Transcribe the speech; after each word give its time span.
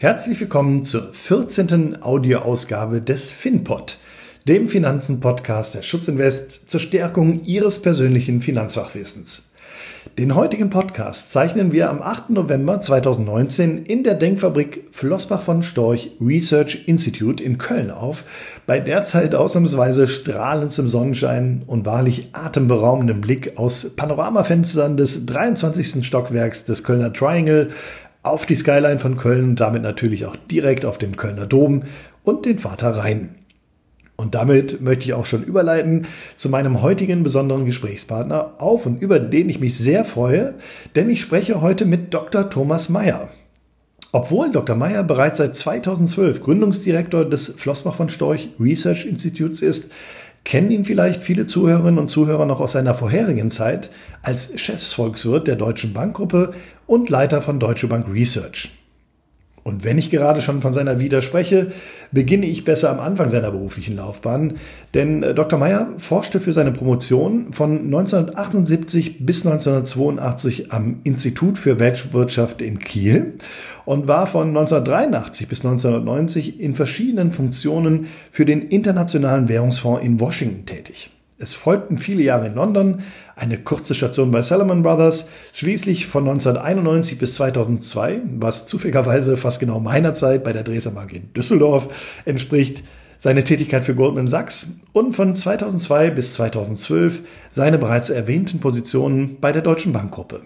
Herzlich 0.00 0.38
willkommen 0.38 0.84
zur 0.84 1.12
14. 1.12 2.04
Audioausgabe 2.04 3.02
des 3.02 3.32
FinPod, 3.32 3.98
dem 4.46 4.68
Finanzen-Podcast 4.68 5.74
der 5.74 5.82
Schutzinvest 5.82 6.70
zur 6.70 6.78
Stärkung 6.78 7.44
Ihres 7.46 7.82
persönlichen 7.82 8.40
Finanzfachwissens. 8.40 9.42
Den 10.16 10.36
heutigen 10.36 10.70
Podcast 10.70 11.32
zeichnen 11.32 11.72
wir 11.72 11.90
am 11.90 12.00
8. 12.00 12.30
November 12.30 12.80
2019 12.80 13.86
in 13.86 14.04
der 14.04 14.14
Denkfabrik 14.14 14.86
Flossbach 14.92 15.42
von 15.42 15.64
Storch 15.64 16.12
Research 16.20 16.84
Institute 16.86 17.42
in 17.42 17.58
Köln 17.58 17.90
auf, 17.90 18.22
bei 18.66 18.78
derzeit 18.78 19.34
ausnahmsweise 19.34 20.06
strahlendstem 20.06 20.86
Sonnenschein 20.86 21.62
und 21.66 21.86
wahrlich 21.86 22.30
atemberaubendem 22.34 23.20
Blick 23.20 23.58
aus 23.58 23.96
Panoramafenstern 23.96 24.96
des 24.96 25.26
23. 25.26 26.06
Stockwerks 26.06 26.66
des 26.66 26.84
Kölner 26.84 27.12
Triangle 27.12 27.70
auf 28.22 28.46
die 28.46 28.56
Skyline 28.56 28.98
von 28.98 29.16
Köln 29.16 29.50
und 29.50 29.60
damit 29.60 29.82
natürlich 29.82 30.26
auch 30.26 30.36
direkt 30.36 30.84
auf 30.84 30.98
den 30.98 31.16
Kölner 31.16 31.46
Dom 31.46 31.84
und 32.24 32.44
den 32.44 32.58
Vater 32.58 32.96
Rhein. 32.96 33.34
Und 34.16 34.34
damit 34.34 34.80
möchte 34.80 35.04
ich 35.04 35.14
auch 35.14 35.26
schon 35.26 35.44
überleiten 35.44 36.06
zu 36.34 36.48
meinem 36.48 36.82
heutigen 36.82 37.22
besonderen 37.22 37.66
Gesprächspartner, 37.66 38.54
auf 38.58 38.84
und 38.84 39.00
über 39.00 39.20
den 39.20 39.48
ich 39.48 39.60
mich 39.60 39.78
sehr 39.78 40.04
freue, 40.04 40.54
denn 40.96 41.08
ich 41.08 41.20
spreche 41.20 41.60
heute 41.60 41.84
mit 41.84 42.12
Dr. 42.12 42.50
Thomas 42.50 42.88
Mayer. 42.88 43.28
Obwohl 44.10 44.50
Dr. 44.50 44.74
Mayer 44.74 45.04
bereits 45.04 45.36
seit 45.38 45.54
2012 45.54 46.42
Gründungsdirektor 46.42 47.26
des 47.26 47.48
Flossbach 47.56 47.94
von 47.94 48.08
Storch 48.08 48.48
Research 48.58 49.06
Institutes 49.06 49.62
ist, 49.62 49.92
kennen 50.48 50.70
ihn 50.70 50.86
vielleicht 50.86 51.22
viele 51.22 51.46
Zuhörerinnen 51.46 51.98
und 51.98 52.08
Zuhörer 52.08 52.46
noch 52.46 52.58
aus 52.60 52.72
seiner 52.72 52.94
vorherigen 52.94 53.50
Zeit 53.50 53.90
als 54.22 54.58
Chefsvolkswirt 54.58 55.46
der 55.46 55.56
Deutschen 55.56 55.92
Bankgruppe 55.92 56.54
und 56.86 57.10
Leiter 57.10 57.42
von 57.42 57.60
Deutsche 57.60 57.86
Bank 57.86 58.06
Research. 58.10 58.70
Und 59.68 59.84
wenn 59.84 59.98
ich 59.98 60.10
gerade 60.10 60.40
schon 60.40 60.62
von 60.62 60.72
seiner 60.72 60.98
Vita 60.98 61.20
spreche, 61.20 61.72
beginne 62.10 62.46
ich 62.46 62.64
besser 62.64 62.90
am 62.90 63.00
Anfang 63.00 63.28
seiner 63.28 63.50
beruflichen 63.50 63.96
Laufbahn, 63.96 64.54
denn 64.94 65.22
äh, 65.22 65.34
Dr. 65.34 65.58
Meyer 65.58 65.92
forschte 65.98 66.40
für 66.40 66.54
seine 66.54 66.72
Promotion 66.72 67.52
von 67.52 67.84
1978 67.84 69.26
bis 69.26 69.46
1982 69.46 70.72
am 70.72 71.00
Institut 71.04 71.58
für 71.58 71.78
Weltwirtschaft 71.78 72.62
in 72.62 72.78
Kiel 72.78 73.34
und 73.84 74.08
war 74.08 74.26
von 74.26 74.48
1983 74.48 75.48
bis 75.48 75.64
1990 75.64 76.60
in 76.60 76.74
verschiedenen 76.74 77.30
Funktionen 77.30 78.08
für 78.30 78.46
den 78.46 78.62
Internationalen 78.62 79.48
Währungsfonds 79.48 80.02
in 80.02 80.18
Washington 80.18 80.64
tätig. 80.64 81.10
Es 81.40 81.54
folgten 81.54 81.98
viele 81.98 82.24
Jahre 82.24 82.48
in 82.48 82.54
London, 82.54 83.02
eine 83.36 83.58
kurze 83.58 83.94
Station 83.94 84.32
bei 84.32 84.42
Salomon 84.42 84.82
Brothers, 84.82 85.28
schließlich 85.52 86.06
von 86.06 86.28
1991 86.28 87.16
bis 87.16 87.34
2002, 87.34 88.22
was 88.38 88.66
zufälligerweise 88.66 89.36
fast 89.36 89.60
genau 89.60 89.78
meiner 89.78 90.14
Zeit 90.14 90.42
bei 90.42 90.52
der 90.52 90.64
Dresdner 90.64 90.92
Bank 90.92 91.12
in 91.12 91.32
Düsseldorf 91.34 91.94
entspricht, 92.24 92.82
seine 93.18 93.44
Tätigkeit 93.44 93.84
für 93.84 93.94
Goldman 93.94 94.26
Sachs 94.26 94.78
und 94.92 95.14
von 95.14 95.36
2002 95.36 96.10
bis 96.10 96.34
2012 96.34 97.22
seine 97.52 97.78
bereits 97.78 98.10
erwähnten 98.10 98.58
Positionen 98.58 99.38
bei 99.40 99.52
der 99.52 99.62
Deutschen 99.62 99.92
Bankgruppe. 99.92 100.40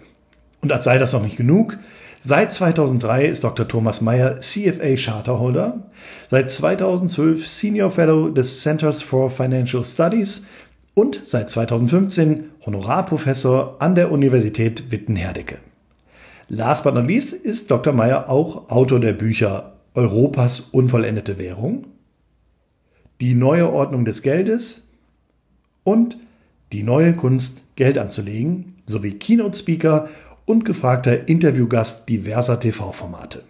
Und 0.60 0.72
als 0.72 0.84
sei 0.84 0.98
das 0.98 1.14
noch 1.14 1.22
nicht 1.22 1.38
genug, 1.38 1.78
Seit 2.24 2.52
2003 2.52 3.26
ist 3.26 3.42
Dr. 3.42 3.66
Thomas 3.66 4.00
Meyer 4.00 4.38
CFA 4.38 4.94
Charterholder, 4.96 5.90
seit 6.30 6.52
2012 6.52 7.48
Senior 7.48 7.90
Fellow 7.90 8.28
des 8.28 8.60
Centers 8.62 9.02
for 9.02 9.28
Financial 9.28 9.84
Studies 9.84 10.46
und 10.94 11.20
seit 11.24 11.48
2015 11.48 12.50
Honorarprofessor 12.66 13.76
an 13.80 13.94
der 13.94 14.12
Universität 14.12 14.90
Witten-Herdecke. 14.90 15.58
Last 16.48 16.84
but 16.84 16.94
not 16.94 17.06
least 17.06 17.32
ist 17.32 17.70
Dr. 17.70 17.92
Meyer 17.92 18.28
auch 18.28 18.68
Autor 18.70 19.00
der 19.00 19.14
Bücher 19.14 19.72
Europas 19.94 20.60
unvollendete 20.60 21.38
Währung, 21.38 21.86
Die 23.20 23.34
neue 23.34 23.72
Ordnung 23.72 24.04
des 24.04 24.22
Geldes 24.22 24.88
und 25.84 26.18
Die 26.72 26.82
neue 26.82 27.14
Kunst, 27.14 27.64
Geld 27.76 27.98
anzulegen, 27.98 28.76
sowie 28.86 29.12
Keynote-Speaker 29.12 30.08
und 30.44 30.64
gefragter 30.64 31.28
Interviewgast 31.28 32.08
diverser 32.08 32.58
TV-Formate. 32.58 33.44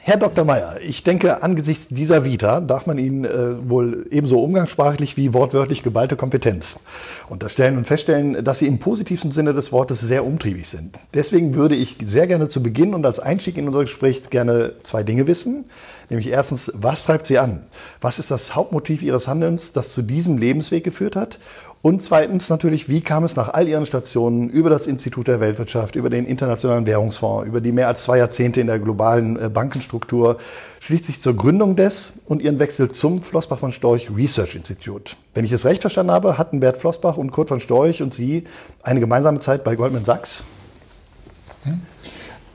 Herr 0.00 0.16
Dr. 0.16 0.44
Meyer, 0.44 0.80
ich 0.80 1.04
denke, 1.04 1.42
angesichts 1.42 1.88
dieser 1.88 2.24
Vita 2.24 2.60
darf 2.60 2.86
man 2.86 2.98
Ihnen 2.98 3.24
äh, 3.24 3.68
wohl 3.68 4.06
ebenso 4.10 4.40
umgangssprachlich 4.40 5.16
wie 5.16 5.34
wortwörtlich 5.34 5.82
geballte 5.82 6.16
Kompetenz 6.16 6.80
unterstellen 7.28 7.76
und 7.76 7.86
feststellen, 7.86 8.42
dass 8.44 8.58
Sie 8.60 8.66
im 8.66 8.78
positivsten 8.78 9.30
Sinne 9.30 9.54
des 9.54 9.70
Wortes 9.72 10.00
sehr 10.00 10.24
umtriebig 10.24 10.68
sind. 10.68 10.96
Deswegen 11.14 11.54
würde 11.54 11.74
ich 11.74 11.96
sehr 12.06 12.26
gerne 12.26 12.48
zu 12.48 12.62
Beginn 12.62 12.94
und 12.94 13.04
als 13.04 13.20
Einstieg 13.20 13.58
in 13.58 13.66
unser 13.66 13.80
Gespräch 13.80 14.30
gerne 14.30 14.72
zwei 14.82 15.02
Dinge 15.02 15.26
wissen. 15.26 15.66
Nämlich 16.10 16.28
erstens, 16.28 16.72
was 16.74 17.04
treibt 17.04 17.26
Sie 17.26 17.38
an? 17.38 17.62
Was 18.00 18.18
ist 18.18 18.30
das 18.30 18.54
Hauptmotiv 18.54 19.02
Ihres 19.02 19.28
Handelns, 19.28 19.72
das 19.72 19.92
zu 19.92 20.00
diesem 20.00 20.38
Lebensweg 20.38 20.84
geführt 20.84 21.16
hat? 21.16 21.38
Und 21.80 22.02
zweitens 22.02 22.50
natürlich, 22.50 22.88
wie 22.88 23.00
kam 23.00 23.22
es 23.22 23.36
nach 23.36 23.50
all 23.54 23.68
Ihren 23.68 23.86
Stationen 23.86 24.48
über 24.48 24.68
das 24.68 24.88
Institut 24.88 25.28
der 25.28 25.40
Weltwirtschaft, 25.40 25.94
über 25.94 26.10
den 26.10 26.26
Internationalen 26.26 26.86
Währungsfonds, 26.86 27.46
über 27.46 27.60
die 27.60 27.70
mehr 27.70 27.86
als 27.86 28.02
zwei 28.02 28.18
Jahrzehnte 28.18 28.60
in 28.60 28.66
der 28.66 28.80
globalen 28.80 29.38
äh, 29.38 29.48
Bankenstruktur, 29.48 30.38
schließlich 30.80 31.20
zur 31.20 31.36
Gründung 31.36 31.76
des 31.76 32.14
und 32.26 32.42
Ihren 32.42 32.58
Wechsel 32.58 32.90
zum 32.90 33.22
Flossbach 33.22 33.60
von 33.60 33.70
Storch 33.70 34.10
Research 34.14 34.56
Institute? 34.56 35.14
Wenn 35.34 35.44
ich 35.44 35.52
es 35.52 35.64
recht 35.64 35.82
verstanden 35.82 36.10
habe, 36.10 36.36
hatten 36.36 36.58
Bert 36.58 36.78
Flossbach 36.78 37.16
und 37.16 37.30
Kurt 37.30 37.48
von 37.48 37.60
Storch 37.60 38.02
und 38.02 38.12
Sie 38.12 38.44
eine 38.82 38.98
gemeinsame 38.98 39.38
Zeit 39.38 39.62
bei 39.62 39.76
Goldman 39.76 40.04
Sachs? 40.04 40.44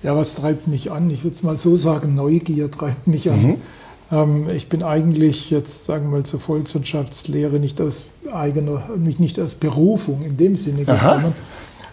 Ja, 0.01 0.17
was 0.17 0.35
treibt 0.35 0.67
mich 0.67 0.91
an? 0.91 1.09
Ich 1.09 1.23
würde 1.23 1.35
es 1.35 1.43
mal 1.43 1.57
so 1.57 1.77
sagen, 1.77 2.13
Neugier 2.13 2.69
treibt 2.69 3.07
mich 3.07 3.31
an. 3.31 3.41
Mhm. 3.41 3.61
Ähm, 4.13 4.47
ich 4.55 4.69
bin 4.69 4.83
eigentlich 4.83 5.49
jetzt, 5.49 5.85
sagen 5.85 6.05
wir 6.05 6.19
mal, 6.19 6.23
zur 6.23 6.39
Volkswirtschaftslehre 6.39 7.59
nicht 7.59 7.81
aus 7.81 8.05
eigener, 8.31 8.83
mich 8.97 9.19
nicht 9.19 9.39
aus 9.39 9.55
Berufung 9.55 10.23
in 10.23 10.37
dem 10.37 10.55
Sinne 10.55 10.85
gekommen, 10.85 10.99
Aha 10.99 11.33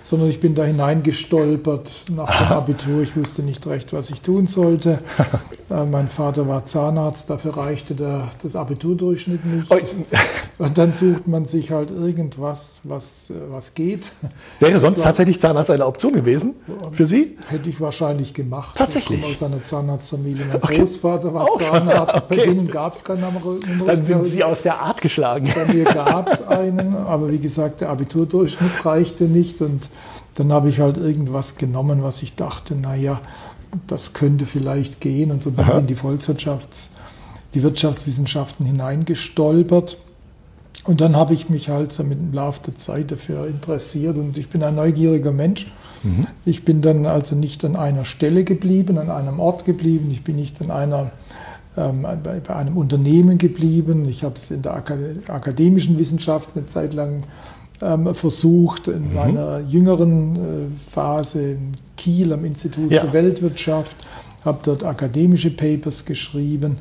sondern 0.03 0.29
ich 0.29 0.41
bin 0.41 0.55
da 0.55 0.65
hineingestolpert 0.65 2.07
nach 2.15 2.39
dem 2.39 2.49
Abitur. 2.49 3.03
Ich 3.03 3.17
wusste 3.17 3.43
nicht 3.43 3.67
recht, 3.67 3.93
was 3.93 4.11
ich 4.11 4.23
tun 4.23 4.47
sollte. 4.47 4.99
äh, 5.71 5.85
mein 5.85 6.09
Vater 6.09 6.49
war 6.49 6.65
Zahnarzt, 6.65 7.29
dafür 7.29 7.57
reichte 7.57 7.95
der, 7.95 8.29
das 8.43 8.57
Abiturdurchschnitt 8.57 9.45
nicht. 9.45 9.71
Und 10.59 10.79
dann 10.79 10.93
sucht 10.93 11.27
man 11.27 11.45
sich 11.45 11.71
halt 11.71 11.91
irgendwas, 11.91 12.81
was, 12.85 13.31
äh, 13.31 13.35
was 13.51 13.75
geht. 13.75 14.13
Wäre 14.59 14.81
sonst 14.81 15.01
war, 15.01 15.07
tatsächlich 15.07 15.41
Zahnarzt 15.41 15.71
eine 15.71 15.87
Option 15.87 16.13
gewesen 16.13 16.55
für 16.93 17.07
Sie? 17.07 17.37
Hätte 17.49 17.71
ich 17.71 17.81
wahrscheinlich 17.81 18.35
gemacht. 18.35 18.77
Tatsächlich? 18.77 19.19
Ich 19.19 19.25
komme 19.25 19.35
aus 19.35 19.43
einer 19.43 19.63
Zahnarztfamilie. 19.63 20.45
Mein 20.47 20.57
okay. 20.57 20.79
Großvater 20.79 21.35
war 21.35 21.49
oh, 21.51 21.59
Zahnarzt. 21.59 22.17
Okay. 22.17 22.25
Bei 22.29 22.37
denen 22.37 22.69
gab 22.69 22.95
es 22.95 23.05
keinen 23.05 23.21
Numerus 23.21 23.61
Dann 23.87 24.05
sind 24.05 24.25
Sie 24.25 24.43
aus 24.45 24.63
der 24.63 24.81
Art 24.81 25.01
geschlagen. 25.01 25.51
Bei 25.55 25.73
mir 25.73 25.85
gab 25.95 26.31
es 26.31 26.47
einen, 26.47 26.97
aber 26.97 27.31
wie 27.31 27.39
gesagt, 27.39 27.81
der 27.81 27.91
Abiturdurchschnitt 27.91 28.85
reichte 28.85 29.25
nicht 29.25 29.61
und 29.61 29.90
dann 30.35 30.53
habe 30.53 30.69
ich 30.69 30.81
halt 30.81 30.97
irgendwas 30.97 31.57
genommen, 31.57 32.03
was 32.03 32.23
ich 32.23 32.35
dachte, 32.35 32.75
naja, 32.75 33.21
das 33.87 34.13
könnte 34.13 34.47
vielleicht 34.47 35.01
gehen. 35.01 35.31
Und 35.31 35.43
so 35.43 35.51
bin 35.51 35.67
ich 35.67 35.75
in 35.75 35.87
die 35.87 35.97
Volkswirtschafts-, 35.97 36.91
die 37.55 37.63
Wirtschaftswissenschaften 37.63 38.67
hineingestolpert. 38.67 39.99
Und 40.85 41.01
dann 41.01 41.15
habe 41.15 41.35
ich 41.35 41.51
mich 41.51 41.69
halt 41.69 41.93
so 41.93 42.03
mit 42.05 42.19
dem 42.19 42.33
Laufe 42.33 42.63
der 42.67 42.75
Zeit 42.75 43.11
dafür 43.11 43.47
interessiert 43.47 44.17
und 44.17 44.39
ich 44.39 44.49
bin 44.49 44.63
ein 44.63 44.75
neugieriger 44.77 45.33
Mensch. 45.33 45.67
Mhm. 46.03 46.27
Ich 46.47 46.65
bin 46.65 46.81
dann 46.81 47.05
also 47.05 47.37
nicht 47.37 47.65
an 47.65 47.77
einer 47.77 48.07
Stelle 48.07 48.45
geblieben, 48.45 48.97
an 48.97 49.11
einem 49.11 49.41
Ort 49.41 49.67
geblieben. 49.67 50.11
Ich 50.11 50.25
bin 50.25 50.37
nicht 50.37 50.61
an 50.63 50.71
einer, 50.71 51.11
ähm, 51.77 52.07
bei, 52.23 52.41
bei, 52.41 52.57
einem 52.57 52.79
Unternehmen 52.79 53.37
geblieben. 53.37 54.09
Ich 54.09 54.25
habe 54.25 54.37
es 54.37 54.51
in 54.51 54.63
der 54.63 54.75
akademischen 54.75 55.99
Wissenschaft 55.99 56.51
eine 56.55 56.65
Zeit 56.65 56.95
lang 56.95 57.25
ähm, 57.83 58.15
versucht, 58.15 58.89
in 58.89 59.09
mhm. 59.09 59.15
meiner 59.15 59.61
jüngeren 59.61 60.37
äh, 60.37 60.41
Phase 60.91 61.53
in 61.53 61.73
Kiel 61.97 62.33
am 62.33 62.45
Institut 62.45 62.91
ja. 62.91 63.03
für 63.03 63.13
Weltwirtschaft, 63.13 63.97
habe 64.45 64.59
dort 64.63 64.83
akademische 64.85 65.51
Papers 65.51 66.05
geschrieben. 66.05 66.77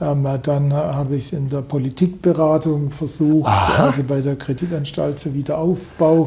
Ähm, 0.00 0.26
dann 0.42 0.72
habe 0.72 1.14
ich 1.14 1.26
es 1.26 1.32
in 1.32 1.48
der 1.48 1.62
Politikberatung 1.62 2.90
versucht, 2.90 3.48
Aha. 3.48 3.84
also 3.84 4.02
bei 4.02 4.20
der 4.20 4.34
Kreditanstalt 4.34 5.20
für 5.20 5.32
Wiederaufbau, 5.32 6.26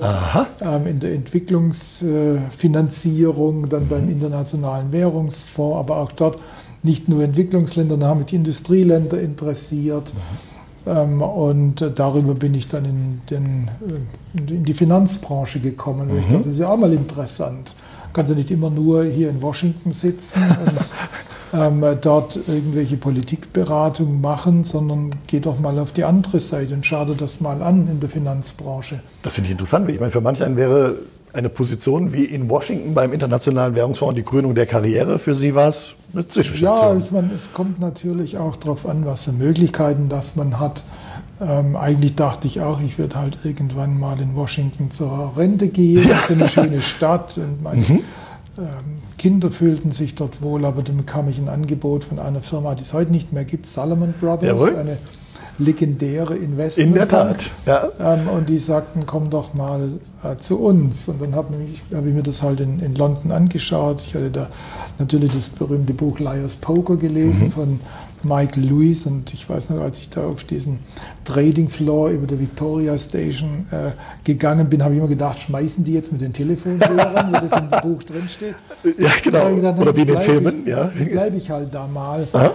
ähm, 0.62 0.88
in 0.88 1.02
der 1.02 1.12
Entwicklungsfinanzierung, 1.14 3.68
dann 3.68 3.90
beim 3.90 4.06
mhm. 4.06 4.12
Internationalen 4.12 4.94
Währungsfonds, 4.94 5.78
aber 5.78 5.98
auch 5.98 6.14
dort 6.14 6.40
nicht 6.81 7.10
nur 7.10 7.24
Entwicklungsländer, 7.24 7.98
da 7.98 8.08
haben 8.08 8.19
mich 8.19 8.28
die 8.28 8.38
Industrieländer 8.38 9.19
interessiert. 9.19 10.14
Mhm. 10.14 10.56
Ähm, 10.88 11.22
und 11.22 11.92
darüber 11.95 12.36
bin 12.36 12.54
ich 12.54 12.68
dann 12.68 12.86
in, 12.86 13.22
den, 13.30 13.69
äh, 14.38 14.54
in 14.54 14.63
die 14.63 14.74
Finanzbranche 14.74 15.60
gekommen. 15.60 16.12
Mhm. 16.12 16.19
Ich 16.19 16.25
dachte, 16.25 16.38
das 16.39 16.54
ist 16.54 16.60
ja 16.60 16.69
auch 16.69 16.78
mal 16.78 16.94
interessant. 16.94 17.75
Kannst 18.13 18.31
du 18.31 18.36
nicht 18.36 18.51
immer 18.51 18.69
nur 18.69 19.04
hier 19.04 19.30
in 19.30 19.42
Washington 19.42 19.92
sitzen 19.92 20.42
und 20.42 20.92
ähm, 21.60 21.84
dort 22.01 22.39
irgendwelche 22.48 22.98
Politikberatung 22.98 24.22
machen, 24.22 24.63
sondern 24.63 25.12
geh 25.28 25.39
doch 25.39 25.60
mal 25.60 25.78
auf 25.80 25.92
die 25.92 26.04
andere 26.04 26.39
Seite 26.39 26.74
und 26.74 26.86
schau 26.86 27.06
dir 27.06 27.16
das 27.16 27.42
mal 27.42 27.62
an 27.62 27.88
in 27.88 28.00
der 28.00 28.10
Finanzbranche. 28.10 29.01
Das 29.24 29.36
finde 29.36 29.48
ich 29.48 29.51
interessant. 29.51 29.90
Ich 29.90 30.00
meine, 30.00 30.12
für 30.12 30.22
manch 30.22 30.44
einen 30.44 30.56
wäre 30.56 30.95
eine 31.34 31.50
Position 31.50 32.14
wie 32.14 32.24
in 32.24 32.50
Washington 32.50 32.94
beim 32.94 33.14
Internationalen 33.14 33.76
Währungsfonds, 33.76 34.16
die 34.16 34.24
Krönung 34.24 34.56
der 34.56 34.66
Karriere. 34.66 35.20
Für 35.20 35.36
Sie 35.36 35.54
war 35.54 35.68
es 35.68 35.96
eine 36.14 36.28
Zwischenstation. 36.28 37.00
Ja, 37.00 37.06
ich 37.06 37.12
meine, 37.12 37.32
es 37.34 37.54
kommt 37.54 37.80
natürlich 37.80 38.38
auch 38.38 38.56
darauf 38.56 38.88
an, 38.88 39.06
was 39.06 39.24
für 39.24 39.34
Möglichkeiten 39.34 40.10
das 40.10 40.36
man 40.36 40.60
hat. 40.60 40.84
Ähm, 41.40 41.76
eigentlich 41.76 42.16
dachte 42.16 42.48
ich 42.48 42.62
auch, 42.62 42.82
ich 42.82 42.98
werde 42.98 43.18
halt 43.18 43.40
irgendwann 43.44 44.00
mal 44.00 44.20
in 44.20 44.36
Washington 44.36 44.90
zur 44.90 45.34
Rente 45.38 45.68
gehen. 45.68 46.08
Das 46.08 46.30
ist 46.30 46.32
eine 46.32 46.48
schöne 46.48 46.82
Stadt 46.84 47.38
und 47.38 47.62
meine 47.62 47.82
mhm. 47.82 48.04
ähm, 48.58 48.98
Kinder 49.18 49.52
fühlten 49.52 49.92
sich 49.92 50.16
dort 50.16 50.42
wohl, 50.42 50.66
aber 50.66 50.82
dann 50.82 50.98
bekam 50.98 51.28
ich 51.28 51.38
ein 51.38 51.50
Angebot 51.50 52.04
von 52.04 52.20
einer 52.20 52.42
Firma, 52.42 52.74
die 52.74 52.84
es 52.84 52.94
heute 52.94 53.12
nicht 53.12 53.34
mehr 53.34 53.46
gibt, 53.46 53.66
Salomon 53.66 54.14
Brothers, 54.20 54.60
Jawohl. 54.60 54.76
eine 54.76 54.98
legendäre 55.57 56.36
Investment. 56.36 56.89
In 56.89 56.94
der 56.94 57.07
Tat, 57.07 57.50
ja. 57.65 57.88
Ähm, 58.00 58.27
und 58.30 58.50
die 58.50 58.59
sagten, 58.59 59.06
komm 59.06 59.30
doch 59.30 59.54
mal 59.54 59.89
äh, 60.24 60.38
zu 60.38 60.59
uns. 60.59 61.09
Und 61.09 61.21
dann 61.21 61.36
habe 61.36 61.54
hab 61.94 62.06
ich 62.06 62.13
mir 62.13 62.24
das 62.24 62.44
halt 62.44 62.59
in, 62.59 62.80
in 62.80 62.95
London 62.95 63.31
angeschaut. 63.31 64.01
Ich 64.01 64.15
hatte 64.15 64.31
da 64.31 64.50
natürlich 65.00 65.31
das 65.31 65.50
berühmte 65.50 65.94
Buch 65.94 66.19
Liar's 66.19 66.56
Poker 66.56 66.98
gelesen 66.98 67.45
mhm. 67.45 67.51
von 67.51 67.80
Michael 68.24 68.63
Lewis 68.63 69.06
und 69.06 69.33
ich 69.33 69.48
weiß 69.50 69.69
noch, 69.69 69.81
als 69.81 70.00
ich 70.00 70.09
da 70.09 70.25
auf 70.25 70.44
diesen 70.44 70.80
Trading 71.24 71.69
Floor 71.69 72.09
über 72.09 72.27
der 72.27 72.39
Victoria 72.39 72.98
Station 72.98 73.68
äh, 73.71 73.92
gegangen 74.24 74.69
bin, 74.69 74.83
habe 74.83 74.94
ich 74.94 75.00
immer 75.00 75.07
gedacht, 75.07 75.39
schmeißen 75.39 75.83
die 75.83 75.94
jetzt 75.94 76.12
mit 76.12 76.21
den 76.21 76.33
Telefonhörern, 76.33 77.30
wie 77.30 77.48
das 77.48 77.59
im 77.59 77.69
Buch 77.69 78.04
drinsteht. 78.04 78.56
Ja, 78.98 79.09
genau. 79.21 79.54
Gedacht, 79.54 79.80
Oder 79.80 79.98
wie 79.98 80.01
in 80.01 80.07
den 80.07 80.21
Filmen, 80.21 80.62
ich, 80.62 80.68
ja. 80.68 80.89
bleibe 81.12 81.36
ich 81.36 81.50
halt 81.51 81.74
da 81.74 81.88
mal 81.88 82.27
äh, 82.33 82.50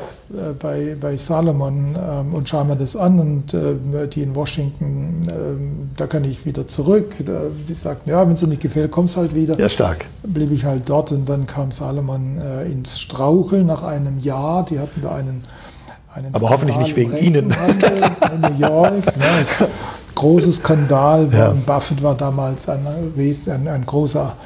bei, 0.59 0.97
bei 1.01 1.17
Salomon 1.17 1.97
ähm, 1.97 2.35
und 2.35 2.49
schaue 2.49 2.65
mir 2.65 2.77
das 2.77 2.97
an 2.97 3.19
und 3.19 3.55
äh, 3.55 4.09
die 4.09 4.23
in 4.23 4.35
Washington, 4.35 5.21
ähm, 5.29 5.91
da 5.97 6.07
kann 6.07 6.25
ich 6.25 6.45
wieder 6.47 6.67
zurück. 6.67 7.15
Da, 7.25 7.43
die 7.69 7.75
sagten, 7.75 8.11
ja, 8.11 8.27
wenn 8.27 8.35
es 8.35 8.41
dir 8.41 8.47
nicht 8.47 8.63
gefällt, 8.63 8.91
kommst 8.91 9.17
halt 9.17 9.35
wieder. 9.35 9.59
Ja, 9.59 9.69
stark. 9.69 10.07
Blieb 10.23 10.53
ich 10.53 10.65
halt 10.65 10.89
dort 10.89 11.13
und 11.13 11.29
dann 11.29 11.47
kam 11.47 11.71
Salomon 11.71 12.39
äh, 12.39 12.71
ins 12.71 13.01
Straucheln 13.01 13.67
nach 13.67 13.83
einem 13.83 14.19
Jahr. 14.19 14.65
Die 14.65 14.79
hatten 14.79 15.01
da 15.01 15.15
einen 15.15 15.43
aber 16.15 16.51
hoffentlich 16.51 16.77
nicht 16.77 16.97
wegen 16.97 17.17
Ihnen. 17.17 17.55
In 18.35 18.41
New 18.41 18.59
York. 18.59 18.93
Ne, 19.17 19.69
großer 20.15 20.53
Skandal. 20.53 21.29
Ja. 21.33 21.55
Buffett 21.67 22.03
war 22.03 22.15
damals 22.15 22.69
ein, 22.69 22.87
ein, 22.87 23.69
ein 23.69 23.87
großer 23.87 24.37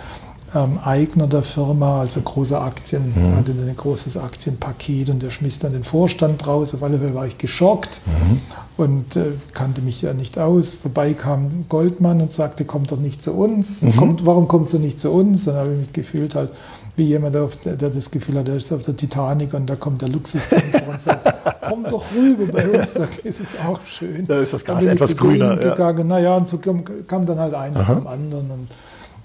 ähm, 0.57 0.79
Eigner 0.83 1.27
der 1.27 1.43
Firma, 1.43 2.01
also 2.01 2.21
große 2.21 2.59
Aktien, 2.59 3.13
mhm. 3.15 3.37
hatte 3.37 3.53
ein 3.53 3.75
großes 3.75 4.17
Aktienpaket 4.17 5.11
und 5.11 5.23
der 5.23 5.31
schmiss 5.31 5.59
dann 5.59 5.73
den 5.73 5.85
Vorstand 5.85 6.47
raus. 6.47 6.75
Auf 6.75 6.83
alle 6.83 6.99
Fälle 6.99 7.15
war 7.15 7.27
ich 7.27 7.39
geschockt 7.39 8.01
mhm. 8.07 8.41
und 8.77 9.17
äh, 9.17 9.33
kannte 9.53 9.83
mich 9.83 10.03
ja 10.03 10.15
nicht 10.15 10.39
aus. 10.39 10.75
Vorbei 10.75 11.13
kam 11.13 11.67
Goldman 11.69 12.21
und 12.23 12.33
sagte, 12.33 12.65
kommt 12.65 12.91
doch 12.91 12.99
nicht 12.99 13.23
zu 13.23 13.35
uns. 13.35 13.83
Mhm. 13.83 13.97
Kommt, 13.97 14.27
warum 14.27 14.49
kommt 14.49 14.73
er 14.73 14.81
nicht 14.81 14.99
zu 14.99 15.13
uns? 15.13 15.45
Dann 15.45 15.57
habe 15.57 15.73
ich 15.75 15.81
mich 15.81 15.93
gefühlt 15.93 16.35
halt 16.35 16.51
wie 16.97 17.05
jemand, 17.05 17.35
der, 17.35 17.49
der 17.77 17.91
das 17.91 18.11
Gefühl 18.11 18.39
hat, 18.39 18.49
er 18.49 18.57
ist 18.57 18.73
auf 18.73 18.83
der 18.83 18.97
Titanic 18.97 19.53
und 19.53 19.69
da 19.69 19.77
kommt 19.77 20.01
der 20.01 20.09
Luxusdampfer 20.09 20.89
und 20.89 21.01
sagt, 21.01 21.35
komm 21.69 21.85
doch 21.85 22.05
rüber 22.17 22.51
bei 22.51 22.71
uns, 22.71 22.95
da 22.95 23.07
ist 23.23 23.41
es 23.41 23.57
auch 23.61 23.81
schön. 23.85 24.27
Da 24.27 24.39
ist 24.39 24.55
das 24.55 24.65
Gas 24.65 24.87
etwas 24.87 25.15
grüner. 25.15 25.63
Ja. 25.63 25.75
Gegangen. 25.75 26.09
Naja, 26.09 26.37
und 26.37 26.49
so 26.49 26.57
kam, 26.57 26.83
kam 27.07 27.27
dann 27.27 27.39
halt 27.39 27.53
eins 27.53 27.77
Aha. 27.77 27.97
zum 27.97 28.07
anderen 28.07 28.51
und 28.51 28.69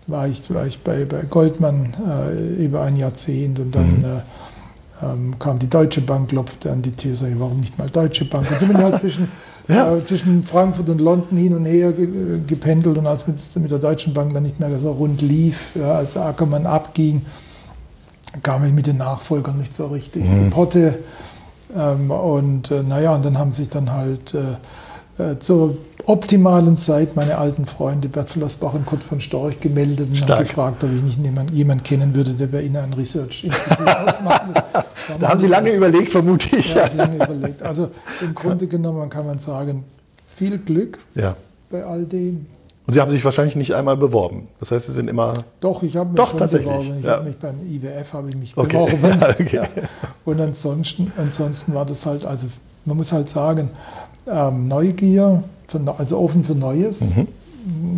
war 0.08 0.28
ich, 0.28 0.54
war 0.54 0.66
ich 0.66 0.80
bei, 0.80 1.06
bei 1.06 1.24
Goldman 1.24 1.94
äh, 2.08 2.64
über 2.64 2.82
ein 2.82 2.98
Jahrzehnt 2.98 3.60
und 3.60 3.74
dann 3.74 4.00
mhm. 4.00 4.06
äh, 4.06 4.22
ähm, 5.04 5.40
kam 5.40 5.60
die 5.60 5.70
Deutsche 5.70 6.02
Bank, 6.02 6.30
klopfte 6.30 6.72
an 6.72 6.82
die 6.82 6.92
Tür, 6.92 7.16
sag 7.16 7.30
ich, 7.30 7.40
warum 7.40 7.60
nicht 7.60 7.78
mal 7.78 7.90
Deutsche 7.90 8.26
Bank? 8.26 8.50
Und 8.50 8.60
so 8.60 8.66
bin 8.68 8.78
ich 8.78 8.84
halt 8.84 8.98
zwischen, 8.98 9.32
ja. 9.68 9.96
äh, 9.96 10.06
zwischen 10.06 10.44
Frankfurt 10.44 10.90
und 10.90 11.02
London 11.02 11.38
hin 11.38 11.54
und 11.56 11.66
her 11.66 11.92
ge 11.94 12.42
gependelt 12.46 12.98
und 12.98 13.08
als 13.08 13.28
mit, 13.28 13.40
mit 13.58 13.72
der 13.72 13.80
Deutschen 13.80 14.14
Bank 14.14 14.34
dann 14.34 14.44
nicht 14.44 14.60
mehr 14.60 14.78
so 14.80 14.92
rund 14.92 15.22
lief, 15.22 15.72
ja, 15.76 15.94
als 15.94 16.18
Ackermann 16.18 16.66
abging, 16.66 17.26
kam 18.44 18.64
ich 18.64 18.74
mit 18.74 18.88
den 18.88 18.98
Nachfolgern 18.98 19.58
nicht 19.58 19.76
so 19.76 19.88
richtig 19.88 20.28
mhm. 20.28 20.34
zu 20.34 20.42
Potte. 20.50 21.00
Ähm, 21.76 22.12
und 22.12 22.72
äh, 22.72 22.84
naja, 22.84 23.16
und 23.16 23.26
dann 23.26 23.38
haben 23.38 23.52
sich 23.52 23.70
dann 23.70 23.92
halt 23.92 24.36
äh, 25.22 25.40
zur 25.40 25.78
optimalen 26.06 26.78
Zeit 26.78 27.16
meine 27.16 27.38
alten 27.38 27.66
Freunde 27.66 28.10
Bert 28.10 28.32
Flossbach 28.32 28.74
und 28.74 28.86
Kurt 28.86 29.04
von 29.04 29.22
Storch 29.22 29.60
gemeldet 29.60 30.10
und 30.10 30.18
Stark. 30.18 30.32
haben 30.32 30.46
gefragt, 30.46 30.84
ob 30.84 30.92
ich 30.92 31.02
nicht 31.02 31.24
jemanden 31.24 31.56
jemand 31.56 31.84
kennen 31.84 32.16
würde, 32.16 32.34
der 32.34 32.48
bei 32.48 32.62
Ihnen 32.62 32.78
ein 32.78 32.94
Research-Institut 32.94 33.88
aufmacht. 34.08 34.64
Da, 35.20 35.30
haben 35.30 35.40
Sie 35.40 35.48
lange 35.48 35.72
so, 35.72 35.78
überlegt, 35.78 36.12
vermute 36.12 36.56
ich. 36.56 36.74
Ja, 36.74 36.88
lange 36.96 37.16
überlegt. 37.16 37.62
Also 37.64 37.92
im 38.22 38.34
Grunde 38.34 38.68
genommen 38.68 39.10
kann 39.10 39.26
man 39.26 39.40
sagen, 39.40 39.84
viel 40.28 40.58
Glück 40.58 40.98
ja. 41.16 41.36
bei 41.70 41.84
all 41.84 42.06
dem. 42.06 42.48
Und 42.88 42.94
Sie 42.94 43.00
haben 43.00 43.12
sich 43.12 43.24
wahrscheinlich 43.24 43.56
nicht 43.56 43.74
einmal 43.76 43.96
beworben. 43.96 44.48
Das 44.60 44.72
heißt, 44.72 44.88
Sie 44.88 44.92
sind 44.92 45.08
immer. 45.08 45.34
Doch, 45.60 45.84
ich 45.84 45.96
habe 45.98 46.10
mich 46.10 46.18
Doch, 46.18 46.32
schon 46.32 46.40
tatsächlich. 46.40 46.70
beworben. 46.72 47.00
Ich 47.00 47.06
ja. 47.06 47.12
habe 47.12 47.26
mich 47.26 47.38
beim 47.38 47.62
IWF 47.62 48.14
habe 48.14 48.30
ich 48.30 48.36
mich 48.36 48.58
okay. 48.58 48.86
beworben. 48.86 49.24
okay. 49.40 49.56
Ja. 49.58 49.64
Und 50.26 50.42
ansonsten, 50.42 51.12
ansonsten 51.18 51.74
war 51.76 51.86
das 51.86 52.06
halt, 52.06 52.26
also 52.26 52.48
man 52.86 52.98
muss 52.98 53.12
halt 53.12 53.30
sagen, 53.30 53.70
ähm, 54.28 54.68
Neugier, 54.68 55.44
also 55.98 56.20
offen 56.20 56.44
für 56.44 56.56
Neues. 56.56 57.02
Mhm 57.02 57.28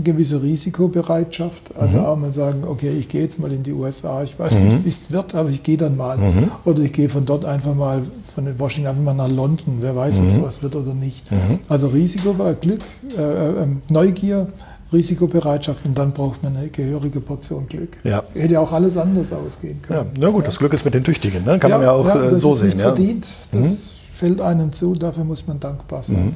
gewisse 0.04 0.42
Risikobereitschaft. 0.42 1.72
Also 1.80 2.00
mhm. 2.00 2.06
auch 2.06 2.16
mal 2.18 2.34
sagen, 2.34 2.64
okay, 2.68 2.90
ich 2.90 3.08
gehe 3.08 3.22
jetzt 3.22 3.40
mal 3.40 3.52
in 3.52 3.64
die 3.64 3.72
USA, 3.72 4.24
ich 4.24 4.38
weiß 4.38 4.56
mhm. 4.56 4.66
nicht, 4.66 4.84
wie 4.86 4.90
es 4.90 5.12
wird, 5.12 5.36
aber 5.36 5.50
ich 5.50 5.64
gehe 5.64 5.78
dann 5.78 5.96
mal. 5.96 6.18
Mhm. 6.18 6.52
Oder 6.66 6.84
ich 6.84 6.92
gehe 6.92 7.10
von 7.10 7.26
dort 7.26 7.46
einfach 7.46 7.74
mal, 7.74 8.02
von 8.34 8.60
Washington 8.60 8.90
einfach 8.90 9.04
mal 9.04 9.14
nach 9.14 9.30
London, 9.30 9.78
wer 9.80 9.96
weiß, 9.96 10.20
ob 10.20 10.28
es 10.28 10.38
mhm. 10.38 10.44
was 10.44 10.64
wird 10.64 10.76
oder 10.76 10.94
nicht. 10.94 11.32
Mhm. 11.32 11.60
Also 11.70 11.88
Risiko, 11.88 12.36
Glück, 12.60 12.82
äh, 13.18 13.22
äh, 13.22 13.68
Neugier, 13.90 14.48
Risikobereitschaft 14.92 15.86
und 15.86 15.98
dann 15.98 16.12
braucht 16.12 16.44
man 16.44 16.56
eine 16.56 16.68
gehörige 16.68 17.20
Portion 17.20 17.68
Glück. 17.68 17.98
Ja. 18.04 18.24
Hätte 18.34 18.54
ja 18.54 18.60
auch 18.60 18.74
alles 18.74 18.98
anders 18.98 19.34
ausgehen 19.34 19.82
können. 19.82 20.00
Ja, 20.00 20.20
na 20.20 20.30
gut, 20.30 20.42
ja. 20.42 20.46
das 20.48 20.60
Glück 20.60 20.74
ist 20.74 20.86
mit 20.86 20.94
den 20.94 21.04
Tüchtigen, 21.04 21.44
ne? 21.46 21.58
kann 21.58 21.72
ja, 21.72 21.78
man 21.78 21.88
ja 21.88 21.92
auch 21.94 22.08
ja, 22.08 22.22
äh, 22.22 22.30
das 22.30 22.42
so 22.42 22.52
ist 22.52 22.60
sehen. 22.60 22.70
Nicht 22.70 22.82
verdient, 22.82 23.28
das 23.52 23.62
mhm. 23.62 24.03
Fällt 24.14 24.42
einem 24.42 24.72
zu, 24.72 24.94
dafür 24.94 25.26
muss 25.26 25.48
man 25.48 25.60
dankbar 25.60 26.04
sein. 26.04 26.26
Mhm. 26.26 26.36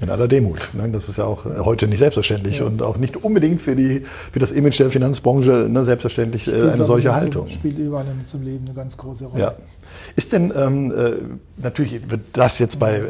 In 0.00 0.10
aller 0.10 0.26
Demut. 0.26 0.70
Ne? 0.74 0.88
Das 0.90 1.08
ist 1.08 1.18
ja 1.18 1.24
auch 1.24 1.46
äh, 1.46 1.60
heute 1.60 1.86
nicht 1.86 2.00
selbstverständlich 2.00 2.58
ja. 2.58 2.66
und 2.66 2.82
auch 2.82 2.96
nicht 2.96 3.16
unbedingt 3.16 3.62
für, 3.62 3.76
die, 3.76 4.04
für 4.32 4.40
das 4.40 4.50
Image 4.50 4.80
der 4.80 4.90
Finanzbranche 4.90 5.68
ne, 5.70 5.84
selbstverständlich 5.84 6.48
äh, 6.48 6.50
spielt 6.50 6.72
eine 6.72 6.84
solche 6.84 7.14
Haltung. 7.14 7.46
Zum, 7.46 7.54
spielt 7.54 7.78
überall 7.78 8.06
zum 8.24 8.42
Leben 8.42 8.64
eine 8.64 8.74
ganz 8.74 8.96
große 8.96 9.26
Rolle. 9.26 9.40
Ja. 9.40 9.54
Ist 10.16 10.32
denn, 10.32 10.52
ähm, 10.56 11.38
natürlich 11.56 12.10
wird 12.10 12.22
das 12.32 12.58
jetzt 12.58 12.80
bei, 12.80 12.96
äh, 12.96 13.02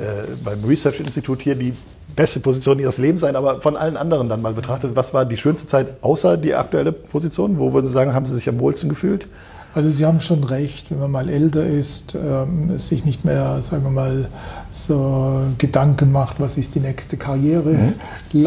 beim 0.44 0.62
Research 0.64 1.00
Institut 1.00 1.40
hier 1.40 1.54
die 1.54 1.72
beste 2.14 2.40
Position 2.40 2.78
ihres 2.78 2.98
Lebens 2.98 3.22
sein, 3.22 3.36
aber 3.36 3.62
von 3.62 3.76
allen 3.76 3.96
anderen 3.96 4.28
dann 4.28 4.42
mal 4.42 4.52
betrachtet, 4.52 4.94
was 4.94 5.14
war 5.14 5.24
die 5.24 5.38
schönste 5.38 5.66
Zeit 5.66 5.96
außer 6.02 6.36
die 6.36 6.54
aktuelle 6.54 6.92
Position? 6.92 7.58
Wo 7.58 7.72
würden 7.72 7.86
Sie 7.86 7.92
sagen, 7.92 8.12
haben 8.12 8.26
Sie 8.26 8.34
sich 8.34 8.50
am 8.50 8.60
wohlsten 8.60 8.90
gefühlt? 8.90 9.28
Also 9.74 9.88
Sie 9.88 10.04
haben 10.04 10.20
schon 10.20 10.44
recht, 10.44 10.90
wenn 10.90 10.98
man 10.98 11.10
mal 11.10 11.28
älter 11.30 11.64
ist, 11.64 12.14
ähm, 12.14 12.78
sich 12.78 13.04
nicht 13.04 13.24
mehr, 13.24 13.62
sagen 13.62 13.84
wir 13.84 13.90
mal, 13.90 14.28
so 14.70 15.42
Gedanken 15.56 16.12
macht, 16.12 16.40
was 16.40 16.58
ist 16.58 16.74
die 16.74 16.80
nächste 16.80 17.16
Karriere, 17.16 17.94
mhm. 18.32 18.46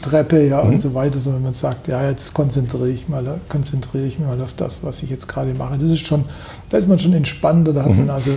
Treppe 0.00 0.46
ja, 0.46 0.62
mhm. 0.62 0.74
und 0.74 0.80
so 0.80 0.94
weiter, 0.94 1.18
sondern 1.18 1.42
man 1.42 1.54
sagt, 1.54 1.88
ja, 1.88 2.08
jetzt 2.08 2.34
konzentriere 2.34 2.88
ich, 2.88 3.08
mal, 3.08 3.40
konzentriere 3.48 4.04
ich 4.06 4.18
mich 4.18 4.28
mal 4.28 4.40
auf 4.40 4.54
das, 4.54 4.84
was 4.84 5.02
ich 5.02 5.10
jetzt 5.10 5.26
gerade 5.26 5.54
mache. 5.54 5.78
Das 5.78 5.90
ist 5.90 6.06
schon, 6.06 6.24
da 6.70 6.78
ist 6.78 6.88
man 6.88 6.98
schon 6.98 7.14
entspannter, 7.14 7.72
da 7.72 7.82
hat 7.82 7.90
mhm. 7.90 8.06
man 8.06 8.10
also 8.10 8.30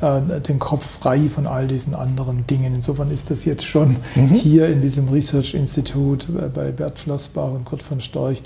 äh, 0.00 0.40
den 0.40 0.58
Kopf 0.58 0.98
frei 1.00 1.28
von 1.28 1.46
all 1.46 1.68
diesen 1.68 1.94
anderen 1.94 2.46
Dingen. 2.46 2.74
Insofern 2.74 3.10
ist 3.12 3.30
das 3.30 3.44
jetzt 3.44 3.64
schon 3.64 3.96
mhm. 4.16 4.26
hier 4.28 4.68
in 4.68 4.80
diesem 4.80 5.08
Research 5.08 5.54
Institute 5.54 6.26
bei 6.52 6.72
Bert 6.72 6.98
Flossbach 6.98 7.52
und 7.52 7.64
Kurt 7.64 7.82
von 7.84 8.00
Storch 8.00 8.42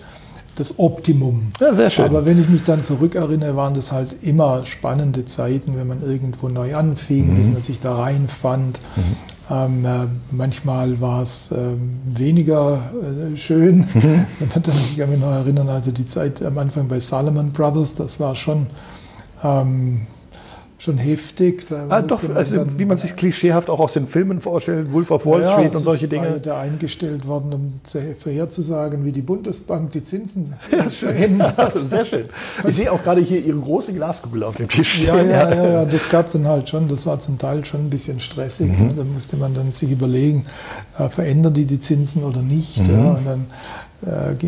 das 0.57 0.79
Optimum. 0.79 1.49
Ja, 1.61 1.73
sehr 1.73 1.91
schön. 1.91 2.05
Aber 2.07 2.27
wenn 2.27 2.41
ich 2.41 2.49
mich 2.49 2.63
dann 2.65 2.85
zurückerinnere, 2.85 3.57
waren 3.57 3.75
das 3.75 3.93
halt 3.93 4.17
immer 4.23 4.67
spannende 4.67 5.25
Zeiten, 5.25 5.77
wenn 5.77 5.87
man 5.87 6.03
irgendwo 6.03 6.49
neu 6.49 6.75
anfing, 6.75 7.33
mhm. 7.33 7.37
bis 7.37 7.49
man 7.49 7.63
sich 7.63 7.81
da 7.81 7.97
reinfand. 7.97 8.81
Mhm. 8.97 9.03
Ähm, 9.51 9.85
äh, 9.85 9.89
manchmal 10.31 11.01
war 11.01 11.23
es 11.23 11.51
ähm, 11.53 11.99
weniger 12.05 12.81
äh, 13.03 13.37
schön. 13.37 13.79
Mhm. 13.79 14.27
ich 14.41 14.99
kann 14.99 15.11
mich 15.11 15.19
noch 15.19 15.33
erinnern, 15.33 15.69
also 15.69 15.91
die 15.91 16.07
Zeit 16.07 16.43
am 16.43 16.59
Anfang 16.59 16.87
bei 16.87 17.01
Salomon 17.01 17.51
Brothers, 17.51 17.95
das 17.95 18.21
war 18.21 18.37
schon 18.37 18.69
ähm, 19.43 20.07
schon 20.81 20.97
heftig. 20.97 21.67
Ah, 21.91 22.01
doch, 22.01 22.23
also 22.35 22.57
dann, 22.57 22.79
wie 22.79 22.87
man 22.87 22.97
sich 22.97 23.15
klischeehaft 23.15 23.69
auch 23.69 23.81
aus 23.81 23.93
den 23.93 24.07
Filmen 24.07 24.41
vorstellt, 24.41 24.93
Wolf 24.93 25.11
of 25.11 25.27
Wall 25.27 25.43
ja, 25.43 25.53
Street 25.53 25.75
und 25.75 25.85
solche 25.85 26.09
Dinge. 26.09 26.41
War 26.45 26.61
eingestellt 26.61 27.27
worden, 27.27 27.53
um 27.53 27.81
vorherzusagen, 28.19 29.05
wie 29.05 29.13
die 29.13 29.21
Bundesbank 29.21 29.93
die 29.93 30.03
Zinsen 30.03 30.55
verändert. 30.91 31.79
Sehr 31.79 32.05
schön. 32.05 32.25
Ich 32.67 32.77
sehe 32.77 32.91
auch 32.91 33.03
gerade 33.03 33.21
hier 33.21 33.45
Ihre 33.45 33.59
große 33.59 33.93
Glaskugel 33.93 34.43
auf 34.43 34.57
dem 34.57 34.69
Tisch. 34.69 35.03
Ja, 35.03 35.17
ja, 35.17 35.51
ja, 35.51 35.69
ja, 35.69 35.85
das 35.85 36.09
gab 36.09 36.33
dann 36.33 36.49
halt 36.49 36.69
schon, 36.69 36.89
das 36.89 37.05
war 37.05 37.21
zum 37.21 37.37
Teil 37.37 37.65
schon 37.65 37.81
ein 37.81 37.91
bisschen 37.91 38.19
stressig. 38.19 38.69
Mhm. 38.69 38.97
Da 38.97 39.05
musste 39.05 39.37
man 39.37 39.53
dann 39.53 39.73
sich 39.73 39.91
überlegen, 39.93 40.47
äh, 40.99 41.09
verändern 41.11 41.53
die 41.53 41.67
die 41.67 41.79
Zinsen 41.79 42.25
oder 42.25 42.41
nicht. 42.41 42.79
Mhm. 42.79 42.91
Ja, 42.91 43.11
und 43.13 43.27
dann 43.27 43.47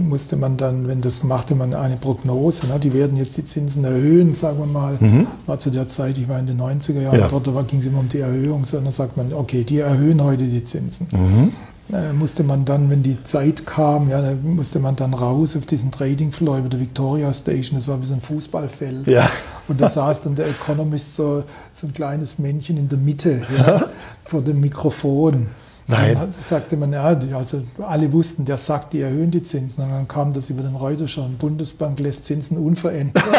musste 0.02 0.36
man 0.36 0.56
dann, 0.56 0.88
wenn 0.88 1.02
das 1.02 1.24
machte 1.24 1.54
man 1.54 1.74
eine 1.74 1.96
Prognose, 1.96 2.66
ne? 2.68 2.78
die 2.80 2.94
werden 2.94 3.16
jetzt 3.18 3.36
die 3.36 3.44
Zinsen 3.44 3.84
erhöhen, 3.84 4.34
sagen 4.34 4.58
wir 4.58 4.66
mal, 4.66 4.96
mhm. 4.98 5.26
war 5.46 5.58
zu 5.58 5.70
der 5.70 5.88
Zeit, 5.88 6.16
ich 6.16 6.28
war 6.28 6.38
in 6.38 6.46
den 6.46 6.60
90er 6.60 7.02
Jahren, 7.02 7.18
ja. 7.18 7.28
dort 7.28 7.68
ging 7.68 7.80
es 7.80 7.86
immer 7.86 8.00
um 8.00 8.08
die 8.08 8.20
Erhöhung, 8.20 8.64
sondern 8.64 8.92
sagt 8.92 9.16
man, 9.16 9.32
okay, 9.34 9.64
die 9.64 9.80
erhöhen 9.80 10.22
heute 10.22 10.44
die 10.44 10.64
Zinsen. 10.64 11.08
Mhm. 11.10 11.52
äh, 11.94 12.14
musste 12.14 12.44
man 12.44 12.64
dann, 12.64 12.88
wenn 12.88 13.02
die 13.02 13.22
Zeit 13.24 13.66
kam, 13.66 14.08
ja, 14.08 14.22
da 14.22 14.34
musste 14.42 14.80
man 14.80 14.96
dann 14.96 15.12
raus 15.12 15.54
auf 15.56 15.66
diesen 15.66 15.90
Trading 15.90 16.32
Floor 16.32 16.58
über 16.58 16.70
der 16.70 16.80
Victoria 16.80 17.32
Station. 17.34 17.76
Das 17.76 17.88
war 17.88 18.00
wie 18.00 18.06
so 18.06 18.14
ein 18.14 18.22
Fußballfeld. 18.22 19.06
Ja. 19.06 19.30
Und 19.68 19.80
da 19.82 19.88
saß 19.88 20.22
dann 20.22 20.34
der 20.34 20.46
Economist 20.46 21.14
so, 21.14 21.44
so 21.72 21.86
ein 21.86 21.92
kleines 21.92 22.38
Männchen 22.38 22.78
in 22.78 22.88
der 22.88 22.98
Mitte 22.98 23.42
ja, 23.58 23.84
vor 24.24 24.40
dem 24.40 24.60
Mikrofon. 24.60 25.48
Nein. 25.92 26.14
Dann 26.14 26.32
sagte 26.32 26.76
man, 26.76 26.92
ja, 26.92 27.04
also 27.04 27.62
alle 27.78 28.12
wussten, 28.12 28.44
der 28.44 28.56
sagt, 28.56 28.92
die 28.92 29.00
erhöhen 29.00 29.30
die 29.30 29.42
Zinsen. 29.42 29.84
Und 29.84 29.90
dann 29.90 30.08
kam 30.08 30.32
das 30.32 30.50
über 30.50 30.62
den 30.62 30.74
Reuter 30.74 31.06
schon. 31.08 31.36
Bundesbank 31.36 32.00
lässt 32.00 32.24
Zinsen 32.24 32.58
unverändert. 32.58 33.22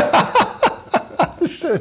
Schön. 1.48 1.80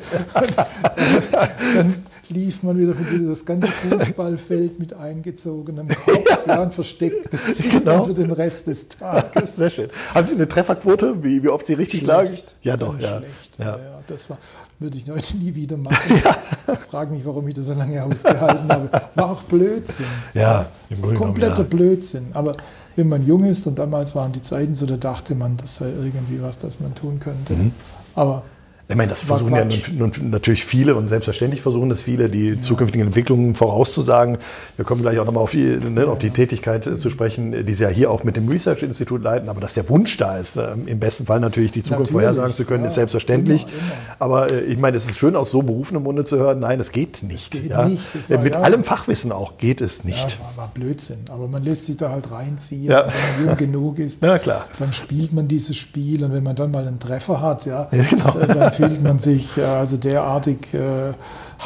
dann 1.77 1.95
lief 2.29 2.63
man 2.63 2.79
wieder 2.79 2.95
für 2.95 3.19
das 3.19 3.45
ganze 3.45 3.69
Fußballfeld 3.69 4.79
mit 4.79 4.95
eingezogenem 4.95 5.89
Kopf 5.89 6.25
ja, 6.47 6.63
und 6.63 6.73
versteckte 6.73 7.37
sich 7.37 7.71
Genau. 7.71 8.05
für 8.05 8.15
den 8.15 8.31
Rest 8.31 8.67
des 8.67 8.89
Tages. 8.89 9.57
Sehr 9.57 9.71
schön. 9.71 9.89
Haben 10.15 10.27
Sie 10.27 10.35
eine 10.35 10.49
Trefferquote, 10.49 11.23
wie, 11.23 11.43
wie 11.43 11.49
oft 11.49 11.67
Sie 11.67 11.75
richtig 11.75 12.03
lagen? 12.03 12.37
Ja, 12.63 12.77
doch, 12.77 12.99
ja. 12.99 13.19
Schlecht. 13.19 13.59
Ja. 13.59 13.77
Ja, 13.77 14.03
das 14.07 14.31
war, 14.31 14.39
würde 14.83 14.99
ich 14.99 15.09
heute 15.11 15.37
nie 15.39 15.55
wieder 15.55 15.77
machen. 15.77 16.17
Ich 16.17 16.79
frage 16.91 17.13
mich, 17.13 17.25
warum 17.25 17.47
ich 17.49 17.55
das 17.55 17.67
so 17.67 17.75
lange 17.75 18.03
ausgehalten 18.03 18.69
habe. 18.69 18.91
War 19.15 19.31
auch 19.31 19.43
Blödsinn. 19.45 20.07
Ja, 20.35 20.67
im 20.91 21.01
Grunde 21.01 21.15
genommen, 21.15 21.17
Kompletter 21.17 21.63
ja. 21.63 21.69
Blödsinn. 21.69 22.27
Aber 22.33 22.53
wenn 22.97 23.09
man 23.09 23.25
jung 23.27 23.45
ist 23.45 23.67
und 23.67 23.79
damals 23.79 24.15
waren 24.15 24.33
die 24.33 24.43
Zeiten 24.43 24.75
so, 24.75 24.87
da 24.87 24.97
dachte 24.97 25.35
man, 25.35 25.57
das 25.57 25.77
sei 25.77 25.87
irgendwie 25.87 26.43
was, 26.43 26.59
das 26.59 26.81
man 26.81 26.95
tun 26.95 27.21
könnte. 27.21 27.55
Mhm. 27.55 27.73
Aber 28.15 28.45
Ich 28.93 28.97
meine, 28.99 29.11
das 29.11 29.23
versuchen 29.23 29.55
ja 29.55 29.65
nun, 29.65 30.13
nun 30.21 30.31
natürlich 30.31 30.65
viele 30.65 30.95
und 30.95 31.09
selbstverständlich 31.09 31.63
versuchen 31.63 31.89
das 31.89 32.03
viele, 32.03 32.29
die 32.29 32.61
zukünftigen 32.61 33.07
Entwicklungen 33.07 33.55
vorauszusagen. 33.55 34.39
Wir 34.77 34.85
kommen 34.85 35.03
gleich 35.03 35.19
auch 35.19 35.25
nochmal 35.25 35.43
auf 35.43 35.53
die, 35.53 35.79
ne, 35.79 36.07
auf 36.07 36.19
die 36.19 36.31
Tätigkeit 36.31 36.85
zu 36.85 37.11
sprechen, 37.11 37.65
die 37.65 37.75
Sie 37.75 37.83
ja 37.83 37.89
hier 37.89 38.11
auch 38.11 38.23
mit 38.25 38.37
dem 38.37 38.49
Research-Institut 38.49 39.23
leiten. 39.23 39.49
Aber 39.49 39.61
dass 39.61 39.75
der 39.75 39.89
Wunsch 39.89 40.17
da 40.19 40.37
ist, 40.37 40.57
äh, 40.57 40.73
im 40.87 41.01
besten 41.01 41.27
Fall 41.27 41.41
natürlich 41.41 41.73
die 41.73 41.83
Zukunft 41.83 42.13
Natürlich, 42.13 42.13
vorhersagen 42.27 42.55
zu 42.55 42.65
können, 42.65 42.83
ja. 42.85 42.89
ist 42.89 42.95
selbstverständlich. 42.95 43.63
Immer, 43.63 43.73
immer. 43.73 44.17
Aber 44.19 44.51
äh, 44.53 44.61
ich 44.65 44.79
meine, 44.79 44.97
es 44.97 45.09
ist 45.09 45.17
schön, 45.17 45.37
aus 45.37 45.51
so 45.51 45.63
berufenem 45.63 46.03
Munde 46.03 46.25
zu 46.25 46.37
hören, 46.39 46.61
nein, 46.61 46.79
es 46.79 46.93
geht 46.93 47.23
nicht. 47.23 47.53
geht 47.53 47.71
ja? 47.71 47.87
nicht. 47.89 48.03
Äh, 48.29 48.35
war 48.37 48.43
mit 48.43 48.53
ja- 48.53 48.61
allem 48.61 48.85
Fachwissen 48.85 49.33
auch 49.33 49.57
geht 49.59 49.81
es 49.81 49.99
ja, 50.05 50.11
nicht. 50.11 50.39
war, 50.41 50.65
war 50.65 50.71
Blödsinn. 50.75 51.19
Aber 51.31 51.49
man 51.49 51.63
lässt 51.65 51.87
sich 51.87 51.97
da 51.97 52.11
halt 52.11 52.31
reinziehen. 52.31 52.85
Ja. 52.85 53.07
Wenn 53.07 53.47
man 53.47 53.49
jung 53.49 53.57
genug 53.57 53.99
ist, 53.99 54.23
Ja, 54.33 54.39
klar. 54.39 54.67
dann 54.79 54.93
spielt 54.93 55.33
man 55.33 55.49
dieses 55.49 55.77
Spiel. 55.77 56.23
Und 56.25 56.33
wenn 56.33 56.43
man 56.43 56.57
dann 56.57 56.71
mal 56.71 56.87
einen 56.87 56.99
Treffer 56.99 57.41
hat, 57.41 57.65
ja, 57.67 57.89
Ja, 57.91 58.03
genau. 58.11 58.39
äh, 58.39 58.47
dann 58.47 58.73
fühlt 58.89 59.03
man 59.03 59.19
sich 59.19 59.57
äh, 59.59 59.63
also 59.63 59.97
derartig 59.97 60.75
äh, 60.75 61.13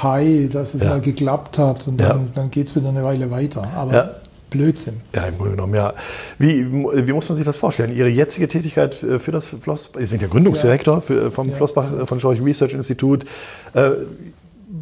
high, 0.03 0.49
dass 0.51 0.75
es 0.75 0.83
Ja. 0.83 0.91
mal 0.91 1.01
geklappt 1.01 1.59
hat. 1.59 1.87
Und 1.89 2.01
Ja. 2.01 2.09
dann, 2.11 2.31
dann 2.35 2.51
geht 2.51 2.67
es 2.67 2.77
wieder 2.77 2.89
eine 2.89 3.05
Weile 3.05 3.31
weiter. 3.31 3.67
Aber 3.77 3.93
Ja. 3.93 4.11
Blödsinn. 4.49 5.01
Ja, 5.15 5.25
im 5.25 5.37
Grunde 5.37 5.53
genommen, 5.53 5.75
ja. 5.75 5.93
Wie, 6.39 6.65
wie 6.73 7.13
muss 7.13 7.29
man 7.29 7.37
sich 7.37 7.45
das 7.45 7.57
vorstellen? 7.57 7.95
Ihre 7.95 8.09
jetzige 8.09 8.47
Tätigkeit 8.47 9.03
äh, 9.03 9.19
für 9.19 9.33
das 9.33 9.47
Floss, 9.47 9.91
Sie 9.99 10.07
sind 10.07 10.23
ja 10.23 10.29
Gründungsdirektor 10.29 11.03
für, 11.03 11.31
vom 11.33 11.51
Flossbach 11.53 11.87
äh, 12.03 12.07
von 12.07 12.21
Storch 12.21 12.41
Research 12.43 12.73
Institut. 12.73 13.25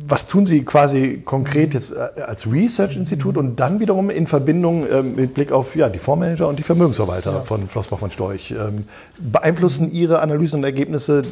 Was 0.06 0.26
tun 0.26 0.44
Sie 0.44 0.64
quasi 0.64 1.23
konkret 1.25 1.73
jetzt 1.73 1.92
äh, 1.92 2.20
als 2.20 2.50
Research-Institut 2.50 3.37
und 3.37 3.58
dann 3.61 3.80
wiederum 3.80 4.11
in 4.11 4.26
Verbindung 4.26 4.87
äh, 4.87 5.02
mit 5.02 5.34
Blick 5.34 5.50
auf 5.52 5.76
ja, 5.76 5.88
die 5.88 5.99
Fondsmanager 5.99 6.49
und 6.49 6.58
die 6.58 6.62
Vermögensverwalter 6.62 7.32
Ja. 7.32 7.40
von 7.40 7.66
Flossbach 7.68 7.99
von 7.99 8.11
Storch? 8.11 8.50
Ähm, 8.52 8.84
beeinflussen 9.18 9.90
Ihre 9.92 10.20
Analysen 10.20 10.58
und 10.61 10.64
Ergebnisse 10.64 11.23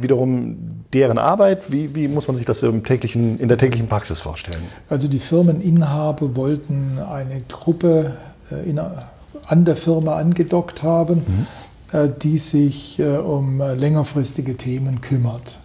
wiederum 0.00 0.56
deren 0.92 1.16
Arbeit? 1.18 1.72
Wie, 1.72 1.94
wie 1.94 2.08
muss 2.08 2.26
man 2.28 2.36
sich 2.36 2.44
das 2.44 2.62
im 2.62 2.84
täglichen, 2.84 3.38
in 3.38 3.48
der 3.48 3.56
täglichen 3.56 3.88
Praxis 3.88 4.20
vorstellen? 4.20 4.62
Also 4.88 5.08
die 5.08 5.20
Firmeninhaber 5.20 6.36
wollten 6.36 6.98
eine 6.98 7.42
Gruppe 7.48 8.16
äh, 8.50 8.68
in, 8.68 8.78
an 8.78 9.64
der 9.64 9.76
Firma 9.76 10.16
angedockt 10.16 10.82
haben, 10.82 11.22
äh, 11.92 12.08
die 12.20 12.38
sich 12.38 13.00
um 13.00 13.60
längerfristige 13.60 14.56
Themen 14.56 15.00
kümmert. 15.00 15.58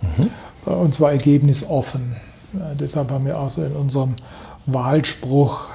Äh, 0.65 0.69
Und 0.69 0.93
zwar 0.93 1.11
ergebnisoffen. 1.11 2.15
Äh, 2.53 2.75
deshalb 2.75 3.11
haben 3.11 3.25
wir 3.25 3.37
also 3.37 3.63
in 3.63 3.73
unserem 3.73 4.15
Wahlspruch 4.65 5.69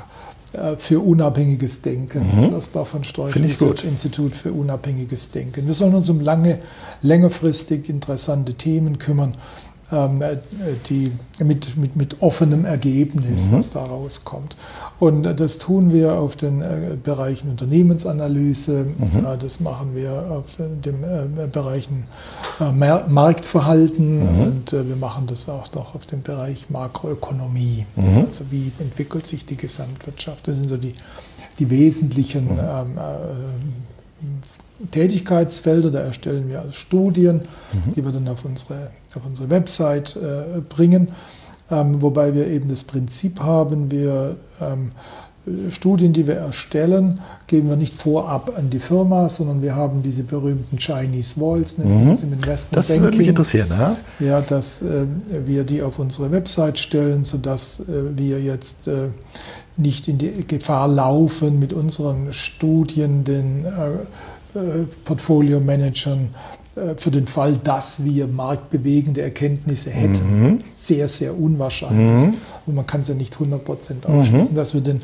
äh, 0.53 0.77
für 0.77 1.01
unabhängiges 1.01 1.83
Denken, 1.83 2.49
Flossbach 2.49 2.87
von 2.87 3.05
Storch 3.05 3.33
Finde 3.33 3.49
ich 3.49 3.55
Research 3.55 3.83
gut. 3.83 3.91
Institut 3.91 4.35
für 4.35 4.53
unabhängiges 4.53 5.31
Denken. 5.31 5.67
Wir 5.67 5.75
sollen 5.75 5.95
uns 5.95 6.09
um 6.09 6.21
lange, 6.21 6.59
längerfristig 7.03 7.89
interessante 7.89 8.55
Themen 8.55 8.99
kümmern, 8.99 9.35
die 10.89 11.13
mit, 11.45 11.77
mit, 11.77 11.97
mit 11.97 12.23
offenem 12.23 12.65
Ergebnis, 12.65 13.51
was 13.53 13.71
da 13.71 13.85
rauskommt. 13.85 14.57
Und 14.99 15.27
äh, 15.27 15.35
das 15.35 15.59
tun 15.59 15.93
wir 15.93 16.15
auf 16.19 16.37
den 16.37 16.63
äh, 16.63 16.97
Bereichen 17.03 17.51
Unternehmensanalyse, 17.51 18.87
äh, 19.01 19.39
das 19.39 19.61
machen 19.61 19.95
wir 19.95 20.31
auf 20.31 20.57
den 20.59 21.03
äh, 21.03 21.47
Bereichen 21.51 22.05
äh, 22.61 22.73
Mar 22.73 23.07
Marktverhalten. 23.09 24.23
Und 24.23 24.73
äh, 24.73 24.89
wir 24.89 24.97
machen 24.97 25.27
das 25.27 25.49
auch 25.49 25.73
noch 25.75 25.95
auf 25.95 26.07
dem 26.07 26.23
Bereich 26.23 26.71
Makroökonomie. 26.71 27.87
Also 28.27 28.45
wie 28.51 28.73
entwickelt 28.79 29.27
sich 29.27 29.47
die 29.47 29.57
Gesamtwirtschaft? 29.57 30.49
Das 30.49 30.57
sind 30.57 30.69
so 30.69 30.77
die, 30.77 30.95
die 31.59 31.71
wesentlichen 31.71 32.49
ähm, 32.51 32.99
äh, 32.99 34.68
Tätigkeitsfelder, 34.91 35.91
da 35.91 36.01
erstellen 36.01 36.49
wir 36.49 36.65
Studien, 36.71 37.43
die 37.97 38.05
wir 38.05 38.13
dann 38.13 38.29
auf 38.29 38.45
unsere, 38.45 38.91
auf 39.15 39.27
unsere 39.27 39.51
Website 39.51 40.17
äh, 40.17 40.61
bringen, 40.61 41.09
ähm, 41.71 42.01
wobei 42.01 42.35
wir 42.35 42.47
eben 42.47 42.69
das 42.69 42.85
Prinzip 42.85 43.41
haben, 43.41 43.91
wir 43.91 44.37
ähm, 44.61 44.91
Studien, 45.71 46.13
die 46.13 46.27
wir 46.27 46.35
erstellen, 46.35 47.21
geben 47.47 47.69
wir 47.69 47.77
nicht 47.77 47.95
vorab 47.95 48.53
an 48.57 48.71
die 48.71 48.81
Firma, 48.81 49.29
sondern 49.29 49.63
wir 49.63 49.75
haben 49.75 50.03
diese 50.03 50.23
berühmten 50.23 50.79
Chinese 50.79 51.41
Walls, 51.41 51.79
nennen 51.79 52.05
wir 52.05 52.11
das 52.13 52.23
im 52.23 52.33
Investment 52.33 52.77
Das 52.77 52.89
würde 52.91 53.01
mich 53.03 53.11
Banking. 53.11 53.29
interessieren. 53.31 53.69
Ja? 53.71 53.97
Ja, 54.21 54.41
dass 54.41 54.83
äh, 54.83 55.07
wir 55.47 55.65
die 55.65 55.83
auf 55.83 55.99
unsere 55.99 56.31
Website 56.33 56.79
stellen, 56.79 57.25
sodass 57.25 57.81
äh, 57.81 58.17
wir 58.17 58.41
jetzt 58.41 58.89
äh, 58.89 59.09
nicht 59.77 60.09
in 60.09 60.19
die 60.19 60.45
Gefahr 60.47 60.89
laufen, 60.89 61.59
mit 61.59 61.73
unseren 61.73 62.33
Studien 62.33 63.25
den 63.25 63.65
äh, 63.65 63.71
Portfolio-Managern 65.05 66.31
äh, 66.77 66.95
für 66.97 67.11
den 67.11 67.27
Fall, 67.27 67.57
dass 67.57 68.05
wir 68.05 68.27
marktbewegende 68.27 69.23
Erkenntnisse 69.23 69.91
hätten. 69.91 70.63
Sehr, 70.71 71.09
sehr 71.09 71.39
unwahrscheinlich. 71.39 72.35
Und 72.67 72.75
man 72.75 72.87
kann 72.87 73.03
es 73.03 73.09
ja 73.09 73.15
nicht 73.15 73.37
100% 73.37 74.07
ausschließen, 74.07 74.55
dass 74.55 74.75
wir 74.75 74.81
den 74.81 75.01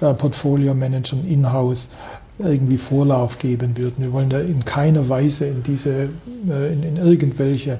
äh, 0.00 0.14
Portfolio-Managern 0.14 1.24
in-house 1.26 1.90
irgendwie 2.38 2.78
Vorlauf 2.78 3.38
geben 3.38 3.76
würden. 3.76 3.96
Wir 3.98 4.12
wollen 4.12 4.30
da 4.30 4.40
in 4.40 4.64
keiner 4.64 5.08
Weise 5.08 5.46
in 5.46 5.62
diese, 5.62 6.08
äh, 6.48 6.72
in, 6.72 6.82
in 6.82 6.96
irgendwelche 6.96 7.78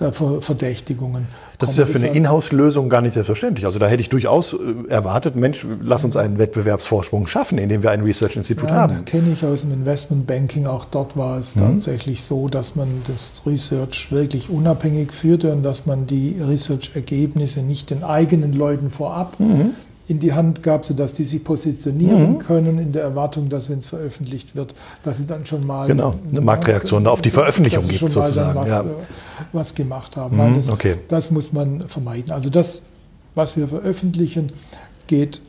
äh, 0.00 0.12
Ver 0.12 0.42
Verdächtigungen. 0.42 1.26
Das 1.58 1.70
ist 1.70 1.78
ja 1.78 1.86
für 1.86 1.98
eine 1.98 2.08
Inhouse-Lösung 2.08 2.88
gar 2.88 3.00
nicht 3.02 3.14
selbstverständlich. 3.14 3.64
Also 3.66 3.78
da 3.78 3.86
hätte 3.86 4.00
ich 4.02 4.08
durchaus 4.08 4.54
äh, 4.54 4.88
erwartet, 4.88 5.36
Mensch, 5.36 5.66
lass 5.82 6.04
uns 6.04 6.16
einen 6.16 6.38
Wettbewerbsvorsprung 6.38 7.26
schaffen, 7.26 7.58
indem 7.58 7.82
wir 7.82 7.90
ein 7.90 8.02
Research-Institut 8.02 8.68
Ja, 8.68 8.76
haben. 8.76 9.04
kenne 9.04 9.32
ich 9.32 9.44
aus 9.44 9.62
dem 9.62 9.72
Investmentbanking. 9.72 10.66
Auch 10.66 10.84
dort 10.84 11.16
war 11.16 11.38
es 11.38 11.54
tatsächlich 11.54 12.22
so, 12.22 12.48
dass 12.48 12.76
man 12.76 12.88
das 13.06 13.42
Research 13.46 14.12
wirklich 14.12 14.50
unabhängig 14.50 15.12
führte 15.12 15.52
und 15.52 15.62
dass 15.62 15.86
man 15.86 16.06
die 16.06 16.36
Research-Ergebnisse 16.40 17.62
nicht 17.62 17.90
den 17.90 18.04
eigenen 18.04 18.52
Leuten 18.52 18.90
vorab 18.90 19.36
in 20.08 20.20
die 20.20 20.32
Hand 20.32 20.62
gab, 20.62 20.84
sodass 20.84 21.12
die 21.12 21.24
sich 21.24 21.42
positionieren 21.42 22.38
können 22.38 22.78
in 22.78 22.92
der 22.92 23.02
Erwartung, 23.02 23.48
dass 23.48 23.68
wenn 23.68 23.78
es 23.78 23.88
veröffentlicht 23.88 24.54
wird, 24.54 24.74
dass 25.02 25.18
sie 25.18 25.26
dann 25.26 25.44
schon 25.44 25.66
mal 25.66 25.88
Genau, 25.88 26.14
eine 26.30 26.40
Marktreaktion 26.40 27.06
auf 27.06 27.22
die 27.22 27.30
Veröffentlichung 27.30 27.86
gibt 27.86 27.98
sozusagen, 27.98 28.54
was, 28.54 28.70
ja. 28.70 28.82
äh, 28.82 28.84
was 29.52 29.74
gemacht 29.74 30.16
haben. 30.16 30.36
Nein, 30.36 30.54
das, 30.54 30.70
okay. 30.70 30.96
das 31.08 31.30
muss 31.30 31.52
man 31.52 31.82
vermeiden. 31.82 32.30
Also 32.30 32.50
das, 32.50 32.82
was 33.34 33.56
wir 33.56 33.66
veröffentlichen, 33.66 34.52
geht 35.08 35.40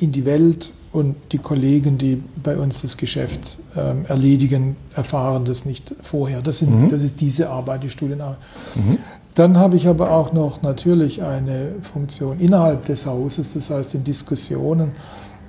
in 0.00 0.10
die 0.10 0.24
Welt 0.24 0.72
und 0.92 1.16
die 1.32 1.38
Kollegen, 1.38 1.98
die 1.98 2.22
bei 2.42 2.56
uns 2.56 2.82
das 2.82 2.96
Geschäft 2.96 3.58
ähm, 3.76 4.04
erledigen, 4.06 4.76
erfahren 4.94 5.44
das 5.44 5.64
nicht 5.64 5.94
vorher. 6.00 6.42
Das, 6.42 6.58
sind, 6.58 6.90
das 6.90 7.02
ist 7.02 7.20
diese 7.20 7.50
Arbeit, 7.50 7.82
die 7.84 7.90
Studienarbeit. 7.90 8.38
Dann 9.34 9.58
habe 9.58 9.76
ich 9.76 9.88
aber 9.88 10.12
auch 10.12 10.32
noch 10.32 10.62
natürlich 10.62 11.22
eine 11.22 11.72
Funktion 11.82 12.38
innerhalb 12.38 12.84
des 12.84 13.06
Hauses, 13.06 13.54
das 13.54 13.70
heißt 13.70 13.94
in 13.96 14.04
Diskussionen 14.04 14.92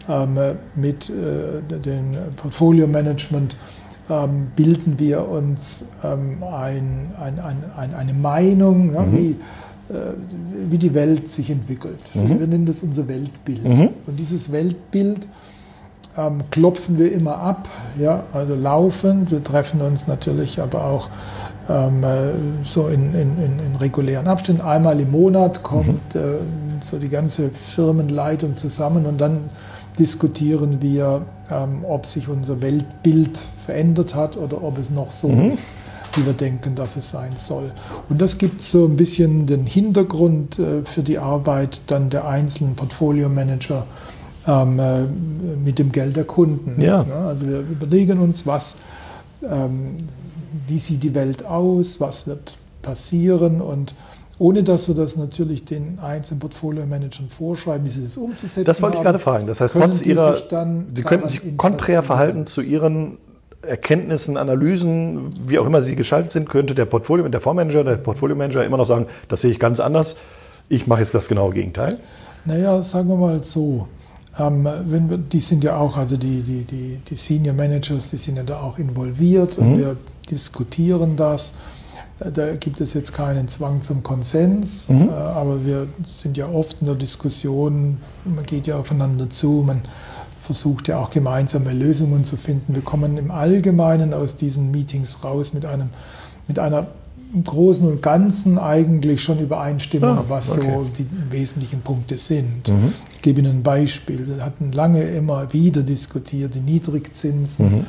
ähm, 0.09 0.37
mit 0.75 1.09
äh, 1.09 1.61
dem 1.79 2.15
Portfolio-Management 2.35 3.55
ähm, 4.09 4.47
bilden 4.55 4.99
wir 4.99 5.27
uns 5.27 5.85
ähm, 6.03 6.43
ein, 6.43 7.11
ein, 7.19 7.39
ein, 7.39 7.63
ein, 7.75 7.93
eine 7.93 8.13
Meinung, 8.13 8.93
ja, 8.93 9.05
wie, 9.11 9.31
äh, 9.89 10.13
wie 10.69 10.77
die 10.77 10.93
Welt 10.93 11.27
sich 11.29 11.49
entwickelt. 11.49 12.11
Wir 12.13 12.47
nennen 12.47 12.65
das 12.65 12.83
unser 12.83 13.07
Weltbild. 13.07 13.65
Und 13.65 14.17
dieses 14.17 14.51
Weltbild 14.51 15.27
ähm, 16.17 16.43
klopfen 16.51 16.97
wir 16.97 17.11
immer 17.11 17.37
ab, 17.37 17.67
ja, 17.99 18.23
also 18.31 18.55
laufend. 18.55 19.31
Wir 19.31 19.43
treffen 19.43 19.81
uns 19.81 20.07
natürlich 20.07 20.61
aber 20.61 20.85
auch 20.85 21.09
so 21.67 22.87
in, 22.87 23.13
in, 23.15 23.39
in, 23.39 23.75
regulären 23.79 24.27
Abständen. 24.27 24.61
Einmal 24.61 24.99
im 24.99 25.11
Monat 25.11 25.63
kommt 25.63 26.13
mhm. 26.13 26.21
äh, 26.21 26.81
so 26.81 26.97
die 26.97 27.09
ganze 27.09 27.49
Firmenleitung 27.49 28.55
zusammen 28.55 29.05
und 29.05 29.19
dann 29.19 29.49
diskutieren 29.97 30.81
wir, 30.81 31.23
ähm, 31.49 31.83
ob 31.87 32.05
sich 32.05 32.27
unser 32.27 32.61
Weltbild 32.61 33.43
verändert 33.65 34.15
hat 34.15 34.37
oder 34.37 34.63
ob 34.63 34.77
es 34.77 34.91
noch 34.91 35.09
so 35.11 35.29
mhm. 35.29 35.49
ist, 35.49 35.67
wie 36.15 36.25
wir 36.25 36.33
denken, 36.33 36.75
dass 36.75 36.97
es 36.97 37.09
sein 37.09 37.33
soll. 37.35 37.71
Und 38.09 38.21
das 38.21 38.37
gibt 38.37 38.61
so 38.61 38.85
ein 38.85 38.95
bisschen 38.95 39.47
den 39.47 39.65
Hintergrund 39.65 40.59
äh, 40.59 40.83
für 40.83 41.01
die 41.01 41.17
Arbeit 41.17 41.81
dann 41.87 42.09
der 42.09 42.27
einzelnen 42.27 42.75
Portfolio-Manager 42.75 43.87
ähm, 44.47 44.79
äh, 44.79 45.03
mit 45.63 45.79
dem 45.79 45.91
Geld 45.91 46.15
der 46.15 46.25
Kunden. 46.25 46.79
Ja. 46.81 47.05
also 47.27 47.47
wir 47.47 47.59
überlegen 47.61 48.19
uns, 48.19 48.45
was, 48.45 48.77
ähm, 49.43 49.97
wie 50.67 50.79
sieht 50.79 51.03
die 51.03 51.15
Welt 51.15 51.45
aus, 51.45 51.99
was 51.99 52.27
wird 52.27 52.57
passieren 52.81 53.61
und 53.61 53.95
ohne 54.37 54.63
dass 54.63 54.87
wir 54.87 54.95
das 54.95 55.15
natürlich 55.15 55.63
den 55.63 55.99
einzelnen 55.99 56.39
Portfolio-Managern 56.39 57.29
vorschreiben, 57.29 57.85
wie 57.85 57.89
sie 57.89 58.03
das 58.03 58.17
umzusetzen 58.17 58.65
Das 58.65 58.81
wollte 58.81 58.97
ich 58.97 59.03
gerade 59.03 59.19
fragen. 59.19 59.47
Das 59.47 59.61
heißt, 59.61 59.75
trotz 59.75 60.01
ihrer, 60.01 60.35
Sie 60.93 61.03
könnten 61.03 61.29
sich 61.29 61.57
konträr 61.57 62.03
verhalten 62.03 62.45
zu 62.45 62.61
Ihren 62.61 63.17
Erkenntnissen, 63.61 64.37
Analysen, 64.37 65.29
wie 65.47 65.57
auch 65.57 65.65
immer 65.65 65.81
sie 65.81 65.95
gestaltet 65.95 66.31
sind, 66.31 66.49
könnte 66.49 66.75
der 66.75 66.85
Portfolio, 66.85 67.27
der 67.27 67.41
Fondsmanager, 67.41 67.83
der 67.83 67.95
Portfolio-Manager 67.95 68.63
immer 68.63 68.77
noch 68.77 68.85
sagen, 68.85 69.07
das 69.27 69.41
sehe 69.41 69.51
ich 69.51 69.59
ganz 69.59 69.79
anders. 69.79 70.17
Ich 70.69 70.85
mache 70.85 70.99
jetzt 70.99 71.13
das 71.13 71.27
genaue 71.27 71.53
Gegenteil. 71.53 71.97
Naja, 72.43 72.81
sagen 72.83 73.09
wir 73.09 73.15
mal 73.15 73.43
so. 73.43 73.87
Ähm, 74.37 74.67
wir, 74.85 75.17
die 75.17 75.39
sind 75.39 75.63
ja 75.63 75.77
auch, 75.77 75.97
also 75.97 76.17
die, 76.17 76.41
die, 76.41 76.63
die, 76.63 76.99
die 77.07 77.15
Senior 77.15 77.55
Managers, 77.55 78.09
die 78.09 78.17
sind 78.17 78.37
ja 78.37 78.43
da 78.43 78.59
auch 78.61 78.77
involviert 78.77 79.57
und 79.57 79.71
mhm. 79.71 79.77
wir 79.77 79.97
diskutieren 80.29 81.15
das. 81.15 81.55
Äh, 82.19 82.31
da 82.31 82.55
gibt 82.55 82.81
es 82.81 82.93
jetzt 82.93 83.13
keinen 83.13 83.47
Zwang 83.47 83.81
zum 83.81 84.03
Konsens, 84.03 84.89
mhm. 84.89 85.09
äh, 85.09 85.13
aber 85.13 85.65
wir 85.65 85.87
sind 86.03 86.37
ja 86.37 86.49
oft 86.49 86.77
in 86.81 86.87
der 86.87 86.95
Diskussion, 86.95 87.99
man 88.25 88.45
geht 88.45 88.67
ja 88.67 88.77
aufeinander 88.77 89.29
zu, 89.29 89.63
man 89.65 89.81
versucht 90.41 90.87
ja 90.89 90.99
auch 90.99 91.09
gemeinsame 91.09 91.73
Lösungen 91.73 92.23
zu 92.23 92.37
finden. 92.37 92.75
Wir 92.75 92.83
kommen 92.83 93.17
im 93.17 93.31
Allgemeinen 93.31 94.13
aus 94.13 94.35
diesen 94.35 94.69
Meetings 94.69 95.23
raus 95.23 95.53
mit, 95.53 95.65
einem, 95.65 95.89
mit 96.47 96.59
einer 96.59 96.87
im 97.35 97.43
Großen 97.43 97.87
und 97.87 98.01
Ganzen 98.01 98.57
eigentlich 98.57 99.21
schon 99.21 99.39
Übereinstimmung, 99.39 100.17
ah, 100.17 100.25
was 100.29 100.53
okay. 100.53 100.71
so 100.73 100.85
die 100.97 101.05
wesentlichen 101.29 101.81
Punkte 101.81 102.17
sind. 102.17 102.69
Mhm. 102.69 102.93
Ich 103.15 103.21
gebe 103.21 103.41
Ihnen 103.41 103.57
ein 103.57 103.63
Beispiel. 103.63 104.25
Wir 104.25 104.43
hatten 104.43 104.71
lange 104.71 105.03
immer 105.03 105.51
wieder 105.53 105.83
diskutiert, 105.83 106.55
die 106.55 106.61
Niedrigzinsen. 106.61 107.65
Mhm. 107.79 107.85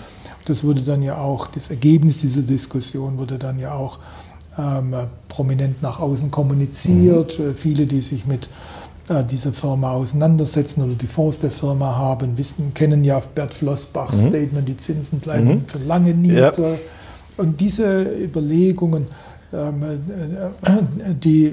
Das 0.47 0.65
wurde 0.65 0.83
dann 0.83 1.03
ja 1.03 1.19
auch, 1.19 1.47
das 1.47 1.71
Ergebnis 1.71 2.19
dieser 2.19 2.43
Diskussion 2.43 3.19
wurde 3.19 3.39
dann 3.39 3.59
ja 3.59 3.75
auch 3.75 4.01
ähm, 4.59 4.95
prominent 5.29 5.81
nach 5.81 6.01
außen 6.01 6.31
kommuniziert. 6.31 7.39
Mhm. 7.39 7.55
Viele, 7.55 7.87
die 7.87 8.01
sich 8.01 8.27
mit 8.27 8.51
äh, 9.09 9.25
dieser 9.25 9.53
Firma 9.53 9.93
auseinandersetzen 9.93 10.83
oder 10.83 10.95
die 10.95 11.07
Fonds 11.07 11.39
der 11.39 11.53
Firma 11.53 11.95
haben, 11.95 12.37
wissen, 12.37 12.75
kennen 12.75 13.05
ja 13.05 13.21
Bert 13.21 13.55
Flossbachs 13.55 14.25
mhm. 14.25 14.29
Statement, 14.29 14.69
die 14.69 14.77
Zinsen 14.77 15.21
bleiben 15.21 15.49
mhm. 15.49 15.65
für 15.67 15.79
lange 15.79 16.15
niedrig. 16.15 16.59
Ja. 16.59 16.75
Und 17.37 17.61
diese 17.61 18.03
Überlegungen, 18.03 19.07
die 19.53 21.49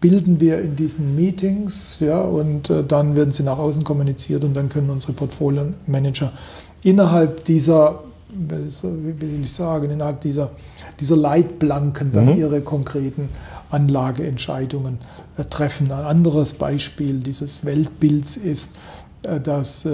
bilden 0.00 0.40
wir 0.40 0.60
in 0.60 0.76
diesen 0.76 1.16
Meetings, 1.16 2.00
ja, 2.00 2.20
und 2.20 2.68
äh, 2.68 2.84
dann 2.84 3.14
werden 3.14 3.32
sie 3.32 3.42
nach 3.42 3.58
außen 3.58 3.82
kommuniziert 3.82 4.44
und 4.44 4.54
dann 4.54 4.68
können 4.68 4.90
unsere 4.90 5.14
Portfolio-Manager 5.14 6.32
innerhalb 6.82 7.44
dieser, 7.44 8.00
wie 8.28 9.20
will 9.20 9.40
ich 9.42 9.52
sagen, 9.52 9.90
innerhalb 9.90 10.20
dieser, 10.20 10.50
dieser 10.98 11.16
Leitplanken 11.16 12.12
dann 12.12 12.26
mhm. 12.26 12.38
ihre 12.38 12.60
konkreten 12.60 13.30
Anlageentscheidungen 13.70 14.98
äh, 15.38 15.44
treffen. 15.44 15.90
Ein 15.92 16.04
anderes 16.04 16.54
Beispiel 16.54 17.20
dieses 17.20 17.64
Weltbilds 17.64 18.36
ist, 18.36 18.72
dass 19.22 19.86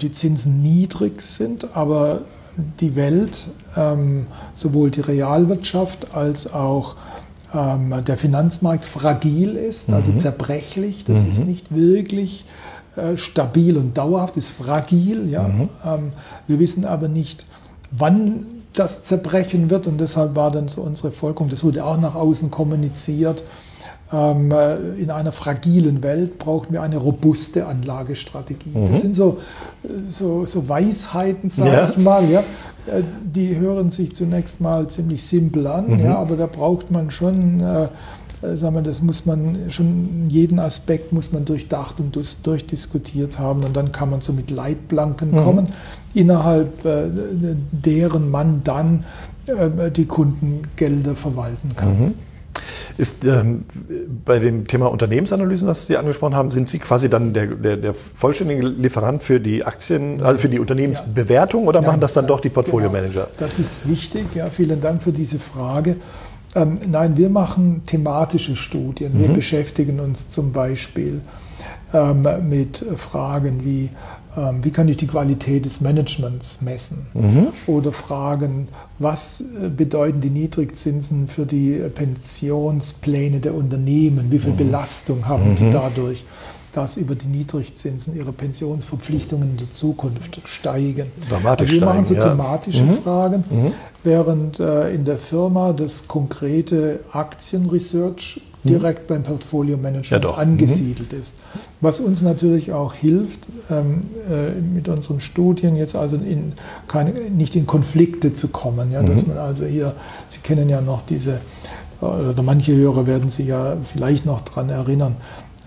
die 0.00 0.10
Zinsen 0.10 0.62
niedrig 0.62 1.20
sind, 1.20 1.76
aber 1.76 2.22
die 2.80 2.96
Welt, 2.96 3.48
ähm, 3.76 4.26
sowohl 4.54 4.90
die 4.90 5.00
Realwirtschaft 5.00 6.14
als 6.14 6.52
auch 6.52 6.96
ähm, 7.54 7.94
der 8.06 8.16
Finanzmarkt 8.16 8.84
fragil 8.84 9.56
ist, 9.56 9.90
also 9.90 10.12
mhm. 10.12 10.18
zerbrechlich. 10.18 11.04
Das 11.04 11.22
mhm. 11.22 11.30
ist 11.30 11.44
nicht 11.44 11.74
wirklich 11.74 12.46
äh, 12.96 13.16
stabil 13.16 13.76
und 13.76 13.96
dauerhaft, 13.96 14.36
ist 14.36 14.50
fragil. 14.50 15.28
Ja? 15.28 15.44
Mhm. 15.48 15.68
Ähm, 15.84 16.12
wir 16.46 16.58
wissen 16.58 16.84
aber 16.84 17.08
nicht, 17.08 17.46
wann 17.90 18.46
das 18.74 19.04
zerbrechen 19.04 19.70
wird 19.70 19.86
und 19.86 20.00
deshalb 20.00 20.34
war 20.34 20.50
dann 20.50 20.68
so 20.68 20.80
unsere 20.80 21.12
Folgerung, 21.12 21.50
das 21.50 21.62
wurde 21.62 21.84
auch 21.84 21.98
nach 21.98 22.14
außen 22.14 22.50
kommuniziert, 22.50 23.42
in 24.12 25.10
einer 25.10 25.32
fragilen 25.32 26.02
Welt 26.02 26.38
brauchen 26.38 26.72
wir 26.72 26.82
eine 26.82 26.98
robuste 26.98 27.66
Anlagestrategie. 27.66 28.72
Mhm. 28.74 28.88
Das 28.90 29.00
sind 29.00 29.16
so, 29.16 29.38
so, 30.06 30.44
so 30.44 30.68
Weisheiten, 30.68 31.48
sage 31.48 31.70
ja. 31.70 31.88
ich 31.88 31.96
mal. 31.96 32.28
Ja. 32.28 32.40
Äh, 32.86 33.02
die 33.24 33.56
hören 33.56 33.90
sich 33.90 34.14
zunächst 34.14 34.60
mal 34.60 34.86
ziemlich 34.88 35.22
simpel 35.22 35.66
an, 35.66 35.88
mhm. 35.88 36.00
ja, 36.00 36.16
aber 36.16 36.36
da 36.36 36.46
braucht 36.46 36.90
man 36.90 37.10
schon, 37.10 37.60
äh, 37.60 37.84
äh 38.42 38.56
sagen 38.56 38.74
wir, 38.74 38.82
das 38.82 39.02
muss 39.02 39.24
man 39.24 39.70
schon, 39.70 40.28
jeden 40.28 40.58
Aspekt 40.58 41.12
muss 41.12 41.32
man 41.32 41.44
durchdacht 41.44 42.00
und 42.00 42.14
durchdiskutiert 42.44 43.38
haben 43.38 43.64
und 43.64 43.76
dann 43.76 43.92
kann 43.92 44.10
man 44.10 44.20
so 44.20 44.32
mit 44.32 44.50
Leitplanken 44.50 45.30
mhm. 45.30 45.36
kommen, 45.36 45.66
innerhalb 46.12 46.84
äh, 46.84 47.08
deren 47.70 48.30
man 48.30 48.62
dann 48.64 49.04
äh, 49.46 49.90
die 49.90 50.06
Kundengelder 50.06 51.14
verwalten 51.14 51.76
kann. 51.76 52.14
Ist 52.98 53.24
ähm, 53.24 53.64
bei 54.24 54.38
dem 54.38 54.66
Thema 54.66 54.86
Unternehmensanalysen, 54.86 55.66
das 55.66 55.86
Sie 55.86 55.96
angesprochen 55.96 56.34
haben, 56.34 56.50
sind 56.50 56.68
Sie 56.68 56.78
quasi 56.78 57.08
dann 57.08 57.32
der, 57.32 57.46
der, 57.46 57.76
der 57.76 57.94
vollständige 57.94 58.66
Lieferant 58.66 59.22
für 59.22 59.40
die 59.40 59.64
Aktien, 59.64 60.22
also 60.22 60.38
für 60.38 60.48
die 60.48 60.58
Unternehmensbewertung 60.58 61.66
oder 61.66 61.80
Nein, 61.80 61.88
machen 61.88 62.00
das 62.00 62.12
dann 62.12 62.26
doch 62.26 62.40
die 62.40 62.50
Portfolio-Manager? 62.50 63.24
Genau. 63.24 63.36
Das 63.38 63.58
ist 63.58 63.88
wichtig, 63.88 64.34
ja, 64.34 64.50
vielen 64.50 64.80
Dank 64.80 65.02
für 65.02 65.12
diese 65.12 65.38
Frage. 65.38 65.96
Ähm, 66.54 66.78
nein, 66.88 67.16
wir 67.16 67.30
machen 67.30 67.82
thematische 67.86 68.56
Studien. 68.56 69.18
Wir 69.18 69.30
mhm. 69.30 69.34
beschäftigen 69.34 70.00
uns 70.00 70.28
zum 70.28 70.52
Beispiel 70.52 71.22
ähm, 71.94 72.26
mit 72.48 72.84
Fragen 72.96 73.64
wie, 73.64 73.88
wie 74.62 74.70
kann 74.70 74.88
ich 74.88 74.96
die 74.96 75.06
Qualität 75.06 75.64
des 75.64 75.80
Managements 75.80 76.62
messen? 76.62 77.06
Mhm. 77.14 77.48
Oder 77.66 77.92
Fragen, 77.92 78.68
was 78.98 79.44
äh, 79.62 79.68
bedeuten 79.68 80.20
die 80.20 80.30
Niedrigzinsen 80.30 81.28
für 81.28 81.44
die 81.44 81.82
Pensionspläne 81.94 83.40
der 83.40 83.54
Unternehmen? 83.54 84.30
Wie 84.30 84.38
viel 84.38 84.52
mhm. 84.52 84.58
Belastung 84.58 85.28
haben 85.28 85.50
mhm. 85.50 85.56
die 85.56 85.70
dadurch? 85.70 86.24
dass 86.72 86.96
über 86.96 87.14
die 87.14 87.26
Niedrigzinsen 87.26 88.16
ihre 88.16 88.32
Pensionsverpflichtungen 88.32 89.50
in 89.50 89.56
der 89.58 89.70
Zukunft 89.70 90.40
steigen. 90.44 91.12
Dramatisch 91.28 91.68
also 91.68 91.80
wir 91.80 91.86
machen 91.86 92.06
so 92.06 92.14
thematische 92.14 92.84
mhm. 92.84 92.94
Fragen, 92.94 93.44
mhm. 93.50 93.72
während 94.02 94.58
äh, 94.58 94.94
in 94.94 95.04
der 95.04 95.18
Firma 95.18 95.74
das 95.74 96.08
konkrete 96.08 97.00
Aktienresearch 97.12 98.40
direkt 98.64 99.06
beim 99.08 99.22
Portfolio 99.22 99.76
Management 99.76 100.24
ja, 100.24 100.30
angesiedelt 100.30 101.12
mhm. 101.12 101.18
ist. 101.18 101.36
Was 101.80 102.00
uns 102.00 102.22
natürlich 102.22 102.72
auch 102.72 102.94
hilft, 102.94 103.40
ähm, 103.70 104.04
äh, 104.30 104.60
mit 104.60 104.88
unseren 104.88 105.20
Studien 105.20 105.76
jetzt 105.76 105.96
also 105.96 106.16
in 106.16 106.52
keine, 106.86 107.12
nicht 107.30 107.56
in 107.56 107.66
Konflikte 107.66 108.32
zu 108.32 108.48
kommen. 108.48 108.92
Ja, 108.92 109.02
mhm. 109.02 109.06
Dass 109.06 109.26
man 109.26 109.38
also 109.38 109.64
hier, 109.64 109.94
Sie 110.28 110.40
kennen 110.40 110.68
ja 110.68 110.80
noch 110.80 111.02
diese, 111.02 111.40
äh, 112.00 112.04
oder 112.04 112.42
manche 112.42 112.74
Hörer 112.74 113.06
werden 113.06 113.30
sich 113.30 113.48
ja 113.48 113.76
vielleicht 113.82 114.26
noch 114.26 114.40
daran 114.42 114.68
erinnern, 114.68 115.16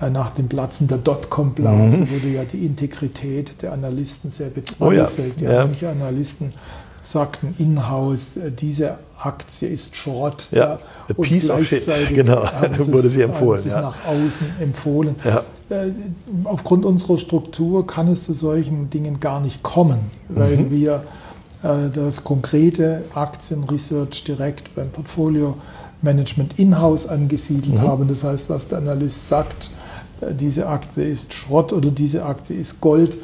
äh, 0.01 0.09
nach 0.09 0.31
dem 0.31 0.47
Platzen 0.47 0.87
der 0.87 0.97
Dotcom-Blase 0.97 2.01
mhm. 2.01 2.11
wurde 2.11 2.27
ja 2.29 2.45
die 2.45 2.65
Integrität 2.65 3.61
der 3.61 3.73
Analysten 3.73 4.31
sehr 4.31 4.49
bezweifelt. 4.49 5.35
Oh 5.41 5.43
ja. 5.43 5.51
Ja, 5.51 5.65
manche 5.65 5.89
Analysten 5.89 6.53
sagten 7.01 7.55
in-house, 7.57 8.37
äh, 8.37 8.51
diese 8.51 8.99
Aktie 9.19 9.67
ist 9.67 9.95
Schrott. 9.95 10.47
Ja, 10.51 10.57
ja. 10.57 10.79
a 11.09 11.13
piece 11.21 11.49
of 11.49 11.65
shit, 11.65 11.87
genau, 12.09 12.43
wurde 12.77 13.07
sie 13.07 13.21
empfohlen. 13.21 13.59
Haben 13.59 13.69
ja. 13.69 13.81
nach 13.81 14.05
außen 14.05 14.47
empfohlen. 14.59 15.15
Ja. 15.23 15.43
Äh, 15.69 15.91
aufgrund 16.43 16.85
unserer 16.85 17.17
Struktur 17.17 17.87
kann 17.87 18.07
es 18.07 18.25
zu 18.25 18.33
solchen 18.33 18.89
Dingen 18.89 19.19
gar 19.19 19.39
nicht 19.39 19.63
kommen, 19.63 19.99
weil 20.29 20.57
mhm. 20.57 20.71
wir 20.71 21.03
äh, 21.63 21.89
das 21.91 22.23
konkrete 22.23 23.03
Aktienresearch 23.13 24.23
direkt 24.25 24.75
beim 24.75 24.89
Portfolio 24.89 25.57
Management 26.01 26.59
in-house 26.59 27.07
angesiedelt 27.07 27.81
mhm. 27.81 27.81
haben. 27.81 28.07
Das 28.07 28.23
heißt, 28.23 28.49
was 28.49 28.67
der 28.67 28.79
Analyst 28.79 29.27
sagt, 29.27 29.71
diese 30.31 30.67
Aktie 30.67 31.03
ist 31.03 31.33
Schrott 31.33 31.73
oder 31.73 31.91
diese 31.91 32.25
Aktie 32.25 32.55
ist 32.55 32.79
Gold, 32.81 33.17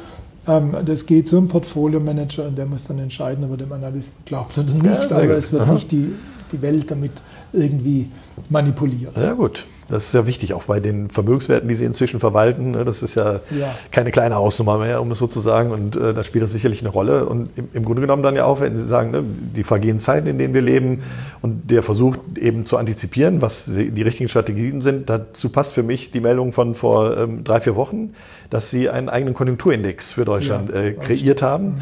das 0.44 1.06
geht 1.06 1.28
zum 1.28 1.48
Portfolio-Manager 1.48 2.46
und 2.48 2.58
der 2.58 2.66
muss 2.66 2.84
dann 2.84 2.98
entscheiden, 2.98 3.44
ob 3.44 3.52
er 3.52 3.56
dem 3.58 3.72
Analysten 3.72 4.24
glaubt 4.24 4.58
oder 4.58 4.72
nicht. 4.74 4.84
Ja, 5.10 5.16
Aber 5.16 5.26
gut. 5.26 5.36
es 5.36 5.52
wird 5.52 5.62
Aha. 5.62 5.74
nicht 5.74 5.92
die, 5.92 6.12
die 6.50 6.62
Welt 6.62 6.90
damit 6.90 7.12
irgendwie 7.52 8.08
manipuliert. 8.48 9.16
Sehr 9.16 9.34
gut. 9.34 9.66
Das 9.92 10.06
ist 10.06 10.14
ja 10.14 10.26
wichtig, 10.26 10.54
auch 10.54 10.64
bei 10.64 10.80
den 10.80 11.10
Vermögenswerten, 11.10 11.68
die 11.68 11.74
Sie 11.74 11.84
inzwischen 11.84 12.18
verwalten. 12.18 12.70
Ne? 12.70 12.86
Das 12.86 13.02
ist 13.02 13.14
ja, 13.14 13.40
ja. 13.50 13.74
keine 13.90 14.10
kleine 14.10 14.36
Hausnummer 14.36 14.78
mehr, 14.78 15.02
um 15.02 15.10
es 15.10 15.18
so 15.18 15.26
zu 15.26 15.38
sagen. 15.38 15.70
Und 15.70 15.96
äh, 15.96 16.14
da 16.14 16.24
spielt 16.24 16.42
das 16.42 16.50
sicherlich 16.50 16.80
eine 16.80 16.88
Rolle. 16.88 17.26
Und 17.26 17.50
im, 17.56 17.68
im, 17.74 17.84
Grunde 17.84 18.00
genommen 18.00 18.22
dann 18.22 18.34
ja 18.34 18.46
auch, 18.46 18.60
wenn 18.60 18.78
Sie 18.78 18.86
sagen, 18.86 19.10
ne, 19.10 19.22
die 19.22 19.64
vergehen 19.64 19.98
Zeiten, 19.98 20.26
in 20.28 20.38
denen 20.38 20.54
wir 20.54 20.62
leben 20.62 21.02
und 21.42 21.70
der 21.70 21.82
versucht 21.82 22.20
eben 22.38 22.64
zu 22.64 22.78
antizipieren, 22.78 23.42
was 23.42 23.66
die 23.66 24.02
richtigen 24.02 24.30
Strategien 24.30 24.80
sind. 24.80 25.10
Dazu 25.10 25.50
passt 25.50 25.74
für 25.74 25.82
mich 25.82 26.10
die 26.10 26.20
Meldung 26.20 26.54
von 26.54 26.74
vor 26.74 27.18
ähm, 27.18 27.44
drei, 27.44 27.60
vier 27.60 27.76
Wochen, 27.76 28.14
dass 28.48 28.70
Sie 28.70 28.88
einen 28.88 29.10
eigenen 29.10 29.34
Konjunkturindex 29.34 30.12
für 30.12 30.24
Deutschland 30.24 30.70
ja, 30.70 30.80
äh, 30.80 30.92
kreiert 30.94 31.42
haben. 31.42 31.74
Mhm. 31.74 31.80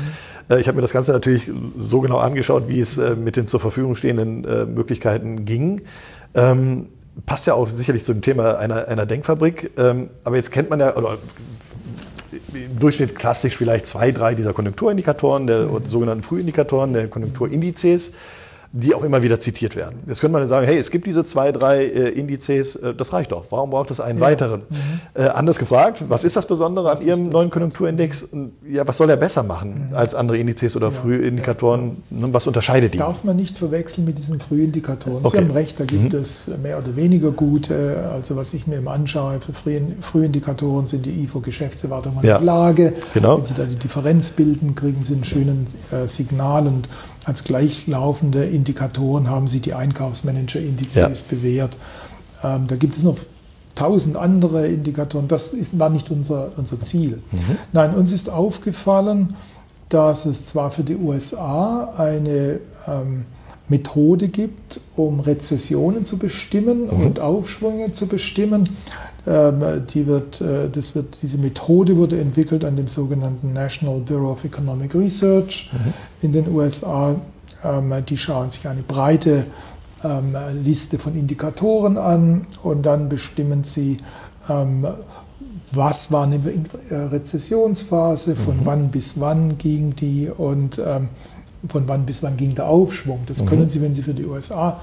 Äh, 0.51 0.61
ich 0.61 0.67
habe 0.67 0.77
mir 0.77 0.83
das 0.83 0.93
Ganze 0.93 1.13
natürlich 1.13 1.49
so 1.79 2.01
genau 2.01 2.19
angeschaut, 2.19 2.65
wie 2.67 2.81
es 2.81 2.99
äh, 2.99 3.15
mit 3.15 3.37
den 3.37 3.47
zur 3.47 3.61
Verfügung 3.61 3.95
stehenden 3.95 4.45
äh, 4.45 4.67
Möglichkeiten 4.67 5.45
ging. 5.45 5.83
Passt 7.27 7.47
ja 7.47 7.55
auch 7.55 7.69
sicherlich 7.69 8.05
zu 8.05 8.13
dem 8.13 8.23
Thema 8.23 8.59
einer, 8.59 8.89
einer 8.89 9.07
Denkfabrik. 9.07 9.73
Ähm, 9.79 10.11
aber 10.25 10.37
jetzt 10.37 10.51
kennt 10.51 10.71
man 10.71 10.81
ja, 10.81 10.97
oder 10.97 11.19
im 12.55 12.79
Durchschnitt 12.79 13.17
klassisch 13.17 13.57
vielleicht 13.57 13.87
zwei, 13.87 14.13
drei 14.13 14.35
dieser 14.35 14.53
Konjunkturindikatoren, 14.53 15.47
der 15.47 15.67
mhm. 15.67 15.87
sogenannten 15.87 16.23
Frühindikatoren, 16.23 16.93
der 16.93 17.09
Konjunkturindizes 17.09 18.13
die 18.73 18.95
auch 18.95 19.03
immer 19.03 19.23
wieder 19.23 19.41
zitiert 19.41 19.75
werden. 19.75 19.99
Jetzt 20.07 20.21
könnte 20.21 20.39
man 20.39 20.47
sagen, 20.47 20.65
hey, 20.65 20.79
es 20.79 20.93
gibt 20.93 21.05
diese 21.07 21.25
zwei, 21.25 21.51
drei 21.51 21.85
äh, 21.85 22.09
Indizes, 22.11 22.77
äh, 22.77 22.95
das 22.95 23.13
reicht 23.13 23.33
doch. 23.33 23.47
Warum 23.51 23.71
braucht 23.71 23.91
es 23.91 23.99
einen 24.01 24.21
ja. 24.21 24.25
weiteren? 24.25 24.63
Mhm. 24.69 24.77
Äh, 25.15 25.29
anders 25.29 25.59
gefragt, 25.59 26.05
was 26.09 26.23
ist 26.23 26.37
das 26.37 26.47
Besondere 26.47 26.87
was 26.87 27.01
an 27.01 27.09
Ihrem 27.09 27.29
neuen 27.31 27.51
Konjunkturindex? 27.51 28.29
Ja, 28.69 28.87
was 28.87 28.97
soll 28.97 29.11
er 29.11 29.17
besser 29.17 29.43
machen 29.43 29.89
mhm. 29.89 29.97
als 29.97 30.15
andere 30.15 30.39
Indizes 30.39 30.77
oder 30.77 30.87
ja. 30.87 30.93
Frühindikatoren? 30.93 32.03
Ja. 32.11 32.33
Was 32.33 32.47
unterscheidet 32.47 32.95
die? 32.95 32.99
Darf 32.99 33.25
man 33.25 33.35
nicht 33.35 33.59
verwechseln 33.59 34.05
mit 34.05 34.19
diesen 34.19 34.39
Frühindikatoren. 34.39 35.25
Okay. 35.25 35.39
Sie 35.39 35.45
haben 35.45 35.51
recht, 35.51 35.81
da 35.81 35.85
gibt 35.85 36.13
mhm. 36.13 36.21
es 36.21 36.49
mehr 36.63 36.79
oder 36.79 36.95
weniger 36.95 37.33
gute. 37.33 38.09
Also 38.13 38.37
was 38.37 38.55
ich 38.55 38.69
mir 38.69 38.77
immer 38.77 38.93
anschaue 38.93 39.41
für 39.41 39.53
Frühindikatoren 39.53 40.87
sind 40.87 41.07
die 41.07 41.25
IFO-Geschäftserwartung 41.25 42.19
und 42.19 42.25
Lage. 42.25 42.95
Genau. 43.15 43.39
Wenn 43.39 43.45
Sie 43.45 43.55
da 43.55 43.65
die 43.65 43.77
Differenz 43.77 44.31
bilden, 44.31 44.77
kriegen 44.77 45.03
Sie 45.03 45.15
einen 45.15 45.25
schönen 45.25 45.67
äh, 45.91 46.07
Signal 46.07 46.69
und 46.69 46.89
als 47.31 47.45
gleichlaufende 47.45 48.45
Indikatoren 48.45 49.31
haben 49.31 49.47
Sie 49.47 49.61
die 49.61 49.73
Einkaufsmanager-Indizes 49.73 51.21
ja. 51.21 51.27
bewährt. 51.29 51.77
Ähm, 52.43 52.67
da 52.67 52.75
gibt 52.75 52.97
es 52.97 53.05
noch 53.05 53.19
tausend 53.77 54.17
andere 54.17 54.67
Indikatoren. 54.67 55.29
Das 55.29 55.53
ist, 55.53 55.79
war 55.79 55.91
nicht 55.91 56.11
unser, 56.11 56.51
unser 56.57 56.81
Ziel. 56.81 57.23
Mhm. 57.31 57.57
Nein, 57.73 57.95
uns 57.95 58.11
ist 58.11 58.31
aufgefallen, 58.31 59.29
dass 59.91 60.27
es 60.27 60.47
zwar 60.47 60.73
für 60.73 60.83
die 60.83 60.97
USA 60.97 61.95
eine 61.97 62.59
ähm, 62.89 63.27
Methode 63.71 64.29
gibt, 64.29 64.81
um 64.97 65.21
Rezessionen 65.21 66.05
zu 66.05 66.19
bestimmen 66.19 66.87
mhm. 66.87 67.07
und 67.07 67.21
Aufschwünge 67.21 67.93
zu 67.93 68.07
bestimmen. 68.07 68.69
Ähm, 69.27 69.63
die 69.89 70.07
wird, 70.07 70.41
äh, 70.41 70.69
das 70.69 70.95
wird, 70.95 71.19
diese 71.23 71.39
Methode 71.39 71.97
wurde 71.97 72.21
entwickelt 72.21 72.65
an 72.65 72.77
dem 72.77 72.89
sogenannten 72.89 73.53
National 73.53 74.01
Bureau 74.01 74.33
of 74.33 74.45
Economic 74.45 74.95
Research 74.95 75.71
mhm. 75.73 75.93
in 76.23 76.33
den 76.33 76.49
USA. 76.53 77.15
Ähm, 77.63 77.95
die 78.09 78.17
schauen 78.17 78.51
sich 78.51 78.67
eine 78.67 78.83
breite 78.83 79.45
ähm, 80.03 80.35
Liste 80.63 80.99
von 80.99 81.15
Indikatoren 81.15 81.97
an 81.97 82.47
und 82.63 82.85
dann 82.85 83.09
bestimmen 83.09 83.65
sie, 83.65 83.99
was 85.73 86.11
war 86.11 86.25
eine 86.25 86.41
Rezessionsphase, 86.91 88.35
von 88.35 88.57
mhm. 88.57 88.61
wann 88.65 88.91
bis 88.91 89.21
wann 89.21 89.59
ging 89.59 89.95
die 89.95 90.29
und 90.29 90.81
von 91.69 91.89
wann 91.89 92.07
bis 92.07 92.23
wann 92.23 92.37
ging 92.37 92.55
der 92.55 92.69
Aufschwung. 92.69 93.21
Das 93.27 93.43
mhm. 93.43 93.47
können 93.49 93.69
Sie, 93.69 93.81
wenn 93.81 93.95
Sie 93.95 94.03
für 94.03 94.15
die 94.15 94.27
USA 94.27 94.81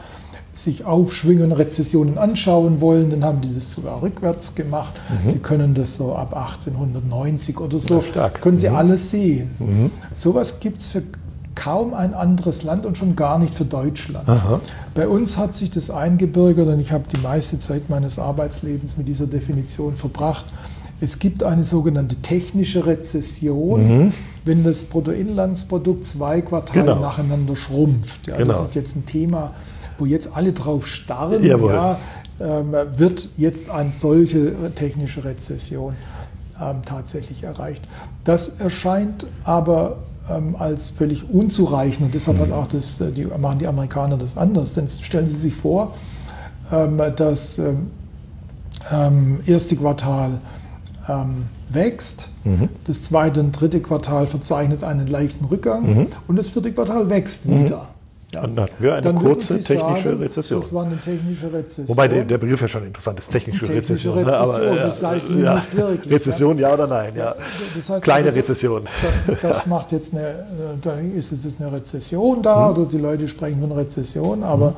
sich 0.54 0.86
Aufschwünge 0.86 1.44
und 1.44 1.52
Rezessionen 1.52 2.18
anschauen 2.18 2.82
wollen, 2.82 3.12
dann 3.12 3.24
haben 3.24 3.42
die 3.42 3.54
das 3.54 3.72
sogar 3.72 4.02
rückwärts 4.02 4.56
gemacht. 4.56 4.94
Mhm. 5.10 5.30
Sie 5.30 5.40
können 5.40 5.74
das 5.74 5.96
so 5.96 6.16
ab 6.16 6.36
1890 6.36 7.60
oder 7.60 7.80
so, 7.80 8.04
ja, 8.16 8.30
können 8.30 8.58
Sie 8.58 8.70
mhm. 8.70 8.76
alles 8.76 9.12
sehen. 9.12 9.52
Mhm. 9.60 9.92
Sowas 10.16 10.60
gibt 10.60 10.82
es 10.82 10.90
für 10.90 11.04
kaum 11.56 11.94
ein 11.94 12.14
anderes 12.14 12.64
Land 12.64 12.86
und 12.86 12.98
schon 12.98 13.16
gar 13.16 13.40
nicht 13.40 13.54
für 13.54 13.66
Deutschland. 13.66 14.30
Aha. 14.30 14.62
Bei 14.94 15.08
uns 15.08 15.38
hat 15.38 15.56
sich 15.56 15.72
das 15.72 15.90
eingebürgert 15.90 16.68
und 16.68 16.80
ich 16.80 16.92
habe 16.92 17.06
die 17.12 17.20
meiste 17.20 17.58
Zeit 17.60 17.90
meines 17.90 18.20
Arbeitslebens 18.20 18.98
mit 18.98 19.08
dieser 19.08 19.28
Definition 19.28 19.96
verbracht. 19.96 20.46
Es 21.00 21.20
gibt 21.20 21.44
eine 21.44 21.64
sogenannte 21.64 22.16
technische 22.18 22.86
Rezession, 22.86 24.06
mhm. 24.06 24.14
wenn 24.46 24.64
das 24.64 24.86
Bruttoinlandsprodukt 24.86 26.06
zwei 26.06 26.42
Quartale 26.42 26.82
genau. 26.82 27.00
nacheinander 27.00 27.56
schrumpft. 27.56 28.28
Ja, 28.28 28.38
genau. 28.38 28.54
Das 28.54 28.64
ist 28.64 28.76
jetzt 28.76 28.96
ein 28.96 29.06
Thema, 29.06 29.54
wo 29.98 30.06
jetzt 30.06 30.36
alle 30.36 30.54
drauf 30.54 30.88
starren. 30.88 31.44
Ja, 31.44 31.98
ähm, 32.40 32.72
wird 32.98 33.30
jetzt 33.38 33.70
eine 33.70 33.92
solche 33.92 34.54
technische 34.76 35.24
Rezession 35.24 35.96
ähm, 36.62 36.82
tatsächlich 36.86 37.44
erreicht. 37.44 37.84
Das 38.24 38.60
erscheint 38.60 39.26
aber 39.44 39.98
ähm, 40.30 40.56
als 40.58 40.90
völlig 40.90 41.30
unzureichend 41.30 42.06
und 42.06 42.14
deshalb 42.14 42.46
mhm. 42.46 42.54
auch 42.54 42.68
das, 42.68 43.02
äh, 43.02 43.12
die, 43.12 43.26
machen 43.26 43.60
die 43.60 43.68
Amerikaner 43.68 44.18
das 44.18 44.38
anders. 44.38 44.74
Denn 44.74 44.88
stellen 44.88 45.28
Sie 45.28 45.38
sich 45.38 45.56
vor, 45.56 45.94
ähm, 46.72 47.02
das 47.16 47.60
ähm, 47.60 47.88
ähm, 48.92 49.40
erste 49.46 49.76
Quartal 49.76 50.40
ähm, 51.08 51.46
wächst. 51.70 52.30
Mhm. 52.44 52.70
Das 52.86 53.04
zweite 53.04 53.40
und 53.40 53.52
dritte 53.52 53.82
Quartal 53.82 54.28
verzeichnet 54.28 54.84
einen 54.84 55.08
leichten 55.08 55.46
Rückgang 55.46 55.84
mhm. 55.84 56.08
und 56.28 56.36
das 56.36 56.50
vierte 56.50 56.72
Quartal 56.72 57.10
wächst 57.10 57.46
mhm. 57.46 57.66
wieder. 57.66 57.88
Ja. 58.34 58.42
Dann 58.42 58.60
hatten 58.60 58.84
wir 58.84 58.94
eine 58.94 59.02
Dann 59.02 59.16
kurze 59.16 59.58
technische 59.58 60.10
sagen, 60.10 60.18
Rezession. 60.20 60.60
Das 60.60 60.74
war 60.74 60.86
eine 60.86 61.00
technische 61.00 61.52
Rezession. 61.52 61.88
Wobei 61.88 62.10
der, 62.10 62.26
der 62.26 62.38
Begriff 62.38 62.62
ja 62.62 62.68
schon 62.68 62.86
interessant 62.86 63.18
ist, 63.20 63.32
technische, 63.32 63.60
technische 63.64 63.80
Rezession. 63.80 64.16
Ne? 64.16 64.28
Rezession. 64.28 64.68
Aber, 64.68 64.76
das 64.76 65.04
heißt 65.04 65.30
ja, 65.30 65.56
nicht 65.56 65.78
wirklich. 65.78 66.14
Rezession, 66.14 66.60
ja 66.60 66.74
oder 66.74 66.88
nein? 66.88 67.14
Ja. 67.16 67.36
Das 67.74 67.90
heißt, 67.90 68.04
Kleine 68.04 68.28
also, 68.28 68.38
Rezession. 68.40 68.84
Das, 69.02 69.40
das 69.42 69.66
macht 69.66 69.94
jetzt 69.94 70.14
eine, 70.14 70.46
da 70.82 70.96
ist 70.96 71.32
jetzt 71.32 71.62
eine 71.62 71.72
Rezession 71.72 72.42
da, 72.42 72.68
hm. 72.68 72.76
oder 72.76 72.90
die 72.90 72.98
Leute 72.98 73.30
sprechen 73.30 73.62
von 73.62 73.72
Rezession, 73.72 74.44
aber 74.44 74.68
hm. 74.68 74.76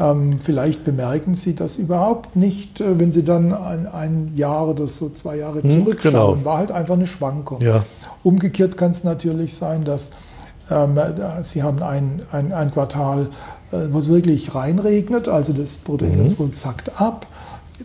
Ähm, 0.00 0.38
vielleicht 0.38 0.84
bemerken 0.84 1.34
Sie 1.34 1.54
das 1.54 1.76
überhaupt 1.76 2.36
nicht, 2.36 2.80
äh, 2.80 2.98
wenn 3.00 3.12
Sie 3.12 3.24
dann 3.24 3.52
ein, 3.52 3.86
ein 3.86 4.32
Jahr 4.34 4.68
oder 4.68 4.86
so 4.86 5.10
zwei 5.10 5.36
Jahre 5.36 5.62
hm, 5.62 5.70
zurückschauen. 5.70 6.38
Genau. 6.38 6.44
War 6.44 6.58
halt 6.58 6.70
einfach 6.70 6.94
eine 6.94 7.06
Schwankung. 7.06 7.60
Ja. 7.60 7.84
Umgekehrt 8.22 8.76
kann 8.76 8.90
es 8.90 9.02
natürlich 9.04 9.54
sein, 9.54 9.84
dass 9.84 10.12
ähm, 10.70 10.98
Sie 11.42 11.62
haben 11.62 11.82
ein, 11.82 12.22
ein, 12.30 12.52
ein 12.52 12.70
Quartal, 12.70 13.28
äh, 13.72 13.76
wo 13.90 13.98
es 13.98 14.08
wirklich 14.08 14.54
reinregnet, 14.54 15.28
also 15.28 15.52
das 15.52 15.76
Bruttoinlandsprodukt 15.76 16.54
mhm. 16.54 16.58
sackt 16.58 17.00
ab. 17.00 17.26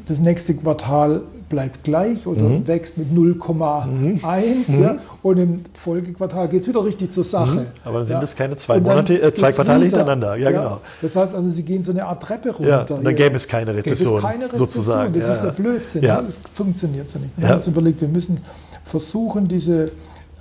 Das 0.06 0.19
nächste 0.19 0.54
Quartal 0.56 1.21
bleibt 1.54 1.84
gleich 1.84 2.26
oder 2.26 2.42
mhm. 2.42 2.68
wächst 2.68 2.98
mit 2.98 3.12
0,1 3.12 3.86
mhm. 3.86 4.82
ja, 4.82 4.96
und 5.22 5.38
im 5.38 5.62
Folgequartal 5.76 6.48
geht 6.50 6.63
es 6.63 6.68
wieder 6.68 6.84
richtig 6.84 7.12
zur 7.12 7.24
Sache. 7.24 7.60
Mhm. 7.60 7.66
Aber 7.86 8.00
dann 8.00 8.08
sind 8.08 8.16
ja. 8.16 8.22
das 8.22 8.36
keine 8.36 8.56
zwei, 8.56 8.80
Monate, 8.80 9.22
äh, 9.22 9.32
zwei 9.34 9.52
Quartale 9.52 9.84
runter. 9.84 9.98
hintereinander. 9.98 10.36
Ja, 10.38 10.50
genau. 10.50 10.82
Das 11.04 11.16
heißt 11.16 11.36
also, 11.36 11.48
Sie 11.48 11.62
gehen 11.62 11.84
so 11.84 11.92
eine 11.92 12.06
Art 12.06 12.24
Treppe 12.24 12.50
runter. 12.50 12.68
Ja, 12.68 12.84
dann 12.84 13.16
gäbe 13.16 13.36
es 13.36 13.48
keine 13.48 13.76
Rezession, 13.76 14.18
es 14.18 14.24
keine 14.24 14.46
Rezession. 14.46 14.68
sozusagen. 14.68 15.13
Das 15.13 15.30
ist 15.30 15.44
ja 15.44 15.52
Blödsinn. 15.52 16.04
Ja. 16.04 16.22
Das 16.22 16.42
funktioniert 16.52 17.12
so 17.12 17.20
nicht. 17.20 17.32
Wir 17.38 17.50
haben 17.50 17.58
uns 17.58 17.68
überlegt, 17.68 18.02
wir 18.02 18.08
müssen 18.08 18.39
versuchen, 18.84 19.48
diese 19.48 19.92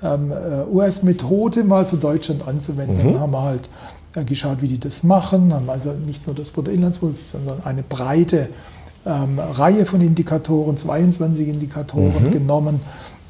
ähm, 0.02 0.32
äh, 0.32 0.64
US-Methode 0.72 1.62
mal 1.64 1.84
für 1.84 1.98
Deutschland 1.98 2.48
anzuwenden. 2.48 2.96
Mhm. 2.96 3.12
Dann 3.12 3.20
haben 3.20 3.32
wir 3.32 3.42
halt 3.42 3.68
äh, 4.14 4.24
geschaut, 4.24 4.62
wie 4.62 4.68
die 4.68 4.80
das 4.80 5.02
machen, 5.02 5.52
haben 5.52 5.68
also 5.68 5.92
nicht 5.92 6.26
nur 6.26 6.34
das 6.34 6.50
Bruttoinlandsprodukt, 6.50 7.18
sondern 7.32 7.62
eine 7.64 7.82
breite 7.82 8.48
ähm, 9.04 9.38
Reihe 9.38 9.86
von 9.86 10.00
Indikatoren, 10.00 10.76
22 10.76 11.48
Indikatoren 11.48 12.26
mhm. 12.26 12.30
genommen, 12.30 12.80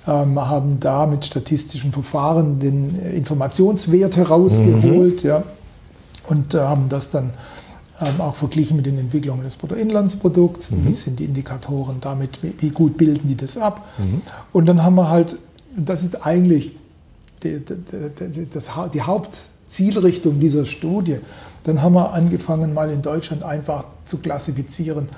ähm, 0.06 0.38
haben 0.40 0.80
da 0.80 1.06
mit 1.06 1.24
statistischen 1.24 1.92
Verfahren 1.92 2.58
den 2.58 2.98
Informationswert 3.14 4.16
herausgeholt 4.16 5.24
mhm. 5.24 5.28
ja, 5.28 5.42
und 6.28 6.54
äh, 6.54 6.58
haben 6.58 6.88
das 6.88 7.10
dann 7.10 7.32
ähm, 8.00 8.20
auch 8.20 8.34
verglichen 8.34 8.76
mit 8.76 8.86
den 8.86 8.98
Entwicklungen 8.98 9.44
des 9.44 9.56
Bruttoinlandsprodukts, 9.56 10.70
mhm. 10.70 10.86
wie 10.86 10.94
sind 10.94 11.20
die 11.20 11.24
Indikatoren 11.24 11.98
damit, 12.00 12.40
wie, 12.42 12.70
gut 12.70 12.96
bilden 12.96 13.28
die 13.28 13.36
das 13.36 13.56
ab. 13.56 13.86
Mhm. 13.98 14.22
Und 14.52 14.66
dann 14.66 14.82
haben 14.82 14.96
wir 14.96 15.08
halt, 15.08 15.36
das 15.76 16.02
ist 16.02 16.26
eigentlich 16.26 16.76
die, 17.42 17.60
die, 17.60 18.30
die, 18.30 18.48
das, 18.48 18.70
die 18.92 19.02
Hauptzielrichtung 19.02 20.40
dieser 20.40 20.66
Studie, 20.66 21.18
dann 21.64 21.82
haben 21.82 21.94
wir 21.94 22.12
angefangen, 22.12 22.74
mal 22.74 22.90
in 22.90 23.02
Deutschland 23.02 23.44
einfach 23.44 23.84
zu 24.04 24.18
klassifizieren, 24.18 25.08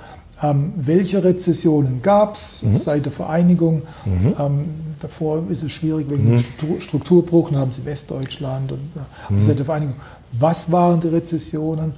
ähm, 0.44 0.72
welche 0.76 1.24
Rezessionen 1.24 2.02
gab 2.02 2.34
es 2.34 2.62
mhm. 2.62 2.76
seit 2.76 3.06
der 3.06 3.12
Vereinigung? 3.12 3.82
Mhm. 4.04 4.34
Ähm, 4.38 4.64
davor 5.00 5.42
ist 5.48 5.62
es 5.62 5.72
schwierig 5.72 6.10
wegen 6.10 6.32
mhm. 6.32 6.38
Struktur, 6.38 6.80
Strukturbruch, 6.80 7.50
dann 7.50 7.60
haben 7.60 7.72
sie 7.72 7.84
Westdeutschland 7.84 8.72
und 8.72 8.80
äh, 8.96 9.38
seit 9.38 9.58
der 9.58 9.64
Vereinigung. 9.64 9.94
Was 10.32 10.70
waren 10.70 11.00
die 11.00 11.08
Rezessionen? 11.08 11.94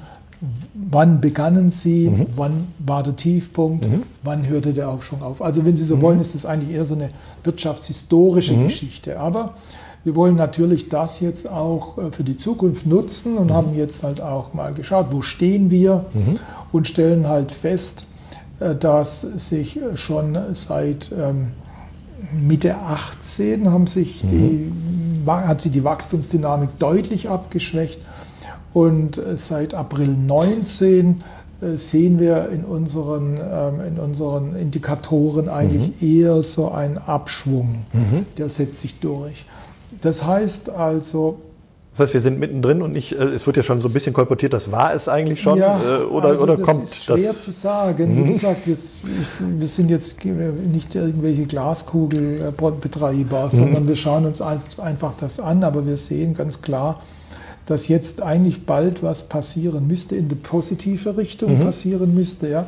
Wann 0.74 1.20
begannen 1.20 1.70
sie? 1.70 2.10
Mhm. 2.10 2.24
Wann 2.36 2.68
war 2.78 3.02
der 3.02 3.16
Tiefpunkt? 3.16 3.88
Mhm. 3.88 4.02
Wann 4.22 4.46
hörte 4.46 4.72
der 4.72 4.90
Aufschwung 4.90 5.22
auf? 5.22 5.42
Also 5.42 5.64
wenn 5.64 5.76
Sie 5.76 5.84
so 5.84 5.96
mhm. 5.96 6.02
wollen, 6.02 6.20
ist 6.20 6.34
das 6.34 6.46
eigentlich 6.46 6.76
eher 6.76 6.84
so 6.84 6.94
eine 6.94 7.08
wirtschaftshistorische 7.42 8.56
Geschichte. 8.56 9.18
Aber 9.18 9.54
wir 10.04 10.14
wollen 10.14 10.36
natürlich 10.36 10.88
das 10.88 11.18
jetzt 11.20 11.50
auch 11.50 11.98
äh, 11.98 12.12
für 12.12 12.22
die 12.22 12.36
Zukunft 12.36 12.86
nutzen 12.86 13.38
und 13.38 13.50
haben 13.50 13.74
jetzt 13.74 14.04
halt 14.04 14.20
auch 14.20 14.52
mal 14.54 14.72
geschaut, 14.72 15.06
wo 15.10 15.22
stehen 15.22 15.70
wir 15.70 16.04
und 16.70 16.86
stellen 16.86 17.26
halt 17.26 17.50
fest, 17.50 18.04
dass 18.58 19.20
sich 19.20 19.78
schon 19.96 20.38
seit 20.54 21.12
ähm, 21.12 21.52
Mitte 22.32 22.76
18 22.76 23.70
haben 23.70 23.86
sich 23.86 24.22
die, 24.22 24.70
mhm. 24.70 25.26
hat 25.26 25.60
sich 25.60 25.72
die 25.72 25.84
Wachstumsdynamik 25.84 26.78
deutlich 26.78 27.28
abgeschwächt 27.28 28.00
und 28.72 29.18
äh, 29.18 29.36
seit 29.36 29.74
April 29.74 30.08
19 30.08 31.16
äh, 31.60 31.76
sehen 31.76 32.18
wir 32.18 32.50
in 32.50 32.64
unseren, 32.64 33.38
ähm, 33.38 33.80
in 33.80 33.98
unseren 33.98 34.54
Indikatoren 34.54 35.48
eigentlich 35.48 36.00
mhm. 36.00 36.08
eher 36.08 36.42
so 36.42 36.70
einen 36.70 36.98
Abschwung, 36.98 37.84
mhm. 37.92 38.26
der 38.36 38.50
setzt 38.50 38.80
sich 38.80 39.00
durch. 39.00 39.46
Das 40.02 40.26
heißt 40.26 40.70
also, 40.70 41.38
das 41.96 42.08
heißt, 42.08 42.14
wir 42.14 42.20
sind 42.20 42.38
mittendrin 42.38 42.82
und 42.82 42.92
nicht, 42.92 43.12
äh, 43.12 43.24
es 43.24 43.46
wird 43.46 43.56
ja 43.56 43.62
schon 43.62 43.80
so 43.80 43.88
ein 43.88 43.92
bisschen 43.92 44.12
kolportiert, 44.12 44.52
das 44.52 44.70
war 44.70 44.92
es 44.92 45.08
eigentlich 45.08 45.40
schon 45.40 45.58
ja, 45.58 46.00
oder, 46.10 46.28
also 46.28 46.42
oder 46.42 46.56
das 46.56 46.66
kommt 46.66 46.84
ist 46.84 47.04
schwer 47.04 47.16
das? 47.16 47.44
zu 47.44 47.52
sagen. 47.52 48.14
Mhm. 48.14 48.24
Wie 48.24 48.32
gesagt, 48.32 48.66
wir, 48.66 49.66
sind 49.66 49.90
jetzt 49.90 50.22
nicht 50.22 50.94
irgendwelche 50.94 51.46
Glaskugelbetreiber, 51.46 53.48
sondern 53.50 53.84
mhm. 53.84 53.88
wir 53.88 53.96
schauen 53.96 54.26
uns 54.26 54.42
einfach 54.42 55.14
das 55.18 55.40
an, 55.40 55.64
aber 55.64 55.86
wir 55.86 55.96
sehen 55.96 56.34
ganz 56.34 56.60
klar, 56.60 57.00
dass 57.64 57.88
jetzt 57.88 58.20
eigentlich 58.20 58.66
bald 58.66 59.02
was 59.02 59.22
passieren 59.22 59.86
müsste, 59.86 60.16
in 60.16 60.28
die 60.28 60.34
positive 60.34 61.16
Richtung 61.16 61.58
mhm. 61.58 61.64
passieren 61.64 62.14
müsste, 62.14 62.48
ja. 62.48 62.66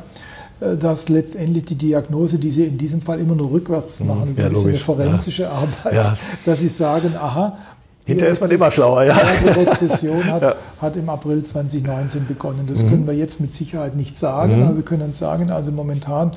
Äh, 0.61 0.77
dass 0.77 1.09
letztendlich 1.09 1.65
die 1.65 1.75
Diagnose, 1.75 2.37
die 2.37 2.51
Sie 2.51 2.65
in 2.65 2.77
diesem 2.77 3.01
Fall 3.01 3.19
immer 3.19 3.35
nur 3.35 3.51
rückwärts 3.51 4.01
mhm. 4.01 4.07
machen, 4.07 4.33
das 4.35 4.45
ja, 4.45 4.51
ist 4.51 4.65
eine 4.65 4.77
forensische 4.77 5.43
ja. 5.43 5.51
Arbeit, 5.51 5.93
ja. 5.93 6.17
dass 6.45 6.59
Sie 6.59 6.67
sagen, 6.67 7.15
aha, 7.15 7.57
Hinterher 8.09 8.33
ist 8.33 8.41
man 8.41 8.51
immer 8.51 8.71
schlauer, 8.71 9.03
ja. 9.03 9.17
Die 9.43 9.47
Rezession 9.59 10.23
hat, 10.25 10.41
ja. 10.41 10.55
hat, 10.81 10.95
im 10.95 11.09
April 11.09 11.43
2019 11.43 12.25
begonnen. 12.27 12.67
Das 12.67 12.83
mhm. 12.83 12.89
können 12.89 13.07
wir 13.07 13.13
jetzt 13.13 13.39
mit 13.39 13.53
Sicherheit 13.53 13.95
nicht 13.95 14.17
sagen, 14.17 14.57
mhm. 14.57 14.63
aber 14.63 14.75
wir 14.77 14.83
können 14.83 15.13
sagen, 15.13 15.51
also 15.51 15.71
momentan 15.71 16.31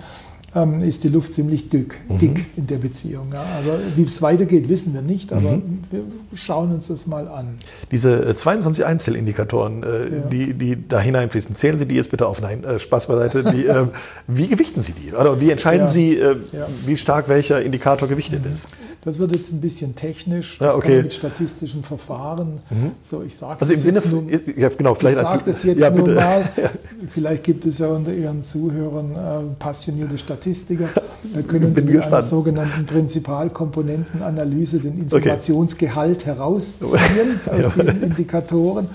ähm, 0.54 0.82
ist 0.82 1.04
die 1.04 1.08
Luft 1.08 1.32
ziemlich 1.32 1.68
dick, 1.68 1.98
mhm. 2.08 2.18
dick 2.18 2.46
in 2.56 2.66
der 2.66 2.78
Beziehung. 2.78 3.28
Ja. 3.32 3.40
Aber 3.40 3.78
wie 3.96 4.02
es 4.02 4.20
weitergeht, 4.20 4.68
wissen 4.68 4.92
wir 4.92 5.02
nicht, 5.02 5.32
aber 5.32 5.52
mhm. 5.52 5.80
wir 5.90 6.04
schauen 6.34 6.72
uns 6.72 6.88
das 6.88 7.06
mal 7.06 7.26
an. 7.28 7.56
Diese 7.90 8.34
22 8.34 8.84
äh, 8.84 8.86
Einzelindikatoren, 8.86 9.82
äh, 9.82 9.86
ja. 9.86 10.20
die, 10.30 10.54
die 10.54 10.88
da 10.88 11.00
hineinfließen, 11.00 11.54
zählen 11.54 11.78
Sie 11.78 11.86
die 11.86 11.94
jetzt 11.94 12.10
bitte 12.10 12.26
auf? 12.26 12.40
Nein, 12.40 12.64
äh, 12.64 12.78
Spaß 12.78 13.06
beiseite. 13.06 13.50
Die, 13.52 13.66
äh, 13.66 13.86
wie 14.26 14.48
gewichten 14.48 14.82
Sie 14.82 14.92
die? 14.92 15.12
Oder 15.14 15.40
wie 15.40 15.50
entscheiden 15.50 15.86
ja. 15.86 15.88
Sie, 15.88 16.16
äh, 16.16 16.36
wie 16.84 16.96
stark 16.96 17.28
welcher 17.28 17.62
Indikator 17.62 18.08
gewichtet 18.08 18.44
mhm. 18.44 18.52
ist? 18.52 18.68
Das 19.04 19.18
wird 19.18 19.34
jetzt 19.34 19.52
ein 19.52 19.60
bisschen 19.60 19.94
technisch. 19.94 20.58
Das 20.58 20.74
okay. 20.74 20.82
kann 20.82 20.94
man 20.96 21.02
mit 21.04 21.12
statistischen 21.14 21.82
Verfahren. 21.82 22.60
Mhm. 22.70 22.92
So, 23.00 23.22
ich 23.22 23.34
sage 23.34 23.60
also 23.60 23.72
im 23.72 23.78
Sinne, 23.78 24.02
nur, 24.10 24.24
ja, 24.56 24.68
genau, 24.68 24.94
vielleicht 24.94 25.16
ich 25.16 25.26
sage 25.26 25.42
das 25.44 25.62
jetzt 25.62 25.80
nur 25.94 26.08
mal. 26.08 26.48
Vielleicht 27.08 27.42
gibt 27.42 27.66
es 27.66 27.78
ja 27.78 27.88
unter 27.88 28.12
Ihren 28.12 28.42
Zuhörern 28.42 29.12
äh, 29.12 29.54
passionierte 29.58 30.16
Statistiker. 30.16 30.41
Statistiker. 30.42 30.88
Da 31.33 31.42
können 31.42 31.74
Sie 31.74 31.83
mit 31.83 31.92
gespannt. 31.92 32.14
einer 32.14 32.22
sogenannten 32.22 32.87
Prinzipalkomponentenanalyse 32.87 34.81
den 34.81 34.98
Informationsgehalt 34.98 36.22
okay. 36.22 36.26
herausziehen 36.26 37.40
aus 37.50 37.74
diesen 37.74 38.02
Indikatoren. 38.02 38.88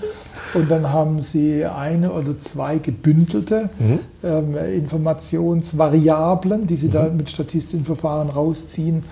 Und 0.54 0.70
dann 0.70 0.92
haben 0.92 1.22
Sie 1.22 1.64
eine 1.64 2.12
oder 2.12 2.38
zwei 2.38 2.78
gebündelte 2.78 3.70
mhm. 3.78 3.98
ähm, 4.22 4.56
Informationsvariablen, 4.74 6.66
die 6.66 6.76
Sie 6.76 6.88
mhm. 6.88 6.92
da 6.92 7.08
mit 7.08 7.30
statistischen 7.30 7.86
Verfahren 7.86 8.28
rausziehen. 8.28 9.04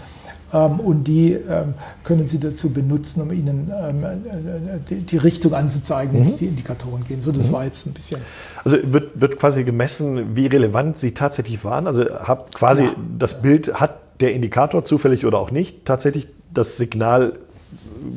Ähm, 0.56 0.80
und 0.80 1.04
die 1.04 1.32
ähm, 1.32 1.74
können 2.02 2.26
Sie 2.26 2.40
dazu 2.40 2.70
benutzen, 2.70 3.20
um 3.22 3.32
Ihnen 3.32 3.70
ähm, 3.78 4.04
äh, 4.04 5.00
die 5.02 5.16
Richtung 5.16 5.54
anzuzeigen, 5.54 6.16
in 6.16 6.26
die 6.26 6.32
mhm. 6.32 6.36
die 6.36 6.46
Indikatoren 6.46 7.04
gehen. 7.04 7.20
So, 7.20 7.32
das 7.32 7.48
mhm. 7.48 7.52
war 7.52 7.64
jetzt 7.64 7.86
ein 7.86 7.92
bisschen. 7.92 8.20
Also 8.64 8.78
wird, 8.84 9.20
wird 9.20 9.38
quasi 9.38 9.64
gemessen, 9.64 10.34
wie 10.34 10.46
relevant 10.46 10.98
Sie 10.98 11.12
tatsächlich 11.12 11.64
waren? 11.64 11.86
Also 11.86 12.04
hat 12.04 12.54
quasi 12.54 12.84
ja. 12.84 12.90
das 13.18 13.42
Bild, 13.42 13.74
hat 13.74 13.98
der 14.20 14.32
Indikator 14.32 14.84
zufällig 14.84 15.26
oder 15.26 15.38
auch 15.38 15.50
nicht 15.50 15.84
tatsächlich 15.84 16.28
das 16.52 16.78
Signal 16.78 17.34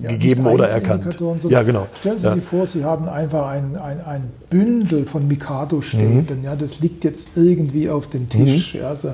ja, 0.01 0.09
gegeben 0.09 0.45
oder 0.45 0.69
erkannt. 0.69 1.19
Ja, 1.49 1.63
genau. 1.63 1.87
Stellen 1.99 2.19
Sie 2.19 2.27
ja. 2.27 2.33
sich 2.35 2.43
vor, 2.43 2.65
Sie 2.65 2.85
haben 2.85 3.09
einfach 3.09 3.47
ein, 3.49 3.75
ein, 3.75 4.01
ein 4.01 4.31
Bündel 4.49 5.05
von 5.05 5.27
Mikado-Stäben. 5.27 6.39
Mhm. 6.39 6.43
Ja, 6.43 6.55
das 6.55 6.79
liegt 6.79 7.03
jetzt 7.03 7.35
irgendwie 7.35 7.89
auf 7.89 8.07
dem 8.07 8.29
Tisch. 8.29 8.75
Mhm. 8.75 8.81
Ja, 8.81 8.87
also, 8.89 9.13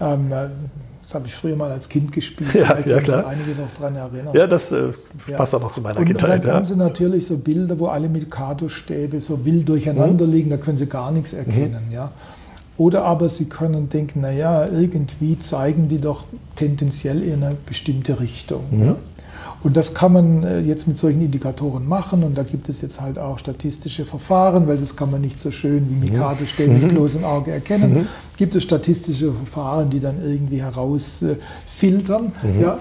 ähm, 0.00 0.30
das 1.06 1.14
habe 1.14 1.28
ich 1.28 1.34
früher 1.34 1.54
mal 1.54 1.70
als 1.70 1.88
Kind 1.88 2.10
gespielt. 2.10 2.52
Ja, 2.52 2.74
Vielleicht 2.74 2.86
ja, 2.88 3.00
klar. 3.00 3.26
einige 3.28 3.52
noch 3.60 3.70
daran 3.70 3.94
erinnern. 3.94 4.34
Ja, 4.34 4.48
das 4.48 4.72
äh, 4.72 4.88
passt 5.36 5.52
ja. 5.52 5.58
auch 5.58 5.62
noch 5.62 5.70
zu 5.70 5.80
meiner 5.80 6.00
und, 6.00 6.06
Kindheit. 6.06 6.42
Dann 6.42 6.48
ja. 6.48 6.54
haben 6.54 6.64
Sie 6.64 6.74
natürlich 6.74 7.26
so 7.26 7.38
Bilder, 7.38 7.78
wo 7.78 7.86
alle 7.86 8.08
Mikado-Stäbe 8.08 9.20
so 9.20 9.44
wild 9.44 9.68
durcheinander 9.68 10.26
mhm. 10.26 10.32
liegen, 10.32 10.50
da 10.50 10.56
können 10.56 10.78
Sie 10.78 10.86
gar 10.86 11.12
nichts 11.12 11.32
erkennen. 11.32 11.86
Mhm. 11.86 11.92
Ja. 11.92 12.10
Oder 12.76 13.04
aber 13.04 13.28
Sie 13.28 13.44
können 13.44 13.88
denken, 13.88 14.20
naja, 14.20 14.66
irgendwie 14.66 15.38
zeigen 15.38 15.86
die 15.86 16.00
doch 16.00 16.26
tendenziell 16.56 17.22
in 17.22 17.44
eine 17.44 17.54
bestimmte 17.54 18.18
Richtung. 18.18 18.64
Mhm. 18.70 18.84
Ja. 18.84 18.96
Und 19.66 19.76
das 19.76 19.94
kann 19.94 20.12
man 20.12 20.44
äh, 20.44 20.60
jetzt 20.60 20.86
mit 20.86 20.96
solchen 20.96 21.20
Indikatoren 21.20 21.88
machen 21.88 22.22
und 22.22 22.38
da 22.38 22.44
gibt 22.44 22.68
es 22.68 22.82
jetzt 22.82 23.00
halt 23.00 23.18
auch 23.18 23.36
statistische 23.40 24.06
Verfahren, 24.06 24.68
weil 24.68 24.78
das 24.78 24.94
kann 24.94 25.10
man 25.10 25.20
nicht 25.20 25.40
so 25.40 25.50
schön 25.50 25.90
wie 25.90 26.08
Mikado 26.08 26.44
ständig 26.46 26.84
mhm. 26.84 26.88
bloß 26.94 27.16
im 27.16 27.24
Auge 27.24 27.50
erkennen. 27.50 27.94
Mhm. 27.94 28.06
Gibt 28.36 28.54
es 28.54 28.62
statistische 28.62 29.32
Verfahren, 29.32 29.90
die 29.90 29.98
dann 29.98 30.22
irgendwie 30.24 30.62
herausfiltern, 30.62 32.32
mhm. 32.44 32.60
ja, 32.60 32.78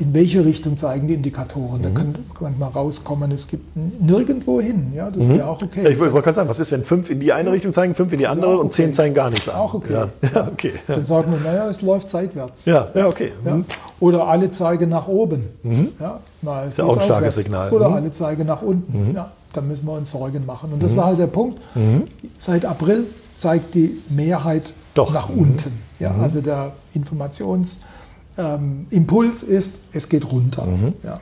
in 0.00 0.14
welche 0.14 0.44
Richtung 0.44 0.78
zeigen 0.78 1.08
die 1.08 1.14
Indikatoren. 1.14 1.82
Da 1.82 1.90
mhm. 1.90 1.94
kann 1.94 2.14
manchmal 2.40 2.70
rauskommen, 2.70 3.30
es 3.32 3.46
gibt 3.48 3.76
nirgendwo 3.76 4.60
hin. 4.60 4.92
Ja, 4.94 5.10
das 5.10 5.24
ist 5.24 5.32
mhm. 5.32 5.38
ja 5.38 5.46
auch 5.46 5.62
okay. 5.62 5.84
Ja, 5.84 5.90
ich 5.90 6.00
wollte 6.00 6.12
gerade 6.12 6.34
sagen, 6.34 6.48
was 6.48 6.58
ist, 6.58 6.72
wenn 6.72 6.84
fünf 6.84 7.10
in 7.10 7.20
die 7.20 7.32
eine 7.32 7.52
Richtung 7.52 7.74
zeigen, 7.74 7.94
fünf 7.94 8.10
in 8.12 8.18
die 8.18 8.26
andere 8.26 8.52
okay. 8.52 8.60
und 8.62 8.72
zehn 8.72 8.92
zeigen 8.94 9.14
gar 9.14 9.28
nichts 9.28 9.48
an? 9.48 9.56
Auch 9.56 9.74
okay. 9.74 9.92
Ja. 9.92 10.08
Ja, 10.34 10.48
okay. 10.48 10.72
Dann 10.86 11.04
sagen 11.04 11.32
wir, 11.32 11.40
naja, 11.40 11.68
es 11.68 11.82
läuft 11.82 12.08
seitwärts. 12.08 12.64
Ja, 12.66 12.88
ja 12.94 13.08
okay. 13.08 13.32
Mhm. 13.44 13.64
Oder 13.98 14.28
alle 14.28 14.50
zeigen 14.50 14.88
nach 14.88 15.08
oben. 15.08 15.44
Mhm. 15.62 15.88
Ja, 15.98 16.20
na, 16.40 16.62
ist 16.62 16.78
ja 16.78 16.84
auch 16.84 16.96
ein 16.96 17.02
starkes 17.02 17.12
aufwärts. 17.12 17.36
Signal. 17.36 17.70
Oder 17.72 17.88
mhm. 17.88 17.94
alle 17.96 18.10
zeigen 18.10 18.46
nach 18.46 18.62
unten. 18.62 19.10
Mhm. 19.10 19.16
Ja, 19.16 19.32
da 19.52 19.60
müssen 19.60 19.86
wir 19.86 19.92
uns 19.92 20.10
Sorgen 20.10 20.46
machen. 20.46 20.72
Und 20.72 20.82
das 20.82 20.96
war 20.96 21.06
halt 21.06 21.18
der 21.18 21.26
Punkt. 21.26 21.60
Seit 22.38 22.64
April 22.64 23.04
zeigt 23.36 23.74
die 23.74 23.98
Mehrheit 24.08 24.72
Doch. 24.94 25.12
nach 25.12 25.28
unten. 25.28 25.72
Ja, 25.98 26.14
also 26.20 26.40
der 26.40 26.72
Informations- 26.94 27.78
ähm, 28.40 28.86
Impuls 28.90 29.42
ist, 29.42 29.80
es 29.92 30.08
geht 30.08 30.30
runter. 30.32 30.66
Mhm. 30.66 30.94
Ja. 31.02 31.20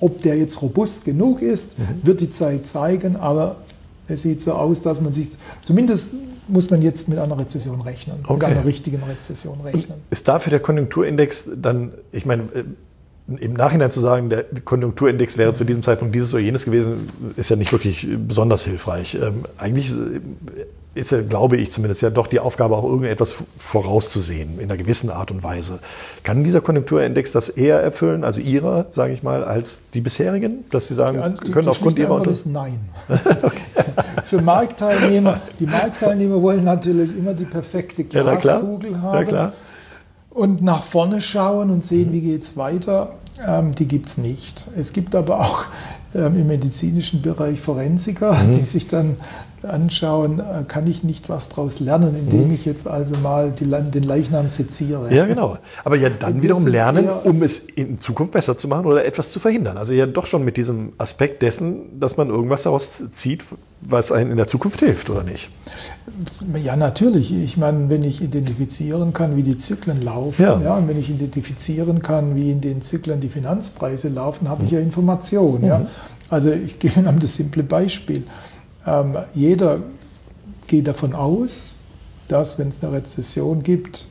Ob 0.00 0.20
der 0.22 0.36
jetzt 0.36 0.60
robust 0.62 1.04
genug 1.04 1.42
ist, 1.42 1.78
mhm. 1.78 1.84
wird 2.02 2.20
die 2.20 2.30
Zeit 2.30 2.66
zeigen, 2.66 3.16
aber 3.16 3.56
es 4.08 4.22
sieht 4.22 4.40
so 4.40 4.52
aus, 4.52 4.82
dass 4.82 5.00
man 5.00 5.12
sich, 5.12 5.30
zumindest 5.60 6.14
muss 6.48 6.70
man 6.70 6.82
jetzt 6.82 7.08
mit 7.08 7.18
einer 7.18 7.38
Rezession 7.38 7.80
rechnen, 7.80 8.18
okay. 8.24 8.34
mit 8.34 8.44
einer 8.44 8.64
richtigen 8.64 9.02
Rezession 9.02 9.60
rechnen. 9.62 9.96
Und 9.96 10.12
ist 10.12 10.28
dafür 10.28 10.50
der 10.50 10.60
Konjunkturindex 10.60 11.50
dann, 11.56 11.92
ich 12.12 12.24
meine, 12.24 12.42
äh, 12.54 12.64
im 13.40 13.54
Nachhinein 13.54 13.90
zu 13.90 13.98
sagen, 13.98 14.28
der 14.30 14.44
Konjunkturindex 14.64 15.36
wäre 15.36 15.52
zu 15.52 15.64
diesem 15.64 15.82
Zeitpunkt 15.82 16.14
dieses 16.14 16.32
oder 16.32 16.42
jenes 16.42 16.64
gewesen, 16.64 17.08
ist 17.34 17.50
ja 17.50 17.56
nicht 17.56 17.72
wirklich 17.72 18.06
besonders 18.26 18.64
hilfreich. 18.64 19.16
Ähm, 19.20 19.44
eigentlich 19.58 19.90
äh, 19.90 20.20
ist 20.96 21.12
ja, 21.12 21.20
glaube 21.22 21.56
ich 21.56 21.70
zumindest, 21.70 22.02
ja 22.02 22.10
doch 22.10 22.26
die 22.26 22.40
Aufgabe, 22.40 22.76
auch 22.76 22.84
irgendetwas 22.84 23.44
vorauszusehen, 23.58 24.58
in 24.58 24.64
einer 24.64 24.76
gewissen 24.76 25.10
Art 25.10 25.30
und 25.30 25.42
Weise. 25.42 25.78
Kann 26.22 26.42
dieser 26.42 26.60
Konjunkturindex 26.60 27.32
das 27.32 27.48
eher 27.48 27.80
erfüllen, 27.80 28.24
also 28.24 28.40
Ihrer, 28.40 28.86
sage 28.90 29.12
ich 29.12 29.22
mal, 29.22 29.44
als 29.44 29.82
die 29.92 30.00
bisherigen? 30.00 30.64
Dass 30.70 30.88
Sie 30.88 30.94
sagen, 30.94 31.18
ja, 31.18 31.28
die, 31.28 31.50
können 31.50 31.64
die 31.64 31.70
aufgrund 31.70 31.98
Ihrer 31.98 32.16
Antwort 32.16 32.42
Nein. 32.46 32.80
Für 34.24 34.40
Marktteilnehmer, 34.40 35.40
die 35.60 35.66
Marktteilnehmer 35.66 36.40
wollen 36.40 36.64
natürlich 36.64 37.16
immer 37.16 37.34
die 37.34 37.44
perfekte 37.44 38.04
Glaskugel 38.04 38.92
ja, 38.92 39.02
haben. 39.02 39.18
Ja, 39.18 39.24
klar. 39.24 39.52
Und 40.30 40.62
nach 40.62 40.82
vorne 40.82 41.20
schauen 41.20 41.70
und 41.70 41.84
sehen, 41.84 42.12
wie 42.12 42.20
geht 42.20 42.42
es 42.42 42.56
weiter, 42.56 43.14
ähm, 43.46 43.74
die 43.74 43.86
gibt 43.86 44.08
es 44.08 44.18
nicht. 44.18 44.66
Es 44.76 44.92
gibt 44.92 45.14
aber 45.14 45.40
auch 45.40 45.66
ähm, 46.14 46.36
im 46.36 46.46
medizinischen 46.46 47.22
Bereich 47.22 47.60
Forensiker, 47.60 48.32
mhm. 48.32 48.52
die 48.52 48.64
sich 48.64 48.86
dann 48.86 49.16
anschauen, 49.66 50.40
äh, 50.40 50.64
kann 50.66 50.86
ich 50.86 51.02
nicht 51.04 51.28
was 51.28 51.48
daraus 51.48 51.80
lernen, 51.80 52.16
indem 52.16 52.48
mhm. 52.48 52.54
ich 52.54 52.64
jetzt 52.64 52.86
also 52.86 53.16
mal 53.18 53.50
die, 53.50 53.64
den 53.66 54.02
Leichnam 54.02 54.48
seziere. 54.48 55.12
Ja, 55.14 55.26
genau. 55.26 55.58
Aber 55.84 55.96
ja 55.96 56.08
dann 56.08 56.42
wiederum 56.42 56.66
lernen, 56.66 57.08
um 57.24 57.42
es 57.42 57.58
in 57.58 57.98
Zukunft 57.98 58.32
besser 58.32 58.56
zu 58.56 58.68
machen 58.68 58.86
oder 58.86 59.04
etwas 59.04 59.30
zu 59.30 59.40
verhindern. 59.40 59.76
Also 59.76 59.92
ja 59.92 60.06
doch 60.06 60.26
schon 60.26 60.44
mit 60.44 60.56
diesem 60.56 60.92
Aspekt 60.98 61.42
dessen, 61.42 62.00
dass 62.00 62.16
man 62.16 62.28
irgendwas 62.28 62.62
daraus 62.64 63.10
zieht, 63.10 63.44
was 63.80 64.12
einem 64.12 64.30
in 64.30 64.36
der 64.36 64.48
Zukunft 64.48 64.80
hilft, 64.80 65.10
oder 65.10 65.22
nicht? 65.22 65.50
Ja, 66.62 66.76
natürlich. 66.76 67.32
Ich 67.32 67.56
meine, 67.56 67.90
wenn 67.90 68.04
ich 68.04 68.22
identifizieren 68.22 69.12
kann, 69.12 69.36
wie 69.36 69.42
die 69.42 69.56
Zyklen 69.56 70.02
laufen, 70.02 70.42
ja. 70.42 70.60
ja 70.60 70.76
und 70.76 70.88
wenn 70.88 70.98
ich 70.98 71.10
identifizieren 71.10 72.00
kann, 72.00 72.36
wie 72.36 72.50
in 72.50 72.60
den 72.60 72.80
Zyklen 72.80 73.20
die 73.20 73.28
Finanzpreise 73.28 74.08
laufen, 74.08 74.48
habe 74.48 74.62
mhm. 74.62 74.66
ich 74.66 74.72
ja 74.72 74.80
Informationen. 74.80 75.62
Mhm. 75.62 75.68
Ja. 75.68 75.86
Also 76.28 76.50
ich 76.50 76.78
gebe 76.78 77.00
Ihnen 77.00 77.18
das 77.20 77.34
simple 77.34 77.62
Beispiel. 77.62 78.24
Ähm, 78.86 79.16
jeder 79.34 79.80
geht 80.66 80.86
davon 80.88 81.14
aus, 81.14 81.74
dass 82.28 82.58
wenn 82.58 82.68
es 82.68 82.82
eine 82.82 82.92
Rezession 82.92 83.62
gibt, 83.62 84.06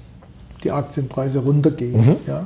die 0.63 0.71
Aktienpreise 0.71 1.39
runtergehen. 1.39 2.05
Mhm. 2.05 2.15
Ja? 2.27 2.45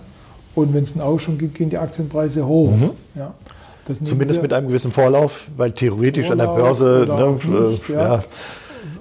Und 0.56 0.74
wenn 0.74 0.84
es 0.84 0.94
einen 0.94 1.02
Aufschwung 1.02 1.38
gibt, 1.38 1.56
gehen 1.56 1.70
die 1.70 1.78
Aktienpreise 1.78 2.46
hoch. 2.46 2.72
Mhm. 2.72 2.92
Ja? 3.16 3.34
Zumindest 4.04 4.42
mit 4.42 4.54
einem 4.54 4.68
gewissen 4.68 4.92
Vorlauf, 4.92 5.48
weil 5.58 5.72
theoretisch 5.72 6.28
Vorlauf 6.28 6.48
an 6.48 6.56
der 6.56 6.64
Börse 6.64 7.06
ne, 7.08 7.70
nicht, 7.72 7.90
ja. 7.90 8.16
Ja, 8.16 8.24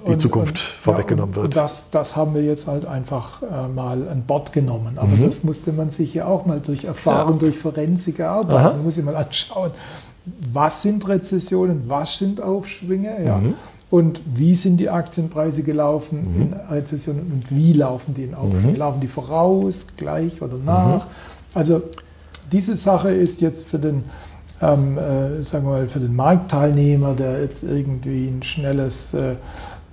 die 0.07 0.11
und, 0.13 0.19
Zukunft 0.19 0.57
vorweggenommen 0.57 1.35
ja, 1.35 1.41
und, 1.41 1.43
wird. 1.43 1.57
Und 1.57 1.63
das, 1.63 1.91
das 1.91 2.15
haben 2.15 2.33
wir 2.33 2.41
jetzt 2.41 2.65
halt 2.65 2.85
einfach 2.85 3.43
äh, 3.43 3.67
mal 3.67 4.07
an 4.07 4.23
Bord 4.23 4.51
genommen. 4.51 4.97
Aber 4.97 5.07
mhm. 5.07 5.25
das 5.25 5.43
musste 5.43 5.73
man 5.73 5.91
sich 5.91 6.15
ja 6.15 6.25
auch 6.25 6.47
mal 6.47 6.59
durch 6.59 6.85
Erfahrung, 6.85 7.37
durch 7.37 7.57
Forensik 7.57 8.17
erarbeiten. 8.19 8.77
Man 8.77 8.83
muss 8.83 8.95
sich 8.95 9.05
mal 9.05 9.15
anschauen, 9.15 9.71
was 10.53 10.81
sind 10.81 11.07
Rezessionen, 11.07 11.83
was 11.87 12.17
sind 12.17 12.41
Aufschwünge, 12.41 13.23
ja. 13.23 13.37
Mhm. 13.37 13.53
Und 13.91 14.21
wie 14.35 14.53
sind 14.53 14.77
die 14.77 14.89
Aktienpreise 14.89 15.63
gelaufen 15.63 16.35
mhm. 16.35 16.41
in 16.41 16.53
Rezessionen 16.53 17.31
und 17.31 17.49
wie 17.49 17.73
laufen 17.73 18.13
die 18.13 18.23
in 18.23 18.35
Aufschwüngen? 18.35 18.73
Mhm. 18.73 18.75
Laufen 18.75 18.99
die 18.99 19.07
voraus, 19.07 19.87
gleich 19.97 20.41
oder 20.43 20.57
nach? 20.57 21.05
Mhm. 21.05 21.11
Also 21.55 21.81
diese 22.51 22.75
Sache 22.75 23.09
ist 23.09 23.41
jetzt 23.41 23.69
für 23.69 23.79
den, 23.79 24.03
ähm, 24.61 24.97
äh, 24.97 25.41
sagen 25.41 25.65
wir 25.65 25.71
mal, 25.71 25.87
für 25.87 25.99
den 25.99 26.15
Marktteilnehmer, 26.15 27.15
der 27.15 27.41
jetzt 27.41 27.63
irgendwie 27.63 28.27
ein 28.27 28.43
schnelles 28.43 29.15
äh, 29.15 29.37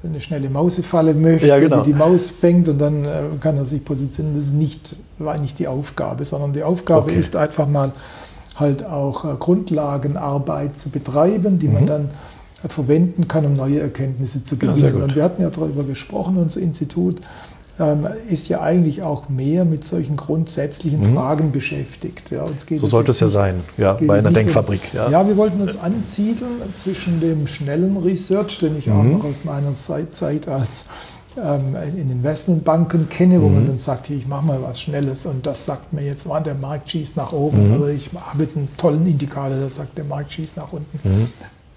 eine 0.04 0.20
schnelle 0.20 0.50
Mausefalle 0.50 1.14
möchte, 1.14 1.46
ja, 1.46 1.58
genau. 1.58 1.82
die 1.82 1.92
die 1.92 1.98
Maus 1.98 2.30
fängt 2.30 2.68
und 2.68 2.78
dann 2.78 3.04
äh, 3.04 3.22
kann 3.40 3.56
er 3.56 3.64
sich 3.64 3.84
positionieren. 3.84 4.36
Das 4.36 4.46
ist 4.46 4.54
nicht, 4.54 4.96
war 5.18 5.38
nicht 5.40 5.58
die 5.58 5.68
Aufgabe, 5.68 6.24
sondern 6.24 6.52
die 6.52 6.62
Aufgabe 6.62 7.10
okay. 7.10 7.18
ist 7.18 7.34
einfach 7.36 7.66
mal 7.66 7.92
halt 8.56 8.84
auch 8.84 9.24
äh, 9.24 9.36
Grundlagenarbeit 9.38 10.76
zu 10.76 10.90
betreiben, 10.90 11.58
die 11.58 11.68
mhm. 11.68 11.74
man 11.74 11.86
dann 11.86 12.10
äh, 12.64 12.68
verwenden 12.68 13.28
kann, 13.28 13.46
um 13.46 13.52
neue 13.52 13.80
Erkenntnisse 13.80 14.44
zu 14.44 14.56
gewinnen. 14.56 14.98
Ja, 14.98 15.02
und 15.02 15.14
wir 15.14 15.22
hatten 15.22 15.42
ja 15.42 15.50
darüber 15.50 15.84
gesprochen, 15.84 16.36
unser 16.38 16.60
Institut 16.60 17.20
ähm, 17.78 18.06
ist 18.30 18.48
ja 18.48 18.62
eigentlich 18.62 19.02
auch 19.02 19.28
mehr 19.28 19.64
mit 19.64 19.84
solchen 19.84 20.16
grundsätzlichen 20.16 21.00
mhm. 21.00 21.14
Fragen 21.14 21.52
beschäftigt. 21.52 22.30
Ja, 22.30 22.44
so 22.46 22.86
sollte 22.86 23.10
es 23.10 23.20
ja 23.20 23.28
sein, 23.28 23.60
ja, 23.76 23.92
bei 23.94 24.18
einer 24.18 24.30
Denkfabrik. 24.30 24.80
Um, 24.92 24.98
ja. 24.98 25.10
ja. 25.10 25.28
wir 25.28 25.36
wollten 25.36 25.60
uns 25.60 25.78
ansiedeln 25.78 26.62
zwischen 26.74 27.20
dem 27.20 27.46
schnellen 27.46 27.98
Research, 27.98 28.58
den 28.58 28.78
ich 28.78 28.86
mhm. 28.86 28.92
auch 28.94 29.04
noch 29.04 29.24
aus 29.24 29.44
meiner 29.44 29.74
Zeit 29.74 30.48
als 30.48 30.86
ähm, 31.42 31.76
in 31.96 32.10
Investmentbanken 32.10 33.08
kenne, 33.08 33.40
wo 33.42 33.48
mhm. 33.48 33.54
man 33.54 33.66
dann 33.66 33.78
sagt, 33.78 34.06
hier, 34.06 34.16
ich 34.16 34.26
mache 34.26 34.44
mal 34.44 34.62
was 34.62 34.80
Schnelles 34.80 35.26
und 35.26 35.46
das 35.46 35.64
sagt 35.64 35.92
mir 35.92 36.02
jetzt, 36.02 36.26
der 36.44 36.54
Markt 36.54 36.90
schießt 36.90 37.16
nach 37.16 37.32
oben 37.32 37.68
mhm. 37.68 37.76
oder 37.76 37.88
ich 37.88 38.10
habe 38.14 38.42
jetzt 38.42 38.56
einen 38.56 38.68
tollen 38.76 39.06
Indikator, 39.06 39.56
der 39.56 39.70
sagt, 39.70 39.96
der 39.98 40.04
Markt 40.04 40.32
schießt 40.32 40.56
nach 40.56 40.72
unten. 40.72 40.98
Mhm. 41.08 41.28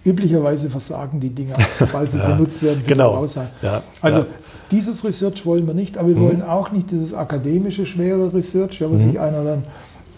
Üblicherweise 0.06 0.70
versagen 0.70 1.20
die 1.20 1.30
Dinger, 1.30 1.56
sobald 1.78 2.12
sie 2.12 2.20
ja, 2.20 2.36
benutzt 2.36 2.64
werden 2.64 2.82
für 2.82 2.90
genau. 2.90 3.12
die 3.12 3.18
Ja, 3.62 3.84
also 4.02 4.20
ja. 4.20 4.26
dieses 4.72 5.04
Research 5.04 5.46
wollen 5.46 5.68
wir 5.68 5.74
nicht, 5.74 5.98
aber 5.98 6.10
wir 6.10 6.16
mhm. 6.16 6.22
wollen 6.22 6.42
auch 6.42 6.72
nicht 6.72 6.92
dieses 6.92 7.14
akademische, 7.14 7.86
schwere 7.86 8.34
Research, 8.34 8.80
ja, 8.80 8.90
wo 8.90 8.94
mhm. 8.94 9.00
sich 9.00 9.20
einer 9.20 9.44
dann 9.44 9.64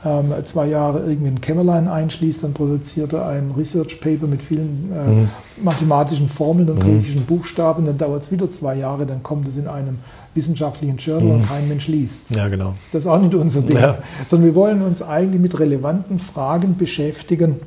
ähm, 0.03 0.33
zwei 0.45 0.67
Jahre 0.67 0.99
irgendwie 1.07 1.29
ein 1.29 1.41
Kämmerlein 1.41 1.87
einschließt, 1.87 2.43
dann 2.43 2.53
produziert 2.53 3.13
er 3.13 3.27
ein 3.27 3.51
Research 3.51 4.01
Paper 4.01 4.25
mit 4.25 4.41
vielen 4.41 4.91
äh, 4.91 5.07
mhm. 5.07 5.29
mathematischen 5.63 6.27
Formeln 6.27 6.69
und 6.69 6.77
mhm. 6.77 6.93
griechischen 6.93 7.25
Buchstaben, 7.25 7.85
dann 7.85 7.97
dauert 7.97 8.23
es 8.23 8.31
wieder 8.31 8.49
zwei 8.49 8.75
Jahre, 8.75 9.05
dann 9.05 9.21
kommt 9.21 9.47
es 9.47 9.57
in 9.57 9.67
einem 9.67 9.99
wissenschaftlichen 10.33 10.97
Journal 10.97 11.27
mhm. 11.27 11.41
und 11.41 11.47
kein 11.47 11.67
Mensch 11.67 11.87
liest 11.87 12.31
es. 12.31 12.37
Ja, 12.37 12.47
genau. 12.47 12.73
Das 12.91 13.03
ist 13.03 13.07
auch 13.07 13.21
nicht 13.21 13.35
unser 13.35 13.61
Ding. 13.61 13.77
Ja. 13.77 13.97
Sondern 14.25 14.47
wir 14.47 14.55
wollen 14.55 14.81
uns 14.81 15.03
eigentlich 15.03 15.41
mit 15.41 15.59
relevanten 15.59 16.17
Fragen 16.19 16.77
beschäftigen, 16.77 17.57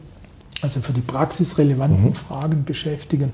also 0.60 0.80
für 0.80 0.92
die 0.92 1.02
Praxis 1.02 1.58
relevanten 1.58 2.06
mhm. 2.06 2.14
Fragen 2.14 2.64
beschäftigen, 2.64 3.30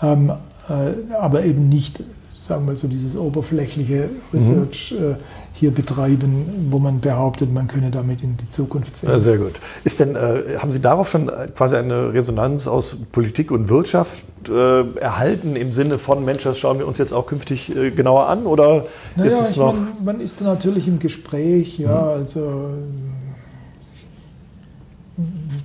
ähm, 0.00 0.32
äh, 0.70 1.14
aber 1.14 1.44
eben 1.44 1.68
nicht 1.68 2.02
sagen 2.42 2.66
wir 2.66 2.76
so, 2.76 2.88
dieses 2.88 3.16
oberflächliche 3.16 4.08
Research 4.34 4.94
mhm. 4.98 5.12
äh, 5.12 5.16
hier 5.52 5.70
betreiben, 5.70 6.68
wo 6.70 6.78
man 6.80 7.00
behauptet, 7.00 7.52
man 7.52 7.68
könne 7.68 7.90
damit 7.90 8.22
in 8.22 8.36
die 8.36 8.48
Zukunft 8.48 8.96
sehen. 8.96 9.20
Sehr 9.20 9.38
gut. 9.38 9.60
Ist 9.84 10.00
denn, 10.00 10.16
äh, 10.16 10.58
haben 10.58 10.72
Sie 10.72 10.80
darauf 10.80 11.08
schon 11.08 11.28
äh, 11.28 11.48
quasi 11.54 11.76
eine 11.76 12.12
Resonanz 12.12 12.66
aus 12.66 12.96
Politik 13.12 13.52
und 13.52 13.68
Wirtschaft 13.68 14.24
äh, 14.48 14.82
erhalten 14.98 15.54
im 15.54 15.72
Sinne 15.72 15.98
von, 15.98 16.24
Mensch, 16.24 16.42
das 16.42 16.58
schauen 16.58 16.78
wir 16.78 16.88
uns 16.88 16.98
jetzt 16.98 17.12
auch 17.12 17.26
künftig 17.26 17.76
äh, 17.76 17.92
genauer 17.92 18.26
an? 18.26 18.46
Oder 18.46 18.86
naja, 19.14 19.28
ist 19.28 19.40
es 19.40 19.56
noch. 19.56 19.74
Meine, 19.74 19.86
man 20.04 20.20
ist 20.20 20.40
natürlich 20.40 20.88
im 20.88 20.98
Gespräch, 20.98 21.78
ja, 21.78 22.00
mhm. 22.00 22.08
also 22.08 22.70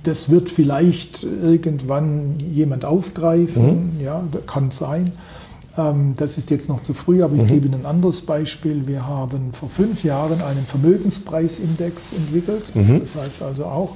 das 0.04 0.30
wird 0.30 0.48
vielleicht 0.48 1.24
irgendwann 1.24 2.38
jemand 2.38 2.84
aufgreifen, 2.84 3.96
mhm. 3.96 4.00
ja, 4.00 4.22
kann 4.46 4.70
sein. 4.70 5.12
Ähm, 5.78 6.14
das 6.16 6.36
ist 6.36 6.50
jetzt 6.50 6.68
noch 6.68 6.82
zu 6.82 6.92
früh, 6.92 7.22
aber 7.22 7.36
ich 7.36 7.42
mhm. 7.42 7.46
gebe 7.46 7.66
Ihnen 7.66 7.82
ein 7.82 7.86
anderes 7.86 8.22
Beispiel. 8.22 8.86
Wir 8.86 9.06
haben 9.06 9.52
vor 9.52 9.70
fünf 9.70 10.02
Jahren 10.04 10.42
einen 10.42 10.66
Vermögenspreisindex 10.66 12.12
entwickelt. 12.12 12.74
Mhm. 12.74 13.00
Das 13.00 13.14
heißt 13.14 13.42
also 13.42 13.66
auch, 13.66 13.90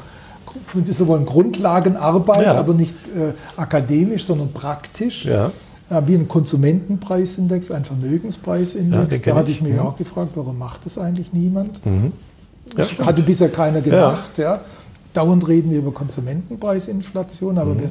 wenn 0.75 0.85
Sie 0.85 0.93
so 0.93 1.09
wollen, 1.09 1.25
Grundlagenarbeit, 1.25 2.47
ja. 2.47 2.55
aber 2.55 2.75
nicht 2.75 2.95
äh, 3.17 3.33
akademisch, 3.57 4.25
sondern 4.25 4.53
praktisch. 4.53 5.25
Ja. 5.25 5.51
Äh, 5.91 6.03
wie 6.07 6.15
ein 6.15 6.29
Konsumentenpreisindex, 6.29 7.71
ein 7.73 7.85
Vermögenspreisindex. 7.85 9.13
Ja, 9.13 9.33
da 9.33 9.35
hatte 9.39 9.51
ich 9.51 9.61
mich 9.61 9.75
mhm. 9.75 9.81
auch 9.81 9.97
gefragt, 9.97 10.33
warum 10.37 10.59
macht 10.59 10.87
das 10.87 10.99
eigentlich 10.99 11.33
niemand? 11.33 11.85
Mhm. 11.85 12.13
Hatte 13.05 13.23
bisher 13.23 13.51
keiner 13.51 13.81
gemacht. 13.81 14.41
Dauernd 15.13 15.47
reden 15.47 15.71
wir 15.71 15.79
über 15.79 15.93
Konsumentenpreisinflation, 15.93 17.59
aber 17.59 17.75
mhm. 17.75 17.81
wir 17.81 17.91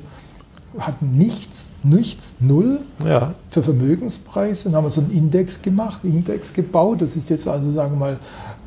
hatten 0.80 1.12
nichts, 1.12 1.72
nichts, 1.84 2.38
null 2.40 2.80
ja. 3.06 3.34
für 3.50 3.62
Vermögenspreise. 3.62 4.66
Dann 4.66 4.76
haben 4.76 4.86
wir 4.86 4.90
so 4.90 5.02
einen 5.02 5.12
Index 5.12 5.62
gemacht, 5.62 6.04
Index 6.04 6.54
gebaut. 6.54 7.02
Das 7.02 7.16
ist 7.16 7.30
jetzt 7.30 7.48
also, 7.48 7.72
sagen 7.72 7.94
wir 7.94 8.00
mal, 8.00 8.20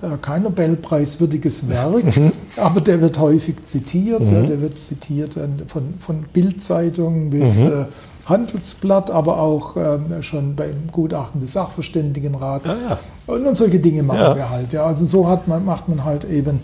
äh, 0.03 0.17
kein 0.19 0.43
Nobelpreiswürdiges 0.43 1.69
Werk, 1.69 2.17
mhm. 2.17 2.33
aber 2.57 2.81
der 2.81 3.01
wird 3.01 3.19
häufig 3.19 3.63
zitiert. 3.63 4.21
Mhm. 4.21 4.35
Ja, 4.35 4.43
der 4.43 4.61
wird 4.61 4.79
zitiert 4.79 5.35
von, 5.67 5.95
von 5.99 6.25
Bildzeitungen 6.33 7.31
bis 7.31 7.61
mhm. 7.61 7.67
äh, 7.69 7.85
Handelsblatt, 8.27 9.11
aber 9.11 9.39
auch 9.39 9.77
ähm, 9.77 10.23
schon 10.23 10.57
beim 10.57 10.89
Gutachten 10.91 11.41
des 11.41 11.53
Sachverständigenrats. 11.53 12.71
Ja. 12.71 12.99
Und, 13.27 13.47
und, 13.47 13.57
solche 13.57 13.79
Dinge 13.79 14.03
machen 14.03 14.37
wir 14.37 14.51
halt. 14.51 14.73
Ja. 14.73 14.85
Also 14.85 15.05
so 15.07 15.29
hat 15.29 15.47
man, 15.49 15.65
macht 15.65 15.89
man 15.89 16.05
halt 16.05 16.25
eben 16.25 16.61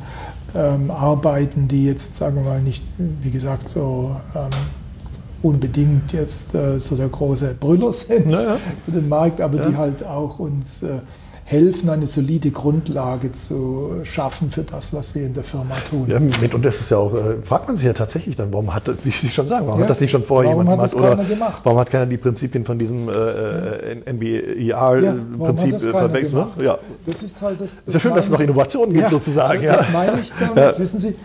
ähm, 0.55 0.91
Arbeiten, 0.91 1.69
die 1.69 1.87
jetzt, 1.87 2.17
sagen 2.17 2.37
wir 2.37 2.43
mal, 2.43 2.61
nicht, 2.61 2.85
wie 2.99 3.31
gesagt, 3.31 3.69
so 3.69 4.17
ähm, 4.35 4.51
unbedingt 5.43 6.13
jetzt 6.13 6.55
äh, 6.55 6.79
so 6.79 6.97
der 6.97 7.09
große 7.09 7.57
Brüller 7.59 7.93
sind 7.93 8.27
naja. 8.27 8.57
für 8.85 8.93
den 8.93 9.09
Markt, 9.09 9.41
aber 9.41 9.59
ja. 9.59 9.69
die 9.69 9.77
halt 9.77 10.05
auch 10.05 10.39
uns 10.39 10.83
äh, 10.83 11.01
helfen, 11.51 11.91
eine 11.91 12.07
solide 12.07 12.53
Grundlage 12.53 13.33
zu 13.33 14.03
schaffen 14.05 14.53
für 14.53 14.63
das, 14.63 14.95
was 14.95 15.17
wir 15.17 15.27
in 15.27 15.35
der 15.35 15.43
Firma 15.43 15.75
tun. 15.89 16.07
Ja, 16.07 16.21
mit, 16.21 16.55
und 16.55 16.65
das 16.65 16.81
ist 16.81 16.91
ja 16.91 16.99
auch, 16.99 17.13
äh, 17.13 17.43
fragt 17.43 17.67
man 17.67 17.77
sich 17.77 17.87
ja 17.87 17.93
tatsächlich 17.93 18.37
dann, 18.37 18.53
warum 18.53 18.73
hat, 18.73 18.85
wie 19.03 19.11
Sie 19.11 19.29
schon 19.29 19.49
sagen, 19.49 19.67
warum 19.67 19.81
ja, 19.81 19.85
hat 19.85 19.91
das 19.91 20.01
nicht 20.01 20.13
schon 20.13 20.23
vorher 20.23 20.53
jemand 20.53 20.71
gemacht? 20.71 20.95
Oder 20.95 21.17
gemacht? 21.17 21.61
warum 21.65 21.81
hat 21.81 21.91
keiner 21.91 22.07
die 22.07 22.19
Prinzipien 22.19 22.65
von 22.65 22.79
diesem 22.79 23.09
äh, 23.09 23.13
äh 23.13 24.13
NBER-Prinzip 24.13 25.73
ja, 25.73 25.79
verwechselt? 25.79 26.57
Ne? 26.57 26.65
Ja. 26.65 26.79
Das 27.05 27.23
ist 27.25 27.43
halt 27.43 27.61
das. 27.61 27.79
das 27.79 27.89
ist 27.89 27.95
ja 27.95 28.01
schön, 28.01 28.15
dass 28.15 28.27
es 28.27 28.31
noch 28.31 28.41
Innovationen 28.41 28.95
gibt, 28.95 29.11
sozusagen. 29.11 29.65
Das 29.65 29.91
meine 29.93 30.21
ich 30.21 30.33
damit. 30.39 30.79
Wissen 30.79 31.01
Sie, 31.01 31.17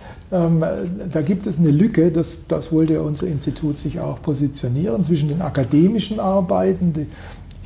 da 1.11 1.21
gibt 1.21 1.47
es 1.47 1.57
eine 1.57 1.71
Lücke, 1.71 2.11
das, 2.11 2.37
das 2.47 2.71
wollte 2.71 3.01
unser 3.01 3.27
Institut 3.27 3.77
sich 3.77 3.99
auch 3.99 4.21
positionieren, 4.21 5.03
zwischen 5.03 5.29
den 5.29 5.41
akademischen 5.41 6.19
Arbeiten, 6.19 6.93
die, 6.93 7.07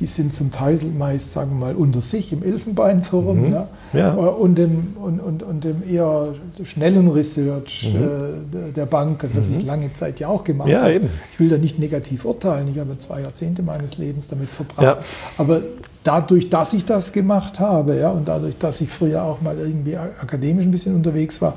die 0.00 0.06
sind 0.06 0.32
zum 0.32 0.50
Teil 0.50 0.80
meist, 0.98 1.32
sagen 1.32 1.52
wir 1.52 1.66
mal, 1.66 1.74
unter 1.74 2.00
sich 2.00 2.32
im 2.32 2.42
Elfenbeinturm 2.42 3.48
mhm. 3.48 3.52
ja, 3.52 3.68
ja. 3.92 4.12
Und, 4.14 4.56
dem, 4.56 4.96
und, 4.96 5.20
und, 5.20 5.42
und 5.42 5.64
dem 5.64 5.82
eher 5.88 6.32
schnellen 6.64 7.08
Research 7.08 7.92
mhm. 7.94 8.68
äh, 8.68 8.72
der 8.72 8.86
Bank, 8.86 9.28
das 9.34 9.50
mhm. 9.50 9.58
ich 9.58 9.66
lange 9.66 9.92
Zeit 9.92 10.18
ja 10.18 10.28
auch 10.28 10.42
gemacht 10.42 10.70
ja, 10.70 10.82
habe. 10.82 10.94
Eben. 10.94 11.10
Ich 11.32 11.40
will 11.40 11.50
da 11.50 11.58
nicht 11.58 11.78
negativ 11.78 12.24
urteilen, 12.24 12.68
ich 12.68 12.78
habe 12.78 12.96
zwei 12.96 13.20
Jahrzehnte 13.20 13.62
meines 13.62 13.98
Lebens 13.98 14.26
damit 14.26 14.48
verbracht. 14.48 14.98
Aber 15.36 15.60
dadurch, 16.02 16.48
dass 16.48 16.72
ich 16.72 16.86
das 16.86 17.12
gemacht 17.12 17.60
habe 17.60 17.96
ja, 17.96 18.10
und 18.10 18.26
dadurch, 18.26 18.56
dass 18.56 18.80
ich 18.80 18.88
früher 18.88 19.22
auch 19.22 19.42
mal 19.42 19.58
irgendwie 19.58 19.96
akademisch 19.96 20.64
ein 20.64 20.70
bisschen 20.70 20.94
unterwegs 20.94 21.42
war, 21.42 21.56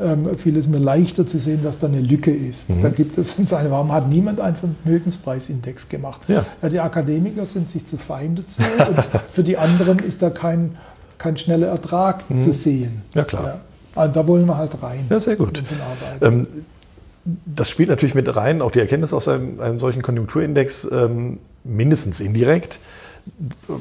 ähm, 0.00 0.36
fiel 0.38 0.56
es 0.56 0.68
mir 0.68 0.78
leichter 0.78 1.26
zu 1.26 1.38
sehen, 1.38 1.62
dass 1.62 1.78
da 1.78 1.86
eine 1.86 2.00
Lücke 2.00 2.32
ist. 2.32 2.70
Mhm. 2.70 2.82
Da 2.82 2.88
gibt 2.88 3.18
es 3.18 3.34
uns 3.38 3.52
eine, 3.52 3.70
warum 3.70 3.92
hat 3.92 4.08
niemand 4.08 4.40
einen 4.40 4.56
Vermögenspreisindex 4.56 5.88
gemacht? 5.88 6.22
Ja. 6.28 6.44
ja 6.62 6.68
die 6.68 6.80
Akademiker 6.80 7.46
sind 7.46 7.70
sich 7.70 7.84
zu 7.84 7.96
Feinde 7.96 8.44
zu 8.44 8.62
und 8.62 8.98
für 9.32 9.42
die 9.42 9.56
anderen 9.56 9.98
ist 9.98 10.22
da 10.22 10.30
kein, 10.30 10.72
kein 11.18 11.36
schneller 11.36 11.68
Ertrag 11.68 12.28
mhm. 12.28 12.38
zu 12.38 12.52
sehen. 12.52 13.02
Ja, 13.14 13.24
klar. 13.24 13.44
Ja. 13.44 13.60
Also 13.94 14.12
da 14.12 14.26
wollen 14.26 14.46
wir 14.46 14.56
halt 14.56 14.82
rein. 14.82 15.06
Ja, 15.08 15.20
sehr 15.20 15.36
gut. 15.36 15.62
Ähm, 16.20 16.48
das 17.24 17.70
spielt 17.70 17.88
natürlich 17.88 18.14
mit 18.14 18.34
rein, 18.34 18.60
auch 18.60 18.70
die 18.70 18.80
Erkenntnis 18.80 19.12
aus 19.12 19.28
einem, 19.28 19.60
einem 19.60 19.78
solchen 19.78 20.02
Konjunkturindex, 20.02 20.88
ähm, 20.90 21.38
mindestens 21.62 22.20
indirekt. 22.20 22.80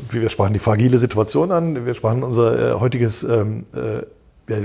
Wir 0.10 0.30
sprachen 0.30 0.54
die 0.54 0.60
fragile 0.60 0.98
Situation 0.98 1.52
an, 1.52 1.86
wir 1.86 1.94
sprachen 1.96 2.24
unser 2.24 2.76
äh, 2.76 2.80
heutiges 2.80 3.24
ähm, 3.24 3.66
äh, 3.74 4.04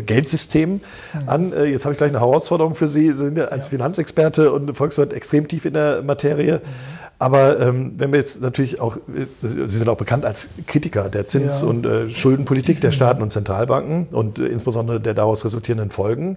Geldsystem 0.03 0.72
mhm. 0.72 0.80
an. 1.26 1.53
Äh, 1.53 1.64
jetzt 1.66 1.84
habe 1.84 1.93
ich 1.93 1.99
gleich 1.99 2.11
eine 2.11 2.20
Herausforderung 2.20 2.74
für 2.74 2.89
Sie. 2.89 3.09
Sie 3.09 3.14
sind 3.14 3.39
ja 3.39 3.47
als 3.47 3.66
ja. 3.66 3.70
Finanzexperte 3.70 4.53
und 4.53 4.74
Volkswirt 4.76 5.12
extrem 5.12 5.49
tief 5.49 5.64
in 5.64 5.74
der 5.74 6.03
Materie. 6.03 6.57
Mhm. 6.57 6.99
Aber 7.20 7.59
ähm, 7.59 7.95
wenn 7.99 8.12
wir 8.12 8.18
jetzt 8.18 8.41
natürlich 8.41 8.80
auch, 8.80 8.97
äh, 8.97 9.26
Sie 9.43 9.66
sind 9.66 9.89
auch 9.89 9.97
bekannt 9.97 10.24
als 10.24 10.51
Kritiker 10.66 11.09
der 11.09 11.26
Zins- 11.26 11.62
ja. 11.62 11.68
und 11.68 11.84
äh, 11.84 12.09
Schuldenpolitik 12.11 12.80
der 12.80 12.93
Staaten 12.93 13.22
und 13.22 13.32
Zentralbanken 13.32 14.07
und 14.12 14.39
äh, 14.39 14.47
insbesondere 14.47 15.01
der 15.01 15.14
daraus 15.14 15.45
resultierenden 15.45 15.91
Folgen. 15.91 16.36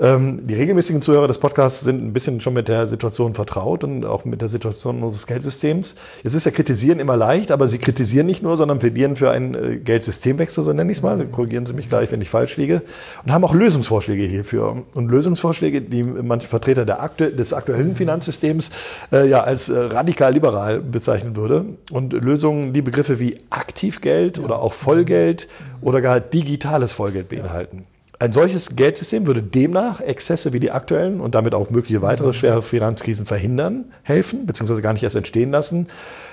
Ähm, 0.00 0.46
die 0.46 0.54
regelmäßigen 0.54 1.02
Zuhörer 1.02 1.26
des 1.26 1.38
Podcasts 1.38 1.80
sind 1.80 2.04
ein 2.04 2.12
bisschen 2.12 2.40
schon 2.40 2.54
mit 2.54 2.68
der 2.68 2.86
Situation 2.86 3.34
vertraut 3.34 3.82
und 3.82 4.04
auch 4.04 4.24
mit 4.24 4.40
der 4.40 4.48
Situation 4.48 5.02
unseres 5.02 5.26
Geldsystems. 5.26 5.96
Es 6.22 6.34
ist 6.34 6.44
ja 6.44 6.52
kritisieren 6.52 7.00
immer 7.00 7.16
leicht, 7.16 7.50
aber 7.50 7.68
Sie 7.68 7.78
kritisieren 7.78 8.26
nicht 8.26 8.42
nur, 8.42 8.56
sondern 8.56 8.78
plädieren 8.78 9.16
für 9.16 9.30
einen 9.32 9.54
äh, 9.54 9.76
Geldsystemwechsel, 9.78 10.62
so 10.62 10.72
nenne 10.72 10.92
ich 10.92 10.98
es 10.98 11.02
mal. 11.02 11.26
Korrigieren 11.26 11.66
Sie 11.66 11.72
mich 11.72 11.88
gleich, 11.88 12.12
wenn 12.12 12.20
ich 12.20 12.30
falsch 12.30 12.56
liege. 12.56 12.82
Und 13.24 13.32
haben 13.32 13.44
auch 13.44 13.54
Lösungsvorschläge 13.54 14.22
hierfür. 14.22 14.84
Und 14.94 15.10
Lösungsvorschläge, 15.10 15.82
die 15.82 16.04
manche 16.04 16.46
Vertreter 16.46 16.84
der 16.84 17.02
aktu 17.02 17.30
des 17.30 17.52
aktuellen 17.52 17.96
Finanzsystems 17.96 18.70
äh, 19.12 19.28
ja 19.28 19.42
als 19.42 19.68
äh, 19.68 19.78
radikal 19.78 20.32
liberal 20.32 20.80
bezeichnen 20.80 21.34
würde. 21.34 21.64
Und 21.90 22.12
Lösungen, 22.12 22.72
die 22.72 22.82
Begriffe 22.82 23.18
wie 23.18 23.36
Aktivgeld 23.50 24.38
ja. 24.38 24.44
oder 24.44 24.60
auch 24.60 24.72
Vollgeld 24.72 25.48
oder 25.80 26.00
gar 26.00 26.20
digitales 26.20 26.92
Vollgeld 26.92 27.28
beinhalten. 27.28 27.86
Ein 28.20 28.32
solches 28.32 28.74
Geldsystem 28.74 29.28
würde 29.28 29.44
demnach 29.44 30.00
Exzesse 30.00 30.52
wie 30.52 30.58
die 30.58 30.72
aktuellen 30.72 31.20
und 31.20 31.36
damit 31.36 31.54
auch 31.54 31.70
mögliche 31.70 32.02
weitere 32.02 32.34
schwere 32.34 32.62
Finanzkrisen 32.62 33.26
verhindern, 33.26 33.84
helfen, 34.02 34.44
beziehungsweise 34.44 34.82
gar 34.82 34.92
nicht 34.92 35.04
erst 35.04 35.14
entstehen 35.14 35.52
lassen. 35.52 35.86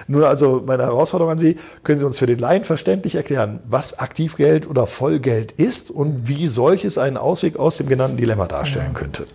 Nun 0.08 0.24
also 0.24 0.64
meine 0.66 0.82
Herausforderung 0.82 1.34
an 1.34 1.40
Sie, 1.40 1.58
können 1.84 2.00
Sie 2.00 2.06
uns 2.06 2.18
für 2.18 2.26
den 2.26 2.40
Laien 2.40 2.64
verständlich 2.64 3.14
erklären, 3.14 3.60
was 3.70 4.00
Aktivgeld 4.00 4.68
oder 4.68 4.88
Vollgeld 4.88 5.52
ist 5.52 5.92
und 5.92 6.28
wie 6.28 6.48
solches 6.48 6.98
einen 6.98 7.18
Ausweg 7.18 7.58
aus 7.58 7.78
dem 7.78 7.88
genannten 7.88 8.18
Dilemma 8.18 8.48
darstellen 8.48 8.96
könnte? 8.96 9.26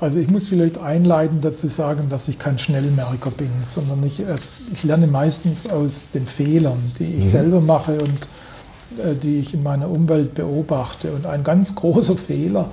Also 0.00 0.18
ich 0.18 0.28
muss 0.28 0.48
vielleicht 0.48 0.78
einleitend 0.78 1.44
dazu 1.44 1.68
sagen, 1.68 2.08
dass 2.08 2.26
ich 2.26 2.40
kein 2.40 2.58
Schnellmerker 2.58 3.30
bin, 3.30 3.50
sondern 3.64 4.02
ich, 4.02 4.18
äh, 4.18 4.34
ich 4.72 4.82
lerne 4.82 5.06
meistens 5.06 5.68
aus 5.68 6.08
den 6.12 6.26
Fehlern, 6.26 6.78
die 6.98 7.04
ich 7.04 7.24
mhm. 7.26 7.28
selber 7.28 7.60
mache 7.60 8.00
und 8.00 8.28
die 9.22 9.38
ich 9.38 9.54
in 9.54 9.62
meiner 9.62 9.88
Umwelt 9.88 10.34
beobachte. 10.34 11.12
Und 11.12 11.26
ein 11.26 11.44
ganz 11.44 11.74
großer 11.74 12.16
Fehler, 12.16 12.66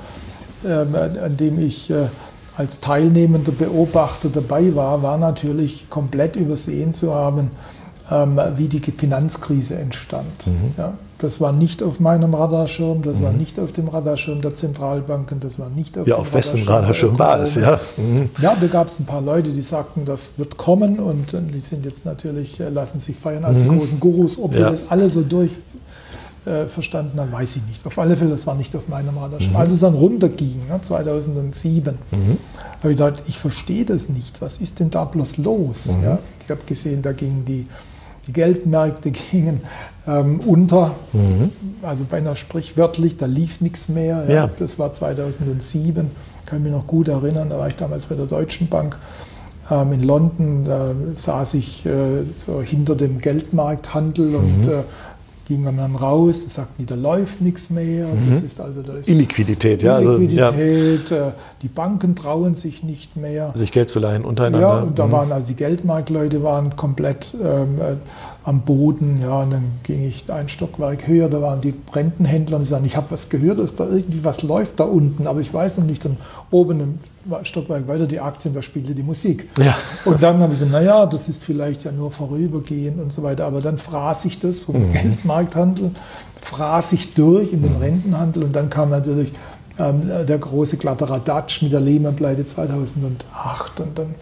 ähm, 0.65 0.95
an 0.95 1.37
dem 1.37 1.59
ich 1.59 1.89
äh, 1.89 2.07
als 2.55 2.79
teilnehmender 2.79 3.51
Beobachter 3.51 4.29
dabei 4.29 4.75
war, 4.75 5.03
war 5.03 5.17
natürlich 5.17 5.89
komplett 5.89 6.35
übersehen 6.35 6.91
zu 6.91 7.13
haben, 7.13 7.51
ähm, 8.09 8.39
wie 8.55 8.67
die 8.67 8.79
Finanzkrise 8.91 9.75
entstand. 9.75 10.47
Mhm. 10.47 10.73
Ja, 10.75 10.93
das 11.19 11.39
war 11.39 11.51
nicht 11.51 11.83
auf 11.83 11.99
meinem 11.99 12.33
Radarschirm, 12.33 13.03
das 13.03 13.17
mhm. 13.17 13.23
war 13.23 13.33
nicht 13.33 13.59
auf 13.59 13.71
dem 13.71 13.87
Radarschirm 13.87 14.41
der 14.41 14.55
Zentralbanken, 14.55 15.39
das 15.39 15.59
war 15.59 15.69
nicht 15.69 15.97
auf 15.99 16.07
ja, 16.07 16.15
dem 16.15 16.21
auf 16.21 16.33
wessen 16.33 16.63
Radarschirm 16.63 17.19
war 17.19 17.39
es, 17.39 17.55
ja. 17.55 17.79
Mhm. 17.97 18.29
Ja, 18.41 18.55
da 18.59 18.67
gab 18.67 18.87
es 18.87 18.99
ein 18.99 19.05
paar 19.05 19.21
Leute, 19.21 19.51
die 19.51 19.61
sagten, 19.61 20.05
das 20.05 20.31
wird 20.37 20.57
kommen 20.57 20.99
und 20.99 21.33
die 21.33 21.59
sind 21.59 21.85
jetzt 21.85 22.05
natürlich, 22.05 22.59
äh, 22.59 22.69
lassen 22.69 22.99
sich 22.99 23.15
feiern 23.15 23.45
als 23.45 23.63
mhm. 23.63 23.77
großen 23.77 23.99
Gurus. 23.99 24.39
Ob 24.39 24.53
ja. 24.53 24.59
wir 24.59 24.69
das 24.71 24.89
alle 24.89 25.09
so 25.09 25.21
durch 25.21 25.51
äh, 26.47 26.67
verstanden 26.67 27.19
haben, 27.19 27.31
weiß 27.31 27.57
ich 27.57 27.63
nicht. 27.67 27.85
Auf 27.85 27.99
alle 27.99 28.15
Fälle, 28.15 28.31
das 28.31 28.47
war 28.47 28.55
nicht 28.55 28.75
auf 28.75 28.87
meinem 28.87 29.17
Radarschirm. 29.17 29.53
Mhm. 29.53 29.57
Als 29.57 29.71
es 29.71 29.81
dann 29.81 29.93
runterging, 29.93 30.67
ne, 30.67 30.81
2007, 30.81 31.97
mhm. 32.11 32.37
habe 32.79 32.91
ich 32.91 32.97
gesagt, 32.97 33.23
ich 33.27 33.37
verstehe 33.37 33.85
das 33.85 34.09
nicht. 34.09 34.41
Was 34.41 34.57
ist 34.57 34.79
denn 34.79 34.89
da 34.89 35.05
bloß 35.05 35.37
los? 35.37 35.97
Mhm. 35.97 36.03
Ja, 36.03 36.19
ich 36.43 36.49
habe 36.49 36.61
gesehen, 36.65 37.01
da 37.01 37.11
gingen 37.11 37.45
die, 37.45 37.67
die 38.25 38.33
Geldmärkte 38.33 39.11
gingen 39.31 39.61
ähm, 40.07 40.39
unter, 40.39 40.95
mhm. 41.13 41.51
also 41.81 42.05
beinahe 42.05 42.35
sprichwörtlich, 42.35 43.17
da 43.17 43.25
lief 43.25 43.61
nichts 43.61 43.89
mehr. 43.89 44.25
Ja. 44.27 44.33
ja. 44.33 44.49
Das 44.57 44.79
war 44.79 44.93
2007, 44.93 46.09
kann 46.45 46.63
mich 46.63 46.71
noch 46.71 46.87
gut 46.87 47.09
erinnern, 47.09 47.49
da 47.49 47.59
war 47.59 47.67
ich 47.67 47.75
damals 47.75 48.05
bei 48.05 48.15
der 48.15 48.25
Deutschen 48.25 48.69
Bank 48.69 48.97
ähm, 49.69 49.91
in 49.91 50.03
London 50.03 50.65
da 50.65 50.93
saß 51.11 51.55
ich 51.55 51.85
äh, 51.85 52.23
so 52.23 52.61
hinter 52.61 52.95
dem 52.95 53.19
Geldmarkthandel 53.19 54.35
und 54.35 54.65
mhm. 54.65 54.71
äh, 54.71 54.83
ging 55.47 55.63
man 55.63 55.77
dann 55.77 55.95
raus, 55.95 56.43
sagten 56.47 56.75
die, 56.79 56.85
da 56.85 56.95
läuft 56.95 57.41
nichts 57.41 57.69
mehr. 57.69 58.07
Mhm. 58.07 58.29
Das 58.29 58.41
ist 58.41 58.59
also 58.59 58.81
da 58.81 58.93
ist 58.93 59.07
Illiquidität, 59.07 59.81
ja. 59.81 59.99
Illiquidität, 59.99 60.41
also, 60.43 61.15
ja. 61.15 61.27
Äh, 61.29 61.31
die 61.61 61.69
Banken 61.69 62.15
trauen 62.15 62.53
sich 62.53 62.83
nicht 62.83 63.15
mehr. 63.15 63.53
Sich 63.55 63.71
Geld 63.71 63.89
zu 63.89 63.99
leihen 63.99 64.25
untereinander. 64.25 64.67
Ja, 64.67 64.79
und 64.81 64.99
da 64.99 65.07
mhm. 65.07 65.11
waren 65.13 65.31
also 65.31 65.47
die 65.47 65.55
Geldmarktleute 65.55 66.43
waren 66.43 66.75
komplett 66.75 67.33
ähm, 67.41 67.79
äh, 67.79 67.95
am 68.43 68.61
Boden, 68.63 69.19
ja, 69.21 69.41
und 69.41 69.51
dann 69.51 69.63
ging 69.83 70.05
ich 70.05 70.29
ein 70.31 70.49
Stockwerk 70.49 71.07
höher, 71.07 71.29
da 71.29 71.41
waren 71.41 71.61
die 71.61 71.73
Rentenhändler 71.93 72.57
und 72.57 72.63
die 72.63 72.69
sagten, 72.69 72.85
ich 72.85 72.97
habe 72.97 73.09
was 73.09 73.29
gehört, 73.29 73.59
dass 73.59 73.75
da 73.75 73.87
irgendwie 73.87 74.25
was 74.25 74.43
läuft 74.43 74.79
da 74.81 74.83
unten, 74.83 75.27
aber 75.27 75.39
ich 75.39 75.53
weiß 75.53 75.77
noch 75.77 75.85
nicht. 75.85 76.03
Dann 76.03 76.17
oben 76.51 76.79
im 76.81 76.99
Stockwerk 77.43 77.87
weiter 77.87 78.07
die 78.07 78.19
Aktien, 78.19 78.53
da 78.53 78.61
spielte 78.61 78.93
die 78.93 79.03
Musik. 79.03 79.47
Ja. 79.57 79.77
Und 80.05 80.21
dann 80.21 80.39
habe 80.39 80.53
ich 80.53 80.59
gesagt, 80.59 80.71
naja, 80.71 81.05
das 81.05 81.29
ist 81.29 81.43
vielleicht 81.43 81.83
ja 81.83 81.91
nur 81.91 82.11
vorübergehend 82.11 82.99
und 82.99 83.11
so 83.11 83.23
weiter. 83.23 83.45
Aber 83.45 83.61
dann 83.61 83.77
fraß 83.77 84.25
ich 84.25 84.39
das 84.39 84.59
vom 84.59 84.87
mhm. 84.87 84.93
Geldmarkthandel, 84.93 85.91
fraß 86.41 86.93
ich 86.93 87.13
durch 87.13 87.53
in 87.53 87.61
den 87.61 87.75
mhm. 87.75 87.81
Rentenhandel 87.81 88.43
und 88.43 88.55
dann 88.55 88.69
kam 88.69 88.89
natürlich 88.89 89.31
ähm, 89.79 90.03
der 90.27 90.37
große 90.37 90.77
Kladderadatsch 90.77 91.61
mit 91.61 91.71
der 91.71 91.79
Lehman-Pleite 91.79 92.45
2008 92.45 93.79
und 93.81 93.99
dann 93.99 94.15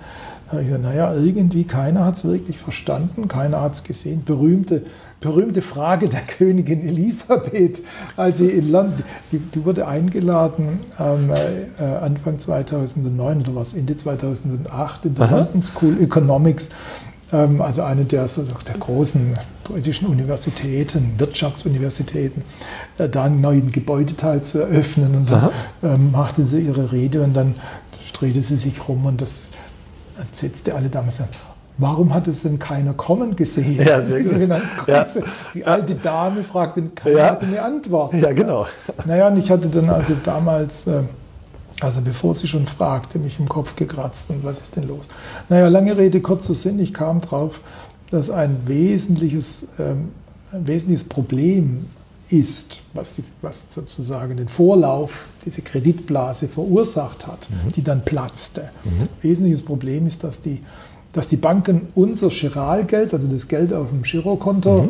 habe 0.48 0.62
ich 0.62 0.68
gesagt, 0.68 0.84
naja, 0.84 1.14
irgendwie 1.16 1.64
keiner 1.64 2.06
hat 2.06 2.16
es 2.16 2.26
wirklich 2.26 2.58
verstanden, 2.58 3.28
keiner 3.28 3.62
hat 3.62 3.74
es 3.74 3.84
gesehen. 3.84 4.24
Berühmte, 4.24 4.84
berühmte 5.20 5.62
Frage 5.62 6.10
der 6.10 6.22
Königin 6.22 6.88
Elisabeth, 6.88 7.82
als 8.16 8.40
sie 8.40 8.50
in 8.50 8.72
London, 8.72 9.04
die, 9.32 9.40
die 9.40 9.66
wurde 9.66 9.88
eingeladen 9.88 10.80
ähm, 11.00 11.32
äh, 11.32 11.84
Anfang 11.84 12.38
2009 12.38 13.42
oder 13.42 13.56
was, 13.56 13.74
Ende 13.74 13.96
2008 13.96 15.06
in 15.06 15.16
der 15.16 15.26
Aha. 15.26 15.38
London 15.38 15.62
School 15.62 16.02
Economics, 16.02 16.70
ähm, 17.32 17.62
also 17.62 17.82
eine 17.84 18.06
der, 18.06 18.28
so, 18.28 18.44
der 18.44 18.76
großen 18.76 19.38
britischen 19.64 20.08
Universitäten, 20.08 21.16
Wirtschaftsuniversitäten, 21.18 22.44
äh, 22.98 23.10
da 23.10 23.24
einen 23.24 23.42
neuen 23.42 23.72
Gebäudeteil 23.72 24.44
zu 24.44 24.60
eröffnen. 24.60 25.16
Und 25.16 25.32
dann 25.32 25.50
ähm, 25.84 26.12
machte 26.12 26.46
sie 26.46 26.62
ihre 26.62 26.92
Rede 26.92 27.22
und 27.22 27.34
dann 27.34 27.56
drehte 28.14 28.42
sie 28.42 28.58
sich 28.58 28.88
rum 28.88 29.06
und 29.06 29.22
das 29.22 29.50
entsetzte 30.22 30.76
alle 30.76 30.90
damals 30.90 31.22
an. 31.22 31.28
Warum 31.78 32.14
hat 32.14 32.28
es 32.28 32.44
denn 32.44 32.58
keiner 32.58 32.94
kommen 32.94 33.36
gesehen? 33.36 33.84
Ja, 33.84 34.00
Diese 34.02 34.38
Finanzkrise. 34.38 35.20
Ja. 35.20 35.26
Die 35.54 35.66
alte 35.66 35.96
Dame 35.96 36.44
fragte, 36.44 36.84
keiner 36.84 37.18
ja. 37.18 37.32
hatte 37.32 37.46
eine 37.46 37.62
Antwort. 37.62 38.14
Ja, 38.14 38.32
genau. 38.32 38.66
Naja, 39.06 39.28
und 39.28 39.38
ich 39.38 39.52
hatte 39.52 39.70
dann 39.70 39.90
also 39.90 40.16
damals, 40.24 40.88
äh, 40.88 41.02
also 41.82 42.02
bevor 42.02 42.34
sie 42.34 42.48
schon 42.48 42.66
fragte, 42.66 43.20
mich 43.20 43.40
im 43.40 43.50
Kopf 43.50 43.76
gekratzt 43.76 44.30
und 44.30 44.44
was 44.44 44.62
ist 44.62 44.76
denn 44.78 44.88
los? 44.88 45.10
Naja, 45.50 45.68
lange 45.68 45.98
Rede, 45.98 46.22
kurzer 46.22 46.54
Sinn, 46.54 46.80
ich 46.80 46.94
kam 46.94 47.20
drauf, 47.20 47.62
dass 48.10 48.30
ein 48.30 48.58
wesentliches, 48.66 49.68
ähm, 49.80 50.10
ein 50.54 50.68
wesentliches 50.68 51.04
Problem 51.04 51.88
ist, 52.30 52.82
was, 52.94 53.14
die, 53.14 53.24
was, 53.42 53.72
sozusagen 53.72 54.38
den 54.38 54.48
Vorlauf, 54.48 55.30
diese 55.46 55.62
Kreditblase 55.62 56.48
verursacht 56.48 57.28
hat, 57.28 57.50
mhm. 57.50 57.72
die 57.74 57.84
dann 57.84 58.04
platzte. 58.04 58.70
Mhm. 58.84 59.08
Wesentliches 59.22 59.64
Problem 59.64 60.08
ist, 60.08 60.24
dass 60.24 60.42
die, 60.42 60.62
dass 61.16 61.30
die 61.30 61.38
Banken 61.38 61.88
unser 61.96 62.28
Giralgeld, 62.28 63.14
also 63.14 63.28
das 63.30 63.48
Geld 63.48 63.74
auf 63.74 63.90
dem 63.90 64.04
Girokonto, 64.04 64.84
mhm 64.84 64.90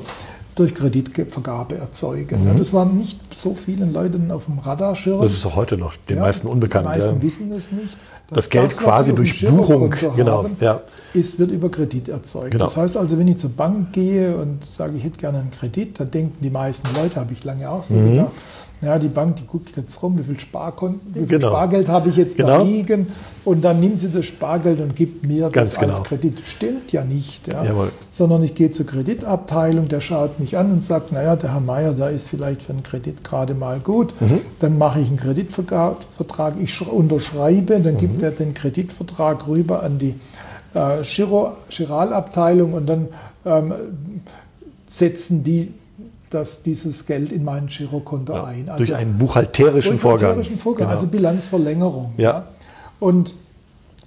durch 0.55 0.73
Kreditvergabe 0.73 1.75
erzeugen. 1.75 2.41
Mhm. 2.41 2.47
Ja, 2.47 2.53
das 2.53 2.71
war 2.71 2.85
nicht 2.85 3.19
so 3.37 3.53
vielen 3.53 3.93
Leuten 3.93 4.31
auf 4.31 4.45
dem 4.45 4.57
Radarschirm. 4.57 5.21
Das 5.21 5.33
ist 5.33 5.45
auch 5.45 5.55
heute 5.55 5.77
noch 5.77 5.95
den 6.09 6.17
ja, 6.17 6.23
meisten 6.23 6.47
unbekannt. 6.47 6.85
Die 6.85 6.89
meisten 6.89 7.15
ja. 7.15 7.21
wissen 7.21 7.51
es 7.51 7.71
nicht. 7.71 7.97
Das 8.29 8.49
Geld 8.49 8.71
das, 8.71 8.77
quasi 8.77 9.13
durch 9.13 9.45
Buchung 9.45 9.93
genau, 10.15 10.45
ja. 10.61 10.81
ist, 11.13 11.37
wird 11.37 11.51
über 11.51 11.69
Kredit 11.69 12.09
erzeugt. 12.09 12.51
Genau. 12.51 12.65
Das 12.65 12.77
heißt 12.77 12.97
also, 12.97 13.19
wenn 13.19 13.27
ich 13.27 13.37
zur 13.37 13.51
Bank 13.51 13.91
gehe 13.91 14.35
und 14.35 14.63
sage, 14.63 14.97
ich 14.97 15.03
hätte 15.03 15.17
gerne 15.17 15.39
einen 15.39 15.51
Kredit, 15.51 15.99
da 15.99 16.05
denken 16.05 16.37
die 16.41 16.49
meisten 16.49 16.87
Leute, 16.95 17.19
habe 17.19 17.33
ich 17.33 17.43
lange 17.43 17.69
auch 17.69 17.83
so 17.83 17.93
mhm. 17.93 18.11
gedacht, 18.11 18.31
ja, 18.81 18.99
die 18.99 19.07
Bank, 19.07 19.37
die 19.37 19.45
guckt 19.45 19.75
jetzt 19.77 20.01
rum, 20.03 20.17
wie 20.19 20.23
viel, 20.23 20.39
Sparkonten, 20.39 21.15
wie 21.15 21.19
viel 21.19 21.39
genau. 21.39 21.49
Spargeld 21.49 21.89
habe 21.89 22.09
ich 22.09 22.17
jetzt 22.17 22.37
genau. 22.37 22.59
da 22.59 22.61
liegen 22.61 23.07
und 23.43 23.63
dann 23.63 23.79
nimmt 23.79 23.99
sie 23.99 24.09
das 24.09 24.25
Spargeld 24.25 24.79
und 24.79 24.95
gibt 24.95 25.25
mir 25.25 25.49
Ganz 25.49 25.71
das 25.71 25.79
genau. 25.79 25.93
als 25.93 26.03
Kredit. 26.03 26.41
Stimmt 26.45 26.91
ja 26.91 27.03
nicht. 27.03 27.51
Ja. 27.51 27.63
Sondern 28.09 28.43
ich 28.43 28.53
gehe 28.53 28.69
zur 28.69 28.85
Kreditabteilung, 28.85 29.87
der 29.87 30.01
schaut 30.01 30.39
mich 30.39 30.57
an 30.57 30.71
und 30.71 30.83
sagt, 30.83 31.11
naja, 31.11 31.35
der 31.35 31.53
Herr 31.53 31.61
Meier, 31.61 31.93
da 31.93 32.09
ist 32.09 32.27
vielleicht 32.27 32.63
für 32.63 32.73
einen 32.73 32.83
Kredit 32.83 33.23
gerade 33.23 33.55
mal 33.55 33.79
gut. 33.79 34.13
Mhm. 34.19 34.41
Dann 34.59 34.77
mache 34.77 34.99
ich 34.99 35.07
einen 35.07 35.17
Kreditvertrag, 35.17 36.55
ich 36.61 36.87
unterschreibe, 36.87 37.79
dann 37.79 37.93
mhm. 37.93 37.99
gibt 37.99 38.21
er 38.21 38.31
den 38.31 38.53
Kreditvertrag 38.53 39.47
rüber 39.47 39.83
an 39.83 39.97
die 39.97 40.15
äh, 40.73 41.03
Chiralabteilung 41.03 42.73
und 42.73 42.87
dann 42.87 43.07
ähm, 43.45 43.73
setzen 44.85 45.43
die 45.43 45.73
dass 46.35 46.61
dieses 46.61 47.05
Geld 47.05 47.31
in 47.31 47.43
mein 47.43 47.67
Girokonto 47.67 48.33
ja, 48.33 48.43
ein. 48.43 48.69
Also 48.69 48.83
durch 48.83 48.95
einen 48.95 49.17
buchhalterischen 49.17 49.97
Vorgang. 49.97 50.31
Buchhalterischen 50.31 50.59
Vorgang, 50.59 50.87
genau. 50.87 50.93
also 50.93 51.07
Bilanzverlängerung. 51.07 52.13
Ja. 52.17 52.29
ja. 52.29 52.47
Und 52.99 53.33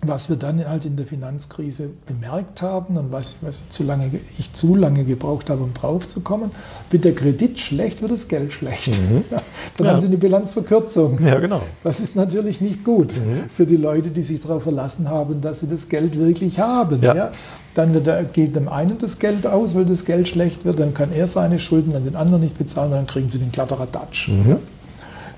was 0.07 0.29
wir 0.29 0.37
dann 0.37 0.65
halt 0.69 0.85
in 0.85 0.95
der 0.95 1.07
Finanzkrise 1.07 1.91
bemerkt 2.07 2.63
haben 2.63 2.97
und 2.97 3.13
was, 3.13 3.39
was 3.41 3.69
zu 3.69 3.83
lange, 3.83 4.11
ich 4.39 4.53
zu 4.53 4.77
lange 4.77 5.05
gebraucht 5.05 5.51
habe, 5.51 5.65
um 5.65 5.75
drauf 5.75 6.07
zu 6.07 6.21
kommen, 6.21 6.53
wird 6.91 7.05
der 7.05 7.15
Kredit 7.17 7.59
schlecht, 7.59 8.01
wird 8.01 8.13
das 8.13 8.29
Geld 8.29 8.53
schlecht. 8.53 8.89
Mhm. 8.89 9.25
dann 9.77 9.87
ja. 9.87 9.93
haben 9.93 10.01
sie 10.01 10.07
eine 10.07 10.17
Bilanzverkürzung. 10.17 11.19
Ja, 11.25 11.41
genau. 11.41 11.63
Das 11.83 11.99
ist 11.99 12.15
natürlich 12.15 12.61
nicht 12.61 12.85
gut 12.85 13.17
mhm. 13.17 13.51
für 13.53 13.67
die 13.67 13.77
Leute, 13.77 14.11
die 14.11 14.23
sich 14.23 14.41
darauf 14.41 14.63
verlassen 14.63 15.09
haben, 15.09 15.41
dass 15.41 15.61
sie 15.61 15.69
das 15.69 15.89
Geld 15.89 16.17
wirklich 16.17 16.61
haben. 16.61 17.03
Ja. 17.03 17.15
ja. 17.15 17.33
Dann 17.75 17.93
wird 17.93 18.07
er, 18.07 18.23
geht 18.23 18.55
dem 18.55 18.69
einen 18.69 18.99
das 18.99 19.19
Geld 19.19 19.49
aus, 19.49 19.75
weil 19.75 19.85
das 19.85 20.05
Geld 20.05 20.29
schlecht 20.29 20.65
wird, 20.65 20.79
dann 20.79 20.95
kann 20.95 21.13
er 21.13 21.27
seine 21.27 21.59
Schulden 21.59 21.95
an 21.97 22.05
den 22.05 22.15
anderen 22.15 22.43
nicht 22.43 22.57
bezahlen, 22.57 22.93
dann 22.93 23.07
kriegen 23.07 23.31
sie 23.31 23.39
den 23.39 23.51
Kladderadatsch. 23.51 24.29
Mhm. 24.29 24.59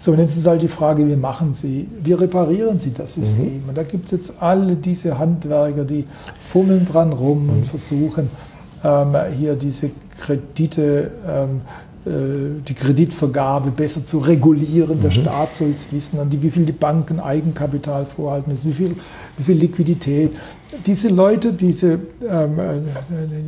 So, 0.00 0.12
und 0.12 0.18
jetzt 0.18 0.34
ist 0.34 0.46
halt 0.46 0.62
die 0.62 0.68
Frage, 0.68 1.06
wie 1.06 1.14
machen 1.14 1.52
Sie, 1.52 1.86
wie 2.02 2.14
reparieren 2.14 2.78
Sie 2.78 2.94
das 2.94 3.12
System? 3.12 3.64
Mhm. 3.64 3.68
Und 3.68 3.76
da 3.76 3.82
gibt 3.82 4.06
es 4.06 4.12
jetzt 4.12 4.32
alle 4.40 4.74
diese 4.74 5.18
Handwerker, 5.18 5.84
die 5.84 6.06
fummeln 6.40 6.86
dran 6.86 7.12
rum 7.12 7.44
mhm. 7.44 7.50
und 7.50 7.66
versuchen, 7.66 8.30
ähm, 8.82 9.14
hier 9.36 9.56
diese 9.56 9.90
Kredite 10.18 11.10
ähm, 11.28 11.60
äh, 12.06 12.62
die 12.66 12.72
Kreditvergabe 12.72 13.72
besser 13.72 14.02
zu 14.02 14.20
regulieren. 14.20 14.96
Mhm. 14.96 15.02
Der 15.02 15.10
Staat 15.10 15.54
soll 15.54 15.68
es 15.68 15.92
wissen, 15.92 16.18
und 16.18 16.42
wie 16.42 16.50
viel 16.50 16.64
die 16.64 16.72
Banken 16.72 17.20
Eigenkapital 17.20 18.06
vorhalten 18.06 18.50
müssen, 18.50 18.70
wie 18.70 18.72
viel, 18.72 18.96
wie 19.40 19.44
viel 19.44 19.56
Liquidität. 19.56 20.32
Diese 20.86 21.08
Leute, 21.08 21.52
diese, 21.52 21.98
ähm, 22.28 22.58
äh, 22.58 22.78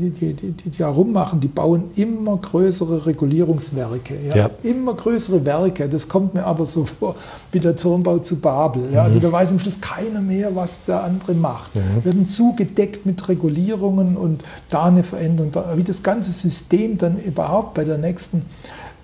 die, 0.01 0.11
die, 0.11 0.32
die, 0.32 0.53
die 0.53 0.70
da 0.76 0.88
rummachen, 0.88 1.38
die 1.38 1.47
bauen 1.47 1.84
immer 1.95 2.36
größere 2.36 3.07
Regulierungswerke. 3.07 4.14
Ja? 4.28 4.36
ja? 4.36 4.51
Immer 4.64 4.95
größere 4.95 5.45
Werke. 5.45 5.88
Das 5.88 6.09
kommt 6.09 6.34
mir 6.34 6.45
aber 6.45 6.66
so 6.66 6.84
vor 6.84 7.14
wie 7.53 7.61
der 7.61 7.76
Turmbau 7.76 8.18
zu 8.18 8.40
Babel. 8.40 8.90
Ja? 8.93 9.03
Also 9.03 9.11
mhm. 9.11 9.12
Also 9.12 9.20
da 9.20 9.32
weiß 9.32 9.51
am 9.53 9.59
Schluss 9.59 9.80
keiner 9.80 10.20
mehr, 10.20 10.57
was 10.57 10.84
der 10.86 11.05
andere 11.05 11.34
macht. 11.34 11.76
Mhm. 11.76 12.05
Werden 12.05 12.26
zugedeckt 12.26 13.07
mit 13.07 13.28
Regulierungen 13.28 14.16
und 14.16 14.43
da 14.70 14.84
eine 14.84 15.05
Veränderung. 15.05 15.53
Wie 15.76 15.84
das 15.84 16.03
ganze 16.03 16.32
System 16.32 16.97
dann 16.99 17.18
überhaupt 17.18 17.74
bei 17.74 17.84
der 17.84 17.99
nächsten 17.99 18.43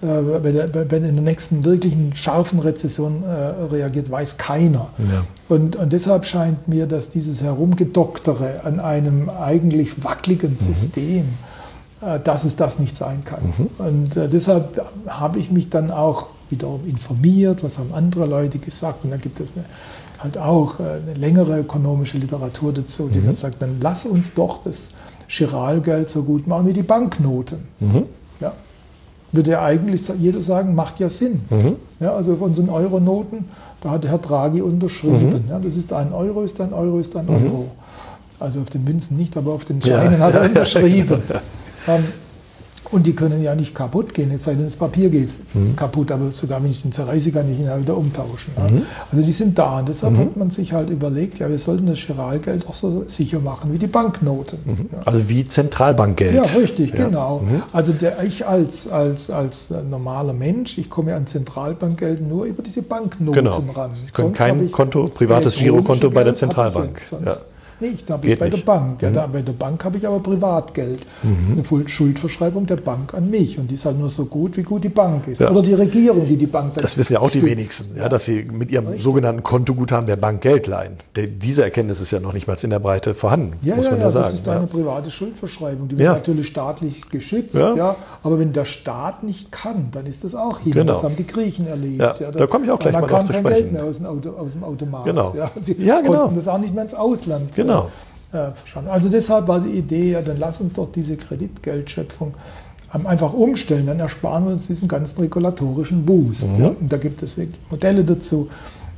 wenn 0.01 1.05
in 1.05 1.17
der 1.17 1.25
nächsten 1.25 1.65
wirklichen 1.65 2.15
scharfen 2.15 2.61
Rezession 2.61 3.25
äh, 3.25 3.27
reagiert, 3.73 4.11
weiß 4.11 4.37
keiner. 4.37 4.89
Ja. 4.99 5.25
Und, 5.49 5.75
und 5.77 5.93
deshalb 5.93 6.25
scheint 6.25 6.69
mir, 6.69 6.87
dass 6.87 7.11
dieses 7.11 7.43
Herumgedoktere 7.43 8.65
an 8.65 8.79
einem 8.79 9.29
eigentlich 9.29 10.05
wackeligen 10.05 10.53
mhm. 10.53 10.57
System, 10.57 11.25
äh, 12.01 12.21
dass 12.21 12.45
es 12.45 12.55
das 12.55 12.79
nicht 12.79 12.97
sein 12.97 13.25
kann. 13.25 13.43
Mhm. 13.43 13.69
Und 13.79 14.33
deshalb 14.33 14.87
habe 15.09 15.41
ich 15.41 15.51
mich 15.51 15.69
dann 15.69 15.91
auch 15.91 16.29
wiederum 16.49 16.87
informiert, 16.87 17.65
was 17.65 17.79
haben 17.79 17.93
andere 17.93 18.27
Leute 18.27 18.59
gesagt. 18.59 19.05
Und 19.05 19.11
dann 19.11 19.21
gibt 19.21 19.41
es 19.41 19.55
eine, 19.57 19.65
halt 20.21 20.39
auch 20.39 20.79
eine 20.79 21.15
längere 21.15 21.59
ökonomische 21.59 22.19
Literatur 22.19 22.73
dazu, 22.73 23.09
die 23.13 23.19
mhm. 23.19 23.27
dann 23.27 23.37
sagt, 23.37 23.61
dann 23.61 23.79
lass 23.81 24.07
uns 24.07 24.35
doch 24.35 24.63
das 24.63 24.93
Chiralgeld 25.27 26.09
so 26.09 26.23
gut 26.23 26.47
machen 26.47 26.69
wie 26.69 26.73
die 26.73 26.85
Banknoten. 26.85 27.67
Mhm. 27.81 28.05
Ja 28.41 28.53
würde 29.33 29.53
ja 29.53 29.63
eigentlich 29.63 30.11
jeder 30.19 30.43
sagen, 30.43 30.75
macht 30.75 31.01
ja 31.01 31.11
Sinn. 31.11 31.41
Mhm. 31.51 31.77
Ja, 32.01 32.15
also 32.15 32.37
von 32.37 32.49
unseren 32.49 32.71
Euronoten, 32.71 33.47
da 33.81 33.91
hat 33.91 34.07
Herr 34.07 34.19
Draghi 34.19 34.63
unterschrieben. 34.63 35.45
Mhm. 35.45 35.51
Ja, 35.51 35.59
das 35.59 35.77
ist 35.77 35.93
ein 35.93 36.13
Euro, 36.13 36.43
ist 36.43 36.61
ein 36.61 36.73
Euro, 36.73 36.99
ist 36.99 37.15
ein 37.17 37.27
mhm. 37.27 37.33
Euro. 37.33 37.69
Also 38.41 38.61
auf 38.61 38.71
den 38.71 38.85
Münzen 38.85 39.17
nicht, 39.17 39.37
aber 39.37 39.53
auf 39.53 39.65
den 39.65 39.83
Scheinen 39.83 40.19
ja. 40.19 40.27
hat 40.27 40.35
er 40.35 40.43
unterschrieben. 40.45 41.23
ähm, 41.87 42.05
und 42.91 43.07
die 43.07 43.15
können 43.15 43.43
ja 43.43 43.55
nicht 43.55 43.75
kaputt 43.75 44.15
gehen, 44.15 44.31
es 44.31 44.45
sei 44.45 44.55
denn, 44.55 44.65
das 44.65 44.77
Papier 44.77 45.11
geht 45.11 45.31
mhm. 45.55 45.77
kaputt, 45.77 46.11
aber 46.11 46.31
sogar 46.31 46.63
wenn 46.63 46.71
ich 46.71 46.83
den 46.83 46.93
zerreiße, 46.93 47.33
kann 47.33 47.51
ich 47.53 47.59
ihn 47.59 47.67
ja 47.67 47.79
wieder 47.79 47.97
umtauschen. 47.97 48.53
Ja. 48.57 48.69
Mhm. 48.69 48.83
Also 49.11 49.25
die 49.25 49.33
sind 49.33 49.59
da 49.59 49.81
und 49.81 49.89
deshalb 49.89 50.15
mhm. 50.15 50.19
hat 50.19 50.37
man 50.37 50.51
sich 50.51 50.73
halt 50.73 50.91
überlegt, 50.91 51.39
ja, 51.39 51.49
wir 51.49 51.59
sollten 51.59 51.87
das 51.87 52.05
Giralgeld 52.07 52.67
auch 52.67 52.75
so 52.75 53.05
sicher 53.07 53.41
machen 53.41 53.73
wie 53.73 53.79
die 53.79 53.87
Banknoten. 53.87 54.59
Mhm. 54.65 54.89
Ja. 54.93 54.99
Also 55.05 55.29
wie 55.29 55.47
Zentralbankgeld. 55.47 56.35
Ja, 56.35 56.43
richtig, 56.43 56.91
ja. 56.97 57.07
genau. 57.07 57.41
Mhm. 57.41 57.63
Also 57.73 57.93
der, 57.93 58.23
ich 58.23 58.47
als, 58.47 58.89
als, 58.89 59.31
als 59.31 59.71
normaler 59.71 60.33
Mensch, 60.33 60.79
ich 60.79 60.89
komme 60.89 61.15
an 61.15 61.27
Zentralbankgeld 61.27 62.21
nur 62.21 62.45
über 62.45 62.63
diese 62.63 62.83
Banknoten 62.83 63.45
genau. 63.45 63.65
ran. 63.75 63.91
Sie 63.95 64.11
können 64.11 64.29
Sonst 64.29 64.39
kein 64.39 64.73
Konto, 64.73 65.09
privates 65.09 65.57
Girokonto 65.57 66.11
bei 66.11 66.25
der 66.25 66.35
Zentralbank. 66.35 67.01
Sonst 67.79 67.93
nicht, 67.93 68.09
da 68.11 68.15
habe 68.15 68.27
ich 68.27 68.39
bei 68.39 68.49
nicht. 68.49 68.59
der 68.59 68.73
Bank. 68.73 69.03
Ja, 69.03 69.11
mhm. 69.11 69.15
da, 69.15 69.27
bei 69.27 69.43
der 69.43 69.53
Bank 69.53 69.85
habe 69.85 69.97
ich 69.97 70.07
aber 70.07 70.21
Privatgeld. 70.21 71.07
Mhm. 71.23 71.65
Eine 71.71 71.89
Schuldverschreibung 71.89 72.67
der 72.67 72.77
Bank 72.77 73.15
an 73.15 73.31
mich. 73.31 73.59
Und 73.59 73.71
die 73.71 73.75
ist 73.75 73.85
halt 73.85 73.99
nur 73.99 74.11
so 74.11 74.27
gut, 74.27 74.57
wie 74.57 74.63
gut 74.63 74.85
die 74.85 74.89
Bank 74.89 75.29
ist. 75.29 75.41
Ja. 75.41 75.51
Oder 75.51 75.63
die 75.63 75.75
Regierung, 75.75 76.27
die 76.27 76.37
die 76.37 76.47
Bank 76.47 76.75
dann 76.75 76.83
Das 76.83 76.97
wissen 76.99 77.15
ja 77.15 77.21
auch 77.21 77.31
stützt. 77.31 77.47
die 77.47 77.51
wenigsten, 77.51 77.97
ja, 77.97 78.09
dass 78.09 78.25
sie 78.25 78.47
mit 78.51 78.71
ihrem 78.71 78.87
Richtig. 78.87 79.05
sogenannten 79.05 79.43
Kontoguthaben 79.43 80.07
der 80.07 80.17
Bank 80.17 80.41
Geld 80.41 80.67
leihen. 80.67 80.97
diese 81.17 81.63
Erkenntnis 81.63 82.01
ist 82.01 82.11
ja 82.11 82.21
noch 82.21 82.33
nicht 82.33 82.47
mal 82.47 82.57
in 82.61 82.71
der 82.71 82.81
Breite 82.81 83.15
vorhanden, 83.15 83.55
ja, 83.63 83.77
muss 83.77 83.87
man 83.89 83.99
ja, 83.99 84.05
ja 84.05 84.11
sagen. 84.11 84.25
Das 84.25 84.35
ist 84.35 84.49
eine 84.49 84.67
private 84.67 85.11
Schuldverschreibung. 85.11 85.89
Die 85.89 85.99
wird 85.99 86.09
natürlich 86.09 86.49
staatlich 86.49 87.09
geschützt. 87.09 87.55
Ja. 87.55 87.95
Aber 88.23 88.39
wenn 88.39 88.53
der 88.53 88.65
Staat 88.65 89.23
nicht 89.23 89.53
kann, 89.53 89.91
dann 89.93 90.07
ist 90.07 90.25
das 90.25 90.35
auch 90.35 90.59
hin. 90.61 90.73
Genau. 90.73 90.95
Das 90.95 91.05
haben 91.05 91.15
die 91.15 91.27
Griechen 91.27 91.67
erlebt. 91.67 92.01
Ja, 92.01 92.13
da, 92.13 92.31
da 92.31 92.47
komme 92.47 92.65
ich 92.65 92.71
auch 92.71 92.79
gleich 92.79 92.93
mal 92.93 93.03
drauf 93.03 93.25
zu 93.25 93.33
sprechen. 93.33 93.45
Da 93.45 93.51
kam 93.51 93.53
kein 93.53 93.63
Geld 93.63 93.73
mehr 93.73 93.85
aus 93.85 93.99
dem, 93.99 94.07
Auto, 94.07 94.31
aus 94.31 94.53
dem 94.53 94.65
Automat. 94.65 95.05
Genau. 95.05 95.35
Ja, 95.37 95.51
sie 95.63 95.77
ja, 95.79 96.01
genau. 96.01 96.23
konnten 96.23 96.35
das 96.35 96.49
auch 96.49 96.59
nicht 96.59 96.75
mehr 96.75 96.83
ins 96.83 96.95
Ausland 96.95 97.55
genau 97.55 97.68
Genau. 97.69 97.89
Äh, 98.31 98.53
verstanden. 98.53 98.91
Also 98.91 99.09
deshalb 99.09 99.49
war 99.49 99.61
die 99.61 99.71
Idee, 99.71 100.13
ja, 100.13 100.23
dann 100.23 100.39
lass 100.39 100.61
uns 100.61 100.75
doch 100.75 100.93
diese 100.93 101.17
Kreditgeldschöpfung 101.17 102.35
ähm, 102.95 103.07
einfach 103.07 103.33
umstellen, 103.33 103.87
dann 103.87 104.01
ersparen 104.01 104.45
wir 104.45 104.53
uns 104.53 104.67
diesen 104.67 104.89
ganzen 104.89 105.21
regulatorischen 105.21 106.05
Boost. 106.05 106.51
Mhm. 106.57 106.63
Ja. 106.63 106.69
Und 106.69 106.93
da 106.93 106.99
gibt 106.99 107.23
es 107.23 107.37
Modelle 107.71 108.05
dazu. 108.05 108.49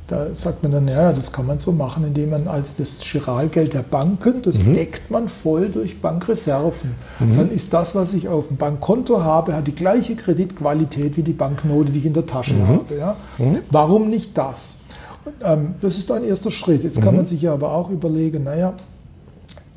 Da 0.07 0.27
sagt 0.33 0.61
man 0.61 0.73
dann, 0.73 0.89
ja, 0.89 1.13
das 1.13 1.31
kann 1.31 1.45
man 1.45 1.59
so 1.59 1.71
machen, 1.71 2.03
indem 2.03 2.31
man 2.31 2.49
also 2.49 2.73
das 2.77 2.99
Giralgeld 2.99 3.73
der 3.73 3.83
Banken, 3.83 4.41
das 4.41 4.65
mhm. 4.65 4.73
deckt 4.73 5.09
man 5.09 5.29
voll 5.29 5.69
durch 5.69 6.01
Bankreserven. 6.01 6.95
Mhm. 7.19 7.37
Dann 7.37 7.49
ist 7.49 7.71
das, 7.71 7.95
was 7.95 8.11
ich 8.13 8.27
auf 8.27 8.49
dem 8.49 8.57
Bankkonto 8.57 9.23
habe, 9.23 9.55
hat 9.55 9.67
die 9.67 9.75
gleiche 9.75 10.17
Kreditqualität 10.17 11.15
wie 11.15 11.23
die 11.23 11.31
Banknote, 11.31 11.93
die 11.93 11.99
ich 11.99 12.05
in 12.05 12.13
der 12.13 12.25
Tasche 12.25 12.55
mhm. 12.55 12.67
habe. 12.67 12.97
Ja. 12.97 13.15
Mhm. 13.37 13.59
Warum 13.69 14.09
nicht 14.09 14.37
das? 14.37 14.79
Ähm, 15.43 15.75
das 15.81 15.97
ist 15.97 16.11
ein 16.11 16.23
erster 16.23 16.51
Schritt. 16.51 16.83
Jetzt 16.83 17.01
kann 17.01 17.11
mhm. 17.11 17.17
man 17.17 17.25
sich 17.25 17.41
ja 17.41 17.53
aber 17.53 17.71
auch 17.71 17.89
überlegen, 17.89 18.43
naja, 18.43 18.73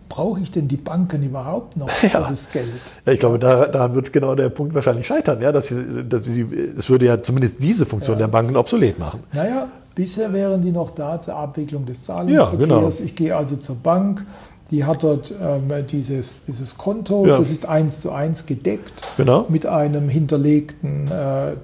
brauche 0.08 0.40
ich 0.40 0.50
denn 0.50 0.68
die 0.68 0.76
Banken 0.76 1.22
überhaupt 1.22 1.76
noch 1.76 1.88
für 1.90 2.06
ja. 2.06 2.26
das 2.28 2.50
Geld? 2.50 2.68
Ja, 3.04 3.12
ich 3.12 3.20
glaube, 3.20 3.38
daran 3.38 3.94
wird 3.94 4.12
genau 4.12 4.34
der 4.34 4.48
Punkt 4.48 4.74
wahrscheinlich 4.74 5.06
scheitern, 5.06 5.40
ja, 5.40 5.52
dass, 5.52 5.68
sie, 5.68 6.04
dass 6.08 6.24
sie, 6.24 6.42
es 6.42 6.88
würde 6.88 7.06
ja 7.06 7.22
zumindest 7.22 7.62
diese 7.62 7.84
Funktion 7.84 8.16
ja. 8.18 8.26
der 8.26 8.28
Banken 8.28 8.56
obsolet 8.56 8.98
machen. 8.98 9.20
Naja, 9.32 9.68
bisher 9.94 10.32
wären 10.32 10.60
die 10.62 10.70
noch 10.70 10.90
da 10.90 11.20
zur 11.20 11.36
Abwicklung 11.36 11.84
des 11.84 12.02
Zahlungsverkehrs. 12.02 12.68
Ja, 12.68 12.76
genau. 12.76 12.88
Ich 12.88 13.14
gehe 13.14 13.36
also 13.36 13.56
zur 13.56 13.76
Bank, 13.76 14.24
die 14.70 14.84
hat 14.84 15.02
dort 15.02 15.32
ähm, 15.40 15.70
dieses, 15.90 16.44
dieses 16.44 16.78
Konto, 16.78 17.26
ja. 17.26 17.38
das 17.38 17.50
ist 17.50 17.66
eins 17.66 18.00
zu 18.00 18.12
eins 18.12 18.46
gedeckt 18.46 19.02
genau. 19.16 19.46
mit 19.48 19.66
einem 19.66 20.08
hinterlegten 20.08 21.08
äh, 21.08 21.52
äh 21.52 21.56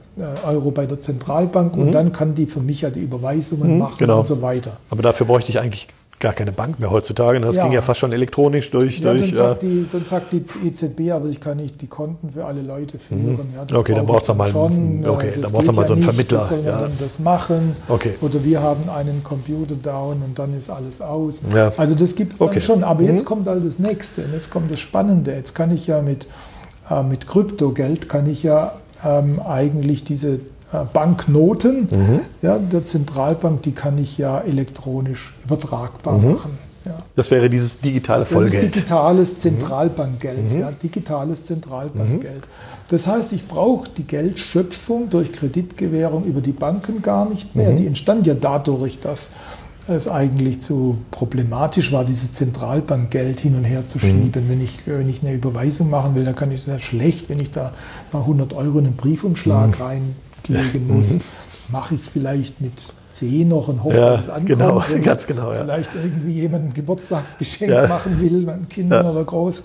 Euro 0.45 0.71
bei 0.71 0.87
der 0.87 1.01
Zentralbank 1.01 1.77
mhm. 1.77 1.83
und 1.83 1.93
dann 1.93 2.13
kann 2.13 2.35
die 2.35 2.47
für 2.47 2.61
mich 2.61 2.83
ja 2.83 2.91
die 2.91 3.01
Überweisungen 3.01 3.73
mhm, 3.73 3.79
machen 3.79 3.97
genau. 3.99 4.21
und 4.21 4.27
so 4.27 4.43
weiter. 4.43 4.77
Aber 4.91 5.03
dafür 5.03 5.27
bräuchte 5.27 5.51
ich 5.51 5.59
eigentlich 5.61 5.89
gar 6.21 6.35
keine 6.35 6.53
Bank 6.53 6.79
mehr 6.79 6.91
heutzutage. 6.91 7.41
Das 7.41 7.57
ja. 7.57 7.65
ging 7.65 7.73
ja 7.73 7.83
fast 7.83 7.99
schon 7.99 8.13
elektronisch 8.13 8.71
durch. 8.71 9.01
Ja, 9.01 9.13
durch 9.13 9.29
dann, 9.29 9.35
sagt 9.35 9.63
die, 9.63 9.87
dann 9.91 10.05
sagt 10.05 10.33
die 10.33 10.45
EZB, 10.67 11.13
aber 11.13 11.27
ich 11.29 11.41
kann 11.41 11.57
nicht 11.57 11.81
die 11.81 11.87
Konten 11.87 12.31
für 12.31 12.45
alle 12.45 12.61
Leute 12.61 12.99
führen. 12.99 13.33
Mhm. 13.33 13.39
Ja, 13.69 13.77
okay, 13.77 13.95
dann 13.95 14.07
braucht 14.07 14.29
es 14.29 14.35
mal, 14.35 14.47
schon, 14.47 15.05
okay, 15.07 15.33
dann 15.41 15.51
braucht's 15.51 15.73
mal 15.73 15.87
so 15.87 15.95
einen 15.95 16.03
Vermittler. 16.03 16.39
Das 16.39 16.49
soll 16.51 16.63
man 16.63 16.93
das 16.99 17.19
machen. 17.19 17.75
Okay. 17.89 18.15
Oder 18.21 18.45
wir 18.45 18.63
haben 18.63 18.89
einen 18.91 19.23
Computer 19.25 19.75
down 19.75 20.23
und 20.23 20.39
dann 20.39 20.57
ist 20.57 20.71
alles 20.71 21.01
aus. 21.01 21.43
Also 21.77 21.95
das 21.95 22.15
gibt 22.15 22.35
es 22.35 22.39
dann 22.39 22.49
okay. 22.49 22.61
schon. 22.61 22.85
Aber 22.85 23.01
mhm. 23.01 23.09
jetzt 23.09 23.25
kommt 23.25 23.49
all 23.49 23.61
das 23.61 23.79
Nächste. 23.79 24.25
Und 24.25 24.35
jetzt 24.35 24.51
kommt 24.51 24.71
das 24.71 24.81
Spannende. 24.81 25.33
Jetzt 25.33 25.55
kann 25.55 25.71
ich 25.71 25.87
ja 25.87 26.03
mit, 26.03 26.29
äh, 26.91 27.03
mit 27.03 27.27
Kryptogeld 27.27 28.09
kann 28.09 28.27
ich 28.27 28.43
ja 28.43 28.75
ähm, 29.05 29.41
eigentlich 29.41 30.05
diese 30.05 30.35
äh, 30.35 30.41
Banknoten 30.93 31.89
mhm. 31.91 32.21
ja, 32.43 32.59
der 32.59 32.85
Zentralbank, 32.85 33.63
die 33.63 33.73
kann 33.73 33.99
ich 33.99 34.19
ja 34.19 34.41
elektronisch 34.41 35.35
übertragbar 35.45 36.19
mhm. 36.19 36.33
machen. 36.33 36.59
Ja. 36.85 36.99
Das 37.15 37.31
wäre 37.31 37.51
dieses 37.51 37.81
digitale 37.81 38.25
Vollgeld. 38.25 38.55
Das 38.55 38.63
ist 38.63 38.75
digitales 38.77 39.39
Zentralbankgeld. 39.39 40.55
Mhm. 40.55 40.61
Ja, 40.61 40.71
digitales 40.71 41.45
Zentralbankgeld. 41.45 42.49
Das 42.89 43.07
heißt, 43.07 43.33
ich 43.35 43.47
brauche 43.47 43.91
die 43.91 44.05
Geldschöpfung 44.05 45.11
durch 45.11 45.33
Kreditgewährung 45.33 46.25
über 46.25 46.41
die 46.41 46.53
Banken 46.53 47.03
gar 47.03 47.29
nicht 47.29 47.55
mehr. 47.55 47.73
Mhm. 47.73 47.77
Die 47.77 47.87
entstand 47.87 48.27
ja 48.27 48.35
dadurch, 48.35 48.99
dass 48.99 49.31
es 49.89 50.09
eigentlich 50.09 50.61
zu 50.61 50.99
problematisch 51.11 51.93
war, 51.93 52.05
dieses 52.05 52.33
Zentralbankgeld 52.33 53.41
hin 53.41 53.57
und 53.57 53.65
her 53.65 53.87
zu 53.87 53.99
mhm. 53.99 54.03
schieben. 54.03 54.49
Wenn, 54.49 54.61
ich, 54.63 54.87
wenn 54.87 55.09
ich 55.09 55.23
eine 55.23 55.35
Überweisung 55.35 55.91
machen 55.91 56.15
will, 56.15 56.25
dann 56.25 56.35
kann 56.35 56.51
ich 56.51 56.63
sehr 56.63 56.79
schlecht, 56.79 57.29
wenn 57.29 57.41
ich 57.41 57.51
da 57.51 57.73
100 58.13 58.55
Euro 58.55 58.79
in 58.79 58.87
einen 58.87 58.97
Briefumschlag 58.97 59.79
mhm. 59.79 59.85
rein 59.85 60.17
legen 60.51 60.87
muss. 60.87 61.15
Mhm. 61.15 61.21
Mache 61.73 61.95
ich 61.95 62.01
vielleicht 62.01 62.61
mit 62.61 62.93
10 63.11 63.49
noch 63.49 63.69
und 63.69 63.85
hoffe, 63.85 63.97
ja, 63.97 64.11
dass 64.11 64.23
es 64.23 64.29
ankommt. 64.29 64.49
Genau, 64.49 64.83
ganz 65.03 65.27
genau. 65.27 65.53
Ja. 65.53 65.63
Vielleicht 65.63 65.95
irgendwie 65.95 66.33
jemand 66.33 66.65
ein 66.67 66.75
Geburtstagsgeschenk 66.75 67.71
ja. 67.71 67.87
machen 67.87 68.21
will, 68.21 68.43
meinen 68.43 68.69
Kindern 68.69 69.07
oder 69.07 69.25
Groß 69.25 69.65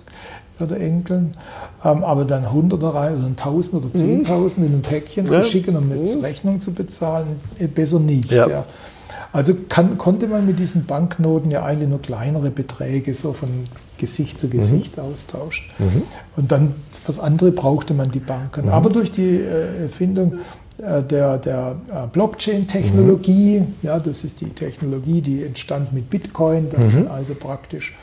oder 0.59 0.79
Enkeln. 0.79 1.35
Ähm, 1.83 2.03
aber 2.03 2.25
dann 2.25 2.51
Hunderter 2.51 2.89
oder 2.89 3.09
ein 3.09 3.35
Tausend 3.35 3.75
oder 3.83 3.87
mhm. 3.87 3.99
Zehntausend 3.99 4.65
in 4.67 4.73
ein 4.75 4.81
Päckchen 4.81 5.27
zu 5.27 5.43
schicken 5.43 5.75
und 5.75 5.89
mit 5.89 6.15
mhm. 6.15 6.21
Rechnung 6.21 6.59
zu 6.59 6.73
bezahlen, 6.73 7.39
äh, 7.59 7.67
besser 7.67 7.99
nicht. 7.99 8.33
Also 9.31 9.53
kann, 9.67 9.97
konnte 9.97 10.27
man 10.27 10.45
mit 10.45 10.59
diesen 10.59 10.85
Banknoten 10.85 11.51
ja 11.51 11.65
eigentlich 11.65 11.89
nur 11.89 12.01
kleinere 12.01 12.51
Beträge 12.51 13.13
so 13.13 13.33
von 13.33 13.49
Gesicht 13.97 14.39
zu 14.39 14.47
Gesicht 14.47 14.97
mhm. 14.97 15.03
austauschen. 15.03 15.65
Mhm. 15.77 16.03
Und 16.37 16.51
dann 16.51 16.73
fürs 16.89 17.19
andere 17.19 17.51
brauchte 17.51 17.93
man 17.93 18.09
die 18.11 18.19
Banken. 18.19 18.65
Mhm. 18.67 18.71
Aber 18.71 18.89
durch 18.89 19.11
die 19.11 19.37
äh, 19.37 19.83
Erfindung 19.83 20.39
der, 20.77 21.37
der 21.37 21.75
äh, 21.89 22.07
Blockchain-Technologie. 22.07 23.61
Mhm. 23.61 23.75
Ja, 23.81 23.99
das 23.99 24.23
ist 24.23 24.41
die 24.41 24.49
Technologie, 24.49 25.21
die 25.21 25.43
entstand 25.43 25.93
mit 25.93 26.09
Bitcoin, 26.09 26.69
dass 26.69 26.91
mhm. 26.91 27.03
man 27.03 27.07
also 27.09 27.35
praktisch 27.35 27.93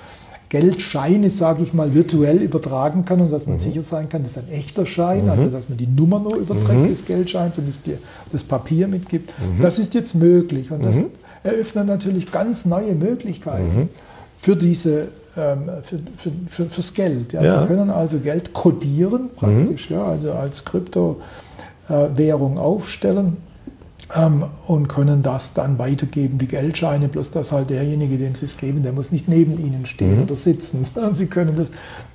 Geldscheine, 0.49 1.31
sage 1.31 1.63
ich 1.63 1.73
mal, 1.73 1.95
virtuell 1.95 2.37
übertragen 2.37 3.07
kann 3.07 3.23
und 3.23 3.33
dass 3.33 3.47
man 3.47 3.55
mhm. 3.55 3.61
sicher 3.61 3.83
sein 3.83 4.11
kann, 4.11 4.23
das 4.23 4.33
ist 4.33 4.39
ein 4.39 4.53
echter 4.53 4.85
Schein, 4.85 5.31
also 5.31 5.47
mhm. 5.47 5.53
dass 5.53 5.71
man 5.71 5.79
die 5.79 5.87
Nummer 5.87 6.19
nur 6.19 6.37
überträgt 6.37 6.81
mhm. 6.81 6.89
des 6.89 7.07
Geldscheins 7.07 7.57
und 7.57 7.67
nicht 7.67 7.87
die, 7.87 7.97
das 8.31 8.45
Papier 8.45 8.87
mitgibt. 8.87 9.33
Mhm. 9.39 9.63
Das 9.63 9.79
ist 9.79 9.95
jetzt 9.95 10.15
möglich 10.15 10.71
und 10.71 10.85
das 10.85 11.01
eröffnet 11.43 11.87
natürlich 11.87 12.31
ganz 12.31 12.67
neue 12.67 12.95
Möglichkeiten 12.95 13.89
für 14.37 14.55
diese 14.55 15.09
ähm, 15.35 15.71
für, 15.83 15.99
für, 16.17 16.33
für, 16.47 16.69
fürs 16.69 16.93
Geld. 16.93 17.33
Ja. 17.33 17.43
ja. 17.43 17.63
Sie 17.63 17.67
können 17.69 17.89
also 17.89 18.19
Geld 18.19 18.53
kodieren 18.53 19.31
praktisch, 19.35 19.89
ja, 19.89 20.05
also 20.05 20.33
als 20.33 20.63
Kryptowährung 21.93 22.59
aufstellen 22.59 23.37
ähm, 24.17 24.45
und 24.67 24.89
können 24.89 25.23
das 25.23 25.55
dann 25.55 25.79
weitergeben 25.79 26.41
wie 26.41 26.47
Geldscheine, 26.47 27.09
bloß 27.09 27.31
dass 27.31 27.53
halt 27.53 27.71
derjenige, 27.71 28.19
dem 28.19 28.35
sie 28.35 28.45
es 28.45 28.57
geben, 28.57 28.83
der 28.83 28.93
muss 28.93 29.13
nicht 29.13 29.29
neben 29.29 29.59
ihnen 29.59 29.87
stehen 29.87 30.17
mhm. 30.17 30.23
oder 30.25 30.35
sitzen, 30.35 30.85
sondern 30.95 31.15
sie 31.15 31.27
können 31.27 31.55
das 31.57 31.71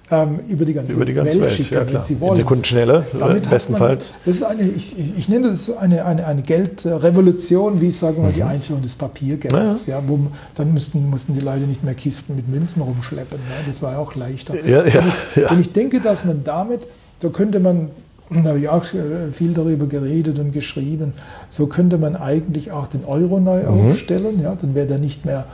ähm, 0.09 0.39
über 0.47 0.63
die 0.63 0.73
ganze, 0.73 0.93
über 0.93 1.05
die 1.05 1.13
ganze 1.13 1.33
Welt, 1.33 1.41
Welt 1.41 1.51
schicken, 1.51 1.73
ja, 1.73 1.93
wenn 1.93 2.03
sie 2.03 2.19
wollen. 2.19 2.31
In 2.31 2.37
Sekundenschnelle, 2.37 3.05
Damit 3.19 3.49
bestenfalls. 3.49 4.11
Man, 4.11 4.19
das 4.25 4.35
ist 4.37 4.43
eine, 4.43 4.63
ich, 4.63 5.17
ich, 5.17 5.27
nenne 5.27 5.49
das 5.49 5.75
eine, 5.75 6.05
eine, 6.05 6.25
eine 6.25 6.43
Geldrevolution, 6.43 7.81
wie 7.81 7.91
sagen 7.91 8.23
wir 8.23 8.29
mhm. 8.29 8.33
die 8.33 8.43
Einführung 8.43 8.81
des 8.81 8.95
Papiergelds. 8.95 9.87
Ja. 9.87 9.99
ja. 9.99 10.03
wo, 10.07 10.19
dann 10.55 10.73
müssten, 10.73 11.09
mussten 11.09 11.33
die 11.33 11.41
Leute 11.41 11.65
nicht 11.65 11.83
mehr 11.83 11.93
Kisten 11.93 12.35
mit 12.35 12.47
Münzen 12.47 12.81
rumschleppen. 12.81 13.37
Ja. 13.37 13.67
Das 13.67 13.81
war 13.81 13.93
ja 13.93 13.97
auch 13.97 14.15
leichter. 14.15 14.55
Ja, 14.65 14.85
ja, 14.85 15.01
und, 15.01 15.13
ich, 15.35 15.51
und 15.51 15.59
ich 15.59 15.73
denke, 15.73 15.99
dass 15.99 16.23
man 16.23 16.43
damit, 16.45 16.87
so 17.21 17.29
könnte 17.31 17.59
man 17.59 17.89
da 18.29 18.49
habe 18.49 18.59
ich 18.59 18.69
auch 18.69 18.83
äh, 18.93 19.31
viel 19.31 19.53
darüber 19.53 19.87
geredet 19.87 20.39
und 20.39 20.51
geschrieben. 20.51 21.13
So 21.49 21.67
könnte 21.67 21.97
man 21.97 22.15
eigentlich 22.15 22.71
auch 22.71 22.87
den 22.87 23.05
Euro 23.05 23.39
neu 23.39 23.63
mhm. 23.63 23.89
aufstellen. 23.89 24.41
Ja, 24.41 24.55
dann 24.55 24.75
wäre 24.75 24.87
der 24.87 24.99
nicht 24.99 25.25
mehr 25.25 25.45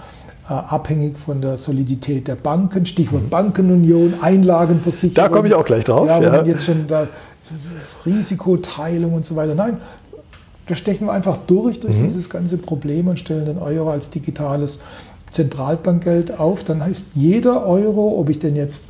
äh, 0.50 0.54
abhängig 0.54 1.18
von 1.18 1.42
der 1.42 1.58
Solidität 1.58 2.28
der 2.28 2.36
Banken. 2.36 2.86
Stichwort 2.86 3.24
mhm. 3.24 3.30
Bankenunion, 3.30 4.16
Einlagenversicherung. 4.22 5.30
Da 5.30 5.30
komme 5.30 5.48
ich 5.48 5.54
auch 5.54 5.66
gleich 5.66 5.84
drauf. 5.84 6.08
Ja, 6.08 6.22
ja. 6.22 6.44
jetzt 6.44 6.66
schon 6.66 6.88
da 6.88 7.08
Risikoteilung 8.06 9.14
und 9.14 9.26
so 9.26 9.36
weiter. 9.36 9.54
Nein, 9.54 9.78
da 10.68 10.76
stechen 10.76 11.08
wir 11.08 11.14
einfach 11.14 11.38
durch, 11.38 11.80
durch 11.80 11.96
mhm. 11.96 12.04
dieses 12.04 12.30
ganze 12.30 12.58
Problem 12.58 13.08
und 13.08 13.20
stellen 13.20 13.46
den 13.46 13.60
Euro 13.60 13.92
als 13.92 14.10
digitales 14.10 14.80
Zentralbankgeld 15.30 16.40
auf. 16.40 16.64
Dann 16.64 16.84
heißt 16.84 17.08
jeder 17.14 17.68
Euro, 17.68 18.20
ob 18.20 18.30
ich 18.30 18.40
den 18.40 18.56
jetzt 18.56 18.86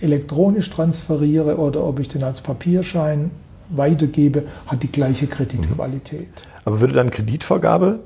elektronisch 0.00 0.70
transferiere 0.70 1.56
oder 1.58 1.84
ob 1.84 2.00
ich 2.00 2.08
den 2.08 2.22
als 2.22 2.40
Papierschein 2.40 3.30
weitergebe, 3.70 4.44
hat 4.66 4.82
die 4.82 4.90
gleiche 4.90 5.26
Kreditqualität. 5.26 6.20
Mhm. 6.20 6.50
Aber 6.64 6.80
würde 6.80 6.94
dann 6.94 7.10
Kreditvergabe 7.10 8.00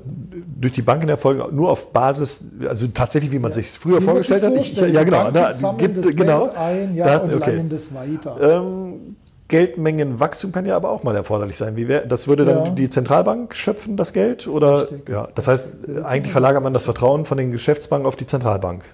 durch 0.59 0.73
die 0.73 0.81
Banken 0.81 1.09
erfolgen, 1.09 1.55
nur 1.55 1.71
auf 1.71 1.91
Basis, 1.91 2.45
also 2.67 2.87
tatsächlich, 2.87 3.31
wie 3.31 3.39
man 3.39 3.51
ja. 3.51 3.55
sich 3.55 3.71
früher 3.71 3.99
wie 3.99 4.05
vorgestellt 4.05 4.43
hat? 4.43 4.53
Ich, 4.55 4.75
ja, 4.75 5.03
genau. 5.03 5.31
Da, 5.31 5.51
gibt, 5.77 5.97
das 5.97 6.15
genau. 6.15 6.45
Geld 6.45 6.57
ein 6.57 6.95
ja, 6.95 7.05
da, 7.05 7.17
und 7.19 7.33
okay. 7.33 7.55
leihen 7.55 7.69
das 7.69 7.93
weiter. 7.93 8.37
Ähm, 8.41 9.15
Geldmengenwachstum 9.47 10.51
kann 10.51 10.65
ja 10.65 10.75
aber 10.75 10.89
auch 10.89 11.03
mal 11.03 11.15
erforderlich 11.15 11.57
sein. 11.57 11.75
Wie 11.75 11.87
wär, 11.87 12.05
das 12.05 12.27
würde 12.27 12.45
dann 12.45 12.65
ja. 12.65 12.71
die 12.71 12.89
Zentralbank 12.89 13.55
schöpfen, 13.55 13.95
das 13.95 14.11
Geld? 14.11 14.47
Oder, 14.47 14.83
Richtig. 14.83 15.09
ja, 15.09 15.27
das 15.35 15.47
heißt, 15.47 15.89
eigentlich 16.03 16.31
verlagert 16.31 16.63
man 16.63 16.73
das 16.73 16.85
Vertrauen 16.85 17.25
von 17.25 17.37
den 17.37 17.51
Geschäftsbanken 17.51 18.07
auf 18.07 18.15
die 18.15 18.25
Zentralbank. 18.25 18.85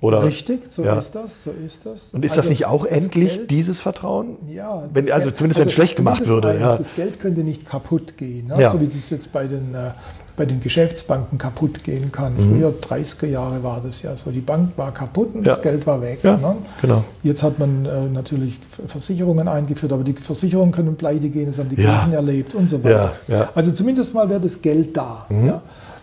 Oder, 0.00 0.22
Richtig, 0.22 0.60
so 0.70 0.84
ja. 0.84 0.96
ist 0.96 1.16
das, 1.16 1.42
so 1.42 1.50
ist 1.50 1.84
das. 1.84 2.14
Und 2.14 2.24
ist 2.24 2.32
also 2.32 2.42
das 2.42 2.50
nicht 2.50 2.66
auch 2.66 2.86
das 2.86 3.04
endlich 3.04 3.34
Geld, 3.34 3.50
dieses 3.50 3.80
Vertrauen? 3.80 4.36
Ja. 4.48 4.84
Wenn, 4.94 5.10
also 5.10 5.32
zumindest 5.32 5.58
wenn 5.58 5.66
es 5.66 5.70
also 5.70 5.70
schlecht 5.70 5.96
gemacht 5.96 6.24
würde. 6.28 6.50
Eins, 6.50 6.60
ja. 6.60 6.76
Das 6.76 6.94
Geld 6.94 7.18
könnte 7.18 7.42
nicht 7.42 7.66
kaputt 7.66 8.16
gehen, 8.16 8.46
ne? 8.46 8.60
ja. 8.60 8.70
so 8.70 8.80
wie 8.80 8.86
das 8.86 9.10
jetzt 9.10 9.32
bei 9.32 9.48
den, 9.48 9.74
äh, 9.74 9.90
bei 10.36 10.46
den 10.46 10.60
Geschäftsbanken 10.60 11.36
kaputt 11.36 11.82
gehen 11.82 12.12
kann. 12.12 12.34
Mhm. 12.34 12.60
Früher, 12.60 12.74
30er 12.80 13.26
Jahre 13.26 13.64
war 13.64 13.80
das 13.80 14.02
ja 14.02 14.16
so, 14.16 14.30
die 14.30 14.40
Bank 14.40 14.74
war 14.76 14.94
kaputt 14.94 15.34
und 15.34 15.44
das 15.44 15.60
Geld 15.62 15.84
war 15.84 16.00
weg. 16.00 16.22
Ne? 16.22 16.56
Genau. 16.80 17.04
Jetzt 17.24 17.42
hat 17.42 17.58
man 17.58 17.84
äh, 17.84 18.04
natürlich 18.04 18.60
Versicherungen 18.86 19.48
eingeführt, 19.48 19.92
aber 19.92 20.04
die 20.04 20.12
Versicherungen 20.12 20.70
können 20.70 20.94
pleite 20.94 21.28
gehen, 21.28 21.46
das 21.46 21.58
haben 21.58 21.70
die 21.70 21.76
Kirchen 21.76 22.12
erlebt 22.12 22.54
und 22.54 22.70
so 22.70 22.84
weiter. 22.84 23.14
Also 23.52 23.72
zumindest 23.72 24.14
mal 24.14 24.30
wäre 24.30 24.40
das 24.40 24.62
Geld 24.62 24.96
da. 24.96 25.26
Mhm. 25.28 25.54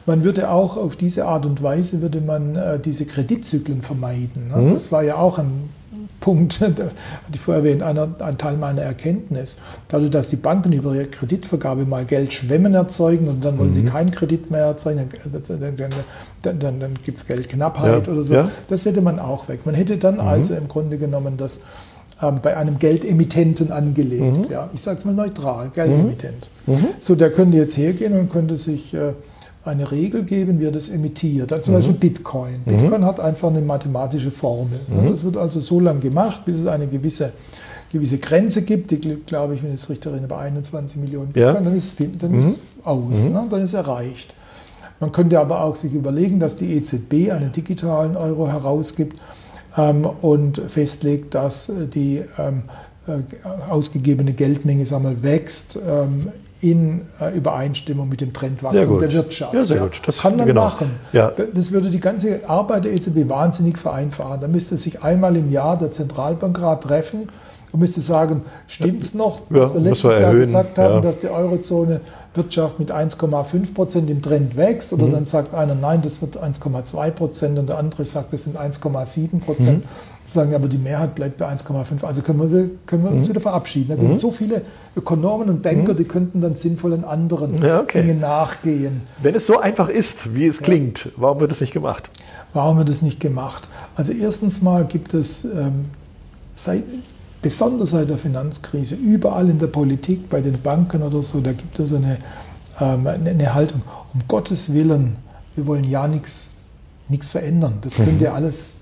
Man 0.05 0.23
würde 0.23 0.51
auch 0.51 0.77
auf 0.77 0.95
diese 0.95 1.25
Art 1.25 1.45
und 1.45 1.63
Weise 1.63 2.01
würde 2.01 2.21
man 2.21 2.55
äh, 2.55 2.79
diese 2.79 3.05
Kreditzyklen 3.05 3.81
vermeiden. 3.81 4.49
Ne? 4.49 4.57
Mhm. 4.57 4.73
Das 4.73 4.91
war 4.91 5.03
ja 5.03 5.17
auch 5.17 5.39
ein 5.39 5.69
Punkt, 6.19 6.59
hatte 6.59 6.91
ich 7.31 7.39
vorher 7.39 7.63
erwähnt, 7.63 7.83
einer, 7.83 8.09
ein 8.19 8.37
Teil 8.37 8.57
meiner 8.57 8.81
Erkenntnis. 8.81 9.59
Dadurch, 9.87 10.09
dass 10.09 10.29
die 10.29 10.37
Banken 10.37 10.71
über 10.71 10.95
ihre 10.95 11.05
Kreditvergabe 11.05 11.85
mal 11.85 12.03
Geldschwemmen 12.03 12.73
erzeugen 12.73 13.27
und 13.27 13.45
dann 13.45 13.59
wollen 13.59 13.69
mhm. 13.69 13.73
sie 13.73 13.83
keinen 13.83 14.09
Kredit 14.09 14.49
mehr 14.49 14.65
erzeugen, 14.65 15.07
dann, 15.31 15.89
dann, 16.41 16.59
dann, 16.59 16.79
dann, 16.79 16.93
gibt 17.03 17.19
es 17.19 17.25
Geldknappheit 17.27 18.07
ja. 18.07 18.11
oder 18.11 18.23
so. 18.23 18.33
Ja. 18.33 18.49
Das 18.67 18.85
würde 18.85 19.01
man 19.01 19.19
auch 19.19 19.47
weg. 19.49 19.65
Man 19.65 19.75
hätte 19.75 19.97
dann 19.97 20.15
mhm. 20.15 20.21
also 20.21 20.55
im 20.55 20.67
Grunde 20.67 20.97
genommen 20.97 21.37
das 21.37 21.61
ähm, 22.21 22.39
bei 22.41 22.55
einem 22.55 22.79
Geldemittenten 22.79 23.71
angelegt. 23.71 24.47
Mhm. 24.47 24.51
Ja, 24.51 24.69
ich 24.73 24.81
sage 24.81 24.99
es 24.99 25.05
mal 25.05 25.13
neutral, 25.13 25.69
Geldemittent. 25.69 26.49
Mhm. 26.65 26.75
Mhm. 26.75 26.87
So, 26.99 27.15
der 27.15 27.31
könnte 27.31 27.57
jetzt 27.57 27.77
hergehen 27.77 28.17
und 28.17 28.31
könnte 28.31 28.57
sich 28.57 28.93
äh, 28.93 29.13
eine 29.66 29.91
Regel 29.91 30.24
geben, 30.24 30.59
wie 30.59 30.66
er 30.66 30.72
das 30.72 30.89
emittiert. 30.89 31.51
Also 31.51 31.63
zum 31.63 31.74
mhm. 31.74 31.78
Beispiel 31.78 31.95
Bitcoin. 31.95 32.55
Mhm. 32.66 32.78
Bitcoin 32.78 33.05
hat 33.05 33.20
einfach 33.20 33.49
eine 33.49 33.61
mathematische 33.61 34.32
Formel. 34.32 34.80
Mhm. 34.88 35.09
Das 35.09 35.24
wird 35.24 35.38
also 35.38 35.59
so 35.59 35.80
lange 35.80 35.99
gemacht, 35.99 36.45
bis 36.45 36.59
es 36.59 36.68
eine 36.68 36.88
gewisse, 36.88 37.34
gewisse 37.91 38.20
Grenze 38.20 38.61
gibt, 38.61 38.91
die, 38.91 38.99
glaube 39.26 39.55
ich, 39.55 39.63
wenn 39.63 39.70
ich 39.70 39.82
es 39.82 39.89
richtig 39.89 40.11
erinnere, 40.11 40.30
bei 40.30 40.38
21 40.38 40.97
Millionen 40.97 41.30
Bitcoin, 41.30 41.55
ja. 41.55 41.61
dann 41.61 41.76
ist 41.76 41.95
dann 42.20 42.34
ist 42.34 42.47
mhm. 42.47 42.84
aus, 42.84 43.24
mhm. 43.24 43.34
ne? 43.34 43.47
dann 43.49 43.61
ist 43.61 43.74
erreicht. 43.74 44.36
Man 44.99 45.11
könnte 45.11 45.39
aber 45.39 45.63
auch 45.63 45.76
sich 45.76 45.93
überlegen, 45.93 46.39
dass 46.39 46.55
die 46.55 46.74
EZB 46.76 47.32
einen 47.32 47.51
digitalen 47.51 48.16
Euro 48.16 48.47
herausgibt 48.47 49.20
ähm, 49.78 50.05
und 50.05 50.61
festlegt, 50.68 51.36
dass 51.36 51.70
die 51.93 52.22
ähm, 52.38 52.63
äh, 53.07 53.22
ausgegebene 53.70 54.34
Geldmenge 54.34 54.86
sagen 54.86 55.03
wir, 55.03 55.22
wächst 55.22 55.78
ähm, 55.86 56.30
in 56.66 57.01
äh, 57.22 57.36
Übereinstimmung 57.38 58.09
mit 58.09 58.22
dem 58.22 58.34
Trendwachstum 58.34 58.99
der 58.99 59.13
Wirtschaft. 59.13 59.53
Ja, 59.53 59.63
sehr 59.63 59.78
ja. 59.78 59.84
gut. 59.84 60.01
Das 60.05 60.22
kann 60.22 60.36
man 60.36 60.47
genau. 60.47 60.63
machen. 60.63 60.89
Ja. 61.13 61.32
Das 61.32 61.72
würde 61.72 61.91
die 61.91 61.99
ganze 61.99 62.49
Arbeit 62.49 62.86
der 62.86 62.93
EZB 62.93 63.30
wahnsinnig 63.30 63.78
vereinfachen. 63.78 64.39
Da 64.41 64.47
müsste 64.47 64.76
sich 64.76 65.03
einmal 65.03 65.36
im 65.36 65.51
Jahr 65.51 65.78
der 65.78 65.91
Zentralbankrat 65.91 66.84
treffen 66.84 67.30
und 67.72 67.80
müsste 67.80 68.01
sagen, 68.01 68.41
stimmt 68.68 69.03
es 69.03 69.13
noch, 69.13 69.43
was 69.49 69.70
ja, 69.70 69.76
wir 69.76 69.82
letztes 69.82 70.11
wir 70.11 70.22
Jahr 70.22 70.34
gesagt 70.34 70.78
haben, 70.80 70.95
ja. 70.95 71.01
dass 71.01 71.20
die 71.20 71.30
Eurozone 71.30 72.01
Wirtschaft 72.34 72.80
mit 72.80 72.91
1,5 72.91 73.74
Prozent 73.76 74.09
im 74.09 74.24
Trend 74.24 74.57
wächst? 74.57 74.91
Oder 74.91 75.05
mhm. 75.05 75.11
dann 75.11 75.26
sagt 75.26 75.53
einer, 75.53 75.76
nein, 75.76 76.01
das 76.01 76.20
wird 76.22 76.41
1,2 76.41 77.11
Prozent 77.11 77.59
und 77.59 77.70
der 77.70 77.78
andere 77.78 78.05
sagt, 78.05 78.34
das 78.34 78.43
sind 78.43 78.57
1,7 78.57 79.39
Prozent. 79.39 79.84
Mhm 79.84 80.14
sagen, 80.30 80.53
aber 80.55 80.67
die 80.67 80.78
Mehrheit 80.78 81.15
bleibt 81.15 81.38
bei 81.38 81.47
1,5. 81.47 82.03
Also 82.03 82.21
können 82.21 82.51
wir, 82.51 82.69
können 82.86 83.03
wir 83.03 83.11
uns 83.11 83.28
mhm. 83.28 83.32
wieder 83.32 83.41
verabschieden. 83.41 83.89
Da 83.89 83.95
gibt 83.95 84.09
es 84.09 84.17
mhm. 84.17 84.21
so 84.21 84.32
viele 84.32 84.61
Ökonomen 84.95 85.49
und 85.49 85.61
Banker, 85.61 85.93
mhm. 85.93 85.97
die 85.97 86.03
könnten 86.05 86.41
dann 86.41 86.55
sinnvoll 86.55 86.93
in 86.93 87.03
anderen 87.03 87.61
ja, 87.61 87.82
okay. 87.82 88.01
Dingen 88.01 88.19
nachgehen. 88.19 89.01
Wenn 89.21 89.36
es 89.36 89.45
so 89.45 89.59
einfach 89.59 89.89
ist, 89.89 90.36
wie 90.36 90.47
es 90.47 90.59
ja. 90.59 90.65
klingt, 90.65 91.11
warum 91.17 91.39
wird 91.39 91.51
es 91.51 91.61
nicht 91.61 91.73
gemacht? 91.73 92.09
Warum 92.53 92.78
wird 92.78 92.89
es 92.89 93.01
nicht 93.01 93.19
gemacht? 93.19 93.69
Also 93.95 94.13
erstens 94.13 94.61
mal 94.61 94.86
gibt 94.86 95.13
es 95.13 95.45
ähm, 95.45 95.86
seit, 96.53 96.84
besonders 97.41 97.91
seit 97.91 98.09
der 98.09 98.17
Finanzkrise 98.17 98.95
überall 98.95 99.49
in 99.49 99.59
der 99.59 99.67
Politik, 99.67 100.30
bei 100.30 100.41
den 100.41 100.61
Banken 100.61 101.03
oder 101.03 101.21
so, 101.21 101.41
da 101.41 101.53
gibt 101.53 101.80
es 101.80 101.93
eine, 101.93 102.17
ähm, 102.80 103.07
eine 103.07 103.53
Haltung, 103.53 103.82
um 104.13 104.21
Gottes 104.28 104.73
Willen, 104.73 105.17
wir 105.55 105.67
wollen 105.67 105.84
ja 105.84 106.07
nichts 106.07 106.49
verändern. 107.30 107.80
Das 107.82 107.95
könnt 107.97 108.21
ihr 108.21 108.34
alles 108.34 108.80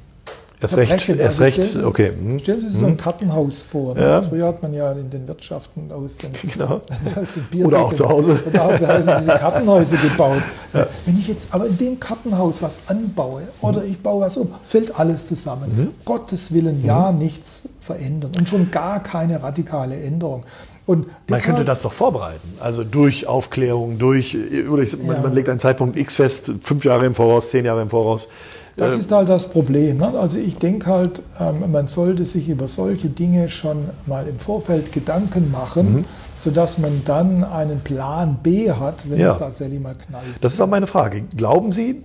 Erst 0.64 0.78
recht, 0.78 0.92
erst 0.92 1.20
also 1.20 1.44
recht, 1.44 1.64
stellen, 1.66 1.86
okay. 1.86 2.12
Hm. 2.18 2.40
Stellen 2.40 2.60
Sie 2.62 2.68
sich 2.70 2.80
so 2.80 2.86
ein 2.86 2.92
hm. 2.92 2.98
Kartenhaus 2.98 3.64
vor. 3.64 3.96
Ne? 3.96 4.02
Ja. 4.02 4.22
Früher 4.22 4.48
hat 4.48 4.62
man 4.62 4.74
ja 4.74 4.94
in 4.94 5.10
den 5.10 5.28
Wirtschaften 5.28 5.92
aus 5.92 6.16
den, 6.18 6.32
genau. 6.54 6.76
aus 7.22 7.34
den 7.36 7.44
Bierdecken, 7.52 7.66
Oder 7.66 7.80
auch 7.80 7.92
zu 7.92 8.08
Hause. 8.08 8.40
Oder 8.46 8.66
auch 8.66 8.78
zu 8.78 8.88
Hause 8.88 9.16
diese 9.20 9.34
Kartenhäuser 9.40 9.98
gebaut. 9.98 10.42
Ja. 10.74 10.88
Wenn 11.06 11.20
ich 11.20 11.28
jetzt 11.28 11.50
aber 11.52 11.68
in 11.68 11.78
dem 11.78 12.00
Kartenhaus 12.00 12.62
was 12.62 12.82
anbaue 12.88 13.44
oder 13.60 13.82
mhm. 13.82 13.92
ich 13.92 14.02
baue 14.02 14.22
was 14.22 14.38
um, 14.38 14.54
fällt 14.64 14.98
alles 14.98 15.26
zusammen. 15.26 15.76
Mhm. 15.76 15.90
Gottes 16.06 16.54
Willen, 16.54 16.84
ja, 16.86 17.12
mhm. 17.12 17.18
nichts 17.18 17.64
verändern. 17.82 18.32
Und 18.38 18.48
schon 18.48 18.72
gar 18.72 19.04
keine 19.04 19.44
radikale 19.44 20.02
Änderung. 20.02 20.44
Und 20.86 21.08
man 21.30 21.40
könnte 21.40 21.64
das 21.64 21.82
doch 21.84 21.94
vorbereiten. 21.94 22.58
Also 22.60 22.84
durch 22.84 23.28
Aufklärung, 23.28 23.98
durch, 23.98 24.38
oder 24.70 24.84
ich, 24.84 24.98
man, 24.98 25.16
ja. 25.16 25.22
man 25.22 25.34
legt 25.34 25.48
einen 25.48 25.60
Zeitpunkt 25.60 25.98
X 25.98 26.16
fest, 26.18 26.54
fünf 26.62 26.84
Jahre 26.84 27.06
im 27.06 27.16
Voraus, 27.16 27.50
zehn 27.52 27.64
Jahre 27.64 27.82
im 27.82 27.90
Voraus. 27.90 28.28
Das 28.76 28.98
ist 28.98 29.12
halt 29.12 29.30
das 29.30 29.50
Problem. 29.50 29.98
Ne? 29.98 30.18
Also 30.18 30.40
ich 30.40 30.58
denke 30.58 30.88
halt, 30.88 31.22
ähm, 31.40 31.72
man 31.72 31.88
sollte 31.88 32.26
sich 32.26 32.50
über 32.50 32.68
solche 32.68 33.10
Dinge 33.10 33.50
schon 33.50 33.90
mal 34.08 34.28
im 34.28 34.40
Vorfeld 34.40 34.92
Gedanken 34.92 35.52
machen, 35.52 35.94
mhm. 35.94 36.06
sodass 36.38 36.80
man 36.80 37.04
dann 37.06 37.44
einen 37.44 37.82
Plan 37.82 38.40
B 38.42 38.72
hat, 38.72 39.10
wenn 39.10 39.20
ja. 39.20 39.34
es 39.34 39.38
tatsächlich 39.38 39.80
mal 39.80 39.96
knallt. 39.96 40.26
Das 40.42 40.54
ist 40.54 40.62
auch 40.62 40.68
meine 40.68 40.88
Frage. 40.88 41.22
Glauben 41.36 41.72
Sie, 41.72 42.04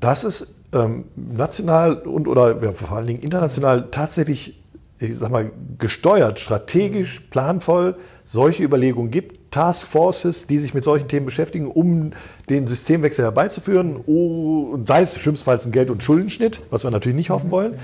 dass 0.00 0.24
es 0.24 0.54
ähm, 0.72 1.04
national 1.16 1.94
und 1.96 2.28
oder 2.28 2.62
ja, 2.62 2.72
vor 2.72 2.92
allen 2.96 3.06
Dingen 3.06 3.20
international 3.20 3.88
tatsächlich, 3.90 4.62
ich 4.98 5.18
sag 5.18 5.30
mal, 5.30 5.50
gesteuert, 5.78 6.38
strategisch, 6.40 7.20
planvoll 7.30 7.96
solche 8.22 8.62
Überlegungen 8.62 9.10
gibt, 9.10 9.50
Taskforces, 9.50 10.46
die 10.46 10.58
sich 10.58 10.74
mit 10.74 10.82
solchen 10.82 11.06
Themen 11.06 11.26
beschäftigen, 11.26 11.68
um 11.68 12.10
den 12.48 12.66
Systemwechsel 12.66 13.24
herbeizuführen, 13.24 14.00
oh, 14.06 14.78
sei 14.84 15.02
es 15.02 15.18
schlimmstenfalls 15.18 15.64
ein 15.64 15.72
Geld- 15.72 15.90
und 15.90 16.02
Schuldenschnitt, 16.02 16.62
was 16.70 16.82
wir 16.82 16.90
natürlich 16.90 17.16
nicht 17.16 17.30
hoffen 17.30 17.50
wollen. 17.50 17.76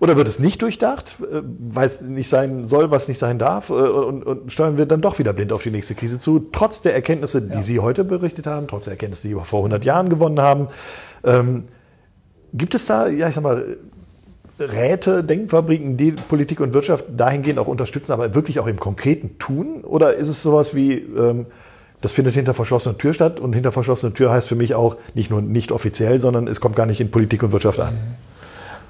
Oder 0.00 0.16
wird 0.16 0.28
es 0.28 0.38
nicht 0.38 0.62
durchdacht, 0.62 1.16
äh, 1.20 1.42
weil 1.58 1.86
es 1.86 2.00
nicht 2.00 2.28
sein 2.28 2.64
soll, 2.64 2.90
was 2.90 3.08
nicht 3.08 3.18
sein 3.18 3.38
darf, 3.38 3.68
äh, 3.68 3.72
und, 3.72 4.22
und 4.22 4.52
steuern 4.52 4.78
wir 4.78 4.86
dann 4.86 5.00
doch 5.00 5.18
wieder 5.18 5.32
blind 5.32 5.52
auf 5.52 5.62
die 5.62 5.70
nächste 5.70 5.94
Krise 5.94 6.18
zu, 6.18 6.48
trotz 6.52 6.80
der 6.80 6.94
Erkenntnisse, 6.94 7.42
die 7.42 7.54
ja. 7.54 7.62
Sie 7.62 7.80
heute 7.80 8.04
berichtet 8.04 8.46
haben, 8.46 8.66
trotz 8.68 8.84
der 8.84 8.92
Erkenntnisse, 8.92 9.28
die 9.28 9.36
wir 9.36 9.44
vor 9.44 9.60
100 9.60 9.84
Jahren 9.84 10.08
gewonnen 10.08 10.40
haben. 10.40 10.68
Ähm, 11.24 11.64
gibt 12.54 12.74
es 12.74 12.86
da, 12.86 13.08
ja, 13.08 13.28
ich 13.28 13.34
sag 13.34 13.42
mal, 13.42 13.76
Räte, 14.58 15.22
Denkfabriken, 15.22 15.96
die 15.96 16.12
Politik 16.12 16.60
und 16.60 16.72
Wirtschaft 16.74 17.04
dahingehend 17.16 17.58
auch 17.58 17.68
unterstützen, 17.68 18.12
aber 18.12 18.34
wirklich 18.34 18.60
auch 18.60 18.66
im 18.66 18.78
Konkreten 18.78 19.38
tun? 19.38 19.82
Oder 19.84 20.14
ist 20.14 20.28
es 20.28 20.42
sowas 20.42 20.74
wie, 20.74 20.94
ähm, 20.94 21.46
das 22.00 22.12
findet 22.12 22.34
hinter 22.34 22.54
verschlossener 22.54 22.98
Tür 22.98 23.12
statt 23.12 23.40
und 23.40 23.52
hinter 23.54 23.72
verschlossener 23.72 24.14
Tür 24.14 24.30
heißt 24.30 24.48
für 24.48 24.56
mich 24.56 24.74
auch 24.74 24.96
nicht 25.14 25.30
nur 25.30 25.42
nicht 25.42 25.72
offiziell, 25.72 26.20
sondern 26.20 26.46
es 26.46 26.60
kommt 26.60 26.76
gar 26.76 26.86
nicht 26.86 27.00
in 27.00 27.10
Politik 27.10 27.42
und 27.42 27.52
Wirtschaft 27.52 27.80
an? 27.80 27.94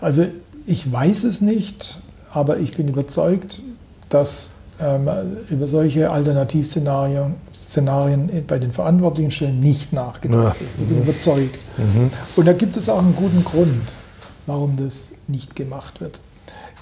Also 0.00 0.24
ich 0.66 0.90
weiß 0.90 1.24
es 1.24 1.40
nicht, 1.40 2.00
aber 2.30 2.58
ich 2.58 2.76
bin 2.76 2.88
überzeugt, 2.88 3.62
dass 4.08 4.52
ähm, 4.80 5.08
über 5.50 5.66
solche 5.66 6.10
Alternativszenarien 6.10 7.34
Szenarien 7.60 8.30
bei 8.46 8.58
den 8.58 8.72
verantwortlichen 8.72 9.30
Stellen 9.30 9.60
nicht 9.60 9.92
nachgedacht 9.92 10.56
ja. 10.60 10.66
ist. 10.66 10.78
Ich 10.80 10.86
bin 10.86 11.02
überzeugt. 11.02 11.58
Mhm. 11.76 12.10
Und 12.36 12.46
da 12.46 12.52
gibt 12.52 12.76
es 12.76 12.88
auch 12.88 12.98
einen 12.98 13.16
guten 13.16 13.44
Grund, 13.44 13.94
warum 14.48 14.76
das 14.76 15.12
nicht 15.28 15.54
gemacht 15.54 16.00
wird. 16.00 16.20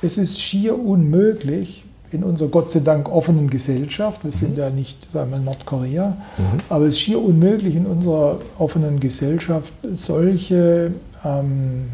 Es 0.00 0.16
ist 0.16 0.40
schier 0.40 0.78
unmöglich, 0.78 1.84
in 2.12 2.22
unserer 2.22 2.48
Gott 2.48 2.70
sei 2.70 2.80
Dank 2.80 3.10
offenen 3.10 3.50
Gesellschaft, 3.50 4.24
wir 4.24 4.30
sind 4.32 4.52
mhm. 4.52 4.58
ja 4.58 4.70
nicht 4.70 5.10
sagen 5.10 5.32
wir, 5.32 5.38
Nordkorea, 5.38 6.10
mhm. 6.10 6.44
aber 6.68 6.86
es 6.86 6.94
ist 6.94 7.00
schier 7.00 7.20
unmöglich 7.20 7.74
in 7.74 7.84
unserer 7.84 8.38
offenen 8.58 9.00
Gesellschaft 9.00 9.74
solche 9.92 10.92
ähm, 11.24 11.86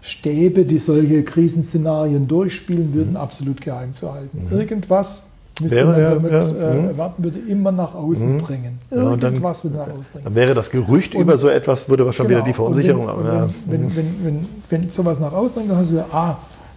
Stäbe, 0.00 0.64
die 0.64 0.78
solche 0.78 1.22
Krisenszenarien 1.22 2.26
durchspielen 2.26 2.94
würden, 2.94 3.10
mhm. 3.10 3.16
absolut 3.16 3.60
geheim 3.60 3.92
zu 3.92 4.12
halten. 4.12 4.46
Mhm. 4.50 4.58
Irgendwas 4.58 5.26
müsste 5.60 5.76
wäre, 5.76 5.86
man 5.86 6.22
damit 6.22 6.32
ja, 6.32 6.40
ja, 6.40 6.70
äh, 6.72 6.86
erwarten, 6.88 7.24
würde 7.24 7.38
immer 7.38 7.72
nach 7.72 7.94
außen 7.94 8.32
mhm. 8.32 8.38
drängen. 8.38 8.78
Irgendwas 8.90 9.64
würde 9.64 9.76
nach 9.76 9.86
außen 9.86 10.12
drängen. 10.12 10.24
Dann 10.24 10.34
wäre 10.34 10.54
das 10.54 10.70
Gerücht 10.70 11.14
und, 11.14 11.22
über 11.22 11.36
so 11.38 11.48
etwas, 11.48 11.88
würde 11.88 12.06
was 12.06 12.16
schon 12.16 12.28
genau, 12.28 12.38
wieder 12.38 12.46
die 12.46 12.54
Verunsicherung. 12.54 13.06
Wenn, 13.06 13.26
ja. 13.26 13.48
wenn, 13.66 13.80
mhm. 13.82 13.96
wenn, 13.96 14.24
wenn, 14.24 14.48
wenn, 14.68 14.88
sowas 14.88 15.20
nach 15.20 15.32
außen 15.32 15.56
drängt, 15.56 15.70
dann 15.70 15.78
hast 15.78 15.90
du 15.90 15.96
ja, 15.96 16.06
ah, 16.12 16.36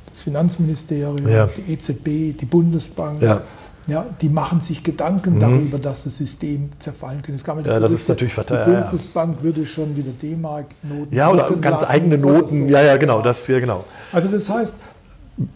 das 0.10 0.22
Finanzministerium, 0.22 1.18
die 1.18 1.74
EZB, 1.74 2.38
die 2.40 2.46
Bundesbank. 2.46 3.22
Ja, 3.88 4.06
die 4.22 4.30
machen 4.30 4.62
sich 4.62 4.82
Gedanken 4.84 5.36
mhm. 5.36 5.40
darüber, 5.40 5.78
dass 5.78 6.06
das 6.06 6.16
System 6.16 6.70
zerfallen 6.80 7.22
könnte. 7.22 7.34
Es 7.34 7.44
gab 7.44 7.66
ja, 7.66 7.80
das 7.80 7.92
ist 7.92 8.08
natürlich 8.08 8.34
fatal. 8.34 8.66
Die 8.66 8.82
Bundesbank 8.82 9.38
ja. 9.40 9.44
würde 9.44 9.66
schon 9.66 9.96
wieder 9.98 10.12
D-Mark-Noten. 10.12 11.14
Ja, 11.14 11.30
oder 11.30 11.50
ganz 11.60 11.84
eigene 11.84 12.18
Noten. 12.18 12.48
So. 12.48 12.64
Ja, 12.72 12.82
ja, 12.82 12.96
genau. 12.96 13.22
Das, 13.22 13.46
ja, 13.48 13.60
genau. 13.60 13.84
Also 14.14 14.30
das 14.30 14.50
heißt, 14.50 14.76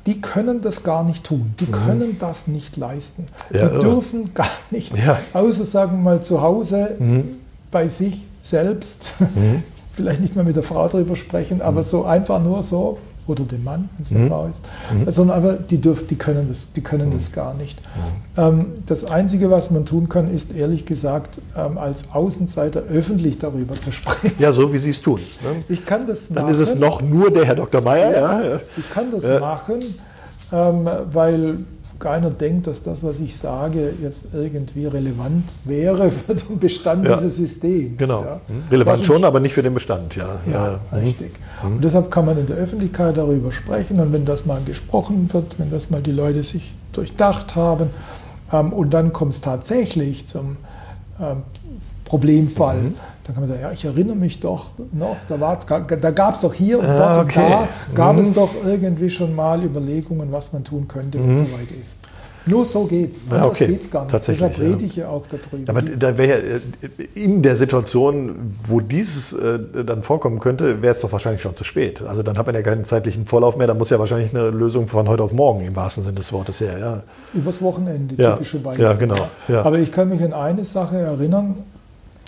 die 0.05 0.21
können 0.21 0.61
das 0.61 0.83
gar 0.83 1.03
nicht 1.03 1.23
tun. 1.23 1.53
Die 1.59 1.67
mhm. 1.67 1.71
können 1.71 2.17
das 2.19 2.47
nicht 2.47 2.77
leisten. 2.77 3.25
Ja, 3.53 3.69
die 3.69 3.79
dürfen 3.79 4.33
gar 4.33 4.49
nicht, 4.71 4.97
ja. 4.97 5.19
außer 5.33 5.65
sagen 5.65 5.97
wir 5.97 6.03
mal 6.03 6.21
zu 6.21 6.41
Hause 6.41 6.95
mhm. 6.99 7.37
bei 7.71 7.87
sich 7.87 8.25
selbst, 8.41 9.13
mhm. 9.19 9.63
vielleicht 9.91 10.21
nicht 10.21 10.35
mal 10.35 10.45
mit 10.45 10.55
der 10.55 10.63
Frau 10.63 10.87
darüber 10.87 11.15
sprechen, 11.15 11.61
aber 11.61 11.81
mhm. 11.81 11.85
so 11.85 12.05
einfach 12.05 12.41
nur 12.41 12.63
so, 12.63 12.97
oder 13.27 13.43
dem 13.45 13.63
Mann, 13.63 13.89
wenn 13.95 14.03
es 14.03 14.11
eine 14.11 14.21
mhm. 14.21 14.27
Frau 14.29 14.47
ist, 14.47 14.61
mhm. 14.93 15.11
sondern 15.11 15.37
aber 15.37 15.53
die, 15.53 15.79
dürfen, 15.79 16.07
die 16.07 16.15
können 16.15 16.47
das, 16.47 16.71
die 16.73 16.81
können 16.81 17.09
mhm. 17.09 17.13
das 17.13 17.31
gar 17.31 17.53
nicht. 17.53 17.79
Mhm. 17.81 18.41
Ähm, 18.41 18.65
das 18.85 19.05
Einzige, 19.05 19.51
was 19.51 19.71
man 19.71 19.85
tun 19.85 20.09
kann, 20.09 20.29
ist 20.29 20.55
ehrlich 20.55 20.85
gesagt, 20.85 21.41
ähm, 21.55 21.77
als 21.77 22.11
Außenseiter 22.11 22.81
öffentlich 22.81 23.37
darüber 23.37 23.75
zu 23.75 23.91
sprechen. 23.91 24.35
Ja, 24.39 24.51
so 24.51 24.71
wie 24.71 24.77
Sie 24.77 24.91
es 24.91 25.01
tun. 25.01 25.19
Ne? 25.43 25.63
Ich 25.69 25.85
kann 25.85 26.05
das 26.05 26.29
Dann 26.29 26.43
machen. 26.43 26.51
ist 26.51 26.59
es 26.59 26.75
noch 26.75 27.01
nur 27.01 27.31
der 27.31 27.45
Herr 27.45 27.55
Dr. 27.55 27.81
Meyer. 27.81 28.11
Ja, 28.11 28.41
ja. 28.41 28.59
Ich 28.77 28.89
kann 28.89 29.11
das 29.11 29.27
ja. 29.27 29.39
machen, 29.39 29.95
ähm, 30.51 30.89
weil 31.11 31.59
keiner 31.99 32.29
denkt, 32.29 32.67
dass 32.67 32.83
das, 32.83 33.03
was 33.03 33.19
ich 33.19 33.35
sage, 33.35 33.93
jetzt 34.01 34.27
irgendwie 34.33 34.85
relevant 34.85 35.57
wäre 35.63 36.11
für 36.11 36.35
den 36.35 36.59
Bestand 36.59 37.05
ja. 37.05 37.15
dieses 37.15 37.37
Systems. 37.37 37.97
Genau. 37.97 38.23
Ja. 38.23 38.41
Hm. 38.47 38.63
Relevant 38.71 39.05
schon, 39.05 39.23
aber 39.23 39.39
nicht 39.39 39.53
für 39.53 39.63
den 39.63 39.73
Bestand, 39.73 40.15
ja. 40.15 40.27
Ja, 40.45 40.79
ja. 40.91 40.97
richtig. 40.97 41.33
Mhm. 41.63 41.75
Und 41.75 41.83
deshalb 41.83 42.11
kann 42.11 42.25
man 42.25 42.37
in 42.37 42.45
der 42.45 42.57
Öffentlichkeit 42.57 43.17
darüber 43.17 43.51
sprechen 43.51 43.99
und 43.99 44.13
wenn 44.13 44.25
das 44.25 44.45
mal 44.45 44.61
gesprochen 44.63 45.29
wird, 45.33 45.59
wenn 45.59 45.71
das 45.71 45.89
mal 45.89 46.01
die 46.01 46.11
Leute 46.11 46.43
sich 46.43 46.75
durchdacht 46.91 47.55
haben 47.55 47.89
ähm, 48.51 48.73
und 48.73 48.93
dann 48.93 49.13
kommt 49.13 49.33
es 49.33 49.41
tatsächlich 49.41 50.27
zum 50.27 50.57
ähm, 51.19 51.43
Problemfall, 52.07 52.77
mhm. 52.77 52.95
dann 53.23 53.35
kann 53.35 53.43
man 53.43 53.49
sagen, 53.49 53.61
ja, 53.61 53.71
ich 53.71 53.83
erinnere 53.83 54.15
mich 54.15 54.39
doch 54.39 54.71
noch, 54.93 55.17
da, 55.27 55.37
da 55.37 56.11
gab 56.11 56.35
es 56.35 56.41
doch 56.41 56.53
hier 56.53 56.79
und 56.79 56.85
ah, 56.85 56.97
dort 56.97 57.25
okay. 57.25 57.43
und 57.43 57.51
da, 57.51 57.67
gab 57.93 58.15
mhm. 58.15 58.21
es 58.21 58.33
doch 58.33 58.49
irgendwie 58.65 59.09
schon 59.09 59.35
mal 59.35 59.63
Überlegungen, 59.63 60.31
was 60.31 60.53
man 60.53 60.63
tun 60.63 60.87
könnte, 60.87 61.19
wenn 61.19 61.33
es 61.33 61.41
mhm. 61.41 61.45
soweit 61.47 61.71
ist. 61.71 62.07
Nur 62.47 62.63
so 62.63 62.85
geht's. 62.85 63.25
Anders 63.29 63.59
ja, 63.59 63.65
okay. 63.65 63.73
geht's 63.73 63.91
gar 63.91 64.05
nicht. 64.05 64.27
Deshalb 64.27 64.57
rede 64.57 64.85
ich 64.85 64.95
ja 64.95 65.09
auch 65.09 65.23
darüber. 65.27 65.69
Aber 65.69 65.81
da 65.81 66.17
wäre 66.17 66.39
äh, 66.39 66.61
in 67.13 67.41
der 67.41 67.55
Situation, 67.55 68.55
wo 68.65 68.79
dieses 68.79 69.33
äh, 69.33 69.59
dann 69.85 70.01
vorkommen 70.01 70.39
könnte, 70.39 70.81
wäre 70.81 70.93
es 70.93 71.01
doch 71.01 71.11
wahrscheinlich 71.11 71.41
schon 71.41 71.55
zu 71.55 71.65
spät. 71.65 72.01
Also 72.03 72.23
dann 72.23 72.37
hat 72.37 72.45
man 72.45 72.55
ja 72.55 72.61
keinen 72.61 72.85
zeitlichen 72.85 73.25
Vorlauf 73.25 73.57
mehr. 73.57 73.67
Da 73.67 73.73
muss 73.73 73.89
ja 73.89 73.99
wahrscheinlich 73.99 74.33
eine 74.33 74.49
Lösung 74.49 74.87
von 74.87 75.09
heute 75.09 75.23
auf 75.23 75.33
morgen 75.33 75.65
im 75.65 75.75
wahrsten 75.75 76.05
Sinne 76.05 76.15
des 76.15 76.31
Wortes 76.31 76.61
her. 76.61 76.79
Ja. 76.79 77.03
Übers 77.33 77.61
Wochenende 77.61 78.15
ja. 78.15 78.33
typischerweise. 78.33 78.81
Ja, 78.81 78.93
genau. 78.93 79.27
Ja. 79.49 79.63
Aber 79.63 79.79
ich 79.79 79.91
kann 79.91 80.07
mich 80.07 80.23
an 80.23 80.31
eine 80.31 80.63
Sache 80.63 80.97
erinnern. 80.97 81.55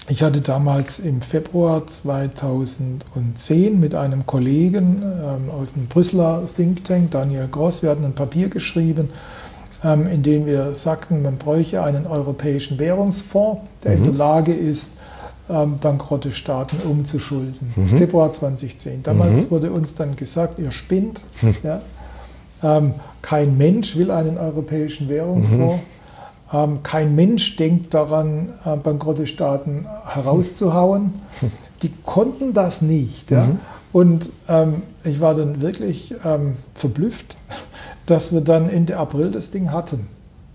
Ich 0.09 0.23
hatte 0.23 0.41
damals 0.41 0.97
im 0.97 1.21
Februar 1.21 1.85
2010 1.85 3.79
mit 3.79 3.93
einem 3.93 4.25
Kollegen 4.25 5.03
ähm, 5.03 5.51
aus 5.51 5.73
dem 5.73 5.85
Brüsseler 5.85 6.41
Think 6.47 6.83
Tank, 6.83 7.11
Daniel 7.11 7.47
Gross, 7.47 7.83
wir 7.83 7.91
hatten 7.91 8.03
ein 8.03 8.15
Papier 8.15 8.49
geschrieben, 8.49 9.09
ähm, 9.83 10.07
in 10.07 10.23
dem 10.23 10.47
wir 10.47 10.73
sagten, 10.73 11.21
man 11.21 11.37
bräuchte 11.37 11.83
einen 11.83 12.07
europäischen 12.07 12.79
Währungsfonds, 12.79 13.61
der 13.83 13.91
mhm. 13.91 13.97
in 13.97 14.03
der 14.05 14.13
Lage 14.13 14.51
ist, 14.51 14.93
ähm, 15.47 15.77
bankrotte 15.77 16.31
Staaten 16.31 16.77
umzuschulden. 16.89 17.71
Mhm. 17.75 17.87
Februar 17.87 18.31
2010. 18.33 19.03
Damals 19.03 19.45
mhm. 19.45 19.51
wurde 19.51 19.71
uns 19.71 19.93
dann 19.93 20.15
gesagt, 20.15 20.57
ihr 20.57 20.71
spinnt. 20.71 21.21
Mhm. 21.43 21.55
Ja? 21.63 21.81
Kein 23.21 23.57
Mensch 23.57 23.95
will 23.95 24.11
einen 24.11 24.37
europäischen 24.37 25.07
Währungsfonds. 25.07 25.79
Ähm, 26.51 26.81
kein 26.83 27.15
Mensch 27.15 27.55
denkt 27.57 27.93
daran, 27.93 28.49
äh, 28.65 28.75
bankrotte 28.77 29.27
Staaten 29.27 29.85
herauszuhauen. 30.05 31.13
Die 31.81 31.91
konnten 32.03 32.53
das 32.53 32.81
nicht. 32.81 33.31
Ja? 33.31 33.45
Mhm. 33.45 33.59
Und 33.91 34.29
ähm, 34.47 34.81
ich 35.03 35.21
war 35.21 35.35
dann 35.35 35.61
wirklich 35.61 36.13
ähm, 36.25 36.55
verblüfft, 36.73 37.37
dass 38.05 38.33
wir 38.33 38.41
dann 38.41 38.69
Ende 38.69 38.97
April 38.97 39.31
das 39.31 39.51
Ding 39.51 39.71
hatten. 39.71 40.07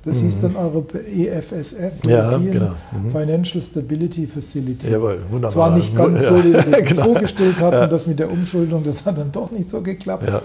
Das 0.05 0.21
mhm. 0.21 0.25
hieß 0.25 0.39
dann 0.41 0.57
Europe 0.57 0.99
EFSF, 0.99 2.05
ja, 2.07 2.29
European 2.29 2.53
genau. 2.53 2.71
mhm. 2.93 3.11
Financial 3.11 3.63
Stability 3.63 4.27
Facility. 4.27 4.91
Jawohl, 4.91 5.21
wunderbar. 5.31 5.51
Es 5.51 5.57
war 5.57 5.77
nicht 5.77 5.97
ganz 5.97 6.27
so, 6.27 6.45
wie 6.45 6.53
wir 6.53 6.63
das 6.71 6.85
genau. 6.85 7.03
vorgestellt 7.05 7.59
hatten, 7.61 7.75
ja. 7.75 7.87
das 7.87 8.07
mit 8.07 8.19
der 8.19 8.31
Umschuldung, 8.31 8.85
das 8.85 9.07
hat 9.07 9.17
dann 9.17 9.33
doch 9.33 9.51
nicht 9.51 9.71
so 9.71 9.81
geklappt. 9.81 10.29
Ja. 10.29 10.43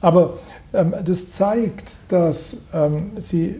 Aber 0.00 0.38
ähm, 0.72 0.94
das 1.04 1.30
zeigt, 1.30 1.98
dass 2.08 2.56
ähm, 2.72 3.10
sie 3.16 3.56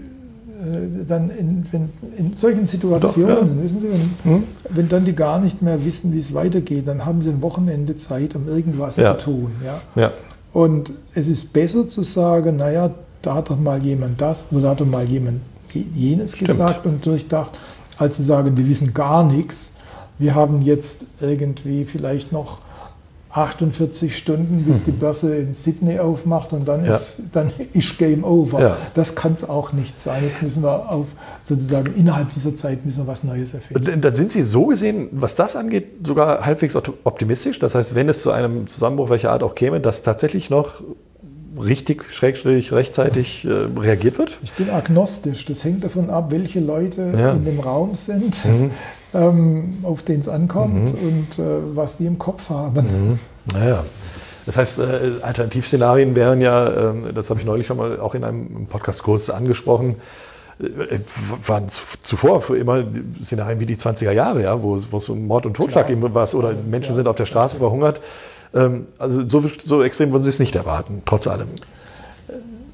dann 1.07 1.31
in, 1.31 1.65
wenn, 1.71 1.89
in 2.17 2.33
solchen 2.33 2.67
Situationen, 2.67 3.37
Doch, 3.37 3.57
ja. 3.57 3.63
wissen 3.63 3.81
Sie, 3.81 3.89
wenn, 3.91 4.33
hm? 4.33 4.43
wenn 4.71 4.89
dann 4.89 5.05
die 5.05 5.15
gar 5.15 5.41
nicht 5.41 5.63
mehr 5.63 5.85
wissen, 5.85 6.13
wie 6.13 6.19
es 6.19 6.35
weitergeht, 6.35 6.87
dann 6.89 7.05
haben 7.05 7.21
sie 7.23 7.31
ein 7.31 7.43
Wochenende 7.43 7.97
Zeit, 7.97 8.37
um 8.37 8.49
irgendwas 8.49 8.97
ja. 8.97 9.19
zu 9.19 9.25
tun. 9.25 9.53
Ja? 9.65 10.03
ja? 10.03 10.13
Und 10.53 10.93
es 11.15 11.29
ist 11.29 11.53
besser 11.53 11.89
zu 11.89 12.03
sagen, 12.03 12.57
naja, 12.57 12.91
da 13.23 13.37
hat 13.37 13.51
doch 13.51 13.59
mal 13.59 13.83
jemand 13.83 14.21
das 14.21 14.49
oder 14.51 14.63
da 14.63 14.71
hat 14.71 14.81
doch 14.81 14.87
mal 14.87 15.05
jemand 15.05 15.41
jenes 15.73 16.35
Stimmt. 16.35 16.51
gesagt 16.51 16.87
und 16.87 17.05
durchdacht, 17.07 17.59
als 17.97 18.17
zu 18.17 18.23
sagen, 18.23 18.57
wir 18.57 18.69
wissen 18.69 18.93
gar 18.93 19.25
nichts. 19.25 19.75
Wir 20.19 20.35
haben 20.35 20.63
jetzt 20.63 21.07
irgendwie 21.21 21.85
vielleicht 21.85 22.33
noch 22.33 22.61
48 23.33 24.17
Stunden, 24.17 24.63
bis 24.65 24.79
hm. 24.79 24.85
die 24.85 24.91
Börse 24.93 25.37
in 25.37 25.55
Sydney 25.55 25.99
aufmacht 25.99 26.53
und 26.53 26.69
dann, 26.69 26.85
ja. 26.85 26.93
ist, 26.93 27.17
dann 27.33 27.51
ist 27.73 27.97
Game 27.99 28.25
Over. 28.25 28.61
Ja. 28.61 28.77
Das 28.93 29.15
kann 29.15 29.33
es 29.33 29.49
auch 29.49 29.73
nicht 29.73 29.99
sein. 29.99 30.23
Jetzt 30.23 30.43
müssen 30.43 30.63
wir 30.63 30.91
auf 30.91 31.15
sozusagen 31.43 31.95
innerhalb 31.95 32.29
dieser 32.31 32.55
Zeit 32.55 32.85
müssen 32.85 33.05
wir 33.05 33.07
was 33.07 33.25
Neues 33.25 33.55
erfinden. 33.55 33.91
Und 33.91 34.05
dann 34.05 34.15
sind 34.15 34.33
Sie 34.33 34.43
so 34.43 34.67
gesehen, 34.67 35.09
was 35.13 35.35
das 35.35 35.57
angeht, 35.57 36.07
sogar 36.07 36.45
halbwegs 36.45 36.77
optimistisch. 36.77 37.59
Das 37.59 37.75
heißt, 37.75 37.95
wenn 37.95 38.09
es 38.09 38.21
zu 38.21 38.33
einem 38.33 38.67
Zusammenbruch 38.67 39.09
welcher 39.09 39.31
Art 39.31 39.43
auch 39.43 39.55
käme, 39.55 39.81
dass 39.81 40.03
tatsächlich 40.03 40.51
noch 40.51 40.83
richtig, 41.61 42.05
schrägstrich, 42.13 42.73
rechtzeitig 42.73 43.45
äh, 43.45 43.51
reagiert 43.79 44.19
wird? 44.19 44.39
Ich 44.43 44.53
bin 44.53 44.71
agnostisch. 44.71 45.45
Das 45.45 45.65
hängt 45.65 45.85
davon 45.85 46.11
ab, 46.11 46.31
welche 46.31 46.61
Leute 46.61 47.13
ja. 47.17 47.33
in 47.33 47.45
dem 47.45 47.61
Raum 47.61 47.95
sind. 47.95 48.45
Mhm 48.45 48.71
ähm, 49.15 49.79
auf 49.83 50.03
den 50.03 50.21
es 50.21 50.29
ankommt 50.29 50.93
mhm. 50.93 51.09
und 51.09 51.39
äh, 51.39 51.77
was 51.77 51.99
die 51.99 52.07
im 52.07 52.19
Kopf 52.19 52.51
haben. 52.51 52.85
Mhm. 52.87 53.19
Naja. 53.53 53.85
Das 54.47 54.57
heißt, 54.57 54.79
äh, 54.81 55.13
Alternativszenarien 55.23 56.15
wären 56.15 56.41
ja, 56.41 56.67
äh, 56.67 57.13
das 57.15 57.31
habe 57.31 57.39
ich 57.41 57.47
neulich 57.47 57.67
schon 57.67 57.77
mal 57.77 58.01
auch 58.01 58.15
in 58.15 58.25
einem 58.25 58.67
Podcast 58.67 59.03
kurz 59.03 59.31
angesprochen, 59.31 59.97
äh, 60.61 60.99
waren 61.47 61.69
zuvor 61.69 62.43
immer 62.55 62.85
Szenarien 63.23 63.61
wie 63.61 63.67
die 63.67 63.77
20er 63.77 64.11
Jahre, 64.11 64.43
ja, 64.43 64.63
wo, 64.63 64.75
es 64.75 65.09
um 65.09 65.27
Mord 65.27 65.47
und 65.47 65.55
Totschlag 65.55 65.87
ging 65.87 66.03
was 66.03 66.35
oder 66.35 66.55
Menschen 66.69 66.91
ja, 66.91 66.97
sind 66.97 67.07
auf 67.07 67.17
der 67.17 67.27
Straße 67.27 67.59
verhungert. 67.59 67.99
Ähm, 67.99 68.07
also 68.99 69.29
so, 69.29 69.43
so 69.65 69.83
extrem 69.83 70.13
würden 70.13 70.25
Sie 70.25 70.29
es 70.29 70.39
nicht 70.39 70.55
erwarten, 70.55 71.03
trotz 71.07 71.27
allem. 71.27 71.49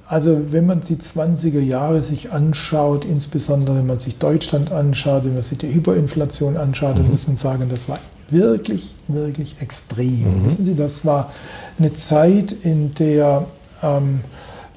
Also 0.08 0.52
wenn 0.52 0.64
man 0.64 0.80
die 0.80 0.96
20er 0.96 1.60
Jahre 1.60 2.02
sich 2.02 2.32
anschaut, 2.32 3.04
insbesondere 3.04 3.76
wenn 3.76 3.86
man 3.86 3.98
sich 3.98 4.16
Deutschland 4.16 4.72
anschaut, 4.72 5.24
wenn 5.26 5.34
man 5.34 5.42
sich 5.42 5.58
die 5.58 5.72
Hyperinflation 5.72 6.56
anschaut, 6.56 6.94
mhm. 6.94 7.02
dann 7.02 7.10
muss 7.10 7.26
man 7.26 7.36
sagen, 7.36 7.68
das 7.68 7.90
war 7.90 7.98
wirklich, 8.30 8.94
wirklich 9.06 9.56
extrem. 9.60 10.40
Mhm. 10.40 10.44
Wissen 10.46 10.64
Sie, 10.64 10.74
das 10.74 11.04
war 11.04 11.30
eine 11.78 11.92
Zeit, 11.92 12.52
in 12.52 12.94
der 12.94 13.46
ähm, 13.82 14.20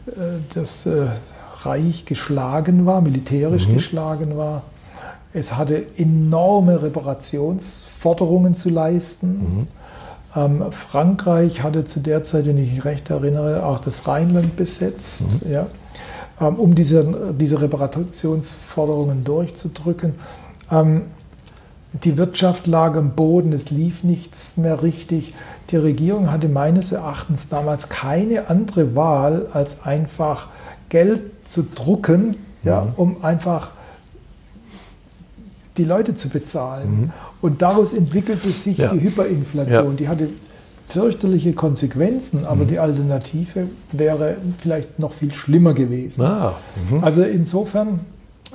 äh, 0.06 0.12
das 0.54 0.86
äh, 0.86 1.08
Reich 1.60 2.04
geschlagen 2.06 2.86
war, 2.86 2.99
militärisch 3.02 3.70
mhm. 3.70 3.76
geschlagen 3.76 4.36
war. 4.36 4.64
Es 5.34 5.56
hatte 5.56 5.86
enorme 5.95 6.82
Reparationsforderungen 6.82 8.54
zu 8.54 8.70
leisten. 8.70 9.68
Mhm. 10.36 10.62
Ähm, 10.62 10.72
Frankreich 10.72 11.64
hatte 11.64 11.84
zu 11.84 12.00
der 12.00 12.24
Zeit, 12.24 12.46
wenn 12.46 12.58
ich 12.58 12.72
mich 12.74 12.86
recht 12.86 13.10
erinnere, 13.10 13.66
auch 13.66 13.80
das 13.80 14.08
Rheinland 14.08 14.56
besetzt, 14.56 15.44
mhm. 15.44 15.52
ja, 15.52 15.68
ähm, 16.40 16.56
um 16.56 16.76
diese, 16.76 17.34
diese 17.38 17.62
Reparationsforderungen 17.62 19.24
durchzudrücken. 19.24 20.16
Ähm, 20.72 21.04
die 21.94 22.18
Wirtschaft 22.18 22.68
lag 22.68 22.96
am 22.96 23.16
Boden, 23.16 23.52
es 23.52 23.70
lief 23.70 24.04
nichts 24.04 24.56
mehr 24.56 24.82
richtig. 24.82 25.34
Die 25.72 25.76
Regierung 25.76 26.32
hatte 26.32 26.48
meines 26.48 26.94
Erachtens 26.94 27.50
damals 27.50 27.90
keine 27.90 28.50
andere 28.50 28.96
Wahl, 28.96 29.48
als 29.52 29.84
einfach 29.84 30.48
Geld 30.88 31.22
zu 31.44 31.64
drucken, 31.64 32.30
mhm. 32.30 32.36
ja, 32.64 32.88
um 32.96 33.24
einfach 33.26 33.74
die 35.78 35.84
Leute 35.84 36.14
zu 36.14 36.30
bezahlen. 36.30 37.02
Mhm. 37.02 37.12
Und 37.42 37.62
daraus 37.62 37.94
entwickelte 37.94 38.52
sich 38.52 38.78
ja. 38.78 38.94
die 38.94 39.02
Hyperinflation. 39.02 39.92
Ja. 39.92 39.98
Die 39.98 40.08
hatte 40.08 40.30
fürchterliche 40.86 41.54
Konsequenzen, 41.54 42.46
aber 42.46 42.64
mhm. 42.64 42.68
die 42.68 42.80
Alternative 42.80 43.68
wäre 43.92 44.38
vielleicht 44.58 45.00
noch 45.00 45.12
viel 45.12 45.34
schlimmer 45.34 45.74
gewesen. 45.74 46.24
Ah. 46.24 46.54
Mhm. 46.89 47.04
Also 47.04 47.24
insofern 47.24 48.02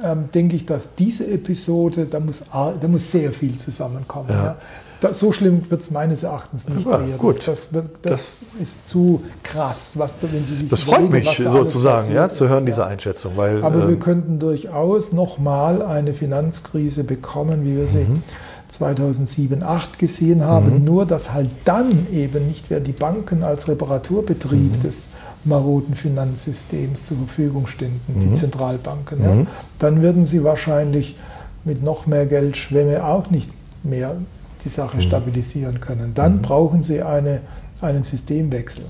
ähm, 0.05 0.28
denke 0.34 0.57
ich, 0.57 0.66
dass 0.66 0.95
diese 0.95 1.26
Episode, 1.26 2.07
da 2.07 2.20
muss, 2.20 2.45
da 2.53 2.89
muss 2.89 3.11
sehr 3.11 3.32
viel 3.32 3.57
zusammenkommen. 3.57 4.28
Ja. 4.28 4.45
Ja. 4.45 4.57
Das, 5.01 5.18
so 5.18 5.30
schlimm 5.30 5.70
wird 5.70 5.82
es 5.82 5.91
meines 5.91 6.22
Erachtens 6.22 6.68
nicht 6.68 6.87
ja, 6.87 6.93
werden. 6.93 7.18
Gut. 7.18 7.47
Das, 7.47 7.72
wird, 7.74 7.91
das, 8.01 8.41
das, 8.55 8.62
ist 8.62 8.89
zu 8.89 9.22
krass, 9.43 9.99
was, 9.99 10.16
wenn 10.22 10.45
Sie 10.47 10.55
sich 10.55 10.68
Das 10.70 10.84
freut 10.84 11.11
mich 11.11 11.28
sozusagen, 11.37 12.14
ja, 12.14 12.30
zu 12.30 12.49
hören, 12.49 12.66
ist, 12.66 12.76
diese 12.76 12.87
Einschätzung. 12.87 13.32
Weil, 13.37 13.62
Aber 13.62 13.82
ähm, 13.82 13.89
wir 13.89 13.99
könnten 13.99 14.39
durchaus 14.39 15.12
nochmal 15.12 15.82
eine 15.82 16.14
Finanzkrise 16.14 17.05
bekommen, 17.05 17.64
wie 17.64 17.76
wir 17.76 17.87
sie 17.87 18.05
mhm. 18.05 18.22
2007, 18.69 19.61
2008 19.61 19.99
gesehen 19.99 20.45
haben. 20.45 20.79
Mhm. 20.79 20.85
Nur, 20.85 21.07
dass 21.07 21.33
halt 21.33 21.51
dann 21.64 22.07
eben 22.12 22.47
nicht 22.47 22.71
mehr 22.71 22.81
die 22.81 22.93
Banken 22.93 23.43
als 23.43 23.69
Reparaturbetrieb 23.69 24.77
mhm. 24.77 24.81
des 24.81 25.11
maroden 25.45 25.95
Finanzsystems 25.95 27.07
zur 27.07 27.19
Verfügung 27.19 27.67
ständen, 27.67 28.21
die 28.21 28.27
mhm. 28.27 28.37
Zentralbanken. 28.37 29.23
Ja. 29.23 29.35
Mhm. 29.35 29.47
Dann 29.79 30.03
würden 30.03 30.27
sie 30.27 30.45
wahrscheinlich 30.45 31.17
mit 31.64 31.83
noch 31.83 32.07
mehr 32.07 32.27
Geldschwemme 32.27 33.05
auch 33.05 33.31
nicht 33.31 33.51
mehr 33.83 34.17
die 34.64 34.69
Sache 34.69 34.97
mhm. 34.97 35.03
stabilisieren 35.03 35.81
können. 35.81 36.14
Dann 36.14 36.43
brauchen 36.43 36.83
sie 36.83 37.03
eine, 37.03 37.43
einen 37.81 38.03
Systemwechsel. 38.03 38.85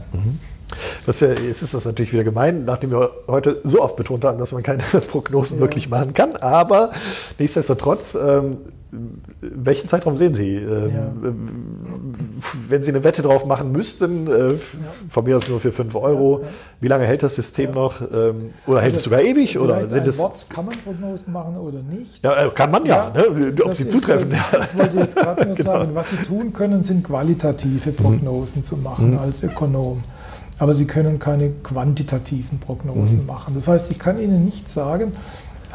Das 1.06 1.20
ja, 1.20 1.28
jetzt 1.28 1.62
ist 1.62 1.74
das 1.74 1.84
natürlich 1.84 2.12
wieder 2.12 2.24
gemein, 2.24 2.64
nachdem 2.64 2.90
wir 2.90 3.10
heute 3.28 3.60
so 3.62 3.80
oft 3.80 3.96
betont 3.96 4.24
haben, 4.24 4.38
dass 4.38 4.52
man 4.52 4.62
keine 4.62 4.82
Prognosen 5.08 5.58
ja. 5.58 5.60
wirklich 5.60 5.88
machen 5.88 6.12
kann. 6.14 6.34
Aber 6.36 6.90
nichtsdestotrotz, 7.38 8.14
ähm, 8.14 8.58
welchen 9.40 9.88
Zeitraum 9.88 10.16
sehen 10.16 10.34
Sie? 10.34 10.54
Ähm, 10.54 10.90
ja. 10.90 11.32
Wenn 12.68 12.82
Sie 12.82 12.90
eine 12.90 13.02
Wette 13.02 13.22
drauf 13.22 13.44
machen 13.44 13.72
müssten, 13.72 14.26
äh, 14.28 14.52
ja. 14.52 14.56
von 15.08 15.24
mir 15.24 15.36
aus 15.36 15.48
nur 15.48 15.60
für 15.60 15.72
5 15.72 15.94
Euro, 15.96 16.40
ja, 16.42 16.48
wie 16.80 16.88
lange 16.88 17.04
hält 17.04 17.22
das 17.22 17.34
System 17.34 17.72
noch? 17.72 18.00
Ähm, 18.00 18.50
oder 18.66 18.80
hält 18.80 18.94
also, 18.94 18.96
es 18.96 19.02
sogar 19.04 19.22
ewig? 19.22 19.58
Oder 19.58 19.90
sind 19.90 20.06
es 20.06 20.18
Wort, 20.18 20.46
kann 20.48 20.66
man 20.66 20.76
Prognosen 20.78 21.32
machen 21.32 21.56
oder 21.56 21.80
nicht? 21.82 22.24
Ja, 22.24 22.46
äh, 22.46 22.50
kann 22.50 22.70
man 22.70 22.86
ja, 22.86 23.10
ne? 23.14 23.54
ob 23.64 23.74
sie 23.74 23.88
zutreffen. 23.88 24.30
Ist, 24.30 24.38
ich 24.72 24.78
wollte 24.78 24.98
jetzt 24.98 25.16
gerade 25.16 25.46
nur 25.46 25.54
genau. 25.56 25.72
sagen, 25.72 25.94
was 25.94 26.10
Sie 26.10 26.16
tun 26.16 26.52
können, 26.52 26.82
sind 26.82 27.02
qualitative 27.02 27.90
mhm. 27.90 27.96
Prognosen 27.96 28.60
mhm. 28.60 28.64
zu 28.64 28.76
machen 28.76 29.12
mhm. 29.12 29.18
als 29.18 29.42
Ökonom. 29.42 30.04
Aber 30.58 30.74
Sie 30.74 30.86
können 30.86 31.18
keine 31.18 31.50
quantitativen 31.50 32.60
Prognosen 32.60 33.22
mhm. 33.22 33.26
machen. 33.26 33.54
Das 33.54 33.68
heißt, 33.68 33.90
ich 33.90 33.98
kann 33.98 34.18
Ihnen 34.18 34.44
nicht 34.44 34.68
sagen, 34.68 35.12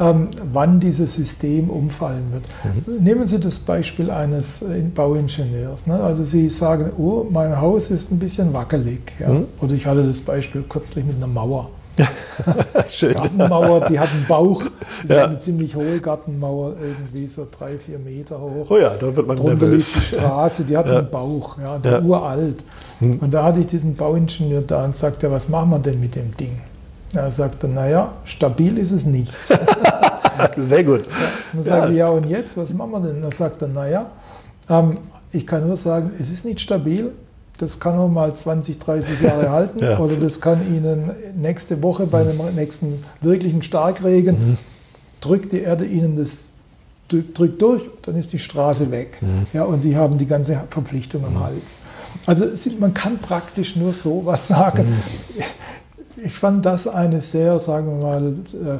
ähm, 0.02 0.26
wann 0.52 0.80
dieses 0.80 1.14
System 1.14 1.70
umfallen 1.70 2.32
wird. 2.32 2.44
Mhm. 2.64 3.04
Nehmen 3.04 3.26
Sie 3.26 3.38
das 3.38 3.58
Beispiel 3.58 4.10
eines 4.10 4.62
äh, 4.62 4.80
Bauingenieurs. 4.94 5.86
Ne? 5.86 6.02
Also 6.02 6.24
Sie 6.24 6.48
sagen, 6.48 6.92
oh, 6.98 7.26
mein 7.30 7.60
Haus 7.60 7.88
ist 7.88 8.10
ein 8.10 8.18
bisschen 8.18 8.52
wackelig. 8.52 9.12
Ja? 9.20 9.28
Mhm. 9.28 9.46
Oder 9.60 9.74
ich 9.74 9.86
hatte 9.86 10.02
das 10.04 10.20
Beispiel 10.20 10.62
kürzlich 10.62 11.04
mit 11.04 11.16
einer 11.16 11.26
Mauer. 11.26 11.70
Schön. 12.88 13.12
Gartenmauer, 13.12 13.84
die 13.84 14.00
hat 14.00 14.08
einen 14.10 14.24
Bauch. 14.26 14.62
Das 15.02 15.10
ja. 15.16 15.24
eine 15.26 15.38
ziemlich 15.38 15.76
hohe 15.76 16.00
Gartenmauer, 16.00 16.74
irgendwie 16.80 17.26
so 17.26 17.46
drei, 17.50 17.78
vier 17.78 17.98
Meter 17.98 18.40
hoch. 18.40 18.66
Oh 18.70 18.78
ja, 18.78 18.90
da 18.90 19.14
wird 19.14 19.26
man 19.26 19.36
Drunter 19.36 19.66
nervös. 19.66 19.94
liegt 19.94 20.12
die 20.12 20.16
Straße, 20.16 20.64
die 20.64 20.76
hat 20.76 20.86
ja. 20.86 20.98
einen 20.98 21.10
Bauch, 21.10 21.58
ja, 21.58 21.78
ja. 21.84 22.00
uralt. 22.00 22.64
Hm. 23.00 23.18
Und 23.18 23.34
da 23.34 23.44
hatte 23.44 23.60
ich 23.60 23.66
diesen 23.66 23.94
Bauingenieur 23.94 24.62
da 24.62 24.84
und 24.84 24.96
sagte, 24.96 25.30
was 25.30 25.50
machen 25.50 25.70
wir 25.70 25.78
denn 25.80 26.00
mit 26.00 26.14
dem 26.14 26.34
Ding? 26.36 26.60
Er 27.14 27.30
sagte, 27.30 27.68
naja, 27.68 28.14
stabil 28.24 28.78
ist 28.78 28.90
es 28.90 29.04
nicht. 29.04 29.36
Sehr 30.56 30.84
gut. 30.84 31.06
Ja, 31.06 31.12
dann 31.52 31.62
sage 31.62 31.92
ich, 31.92 31.98
ja 31.98 32.08
und 32.08 32.26
jetzt, 32.26 32.56
was 32.56 32.72
machen 32.74 32.92
wir 32.92 33.00
denn? 33.00 33.22
Er 33.22 33.30
sagte, 33.30 33.68
naja, 33.68 34.10
ähm, 34.68 34.98
ich 35.30 35.46
kann 35.46 35.66
nur 35.66 35.76
sagen, 35.76 36.12
es 36.18 36.30
ist 36.30 36.44
nicht 36.44 36.60
stabil. 36.60 37.12
Das 37.58 37.78
kann 37.78 37.96
nur 37.96 38.08
mal 38.08 38.34
20, 38.34 38.78
30 38.78 39.20
Jahre 39.20 39.50
halten 39.50 39.80
ja. 39.80 39.98
oder 39.98 40.16
das 40.16 40.40
kann 40.40 40.60
Ihnen 40.74 41.10
nächste 41.36 41.82
Woche 41.82 42.06
bei 42.06 42.22
einem 42.22 42.40
nächsten 42.54 43.04
wirklichen 43.20 43.62
Starkregen, 43.62 44.36
mhm. 44.36 44.58
drückt 45.20 45.52
die 45.52 45.60
Erde 45.60 45.84
Ihnen 45.84 46.16
das 46.16 46.50
drückt 47.08 47.60
durch, 47.60 47.90
dann 48.00 48.16
ist 48.16 48.32
die 48.32 48.38
Straße 48.38 48.90
weg. 48.90 49.18
Mhm. 49.20 49.46
Ja, 49.52 49.64
und 49.64 49.82
Sie 49.82 49.98
haben 49.98 50.16
die 50.16 50.24
ganze 50.24 50.64
Verpflichtung 50.70 51.26
am 51.26 51.34
mhm. 51.34 51.40
Hals. 51.40 51.82
Also 52.24 52.46
man 52.80 52.94
kann 52.94 53.18
praktisch 53.18 53.76
nur 53.76 53.92
so 53.92 54.22
was 54.24 54.48
sagen. 54.48 54.88
Mhm 54.88 55.44
ich 56.24 56.34
fand 56.34 56.64
das 56.64 56.86
eine 56.86 57.20
sehr, 57.20 57.58
sagen 57.58 57.98
wir 57.98 58.06
mal, 58.06 58.28
äh, 58.28 58.78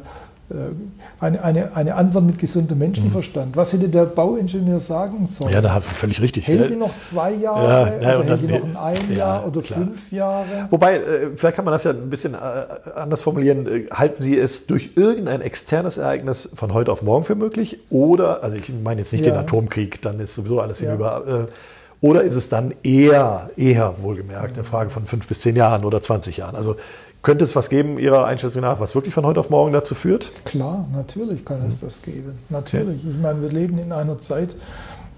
eine, 1.21 1.43
eine, 1.43 1.77
eine 1.77 1.95
Antwort 1.95 2.25
mit 2.25 2.39
gesundem 2.39 2.79
Menschenverstand. 2.79 3.57
Was 3.57 3.73
hätte 3.73 3.89
der 3.89 4.07
Bauingenieur 4.07 4.81
sagen 4.81 5.27
sollen? 5.29 5.53
Ja, 5.53 5.61
da 5.61 5.75
hat 5.75 5.85
völlig 5.85 6.21
richtig. 6.21 6.49
Hält 6.49 6.71
die 6.71 6.77
noch 6.77 6.99
zwei 7.01 7.33
Jahre 7.33 7.99
ja, 8.01 8.13
ja, 8.13 8.19
oder 8.19 8.29
hält 8.29 8.43
die 8.43 8.47
noch 8.47 8.83
ein, 8.83 9.15
Jahr 9.15 9.47
oder 9.47 9.61
klar. 9.63 9.81
fünf 9.81 10.13
Jahre? 10.13 10.69
Wobei, 10.71 10.97
äh, 10.97 11.31
vielleicht 11.37 11.57
kann 11.57 11.65
man 11.65 11.73
das 11.73 11.85
ja 11.85 11.91
ein 11.91 12.11
bisschen 12.11 12.35
anders 12.35 13.21
formulieren. 13.23 13.67
Halten 13.93 14.23
Sie 14.23 14.37
es 14.37 14.67
durch 14.67 14.91
irgendein 14.97 15.41
externes 15.41 15.97
Ereignis 15.97 16.49
von 16.55 16.75
heute 16.75 16.93
auf 16.93 17.03
morgen 17.03 17.25
für 17.25 17.35
möglich? 17.35 17.79
Oder, 17.91 18.43
also 18.43 18.57
ich 18.57 18.73
meine 18.83 19.01
jetzt 19.01 19.13
nicht 19.13 19.27
den 19.27 19.35
Atomkrieg, 19.35 20.03
dann 20.03 20.21
ist 20.21 20.35
sowieso 20.35 20.61
alles 20.61 20.81
hinüber. 20.81 21.49
Oder 22.03 22.23
ist 22.23 22.35
es 22.35 22.49
dann 22.49 22.75
eher, 22.83 23.51
eher 23.57 24.03
wohlgemerkt, 24.03 24.55
eine 24.55 24.65
Frage 24.65 24.91
von 24.91 25.07
fünf 25.07 25.29
bis 25.29 25.41
zehn 25.41 25.55
Jahren 25.55 25.85
oder 25.85 26.01
20 26.01 26.37
Jahren? 26.37 26.57
Also 26.57 26.75
könnte 27.23 27.45
es 27.45 27.55
was 27.55 27.71
geben, 27.71 27.99
Ihrer 27.99 28.25
Einschätzung 28.27 28.63
nach, 28.63 28.81
was 28.81 28.95
wirklich 28.95 29.15
von 29.15 29.25
heute 29.25 29.41
auf 29.41 29.49
morgen 29.49 29.73
dazu 29.73 29.95
führt? 29.95 30.33
Klar, 30.45 30.89
natürlich 30.93 31.45
kann 31.45 31.65
es 31.67 31.81
das 31.81 32.03
geben. 32.03 32.39
Natürlich. 32.49 33.07
Ich 33.07 33.19
meine, 33.21 33.41
wir 33.43 33.49
leben 33.49 33.79
in 33.79 33.93
einer 33.93 34.19
Zeit, 34.19 34.57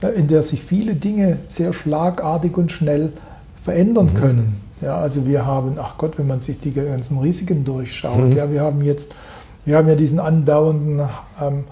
äh, 0.03 0.09
in 0.09 0.27
der 0.27 0.43
sich 0.43 0.63
viele 0.63 0.95
Dinge 0.95 1.41
sehr 1.49 1.73
schlagartig 1.73 2.57
und 2.57 2.71
schnell 2.71 3.13
verändern 3.57 4.11
mhm. 4.13 4.15
können. 4.15 4.61
Ja, 4.81 4.97
also 4.97 5.27
wir 5.27 5.47
haben, 5.47 5.77
ach 5.79 5.97
Gott, 5.97 6.19
wenn 6.19 6.27
man 6.27 6.41
sich 6.41 6.59
die 6.59 6.73
ganzen 6.73 7.19
Risiken 7.19 7.65
durchschaut, 7.65 8.19
mhm. 8.19 8.33
ja, 8.33 8.51
wir 8.51 8.61
haben 8.61 8.83
jetzt, 8.83 9.15
wir 9.65 9.79
haben 9.79 9.89
ja 9.89 9.95
diesen 9.95 10.21
andauernden, 10.21 11.01
ähm, 11.41 11.65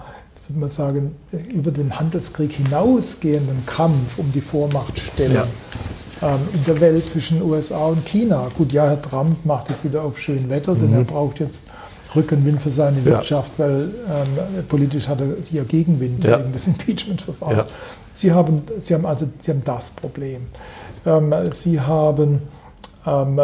würde 0.47 0.59
man 0.59 0.71
sagen, 0.71 1.15
über 1.53 1.69
den 1.69 1.99
Handelskrieg 1.99 2.53
hinausgehenden 2.53 3.65
Kampf 3.67 4.17
um 4.17 4.31
die 4.31 4.41
Vormachtstellung. 4.41 5.35
Ja 5.35 5.47
in 6.53 6.63
der 6.65 6.79
Welt 6.81 7.05
zwischen 7.05 7.41
USA 7.41 7.85
und 7.85 8.05
China. 8.05 8.49
Gut, 8.57 8.71
ja, 8.71 8.85
Herr 8.85 9.01
Trump 9.01 9.45
macht 9.45 9.69
jetzt 9.69 9.83
wieder 9.83 10.03
auf 10.03 10.19
schön 10.19 10.49
Wetter, 10.49 10.75
denn 10.75 10.91
mhm. 10.91 10.97
er 10.97 11.03
braucht 11.03 11.39
jetzt 11.39 11.65
Rückenwind 12.15 12.61
für 12.61 12.69
seine 12.69 13.03
Wirtschaft, 13.05 13.53
ja. 13.57 13.65
weil 13.65 13.81
ähm, 13.81 14.65
politisch 14.67 15.07
hat 15.07 15.21
er 15.21 15.35
hier 15.49 15.63
Gegenwind 15.65 16.23
ja. 16.23 16.39
wegen 16.39 16.51
des 16.51 16.67
Impeachment-Verfahrens. 16.67 17.65
Ja. 17.65 17.71
Sie, 18.13 18.31
haben, 18.31 18.61
Sie, 18.79 18.93
haben 18.93 19.05
also, 19.05 19.27
Sie 19.39 19.51
haben 19.51 19.63
das 19.63 19.91
Problem. 19.91 20.47
Ähm, 21.05 21.33
Sie 21.51 21.81
haben 21.81 22.41
ähm, 23.05 23.39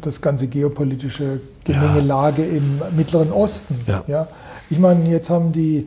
das 0.00 0.20
ganze 0.20 0.48
geopolitische 0.48 1.40
Gemengelage 1.64 2.44
im 2.44 2.80
Mittleren 2.96 3.32
Osten. 3.32 3.78
Ja. 4.06 4.28
Ich 4.70 4.78
meine, 4.78 5.08
jetzt 5.10 5.30
haben 5.30 5.52
die 5.52 5.86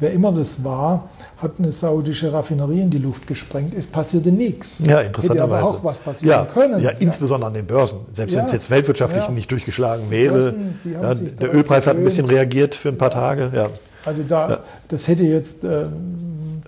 wer 0.00 0.12
immer 0.12 0.32
das 0.32 0.64
war, 0.64 1.08
hat 1.40 1.52
eine 1.58 1.72
saudische 1.72 2.32
Raffinerie 2.32 2.82
in 2.82 2.90
die 2.90 2.98
Luft 2.98 3.26
gesprengt. 3.26 3.74
Es 3.74 3.86
passierte 3.86 4.30
nichts. 4.30 4.84
Ja, 4.86 5.00
interessanterweise. 5.00 5.54
Hätte 5.56 5.66
aber 5.66 5.78
auch 5.78 5.84
was 5.84 6.00
passieren 6.00 6.44
ja, 6.44 6.44
können. 6.44 6.82
Ja, 6.82 6.90
insbesondere 6.90 7.48
an 7.48 7.54
den 7.54 7.66
Börsen. 7.66 8.00
Selbst 8.12 8.34
ja. 8.34 8.40
wenn 8.40 8.46
es 8.46 8.52
jetzt 8.52 8.70
weltwirtschaftlich 8.70 9.24
ja. 9.24 9.30
nicht 9.30 9.50
durchgeschlagen 9.50 10.10
wäre. 10.10 10.34
Börsen, 10.34 10.78
ja, 10.84 11.14
der 11.14 11.54
Ölpreis 11.54 11.86
hat 11.86 11.96
ein 11.96 12.04
bisschen 12.04 12.26
reagiert 12.26 12.74
für 12.74 12.90
ein 12.90 12.98
paar 12.98 13.10
Tage. 13.10 13.50
Ja. 13.54 13.68
Also 14.04 14.22
da, 14.22 14.60
das 14.88 15.08
hätte 15.08 15.22
jetzt 15.22 15.64
äh, 15.64 15.84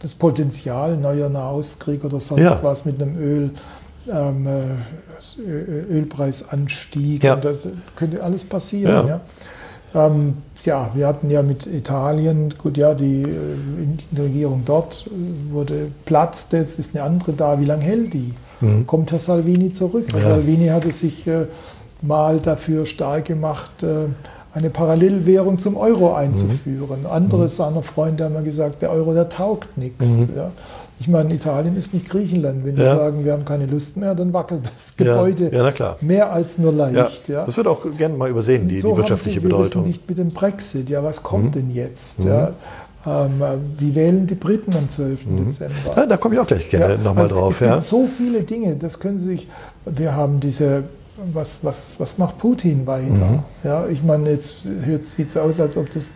das 0.01 0.15
Potenzial, 0.15 0.97
neuer 0.97 1.29
Nahostkrieg 1.29 2.05
oder 2.05 2.21
sonst 2.21 2.63
was 2.63 2.85
mit 2.85 3.01
einem 3.01 3.19
Öl. 3.19 3.51
Ähm, 4.09 4.47
äh, 4.47 5.93
Ölpreisanstieg. 5.93 7.23
Ja. 7.23 7.35
Und 7.35 7.45
das 7.45 7.69
könnte 7.95 8.23
alles 8.23 8.45
passieren. 8.45 9.21
Ja. 9.95 10.07
Ähm, 10.07 10.35
ja, 10.65 10.91
wir 10.95 11.07
hatten 11.09 11.29
ja 11.29 11.43
mit 11.43 11.67
Italien, 11.67 12.55
gut, 12.57 12.77
ja, 12.77 12.95
die, 12.95 13.23
äh, 13.23 13.27
die 14.11 14.21
Regierung 14.21 14.63
dort 14.65 15.07
äh, 15.07 15.53
wurde 15.53 15.91
platzt, 16.05 16.53
jetzt 16.53 16.79
ist 16.79 16.95
eine 16.95 17.05
andere 17.05 17.33
da. 17.33 17.61
Wie 17.61 17.65
lange 17.65 17.83
hält 17.83 18.13
die? 18.13 18.33
Mhm. 18.61 18.87
Kommt 18.87 19.11
Herr 19.13 19.19
Salvini 19.19 19.73
zurück? 19.73 20.07
Herr 20.13 20.23
Salvini 20.23 20.69
hatte 20.69 20.93
sich 20.93 21.27
äh, 21.27 21.47
mal 22.01 22.39
dafür 22.39 22.87
stark 22.87 23.25
gemacht, 23.27 23.83
äh, 23.83 24.07
eine 24.55 24.71
Parallelwährung 24.71 25.59
zum 25.59 25.77
Euro 25.77 26.15
einzuführen. 26.15 27.01
Mhm. 27.01 27.07
Andere 27.07 27.45
mhm. 27.45 27.49
seiner 27.49 27.83
Freunde 27.83 28.25
haben 28.25 28.45
gesagt, 28.45 28.83
der 28.83 28.91
Euro, 28.91 29.15
der 29.15 29.29
taugt 29.29 29.79
nichts. 29.79 30.19
Mhm. 30.19 30.29
Ja. 30.37 30.51
Ich 31.03 31.09
meine, 31.09 31.35
Italien 31.35 31.77
ist 31.77 31.93
nicht 31.93 32.09
Griechenland. 32.09 32.65
Wenn 32.65 32.77
ja. 32.77 32.93
die 32.93 32.97
sagen, 32.97 33.25
wir 33.25 33.33
haben 33.33 33.45
keine 33.45 33.67
Lust 33.67 33.97
mehr, 33.97 34.15
dann 34.15 34.33
wackelt 34.33 34.61
das 34.73 34.95
Gebäude 34.97 35.51
ja. 35.53 35.69
Ja, 35.69 35.97
mehr 36.01 36.33
als 36.33 36.59
nur 36.59 36.73
leicht. 36.73 37.29
Ja. 37.29 37.45
Das 37.45 37.57
wird 37.57 37.67
auch 37.67 37.81
gerne 37.99 38.17
mal 38.17 38.31
übersehen, 38.31 38.69
die, 38.69 38.79
so 38.79 38.93
die 38.93 38.99
wirtschaftliche 38.99 39.41
haben 39.41 39.43
sie, 39.43 39.49
Bedeutung. 39.49 39.83
Wir 39.83 39.89
nicht 39.89 40.09
mit 40.09 40.19
dem 40.19 40.29
Brexit. 40.29 40.89
Ja, 40.89 41.03
was 41.03 41.25
kommt 41.25 41.47
mhm. 41.47 41.51
denn 41.51 41.71
jetzt? 41.71 42.21
Mhm. 42.21 42.29
Ja. 42.29 42.53
Ähm, 43.05 43.43
wie 43.79 43.97
wählen 43.97 44.29
die 44.29 44.37
Briten 44.37 44.77
am 44.77 44.89
12. 44.89 45.27
Mhm. 45.27 45.45
Dezember? 45.47 45.75
Ja, 45.97 46.07
da 46.07 46.17
komme 46.17 46.37
ich 46.37 46.41
auch 46.41 46.47
gleich 46.47 46.71
gerne 46.71 46.95
ja, 46.95 47.01
nochmal 47.01 47.25
also 47.25 47.35
drauf. 47.35 47.61
Es 47.61 47.69
gibt 47.69 47.83
so 47.83 48.07
viele 48.07 48.45
Dinge, 48.45 48.77
das 48.77 49.01
können 49.01 49.19
Sie 49.19 49.27
sich. 49.27 49.49
Wir 49.85 50.15
haben 50.15 50.39
diese 50.39 50.85
was, 51.17 51.63
was, 51.63 52.01
was 52.01 52.19
macht 52.19 52.39
Putin 52.39 52.87
weiter? 52.87 53.25
Mhm. 53.25 53.43
Ja, 53.65 53.87
ich 53.87 54.03
meine, 54.03 54.31
jetzt, 54.31 54.65
jetzt 54.87 55.13
sieht 55.13 55.29
es 55.29 55.37
aus, 55.37 55.61
als 55.61 55.77
ob 55.77 55.91
das 55.91 56.11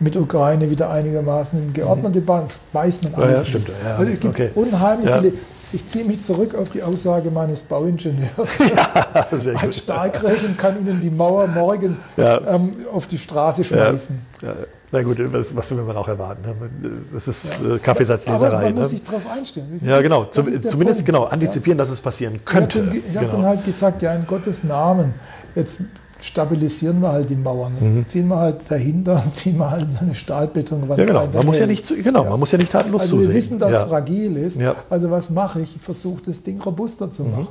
mit 0.00 0.16
Ukraine 0.16 0.70
wieder 0.70 0.90
einigermaßen 0.90 1.58
in 1.58 1.72
geordnete. 1.72 2.20
Bahn, 2.20 2.46
weiß 2.72 3.02
man 3.04 3.14
alles. 3.14 3.30
Ja, 3.30 3.38
ja 3.38 3.44
stimmt. 3.44 3.68
Ja, 3.68 3.96
also 3.96 4.12
es 4.12 4.20
gibt 4.20 4.34
okay. 4.34 4.50
unheimlich 4.54 5.08
ja. 5.08 5.18
viele. 5.20 5.32
Ich 5.74 5.86
ziehe 5.86 6.04
mich 6.04 6.20
zurück 6.20 6.54
auf 6.54 6.70
die 6.70 6.84
Aussage 6.84 7.32
meines 7.32 7.64
Bauingenieurs. 7.64 8.58
Ja, 8.74 9.26
sehr 9.36 9.58
Ein 9.58 9.72
Starkregen 9.72 10.56
kann 10.56 10.78
Ihnen 10.78 11.00
die 11.00 11.10
Mauer 11.10 11.48
morgen 11.48 11.96
ja. 12.16 12.40
ähm, 12.46 12.72
auf 12.92 13.08
die 13.08 13.18
Straße 13.18 13.64
schmeißen. 13.64 14.20
Ja. 14.42 14.54
Na 14.92 15.02
gut, 15.02 15.16
was, 15.32 15.54
was 15.56 15.70
will 15.72 15.82
man 15.82 15.96
auch 15.96 16.06
erwarten? 16.06 16.42
Ne? 16.42 16.98
Das 17.12 17.26
ist 17.26 17.58
ja. 17.60 17.74
Äh, 17.74 17.78
Kaffeesatzleserei. 17.80 18.46
Aber 18.46 18.62
man 18.62 18.74
ne? 18.74 18.80
muss 18.80 18.90
sich 18.90 19.02
darauf 19.02 19.22
einstellen. 19.28 19.80
Ja, 19.82 20.00
genau. 20.00 20.26
Zum, 20.26 20.44
zumindest 20.44 21.00
Punkt. 21.00 21.06
genau 21.06 21.24
antizipieren, 21.24 21.76
dass 21.76 21.90
es 21.90 22.00
passieren 22.00 22.44
könnte. 22.44 22.78
Ich 22.92 23.16
habe 23.16 23.26
genau. 23.26 23.38
dann, 23.38 23.46
halt 23.46 23.64
gesagt, 23.64 24.02
ja, 24.02 24.14
in 24.14 24.26
Gottes 24.28 24.62
Namen, 24.62 25.14
jetzt 25.56 25.80
stabilisieren 26.20 27.00
wir 27.00 27.12
halt 27.12 27.30
die 27.30 27.36
Mauern. 27.36 27.72
Jetzt 27.80 27.94
mhm. 27.94 28.06
ziehen 28.06 28.28
wir 28.28 28.38
halt 28.38 28.70
dahinter 28.70 29.22
und 29.24 29.34
ziehen 29.34 29.58
wir 29.58 29.70
halt 29.70 29.92
so 29.92 30.00
eine 30.00 30.14
Stahlbetonwand. 30.14 30.98
Ja, 30.98 31.04
genau. 31.04 31.26
Man 31.32 31.46
muss 31.46 31.58
ja 31.58 31.66
nicht, 31.66 31.86
genau, 32.02 32.24
ja. 32.24 32.30
man 32.30 32.40
muss 32.40 32.52
ja 32.52 32.58
nicht 32.58 32.72
tatenlos 32.72 33.02
also 33.02 33.16
zusehen. 33.16 33.30
Wir 33.30 33.36
wissen, 33.36 33.58
dass 33.58 33.72
ja. 33.72 33.82
es 33.82 33.88
fragil 33.88 34.36
ist. 34.36 34.60
Ja. 34.60 34.74
Also 34.88 35.10
was 35.10 35.30
mache 35.30 35.60
ich? 35.60 35.76
Ich 35.76 35.82
versuche 35.82 36.22
das 36.26 36.42
Ding 36.42 36.60
robuster 36.60 37.10
zu 37.10 37.24
mhm. 37.24 37.30
machen. 37.32 37.48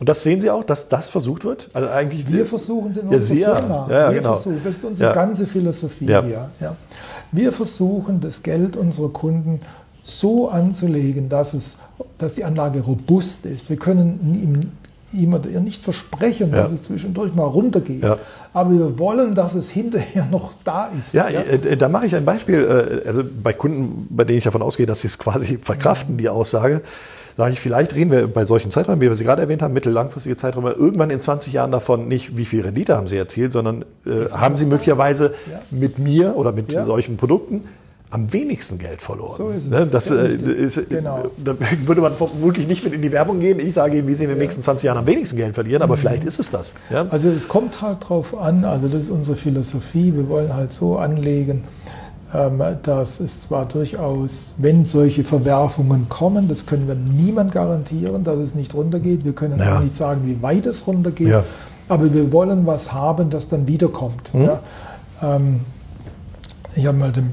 Und 0.00 0.08
das 0.08 0.22
sehen 0.22 0.40
Sie 0.40 0.50
auch, 0.50 0.64
dass 0.64 0.88
das 0.88 1.08
versucht 1.08 1.44
wird? 1.44 1.68
Also 1.72 1.88
eigentlich 1.88 2.30
wir 2.30 2.46
versuchen 2.46 2.90
es 2.90 2.96
in 2.96 3.06
unserer 3.06 3.38
ja, 3.38 3.54
Firma. 3.54 3.88
Ja, 3.88 4.10
wir 4.10 4.18
genau. 4.18 4.34
versuchen, 4.34 4.60
das 4.64 4.76
ist 4.78 4.84
unsere 4.84 5.12
ganze 5.12 5.46
Philosophie 5.46 6.06
hier. 6.06 6.50
Ja. 6.60 6.76
Wir 7.30 7.52
versuchen, 7.52 8.20
das 8.20 8.42
Geld 8.42 8.76
unserer 8.76 9.10
Kunden 9.10 9.60
so 10.02 10.48
anzulegen, 10.48 11.28
dass, 11.28 11.54
es, 11.54 11.78
dass 12.18 12.34
die 12.34 12.44
Anlage 12.44 12.80
robust 12.80 13.46
ist. 13.46 13.70
Wir 13.70 13.76
können 13.76 14.38
ihm 15.14 15.34
oder 15.34 15.48
ihr 15.48 15.60
nicht 15.60 15.82
versprechen, 15.82 16.50
ja. 16.50 16.58
dass 16.58 16.72
es 16.72 16.82
zwischendurch 16.84 17.34
mal 17.34 17.44
runtergeht. 17.44 18.02
Ja. 18.02 18.18
Aber 18.52 18.72
wir 18.72 18.98
wollen, 18.98 19.34
dass 19.34 19.54
es 19.54 19.70
hinterher 19.70 20.26
noch 20.30 20.52
da 20.64 20.90
ist. 20.98 21.14
Ja, 21.14 21.28
ja? 21.28 21.40
Äh, 21.40 21.76
da 21.76 21.88
mache 21.88 22.06
ich 22.06 22.14
ein 22.14 22.24
Beispiel. 22.24 23.00
Äh, 23.04 23.06
also 23.06 23.22
bei 23.24 23.52
Kunden, 23.52 24.08
bei 24.10 24.24
denen 24.24 24.38
ich 24.38 24.44
davon 24.44 24.62
ausgehe, 24.62 24.86
dass 24.86 25.00
sie 25.00 25.08
es 25.08 25.18
quasi 25.18 25.58
verkraften, 25.62 26.16
die 26.16 26.28
Aussage, 26.28 26.82
sage 27.36 27.52
ich, 27.52 27.60
vielleicht 27.60 27.94
reden 27.94 28.10
wir 28.10 28.28
bei 28.28 28.44
solchen 28.44 28.70
Zeiträumen, 28.70 29.00
wie 29.00 29.08
wir 29.08 29.16
sie 29.16 29.24
gerade 29.24 29.42
erwähnt 29.42 29.62
haben, 29.62 29.74
mittellangfristige 29.74 30.36
Zeiträume, 30.36 30.72
irgendwann 30.72 31.10
in 31.10 31.20
20 31.20 31.52
Jahren 31.52 31.72
davon 31.72 32.06
nicht, 32.06 32.36
wie 32.36 32.44
viel 32.44 32.62
Rendite 32.62 32.96
haben 32.96 33.08
sie 33.08 33.16
erzielt, 33.16 33.52
sondern 33.52 33.84
äh, 34.06 34.26
haben 34.34 34.56
sie 34.56 34.66
möglicherweise 34.66 35.34
mit 35.70 35.98
mir 35.98 36.36
oder 36.36 36.52
mit 36.52 36.70
solchen 36.70 37.16
Produkten 37.16 37.64
am 38.14 38.32
wenigsten 38.32 38.78
Geld 38.78 39.02
verloren. 39.02 39.36
So 39.36 39.48
ist 39.48 39.64
es. 39.64 39.70
Ne, 39.70 39.88
das 39.88 40.08
äh, 40.12 40.36
ist, 40.36 40.88
genau. 40.88 41.24
Da 41.44 41.56
würde 41.84 42.00
man 42.00 42.14
vermutlich 42.14 42.68
nicht 42.68 42.84
mit 42.84 42.92
in 42.92 43.02
die 43.02 43.10
Werbung 43.10 43.40
gehen. 43.40 43.58
Ich 43.58 43.74
sage 43.74 43.98
Ihnen, 43.98 44.06
wie 44.06 44.14
Sie 44.14 44.22
in 44.22 44.30
den 44.30 44.38
nächsten 44.38 44.62
20 44.62 44.84
Jahren 44.84 44.98
am 44.98 45.06
wenigsten 45.06 45.36
Geld 45.36 45.54
verlieren, 45.54 45.82
aber 45.82 45.96
mhm. 45.96 46.00
vielleicht 46.00 46.22
ist 46.22 46.38
es 46.38 46.52
das. 46.52 46.76
Ja? 46.90 47.06
Also 47.10 47.28
es 47.28 47.48
kommt 47.48 47.82
halt 47.82 48.08
drauf 48.08 48.38
an, 48.38 48.64
also 48.64 48.86
das 48.86 49.00
ist 49.00 49.10
unsere 49.10 49.36
Philosophie, 49.36 50.14
wir 50.14 50.28
wollen 50.28 50.54
halt 50.54 50.72
so 50.72 50.96
anlegen, 50.96 51.64
ähm, 52.32 52.62
dass 52.82 53.18
es 53.18 53.40
zwar 53.40 53.66
durchaus, 53.66 54.54
wenn 54.58 54.84
solche 54.84 55.24
Verwerfungen 55.24 56.08
kommen, 56.08 56.46
das 56.46 56.66
können 56.66 56.86
wir 56.86 56.94
niemand 56.94 57.50
garantieren, 57.50 58.22
dass 58.22 58.38
es 58.38 58.54
nicht 58.54 58.74
runtergeht. 58.74 59.24
Wir 59.24 59.34
können 59.34 59.58
ja. 59.58 59.78
auch 59.78 59.80
nicht 59.80 59.96
sagen, 59.96 60.20
wie 60.26 60.40
weit 60.40 60.66
es 60.66 60.86
runtergeht, 60.86 61.30
ja. 61.30 61.42
aber 61.88 62.14
wir 62.14 62.30
wollen 62.30 62.64
was 62.64 62.92
haben, 62.92 63.28
das 63.28 63.48
dann 63.48 63.66
wiederkommt. 63.66 64.32
Mhm. 64.34 64.44
Ja? 64.44 64.60
Ähm, 65.20 65.60
ich 66.76 66.86
habe 66.86 66.98
mal 66.98 67.10
dem 67.10 67.32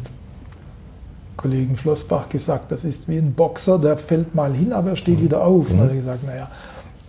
Kollegen 1.41 1.75
Flossbach 1.75 2.29
gesagt, 2.29 2.71
das 2.71 2.83
ist 2.83 3.07
wie 3.07 3.17
ein 3.17 3.33
Boxer, 3.33 3.79
der 3.79 3.97
fällt 3.97 4.35
mal 4.35 4.53
hin, 4.53 4.73
aber 4.73 4.91
er 4.91 4.95
steht 4.95 5.19
mhm. 5.19 5.23
wieder 5.23 5.43
auf. 5.43 5.69
Mhm. 5.69 5.71
Und 5.71 5.77
dann 5.77 5.85
hat 5.85 5.91
er 5.91 5.95
gesagt, 5.97 6.23
naja, 6.23 6.49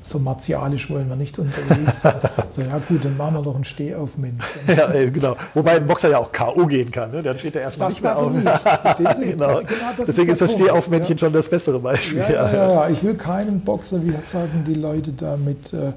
so 0.03 0.19
martialisch 0.19 0.91
wollen 0.91 1.09
wir 1.09 1.17
nicht 1.17 1.39
unterwegs 1.39 2.01
sein. 2.01 2.15
so, 2.51 2.63
ja 2.63 2.79
gut, 2.89 3.05
dann 3.05 3.17
machen 3.17 3.35
wir 3.35 3.43
doch 3.43 3.55
ein 3.55 3.65
Stehaufmännchen. 3.65 4.43
ja, 4.67 4.89
genau. 5.11 5.37
Wobei 5.55 5.77
ein 5.77 5.87
Boxer 5.87 6.11
ja 6.11 6.19
auch 6.19 6.33
K.O. 6.33 6.67
gehen 6.67 6.91
kann, 6.91 7.13
ne? 7.13 7.23
dann 7.23 7.39
steht 7.39 7.55
er 7.55 7.63
erstmal 7.63 7.91
nicht 7.91 8.03
mehr 8.03 8.17
auf. 8.17 8.33
Nicht. 8.33 8.45
genau. 9.21 9.59
genau 9.59 9.61
Deswegen 9.99 10.31
ist, 10.31 10.41
ist 10.41 10.43
das 10.43 10.53
Stehaufmännchen 10.53 11.17
ja. 11.17 11.21
schon 11.21 11.33
das 11.33 11.49
bessere 11.49 11.79
Beispiel. 11.79 12.19
Ja, 12.19 12.31
ja, 12.31 12.53
ja, 12.53 12.73
ja, 12.73 12.89
ich 12.89 13.03
will 13.05 13.15
keinen 13.15 13.61
Boxer, 13.61 14.03
wie 14.05 14.11
sagen 14.11 14.65
die 14.67 14.75
Leute 14.75 15.13
da, 15.13 15.37
mit... 15.37 15.73
Äh, 15.73 15.93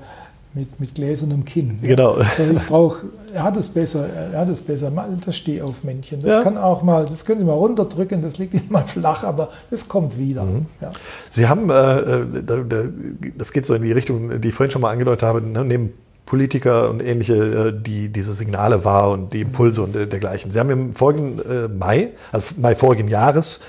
mit, 0.55 0.79
mit 0.79 0.95
gläsernem 0.95 1.45
Kinn. 1.45 1.79
Genau. 1.81 2.17
Ja. 2.37 2.51
Ich 2.51 2.63
brauche, 2.67 3.05
er 3.33 3.43
hat 3.43 3.55
es 3.55 3.69
besser, 3.69 4.09
er 4.09 4.39
hat 4.39 4.49
es 4.49 4.61
besser, 4.61 4.91
das 5.25 5.37
Stehaufmännchen. 5.37 6.21
Das 6.21 6.35
ja. 6.35 6.43
kann 6.43 6.57
auch 6.57 6.83
mal, 6.83 7.05
das 7.05 7.25
können 7.25 7.39
Sie 7.39 7.45
mal 7.45 7.53
runterdrücken, 7.53 8.21
das 8.21 8.37
liegt 8.37 8.69
mal 8.71 8.85
flach, 8.85 9.23
aber 9.23 9.49
das 9.69 9.87
kommt 9.87 10.17
wieder. 10.17 10.43
Mhm. 10.43 10.65
Ja. 10.81 10.91
Sie 11.29 11.47
haben, 11.47 11.69
äh, 11.69 11.99
äh 11.99 12.91
das 13.37 13.51
geht 13.51 13.65
so 13.65 13.73
in 13.73 13.83
die 13.83 13.91
Richtung, 13.91 14.41
die 14.41 14.49
ich 14.49 14.53
vorhin 14.53 14.71
schon 14.71 14.81
mal 14.81 14.91
angedeutet 14.91 15.23
habe, 15.23 15.41
ne, 15.41 15.63
neben 15.63 15.93
Politiker 16.25 16.89
und 16.89 17.01
ähnliche, 17.01 17.35
äh, 17.35 17.73
die 17.73 18.09
diese 18.09 18.33
Signale 18.33 18.83
wahr 18.83 19.11
und 19.11 19.33
die 19.33 19.41
Impulse 19.41 19.83
und 19.83 19.93
dergleichen. 19.93 20.51
Sie 20.51 20.59
haben 20.59 20.69
im 20.69 20.93
folgenden 20.93 21.39
äh, 21.45 21.67
Mai, 21.67 22.11
also 22.31 22.55
Mai 22.57 22.75
vorigen 22.75 23.07
Jahres, 23.07 23.59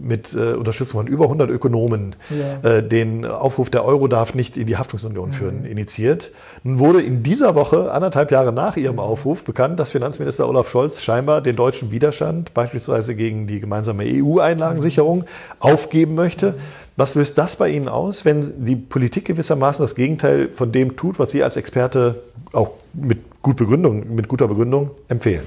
mit 0.00 0.34
äh, 0.34 0.54
Unterstützung 0.54 1.00
von 1.00 1.06
über 1.06 1.24
100 1.24 1.50
Ökonomen 1.50 2.16
ja. 2.30 2.80
den 2.80 3.26
Aufruf 3.26 3.70
der 3.70 3.84
Euro 3.84 4.08
darf 4.08 4.34
nicht 4.34 4.56
in 4.56 4.66
die 4.66 4.76
Haftungsunion 4.76 5.32
führen, 5.32 5.60
mhm. 5.60 5.66
initiiert. 5.66 6.30
Nun 6.62 6.78
wurde 6.78 7.02
in 7.02 7.22
dieser 7.22 7.54
Woche, 7.54 7.92
anderthalb 7.92 8.30
Jahre 8.30 8.52
nach 8.52 8.76
ihrem 8.76 8.98
Aufruf, 8.98 9.44
bekannt, 9.44 9.78
dass 9.80 9.90
Finanzminister 9.90 10.48
Olaf 10.48 10.68
Scholz 10.70 11.02
scheinbar 11.02 11.40
den 11.40 11.56
deutschen 11.56 11.90
Widerstand, 11.90 12.54
beispielsweise 12.54 13.14
gegen 13.14 13.46
die 13.46 13.60
gemeinsame 13.60 14.04
EU-Einlagensicherung, 14.06 15.24
aufgeben 15.60 16.14
möchte. 16.14 16.54
Was 16.96 17.16
löst 17.16 17.38
das 17.38 17.56
bei 17.56 17.70
Ihnen 17.70 17.88
aus, 17.88 18.24
wenn 18.24 18.64
die 18.64 18.76
Politik 18.76 19.24
gewissermaßen 19.24 19.82
das 19.82 19.94
Gegenteil 19.94 20.52
von 20.52 20.70
dem 20.70 20.96
tut, 20.96 21.18
was 21.18 21.32
Sie 21.32 21.42
als 21.42 21.56
Experte 21.56 22.22
auch 22.52 22.70
mit, 22.92 23.42
gut 23.42 23.56
Begründung, 23.56 24.14
mit 24.14 24.28
guter 24.28 24.46
Begründung 24.46 24.90
empfehlen? 25.08 25.42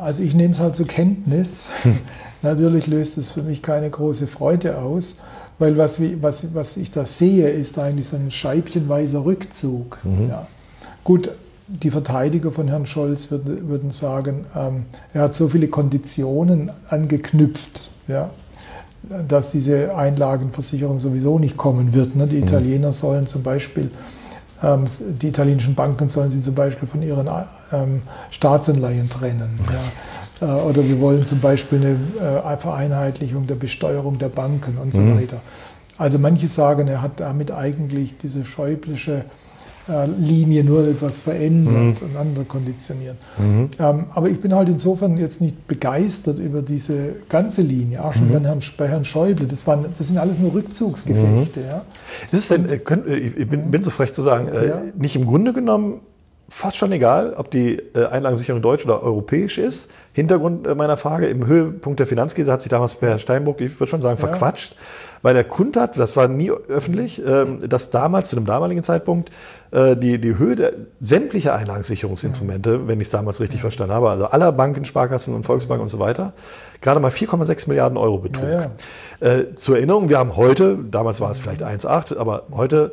Also 0.00 0.22
ich 0.22 0.34
nehme 0.34 0.52
es 0.52 0.60
halt 0.60 0.76
zur 0.76 0.86
Kenntnis. 0.86 1.68
Natürlich 2.42 2.86
löst 2.86 3.18
es 3.18 3.30
für 3.32 3.42
mich 3.42 3.62
keine 3.62 3.90
große 3.90 4.26
Freude 4.26 4.78
aus, 4.78 5.16
weil 5.58 5.76
was, 5.76 6.00
was, 6.22 6.54
was 6.54 6.76
ich 6.76 6.90
da 6.90 7.04
sehe, 7.04 7.48
ist 7.48 7.78
eigentlich 7.78 8.06
so 8.06 8.16
ein 8.16 8.30
scheibchenweiser 8.30 9.24
Rückzug. 9.24 9.98
Mhm. 10.04 10.28
Ja. 10.28 10.46
Gut, 11.02 11.30
die 11.66 11.90
Verteidiger 11.90 12.52
von 12.52 12.68
Herrn 12.68 12.86
Scholz 12.86 13.30
würden, 13.30 13.68
würden 13.68 13.90
sagen, 13.90 14.46
ähm, 14.54 14.84
er 15.12 15.22
hat 15.22 15.34
so 15.34 15.48
viele 15.48 15.68
Konditionen 15.68 16.70
angeknüpft. 16.88 17.90
Ja 18.06 18.30
dass 19.28 19.52
diese 19.52 19.94
Einlagenversicherung 19.94 20.98
sowieso 20.98 21.38
nicht 21.38 21.56
kommen 21.56 21.94
wird. 21.94 22.16
Ne? 22.16 22.26
Die 22.26 22.36
mhm. 22.36 22.42
Italiener 22.42 22.92
sollen 22.92 23.26
zum 23.26 23.42
Beispiel, 23.42 23.90
die 24.60 25.28
italienischen 25.28 25.74
Banken 25.74 26.08
sollen 26.08 26.30
sie 26.30 26.40
zum 26.40 26.54
Beispiel 26.54 26.88
von 26.88 27.00
ihren 27.02 27.28
ähm, 27.72 28.02
Staatsanleihen 28.30 29.08
trennen. 29.08 29.58
Ja? 30.40 30.58
Äh, 30.58 30.60
oder 30.62 30.84
wir 30.84 31.00
wollen 31.00 31.24
zum 31.24 31.40
Beispiel 31.40 31.78
eine 31.78 32.54
äh, 32.54 32.56
Vereinheitlichung 32.56 33.46
der 33.46 33.54
Besteuerung 33.54 34.18
der 34.18 34.30
Banken 34.30 34.78
und 34.78 34.92
so 34.92 35.00
mhm. 35.00 35.20
weiter. 35.20 35.40
Also 35.96 36.18
manche 36.18 36.48
sagen, 36.48 36.88
er 36.88 37.02
hat 37.02 37.20
damit 37.20 37.50
eigentlich 37.50 38.18
diese 38.18 38.44
schäublische 38.44 39.18
äh, 39.18 39.24
Linie 40.18 40.64
nur 40.64 40.86
etwas 40.86 41.18
verändert 41.18 42.00
mhm. 42.00 42.08
und 42.08 42.16
andere 42.16 42.44
konditioniert. 42.44 43.16
Mhm. 43.38 43.68
Ähm, 43.78 44.04
aber 44.14 44.28
ich 44.28 44.40
bin 44.40 44.54
halt 44.54 44.68
insofern 44.68 45.16
jetzt 45.16 45.40
nicht 45.40 45.66
begeistert 45.66 46.38
über 46.38 46.62
diese 46.62 47.14
ganze 47.28 47.62
Linie, 47.62 48.04
auch 48.04 48.12
schon 48.12 48.28
mhm. 48.28 48.32
bei, 48.32 48.40
Herrn, 48.40 48.60
bei 48.76 48.88
Herrn 48.88 49.04
Schäuble. 49.04 49.46
Das, 49.46 49.66
waren, 49.66 49.86
das 49.96 50.08
sind 50.08 50.18
alles 50.18 50.38
nur 50.38 50.52
Rückzugsgefechte. 50.54 51.60
Mhm. 51.60 51.66
Ja. 51.66 51.82
Ist 52.30 52.32
es 52.32 52.48
denn, 52.48 52.68
äh, 52.68 52.76
äh, 52.76 53.16
ich 53.16 53.48
bin, 53.48 53.70
bin, 53.70 53.82
so 53.82 53.90
frech 53.90 54.12
zu 54.12 54.22
sagen, 54.22 54.48
äh, 54.48 54.68
ja. 54.68 54.82
nicht 54.96 55.16
im 55.16 55.26
Grunde 55.26 55.52
genommen 55.52 56.00
fast 56.50 56.78
schon 56.78 56.92
egal, 56.92 57.34
ob 57.36 57.50
die 57.50 57.76
äh, 57.94 58.06
Einlagensicherung 58.06 58.62
deutsch 58.62 58.84
oder 58.86 59.02
europäisch 59.02 59.58
ist. 59.58 59.90
Hintergrund 60.14 60.66
äh, 60.66 60.74
meiner 60.74 60.96
Frage, 60.96 61.26
im 61.26 61.46
Höhepunkt 61.46 62.00
der 62.00 62.06
Finanzkrise 62.06 62.50
hat 62.50 62.62
sich 62.62 62.70
damals 62.70 62.94
Per 62.94 63.18
Steinbrück, 63.18 63.60
ich 63.60 63.78
würde 63.78 63.90
schon 63.90 64.00
sagen, 64.00 64.16
verquatscht, 64.16 64.72
ja. 64.72 64.78
weil 65.22 65.36
er 65.36 65.44
kundtat, 65.44 65.98
das 65.98 66.16
war 66.16 66.26
nie 66.26 66.50
öffentlich, 66.50 67.22
ähm, 67.24 67.68
dass 67.68 67.90
damals, 67.90 68.30
zu 68.30 68.36
dem 68.36 68.46
damaligen 68.46 68.82
Zeitpunkt, 68.82 69.30
äh, 69.72 69.94
die, 69.94 70.18
die 70.18 70.38
Höhe 70.38 70.56
der 70.56 70.72
sämtlicher 71.02 71.54
Einlagensicherungsinstrumente, 71.54 72.70
ja. 72.70 72.88
wenn 72.88 72.98
ich 73.00 73.08
es 73.08 73.12
damals 73.12 73.40
richtig 73.40 73.58
ja. 73.58 73.62
verstanden 73.62 73.92
habe, 73.92 74.08
also 74.08 74.24
aller 74.26 74.50
Banken, 74.50 74.86
Sparkassen 74.86 75.34
und 75.34 75.44
Volksbanken 75.44 75.82
und 75.82 75.90
so 75.90 75.98
weiter, 75.98 76.32
gerade 76.80 76.98
mal 76.98 77.10
4,6 77.10 77.68
Milliarden 77.68 77.98
Euro 77.98 78.18
betrug. 78.18 78.70
Zur 79.56 79.76
Erinnerung, 79.76 80.08
wir 80.08 80.18
haben 80.18 80.36
heute, 80.36 80.78
damals 80.90 81.20
war 81.20 81.30
es 81.30 81.40
vielleicht 81.40 81.62
1,8, 81.62 82.16
aber 82.16 82.44
heute 82.52 82.92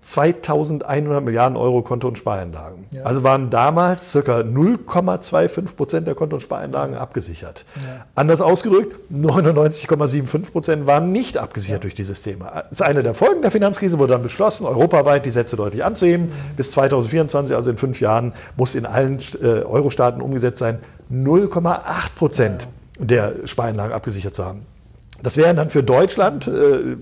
2100 0.00 1.24
Milliarden 1.24 1.56
Euro 1.56 1.82
Konto- 1.82 2.08
und 2.08 2.16
Spareinlagen. 2.16 2.86
Ja. 2.92 3.02
Also 3.02 3.24
waren 3.24 3.50
damals 3.50 4.12
circa 4.12 4.38
0,25 4.38 5.74
Prozent 5.76 6.06
der 6.06 6.14
Konto- 6.14 6.36
und 6.36 6.40
Spareinlagen 6.40 6.96
abgesichert. 6.96 7.64
Ja. 7.82 8.06
Anders 8.14 8.40
ausgedrückt, 8.40 8.94
99,75 9.12 10.52
Prozent 10.52 10.86
waren 10.86 11.10
nicht 11.10 11.36
abgesichert 11.36 11.78
ja. 11.78 11.82
durch 11.82 11.94
dieses 11.94 12.22
Thema. 12.22 12.64
Das 12.70 12.80
ist 12.80 12.82
eine 12.82 13.02
der 13.02 13.14
Folgen 13.14 13.42
der 13.42 13.50
Finanzkrise, 13.50 13.98
wurde 13.98 14.12
dann 14.12 14.22
beschlossen, 14.22 14.66
europaweit 14.66 15.26
die 15.26 15.30
Sätze 15.30 15.56
deutlich 15.56 15.84
anzuheben. 15.84 16.26
Mhm. 16.26 16.56
Bis 16.56 16.70
2024, 16.72 17.56
also 17.56 17.70
in 17.70 17.76
fünf 17.76 18.00
Jahren, 18.00 18.32
muss 18.56 18.74
in 18.76 18.86
allen 18.86 19.18
äh, 19.42 19.62
Euro-Staaten 19.62 20.20
umgesetzt 20.20 20.58
sein, 20.58 20.78
0,8 21.12 21.80
Prozent 22.16 22.68
der 23.00 23.34
Spareinlagen 23.44 23.92
abgesichert 23.92 24.34
zu 24.34 24.44
haben. 24.44 24.64
Das 25.22 25.36
wären 25.36 25.56
dann 25.56 25.68
für 25.68 25.82
Deutschland 25.82 26.46
äh, 26.46 26.96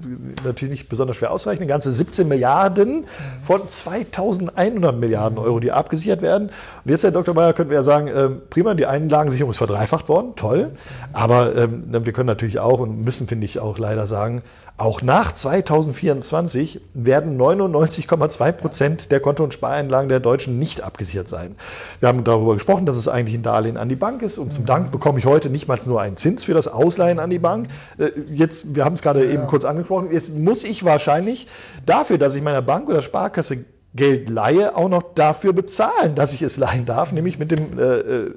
natürlich 0.45 0.81
nicht 0.81 0.89
besonders 0.89 1.17
schwer 1.17 1.31
ausreichend, 1.31 1.69
ganze 1.69 1.93
17 1.93 2.27
Milliarden 2.27 3.05
von 3.43 3.69
2100 3.69 4.97
Milliarden 4.97 5.39
Euro, 5.39 5.61
die 5.61 5.71
abgesichert 5.71 6.23
werden. 6.23 6.49
Und 6.85 6.91
jetzt, 6.91 7.05
Herr 7.05 7.11
Dr. 7.11 7.35
Mayer, 7.35 7.53
könnten 7.53 7.71
wir 7.71 7.79
ja 7.79 7.83
sagen, 7.83 8.09
äh, 8.09 8.29
prima, 8.49 8.75
die 8.75 8.87
Einlagensicherung 8.87 9.51
ist 9.51 9.59
verdreifacht 9.59 10.09
worden, 10.09 10.33
toll. 10.35 10.73
Aber 11.13 11.55
ähm, 11.57 11.85
wir 11.91 12.13
können 12.13 12.29
natürlich 12.29 12.59
auch 12.59 12.81
und 12.81 13.03
müssen, 13.03 13.29
finde 13.29 13.45
ich, 13.45 13.61
auch 13.61 13.79
leider 13.79 14.07
sagen, 14.07 14.41
auch 14.79 15.01
nach 15.01 15.33
2024 15.33 16.83
werden 16.93 17.41
99,2 17.41 18.53
Prozent 18.53 19.11
der 19.11 19.21
Konto- 19.21 19.43
und 19.43 19.55
Spareinlagen 19.55 20.11
der 20.11 20.21
Deutschen 20.21 20.59
nicht 20.59 20.83
abgesichert 20.83 21.29
sein. 21.29 21.57
Wir 22.01 22.09
haben 22.09 22.25
darüber 22.25 22.55
gesprochen, 22.55 22.85
dass 22.85 22.99
es 22.99 23.09
eigentlich 23.09 23.35
ein 23.37 23.43
Darlehen 23.43 23.79
an 23.79 23.89
die 23.89 23.97
Bank 23.97 24.21
ist 24.21 24.37
und 24.37 24.53
zum 24.53 24.67
Dank 24.67 24.91
bekomme 24.91 25.19
ich 25.19 25.25
heute 25.25 25.49
nicht 25.49 25.67
mal 25.67 25.79
nur 25.87 26.03
einen 26.03 26.19
Zins 26.19 26.45
für 26.45 26.53
das 26.53 26.69
Ausleihen 26.69 27.21
an 27.21 27.31
die 27.31 27.39
Bank. 27.39 27.69
Äh, 27.97 28.11
jetzt, 28.33 28.75
wir 28.75 28.85
haben 28.85 28.95
es 28.95 29.03
gerade 29.03 29.25
ja. 29.25 29.33
eben 29.33 29.47
kurz 29.47 29.65
angesprochen, 29.65 30.11
jetzt 30.13 30.35
muss 30.35 30.63
ich 30.63 30.85
wahrscheinlich 30.85 31.47
dafür, 31.87 32.19
dass 32.19 32.35
ich 32.35 32.43
meiner 32.43 32.63
Bank 32.63 32.89
oder 32.91 33.01
Sparkasse 33.01 33.65
Geld 33.95 34.29
leihe, 34.29 34.77
auch 34.77 34.91
noch 34.91 35.03
dafür 35.15 35.55
bezahlen, 35.55 36.15
dass 36.15 36.35
ich 36.35 36.43
es 36.43 36.59
leihen 36.59 36.85
darf, 36.85 37.13
nämlich 37.13 37.39
mit 37.39 37.51
dem 37.51 37.79
äh, 37.79 37.83
äh 37.83 38.31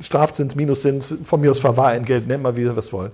Strafzins, 0.00 0.56
Minuszins, 0.56 1.14
von 1.24 1.40
mir 1.40 1.50
aus 1.50 1.58
Verwahrentgelt, 1.58 2.26
nennen 2.28 2.42
wir, 2.42 2.56
wie 2.56 2.64
wir 2.64 2.76
es 2.76 2.92
wollen. 2.92 3.12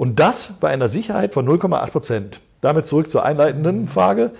Und 0.00 0.18
das 0.18 0.54
bei 0.60 0.70
einer 0.70 0.88
Sicherheit 0.88 1.34
von 1.34 1.46
0,8 1.46 1.90
Prozent. 1.90 2.40
Damit 2.62 2.86
zurück 2.86 3.10
zur 3.10 3.22
einleitenden 3.22 3.86
Frage. 3.86 4.30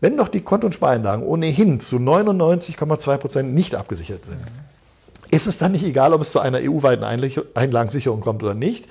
Wenn 0.00 0.16
doch 0.16 0.28
die 0.28 0.40
Konto- 0.40 0.66
und 0.66 0.72
Spareinlagen 0.72 1.26
ohnehin 1.26 1.78
zu 1.78 1.96
99,2 1.96 3.18
Prozent 3.18 3.52
nicht 3.52 3.74
abgesichert 3.74 4.24
sind, 4.24 4.38
ist 5.30 5.46
es 5.46 5.58
dann 5.58 5.72
nicht 5.72 5.84
egal, 5.84 6.14
ob 6.14 6.22
es 6.22 6.32
zu 6.32 6.40
einer 6.40 6.56
EU-weiten 6.62 7.04
Einlagensicherung 7.04 8.22
kommt 8.22 8.42
oder 8.42 8.54
nicht? 8.54 8.86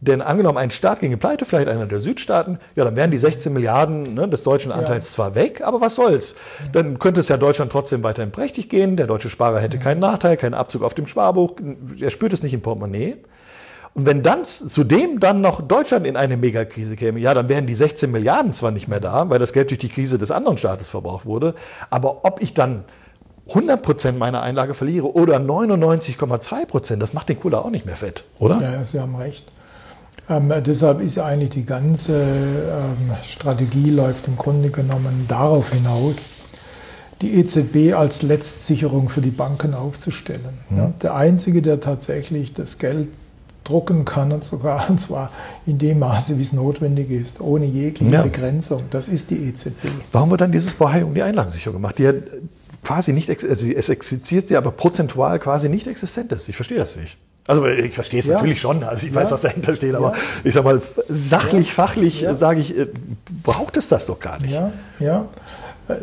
Denn 0.00 0.22
angenommen, 0.22 0.56
ein 0.56 0.70
Staat 0.70 1.00
ginge 1.00 1.18
pleite, 1.18 1.44
vielleicht 1.44 1.68
einer 1.68 1.84
der 1.84 2.00
Südstaaten, 2.00 2.58
ja, 2.74 2.84
dann 2.86 2.96
wären 2.96 3.10
die 3.10 3.18
16 3.18 3.52
Milliarden 3.52 4.14
ne, 4.14 4.26
des 4.26 4.44
deutschen 4.44 4.72
Anteils 4.72 5.10
ja. 5.10 5.16
zwar 5.16 5.34
weg, 5.34 5.60
aber 5.60 5.82
was 5.82 5.96
soll's? 5.96 6.36
Dann 6.72 6.98
könnte 6.98 7.20
es 7.20 7.28
ja 7.28 7.36
Deutschland 7.36 7.70
trotzdem 7.70 8.02
weiterhin 8.02 8.32
prächtig 8.32 8.70
gehen. 8.70 8.96
Der 8.96 9.06
deutsche 9.06 9.28
Sparer 9.28 9.60
hätte 9.60 9.78
keinen 9.78 10.00
Nachteil, 10.00 10.38
keinen 10.38 10.54
Abzug 10.54 10.82
auf 10.82 10.94
dem 10.94 11.06
Sparbuch. 11.06 11.56
Er 12.00 12.10
spürt 12.10 12.32
es 12.32 12.42
nicht 12.42 12.54
im 12.54 12.62
Portemonnaie. 12.62 13.18
Und 13.94 14.06
wenn 14.06 14.22
dann 14.22 14.44
zudem 14.44 15.20
dann 15.20 15.40
noch 15.40 15.60
Deutschland 15.60 16.06
in 16.06 16.16
eine 16.16 16.36
Megakrise 16.36 16.96
käme, 16.96 17.18
ja, 17.20 17.34
dann 17.34 17.48
wären 17.48 17.66
die 17.66 17.74
16 17.74 18.10
Milliarden 18.10 18.52
zwar 18.52 18.70
nicht 18.70 18.88
mehr 18.88 19.00
da, 19.00 19.28
weil 19.30 19.38
das 19.38 19.52
Geld 19.52 19.70
durch 19.70 19.80
die 19.80 19.88
Krise 19.88 20.18
des 20.18 20.30
anderen 20.30 20.58
Staates 20.58 20.88
verbraucht 20.88 21.26
wurde, 21.26 21.54
aber 21.90 22.24
ob 22.24 22.42
ich 22.42 22.54
dann 22.54 22.84
100 23.48 23.82
Prozent 23.82 24.18
meiner 24.18 24.42
Einlage 24.42 24.74
verliere 24.74 25.14
oder 25.14 25.38
99,2 25.38 26.66
Prozent, 26.66 27.02
das 27.02 27.14
macht 27.14 27.28
den 27.28 27.40
Cooler 27.40 27.64
auch 27.64 27.70
nicht 27.70 27.86
mehr 27.86 27.96
fett, 27.96 28.24
oder? 28.38 28.60
Ja, 28.60 28.84
Sie 28.84 29.00
haben 29.00 29.16
recht. 29.16 29.46
Ähm, 30.28 30.52
deshalb 30.64 31.00
ist 31.00 31.18
eigentlich 31.18 31.50
die 31.50 31.64
ganze 31.64 32.12
ähm, 32.12 33.14
Strategie 33.22 33.90
läuft 33.90 34.28
im 34.28 34.36
Grunde 34.36 34.70
genommen 34.70 35.24
darauf 35.26 35.72
hinaus, 35.72 36.28
die 37.22 37.40
EZB 37.40 37.94
als 37.94 38.22
Letztsicherung 38.22 39.08
für 39.08 39.22
die 39.22 39.30
Banken 39.30 39.74
aufzustellen. 39.74 40.58
Mhm. 40.68 40.76
Ja, 40.76 40.92
der 41.02 41.14
Einzige, 41.14 41.62
der 41.62 41.80
tatsächlich 41.80 42.52
das 42.52 42.78
Geld 42.78 43.08
drucken 43.68 44.04
kann 44.04 44.32
und 44.32 44.42
sogar 44.42 44.88
und 44.88 44.98
zwar 44.98 45.30
in 45.66 45.78
dem 45.78 45.98
Maße, 45.98 46.38
wie 46.38 46.42
es 46.42 46.52
notwendig 46.52 47.10
ist, 47.10 47.40
ohne 47.40 47.66
jegliche 47.66 48.14
ja. 48.14 48.22
Begrenzung. 48.22 48.84
Das 48.90 49.08
ist 49.08 49.30
die 49.30 49.48
EZB. 49.48 49.88
Warum 50.12 50.30
wird 50.30 50.40
dann 50.40 50.52
dieses 50.52 50.74
Bohai 50.74 51.04
um 51.04 51.14
die 51.14 51.22
Einlagensicherung 51.22 51.76
gemacht? 51.76 51.98
Die 51.98 52.04
ja 52.04 52.12
quasi 52.82 53.12
nicht, 53.12 53.28
also 53.28 53.66
es 53.66 53.88
existiert 53.88 54.50
ja 54.50 54.58
aber 54.58 54.70
prozentual 54.70 55.38
quasi 55.38 55.68
nicht 55.68 55.86
existent 55.86 56.32
ist. 56.32 56.48
Ich 56.48 56.56
verstehe 56.56 56.78
das 56.78 56.96
nicht. 56.96 57.18
Also 57.46 57.66
ich 57.66 57.94
verstehe 57.94 58.20
es 58.20 58.26
ja. 58.26 58.34
natürlich 58.34 58.60
schon, 58.60 58.84
also 58.84 59.06
ich 59.06 59.14
weiß, 59.14 59.30
was 59.30 59.40
dahinter 59.40 59.74
steht, 59.74 59.94
aber 59.94 60.12
ja. 60.12 60.18
ich 60.44 60.52
sag 60.52 60.64
mal, 60.64 60.82
sachlich, 61.08 61.72
fachlich 61.72 62.26
sage 62.34 62.60
ich, 62.60 62.76
äh, 62.78 62.88
braucht 63.42 63.78
es 63.78 63.88
das 63.88 64.04
doch 64.04 64.20
gar 64.20 64.38
nicht. 64.40 64.52
Ja, 64.52 64.70
ja. 65.00 65.28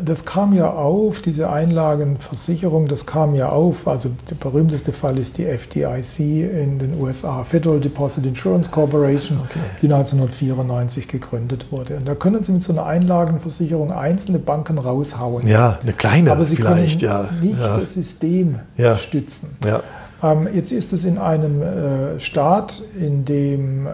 Das 0.04 0.24
kam 0.24 0.52
ja 0.52 0.72
auf, 0.72 1.20
diese 1.20 1.48
Einlagenversicherung, 1.48 2.88
das 2.88 3.06
kam 3.06 3.34
ja 3.34 3.50
auf. 3.50 3.86
Also 3.86 4.10
der 4.28 4.34
berühmteste 4.34 4.92
Fall 4.92 5.16
ist 5.18 5.38
die 5.38 5.44
FDIC 5.44 6.18
in 6.18 6.78
den 6.80 7.00
USA, 7.00 7.44
Federal 7.44 7.78
Deposit 7.78 8.26
Insurance 8.26 8.70
Corporation, 8.70 9.38
okay. 9.38 9.60
die 9.82 9.86
1994 9.86 11.06
gegründet 11.06 11.70
wurde. 11.70 11.96
Und 11.96 12.08
da 12.08 12.16
können 12.16 12.42
Sie 12.42 12.50
mit 12.52 12.64
so 12.64 12.72
einer 12.72 12.86
Einlagenversicherung 12.86 13.92
einzelne 13.92 14.40
Banken 14.40 14.78
raushauen. 14.78 15.46
Ja, 15.46 15.78
eine 15.80 15.92
kleine 15.92 16.32
Aber 16.32 16.44
Sie 16.44 16.56
vielleicht, 16.56 17.00
können 17.00 17.12
ja. 17.12 17.30
nicht 17.40 17.60
ja. 17.60 17.78
das 17.78 17.94
System 17.94 18.56
ja. 18.76 18.96
stützen. 18.96 19.56
Ja. 19.64 19.82
Ähm, 20.22 20.48
jetzt 20.52 20.72
ist 20.72 20.92
es 20.92 21.04
in 21.04 21.18
einem 21.18 21.62
äh, 21.62 22.18
Staat, 22.20 22.82
in 22.98 23.24
dem 23.24 23.86
äh, 23.86 23.90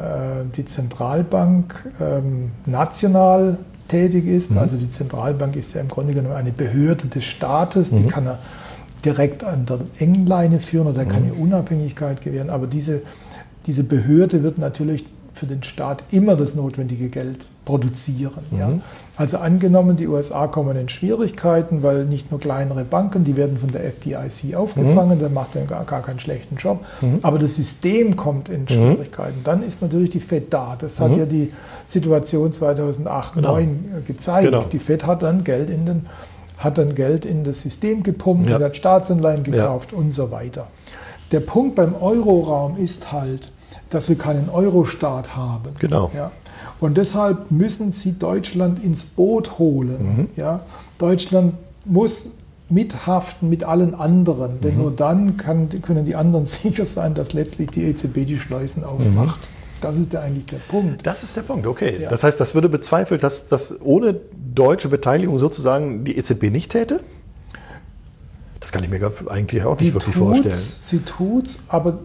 die 0.56 0.64
Zentralbank 0.64 1.90
ähm, 2.00 2.52
national 2.64 3.58
tätig 3.92 4.26
ist. 4.26 4.52
Mhm. 4.52 4.58
Also 4.58 4.76
die 4.76 4.88
Zentralbank 4.88 5.54
ist 5.56 5.74
ja 5.74 5.80
im 5.80 5.88
Grunde 5.88 6.14
genommen 6.14 6.34
eine 6.34 6.52
Behörde 6.52 7.08
des 7.08 7.24
Staates, 7.24 7.90
die 7.90 8.02
mhm. 8.02 8.08
kann 8.08 8.26
er 8.26 8.38
direkt 9.04 9.44
an 9.44 9.66
der 9.66 9.80
engen 9.98 10.26
Leine 10.26 10.60
führen 10.60 10.86
oder 10.86 11.04
kann 11.04 11.22
mhm. 11.22 11.28
ihr 11.28 11.38
Unabhängigkeit 11.38 12.20
gewähren. 12.20 12.50
Aber 12.50 12.66
diese, 12.66 13.02
diese 13.66 13.84
Behörde 13.84 14.42
wird 14.42 14.58
natürlich 14.58 15.04
für 15.34 15.46
den 15.46 15.62
Staat 15.62 16.04
immer 16.10 16.36
das 16.36 16.54
notwendige 16.54 17.08
Geld 17.08 17.48
produzieren. 17.64 18.42
Mhm. 18.50 18.58
Ja. 18.58 18.72
Also 19.16 19.38
angenommen, 19.38 19.96
die 19.96 20.06
USA 20.06 20.46
kommen 20.46 20.76
in 20.76 20.88
Schwierigkeiten, 20.88 21.82
weil 21.82 22.04
nicht 22.04 22.30
nur 22.30 22.40
kleinere 22.40 22.84
Banken, 22.84 23.24
die 23.24 23.36
werden 23.36 23.56
von 23.58 23.70
der 23.70 23.84
FDIC 23.84 24.54
aufgefangen, 24.54 25.18
mhm. 25.18 25.22
dann 25.22 25.34
macht 25.34 25.56
er 25.56 25.64
gar, 25.64 25.84
gar 25.84 26.02
keinen 26.02 26.18
schlechten 26.18 26.56
Job, 26.56 26.84
mhm. 27.00 27.20
aber 27.22 27.38
das 27.38 27.56
System 27.56 28.16
kommt 28.16 28.48
in 28.48 28.62
mhm. 28.62 28.68
Schwierigkeiten. 28.68 29.40
Dann 29.44 29.62
ist 29.62 29.80
natürlich 29.80 30.10
die 30.10 30.20
FED 30.20 30.52
da. 30.52 30.76
Das 30.78 31.00
hat 31.00 31.12
mhm. 31.12 31.18
ja 31.18 31.26
die 31.26 31.50
Situation 31.86 32.52
2008, 32.52 33.34
2009 33.34 33.84
genau. 33.84 34.02
gezeigt. 34.06 34.44
Genau. 34.44 34.64
Die 34.64 34.78
FED 34.78 35.06
hat 35.06 35.22
dann 35.22 35.44
Geld 35.44 35.70
in 35.70 35.86
den 35.86 36.06
hat 36.58 36.78
dann 36.78 36.94
Geld 36.94 37.24
in 37.24 37.42
das 37.42 37.60
System 37.60 38.04
gepumpt, 38.04 38.48
ja. 38.48 38.60
hat 38.60 38.76
Staatsanleihen 38.76 39.42
gekauft 39.42 39.90
ja. 39.90 39.98
und 39.98 40.14
so 40.14 40.30
weiter. 40.30 40.68
Der 41.32 41.40
Punkt 41.40 41.74
beim 41.74 41.94
Euroraum 41.94 42.76
ist 42.76 43.10
halt, 43.10 43.50
dass 43.94 44.08
wir 44.08 44.16
keinen 44.16 44.48
Euro-Staat 44.48 45.36
haben. 45.36 45.70
Genau. 45.78 46.10
Ja. 46.14 46.30
Und 46.80 46.96
deshalb 46.96 47.50
müssen 47.50 47.92
sie 47.92 48.18
Deutschland 48.18 48.82
ins 48.82 49.04
Boot 49.04 49.58
holen. 49.58 50.16
Mhm. 50.16 50.28
Ja. 50.36 50.60
Deutschland 50.98 51.54
muss 51.84 52.30
mithaften 52.68 53.48
mit 53.48 53.64
allen 53.64 53.94
anderen, 53.94 54.60
denn 54.60 54.74
mhm. 54.74 54.82
nur 54.82 54.92
dann 54.92 55.36
kann, 55.36 55.68
können 55.82 56.04
die 56.04 56.16
anderen 56.16 56.46
sicher 56.46 56.86
sein, 56.86 57.14
dass 57.14 57.32
letztlich 57.32 57.70
die 57.70 57.84
EZB 57.84 58.26
die 58.26 58.38
Schleusen 58.38 58.84
aufmacht. 58.84 59.48
Mhm. 59.50 59.62
Das 59.82 59.98
ist 59.98 60.12
ja 60.12 60.20
eigentlich 60.20 60.46
der 60.46 60.58
Punkt. 60.68 61.04
Das 61.04 61.24
ist 61.24 61.36
der 61.36 61.42
Punkt, 61.42 61.66
okay. 61.66 61.98
Ja. 62.00 62.08
Das 62.08 62.22
heißt, 62.22 62.38
das 62.38 62.54
würde 62.54 62.68
bezweifelt, 62.68 63.24
dass 63.24 63.48
das 63.48 63.80
ohne 63.80 64.14
deutsche 64.54 64.88
Beteiligung 64.88 65.38
sozusagen 65.38 66.04
die 66.04 66.16
EZB 66.16 66.50
nicht 66.50 66.70
täte? 66.70 67.00
Das 68.60 68.70
kann 68.70 68.84
ich 68.84 68.90
mir 68.90 69.00
eigentlich 69.26 69.64
auch 69.64 69.72
nicht 69.72 69.80
die 69.80 69.94
wirklich 69.94 70.14
vorstellen. 70.14 70.54
Sie 70.54 71.00
tut 71.00 71.46
es, 71.46 71.58
aber 71.66 71.98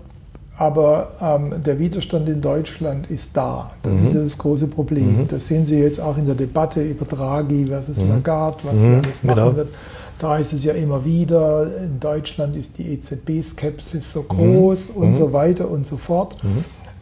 aber 0.58 1.10
ähm, 1.22 1.54
der 1.64 1.78
Widerstand 1.78 2.28
in 2.28 2.42
Deutschland 2.42 3.12
ist 3.12 3.38
da. 3.38 3.72
Das 3.84 4.02
mhm. 4.02 4.08
ist 4.08 4.16
das 4.16 4.38
große 4.40 4.68
Problem. 4.68 5.22
Mhm. 5.22 5.28
Das 5.28 5.48
sehen 5.48 5.66
Sie 5.66 5.80
jetzt 5.80 6.00
auch 6.00 6.18
in 6.18 6.26
der 6.26 6.36
Debatte 6.36 6.82
über 6.82 7.06
Draghi 7.06 7.68
versus 7.68 8.02
mhm. 8.02 8.10
Lagarde, 8.10 8.58
was 8.64 8.84
mhm. 8.84 9.02
alles 9.04 9.24
machen 9.24 9.38
genau. 9.38 9.56
wird. 9.56 9.70
Da 10.18 10.38
ist 10.38 10.54
es 10.54 10.64
ja 10.64 10.74
immer 10.74 11.06
wieder, 11.06 11.68
in 11.84 12.00
Deutschland 12.00 12.56
ist 12.56 12.80
die 12.80 12.94
EZB-Skepsis 12.94 14.12
so 14.12 14.24
groß 14.24 14.96
mhm. 14.96 15.02
und 15.02 15.14
so 15.14 15.32
weiter 15.32 15.70
und 15.70 15.86
so 15.86 15.98
fort. 15.98 16.38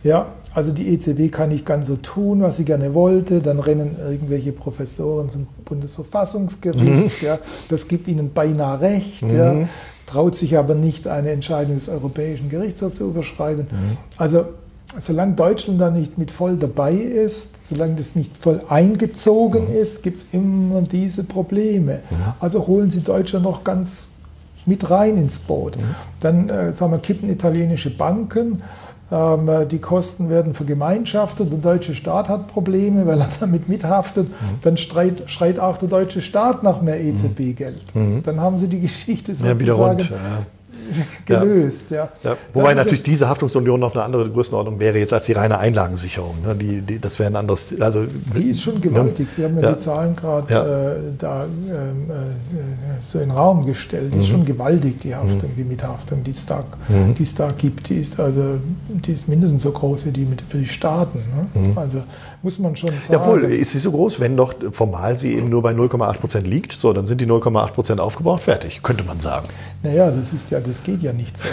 Ja, 0.03 0.27
also 0.53 0.71
die 0.71 0.89
EZB 0.89 1.31
kann 1.31 1.49
nicht 1.49 1.65
ganz 1.65 1.87
so 1.87 1.95
tun, 1.95 2.41
was 2.41 2.57
sie 2.57 2.65
gerne 2.65 2.93
wollte. 2.93 3.41
Dann 3.41 3.59
rennen 3.59 3.95
irgendwelche 3.97 4.51
Professoren 4.51 5.29
zum 5.29 5.47
Bundesverfassungsgericht. 5.63 7.21
Mhm. 7.21 7.25
Ja, 7.25 7.39
das 7.69 7.87
gibt 7.87 8.07
ihnen 8.07 8.31
beinahe 8.31 8.81
recht. 8.81 9.23
Mhm. 9.23 9.35
Ja, 9.35 9.67
traut 10.05 10.35
sich 10.35 10.57
aber 10.57 10.75
nicht, 10.75 11.07
eine 11.07 11.31
Entscheidung 11.31 11.75
des 11.75 11.89
Europäischen 11.89 12.49
Gerichtshofs 12.49 12.97
zu 12.97 13.05
überschreiben. 13.05 13.67
Mhm. 13.69 13.97
Also 14.17 14.45
solange 14.97 15.33
Deutschland 15.33 15.81
da 15.81 15.89
nicht 15.89 16.17
mit 16.17 16.31
voll 16.31 16.57
dabei 16.57 16.93
ist, 16.93 17.67
solange 17.67 17.95
das 17.95 18.15
nicht 18.15 18.37
voll 18.37 18.61
eingezogen 18.69 19.69
mhm. 19.69 19.75
ist, 19.75 20.03
gibt 20.03 20.17
es 20.17 20.27
immer 20.31 20.81
diese 20.81 21.23
Probleme. 21.23 21.95
Mhm. 22.09 22.15
Also 22.39 22.67
holen 22.67 22.89
Sie 22.89 23.01
Deutschland 23.01 23.45
noch 23.45 23.63
ganz 23.63 24.11
mit 24.65 24.89
rein 24.89 25.17
ins 25.17 25.39
Boot. 25.39 25.77
Mhm. 25.77 25.81
Dann 26.19 26.49
äh, 26.49 26.73
sagen 26.73 26.91
wir, 26.91 26.99
kippen 26.99 27.29
italienische 27.29 27.95
Banken, 27.95 28.57
die 29.09 29.79
Kosten 29.79 30.29
werden 30.29 30.53
vergemeinschaftet, 30.55 31.51
der 31.51 31.59
deutsche 31.59 31.93
Staat 31.93 32.27
hat 32.27 32.47
Probleme, 32.47 33.05
weil 33.05 33.19
er 33.19 33.27
damit 33.39 33.69
mithaftet, 33.69 34.29
mhm. 34.29 34.33
dann 34.63 34.77
schreit, 34.77 35.23
schreit, 35.27 35.59
auch 35.59 35.77
der 35.77 35.89
deutsche 35.89 36.21
Staat 36.21 36.63
nach 36.63 36.81
mehr 36.81 36.99
EZB-Geld. 36.99 37.95
Mhm. 37.95 38.23
Dann 38.23 38.41
haben 38.41 38.57
sie 38.57 38.67
die 38.67 38.79
Geschichte 38.79 39.35
sozusagen. 39.35 39.65
Ja, 39.65 39.73
rund. 39.73 40.09
Ja. 40.09 40.17
gelöst. 41.25 41.91
Ja. 41.91 42.09
ja. 42.23 42.35
Wobei 42.53 42.69
das, 42.69 42.77
natürlich 42.77 43.03
diese 43.03 43.29
Haftungsunion 43.29 43.79
noch 43.79 43.93
eine 43.93 44.03
andere 44.03 44.29
Größenordnung 44.29 44.79
wäre 44.79 44.97
jetzt 44.97 45.13
als 45.13 45.25
die 45.25 45.33
reine 45.33 45.57
Einlagensicherung. 45.59 46.41
Ne? 46.41 46.55
Die, 46.55 46.81
die, 46.81 46.99
das 46.99 47.19
wäre 47.19 47.29
ein 47.29 47.35
anderes. 47.35 47.79
Also, 47.79 48.05
die 48.35 48.49
ist 48.49 48.61
schon 48.61 48.81
gewaltig. 48.81 49.31
Sie 49.31 49.43
haben 49.43 49.57
ja, 49.59 49.73
die 49.73 49.77
Zahlen 49.77 50.15
gerade 50.15 50.53
äh, 50.53 51.13
da 51.17 51.43
ähm, 51.43 52.09
äh, 52.09 53.01
so 53.01 53.19
in 53.19 53.29
den 53.29 53.37
Raum 53.37 53.65
gestellt. 53.65 54.11
Die 54.11 54.17
mhm. 54.17 54.21
ist 54.21 54.27
schon 54.29 54.45
gewaltig, 54.45 54.99
die 54.99 55.15
Haftung, 55.15 55.51
mhm. 55.51 55.57
die 55.57 55.63
Mithaftung, 55.63 56.23
die 56.23 56.31
es 56.31 56.45
da, 56.45 56.63
mhm. 56.89 57.15
da 57.37 57.51
gibt. 57.51 57.89
Die 57.89 57.97
ist, 57.97 58.19
also, 58.19 58.59
die 58.89 59.11
ist 59.11 59.27
mindestens 59.27 59.63
so 59.63 59.71
groß 59.71 60.05
wie 60.05 60.11
die 60.11 60.25
mit, 60.25 60.43
für 60.47 60.57
die 60.57 60.67
Staaten. 60.67 61.19
Ne? 61.19 61.69
Mhm. 61.69 61.77
Also 61.77 62.01
muss 62.45 62.59
man 62.59 62.75
schon 62.75 62.89
sagen. 62.89 63.13
Jawohl, 63.13 63.43
ist 63.45 63.71
sie 63.71 63.79
so 63.79 63.91
groß, 63.91 64.19
wenn 64.19 64.37
doch 64.37 64.53
formal 64.71 65.17
sie 65.17 65.33
eben 65.33 65.49
nur 65.49 65.63
bei 65.63 65.71
0,8 65.71 66.19
Prozent 66.19 66.47
liegt. 66.47 66.73
So, 66.73 66.93
dann 66.93 67.07
sind 67.07 67.19
die 67.19 67.25
0,8 67.25 67.71
Prozent 67.71 67.99
aufgebraucht, 67.99 68.43
fertig, 68.43 68.83
könnte 68.83 69.03
man 69.03 69.19
sagen. 69.19 69.47
Naja, 69.81 70.11
das 70.11 70.31
ist 70.31 70.51
ja 70.51 70.59
das 70.59 70.83
geht 70.83 71.01
ja 71.01 71.11
nicht 71.11 71.37
so. 71.37 71.45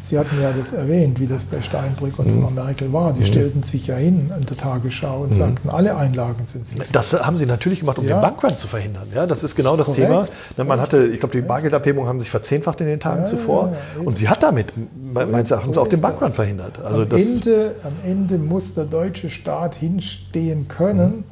Sie 0.00 0.16
hatten 0.16 0.40
ja 0.40 0.52
das 0.56 0.72
erwähnt, 0.72 1.18
wie 1.18 1.26
das 1.26 1.44
bei 1.44 1.60
Steinbrück 1.60 2.18
und 2.20 2.28
mhm. 2.28 2.42
Frau 2.42 2.50
Merkel 2.50 2.92
war. 2.92 3.12
Die 3.12 3.20
mhm. 3.20 3.24
stellten 3.24 3.62
sich 3.64 3.88
ja 3.88 3.96
hin 3.96 4.30
an 4.32 4.46
der 4.46 4.56
Tagesschau 4.56 5.22
und 5.22 5.30
mhm. 5.30 5.34
sagten, 5.34 5.68
alle 5.68 5.96
Einlagen 5.96 6.46
sind 6.46 6.66
sicher. 6.66 6.84
Das 6.92 7.12
haben 7.12 7.36
sie 7.36 7.46
natürlich 7.46 7.80
gemacht, 7.80 7.98
um 7.98 8.06
ja. 8.06 8.18
den 8.18 8.22
Bankrun 8.22 8.56
zu 8.56 8.68
verhindern. 8.68 9.08
Ja, 9.12 9.26
das 9.26 9.42
ist 9.42 9.56
genau 9.56 9.76
das, 9.76 9.88
das 9.88 9.96
Thema. 9.96 10.26
Man 10.56 10.80
hatte, 10.80 11.06
ich 11.06 11.18
glaube, 11.18 11.36
die 11.36 11.44
Bargeldabhebungen 11.44 12.08
haben 12.08 12.20
sich 12.20 12.30
verzehnfacht 12.30 12.80
in 12.82 12.86
den 12.86 13.00
Tagen 13.00 13.22
ja, 13.22 13.26
zuvor. 13.26 13.72
Ja, 13.72 14.04
und 14.04 14.16
sie 14.16 14.28
hat 14.28 14.44
damit 14.44 14.68
so 15.10 15.26
meines 15.26 15.50
Erachtens 15.50 15.74
so 15.74 15.82
auch 15.82 15.88
den 15.88 16.00
Bankrun 16.00 16.30
verhindert. 16.30 16.84
Also 16.84 17.02
am, 17.02 17.10
Ende, 17.10 17.74
am 17.82 17.92
Ende 18.04 18.38
muss 18.38 18.74
der 18.74 18.84
deutsche 18.84 19.28
Staat 19.28 19.74
hinstehen 20.36 20.68
können 20.68 21.24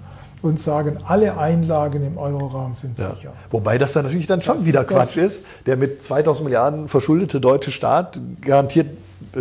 und 0.43 0.61
sagen, 0.61 0.99
alle 1.07 1.39
Einlagen 1.39 2.05
im 2.05 2.19
Euroraum 2.19 2.75
sind 2.75 2.99
ja. 2.99 3.15
sicher. 3.15 3.33
Wobei 3.51 3.79
das 3.79 3.95
dann 3.95 4.05
natürlich 4.05 4.27
dann 4.27 4.43
schon 4.43 4.57
das 4.57 4.67
wieder 4.67 4.83
ist 4.83 4.89
Quatsch 4.89 5.17
ist. 5.17 5.45
Der 5.67 5.77
mit 5.77 6.03
2000 6.03 6.45
Milliarden 6.45 6.89
verschuldete 6.89 7.41
deutsche 7.41 7.71
Staat 7.71 8.21
garantiert 8.41 8.89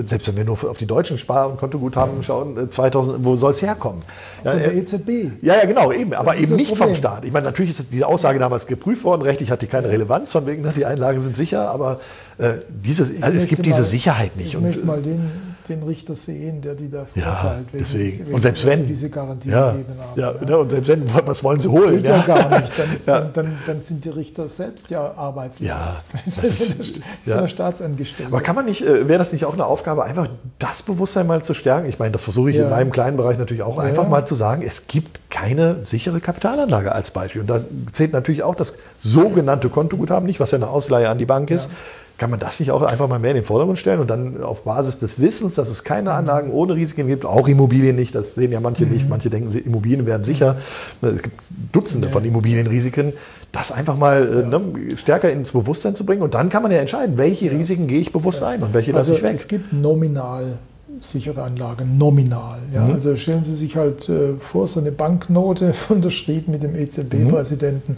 selbst 0.08 0.28
wenn 0.28 0.38
wir 0.38 0.46
nur 0.46 0.54
auf 0.54 0.78
die 0.78 0.88
deutschen 0.88 1.20
Spar- 1.20 1.50
und 1.50 1.58
Kontoguthaben 1.58 2.24
schauen, 2.24 2.72
2000, 2.72 3.18
äh, 3.18 3.26
wo 3.26 3.36
soll 3.36 3.52
es 3.52 3.62
herkommen? 3.62 4.02
Von 4.42 4.52
ja, 4.54 4.58
der 4.58 4.76
EZB. 4.76 5.10
Ja, 5.42 5.56
ja, 5.56 5.66
genau, 5.66 5.92
eben, 5.92 6.14
aber 6.14 6.36
eben 6.36 6.56
nicht 6.56 6.70
Problem. 6.70 6.88
vom 6.90 6.96
Staat. 6.96 7.26
Ich 7.26 7.32
meine, 7.32 7.46
natürlich 7.46 7.72
ist 7.72 7.92
diese 7.92 8.08
Aussage 8.08 8.40
damals 8.40 8.66
geprüft 8.66 9.04
worden, 9.04 9.22
rechtlich 9.22 9.52
hat 9.52 9.62
die 9.62 9.68
keine 9.68 9.90
Relevanz, 9.90 10.32
von 10.32 10.48
wegen, 10.48 10.64
ne, 10.64 10.74
die 10.76 10.86
Einlagen 10.86 11.20
sind 11.20 11.36
sicher, 11.36 11.70
aber 11.70 12.00
äh, 12.40 12.54
diese, 12.70 13.04
also 13.22 13.38
es 13.38 13.46
gibt 13.46 13.68
diese 13.68 13.84
Sicherheit 13.84 14.36
nicht. 14.36 14.48
Ich 14.48 14.58
und, 14.58 14.64
möchte 14.64 14.86
mal 14.86 15.02
den 15.02 15.53
den 15.70 15.84
Richter 15.84 16.16
sehen, 16.16 16.62
der 16.62 16.76
die 16.76 16.90
da 16.90 17.06
verurteilt. 17.06 17.68
Ja, 17.72 17.80
deswegen. 17.80 18.28
Wenn, 18.28 18.34
und 18.34 18.42
selbst 18.42 18.66
wenn. 18.66 18.86
diese 18.86 19.10
Garantie 19.10 19.50
ja, 19.50 19.72
gegeben 19.72 19.94
haben. 20.00 20.20
Ja, 20.20 20.34
ja. 20.48 20.56
und 20.58 20.70
selbst 20.70 20.88
wenn, 20.88 21.10
was 21.26 21.44
wollen 21.44 21.60
sie 21.60 21.68
holen? 21.68 21.98
Geht 21.98 22.08
ja, 22.08 22.22
gar 22.22 22.60
nicht. 22.60 22.78
Dann, 22.78 22.90
dann, 23.06 23.34
dann, 23.34 23.58
dann, 23.66 23.82
sind 23.82 24.06
die 24.06 24.10
Richter 24.10 24.50
selbst 24.50 24.90
ja 24.90 25.14
arbeitslos. 25.16 25.68
Ja, 25.68 25.82
das 26.26 26.44
ist, 26.44 27.00
ja. 27.26 27.48
Staatsangestellte. 27.48 28.32
Aber 28.32 28.42
kann 28.42 28.56
man 28.56 28.66
nicht, 28.66 28.82
äh, 28.82 29.08
wäre 29.08 29.20
das 29.20 29.34
nicht 29.34 29.46
auch 29.46 29.54
eine 29.54 29.66
Aufgabe, 29.66 30.04
einfach 30.04 30.28
das 30.60 30.84
Bewusstsein 30.84 31.28
mal 31.28 31.44
zu 31.44 31.54
stärken? 31.54 31.88
Ich 31.88 32.00
meine, 32.00 32.12
das 32.12 32.24
versuche 32.24 32.50
ich 32.50 32.58
in 32.58 32.70
meinem 32.70 32.92
kleinen 32.92 33.18
Bereich 33.18 33.38
natürlich 33.38 33.64
auch, 33.64 33.78
einfach 33.78 34.08
mal 34.08 34.26
zu 34.26 34.36
sagen, 34.36 34.62
es 34.62 34.88
gibt 34.88 35.20
keine 35.30 35.86
sichere 35.86 36.20
Kapitalanlage 36.20 36.92
als 36.92 37.12
Beispiel. 37.12 37.42
Und 37.42 37.50
da 37.50 37.62
zählt 37.92 38.14
natürlich 38.14 38.44
auch 38.44 38.56
das 38.56 38.76
sogenannte 39.00 39.70
Kontoguthaben 39.70 40.26
nicht, 40.26 40.40
was 40.40 40.52
ja 40.52 40.58
eine 40.58 40.70
Ausleihe 40.70 41.10
an 41.10 41.18
die 41.18 41.26
Bank 41.26 41.50
ist 41.50 41.70
kann 42.18 42.30
man 42.30 42.40
das 42.40 42.60
nicht 42.60 42.72
auch 42.72 42.84
einfach 42.84 43.08
mal 43.08 43.20
mehr 43.20 43.32
in 43.32 43.38
den 43.38 43.44
Vordergrund 43.44 43.80
stellen 43.80 44.00
und 44.00 44.10
dann 44.10 44.44
auf 44.44 44.64
Basis 44.64 45.00
des 45.00 45.20
Wissens, 45.20 45.56
dass 45.56 45.70
es 45.70 45.84
keine 45.84 46.14
Anlagen 46.14 46.52
ohne 46.52 46.76
Risiken 46.76 47.08
gibt, 47.08 47.26
auch 47.26 47.48
Immobilien 47.48 47.96
nicht, 47.96 48.14
das 48.14 48.36
sehen 48.36 48.52
ja 48.52 48.60
manche 48.60 48.86
mhm. 48.86 48.94
nicht, 48.94 49.10
manche 49.10 49.30
denken, 49.30 49.52
Immobilien 49.58 50.06
werden 50.06 50.24
sicher, 50.24 50.58
es 51.02 51.24
gibt 51.24 51.40
Dutzende 51.72 52.08
von 52.08 52.24
Immobilienrisiken, 52.24 53.14
das 53.52 53.72
einfach 53.72 53.98
mal 53.98 54.28
äh, 54.28 54.42
ja. 54.42 54.60
ne, 54.60 54.62
stärker 54.96 55.32
ins 55.32 55.52
Bewusstsein 55.52 55.96
zu 55.96 56.06
bringen 56.06 56.22
und 56.22 56.34
dann 56.34 56.50
kann 56.50 56.64
man 56.64 56.72
ja 56.72 56.78
entscheiden, 56.78 57.18
welche 57.18 57.52
Risiken 57.52 57.88
gehe 57.88 58.00
ich 58.00 58.12
bewusst 58.12 58.42
ja. 58.42 58.50
ein 58.50 58.62
und 58.62 58.74
welche 58.74 58.94
also 58.94 59.14
lasse 59.14 59.20
ich 59.20 59.24
weg. 59.24 59.36
Es 59.36 59.48
gibt 59.48 59.74
nominal 59.74 60.60
sichere 61.00 61.44
Anlagen, 61.44 61.98
nominal. 61.98 62.60
Ja. 62.74 62.86
Mhm. 62.86 62.94
Also 62.94 63.16
stellen 63.16 63.44
Sie 63.44 63.56
sich 63.56 63.76
halt 63.76 64.08
äh, 64.10 64.36
vor, 64.38 64.68
so 64.68 64.80
eine 64.80 64.92
Banknote 64.92 65.74
unterschrieben 65.90 66.52
mit 66.52 66.64
dem 66.64 66.76
EZB-Präsidenten, 66.76 67.98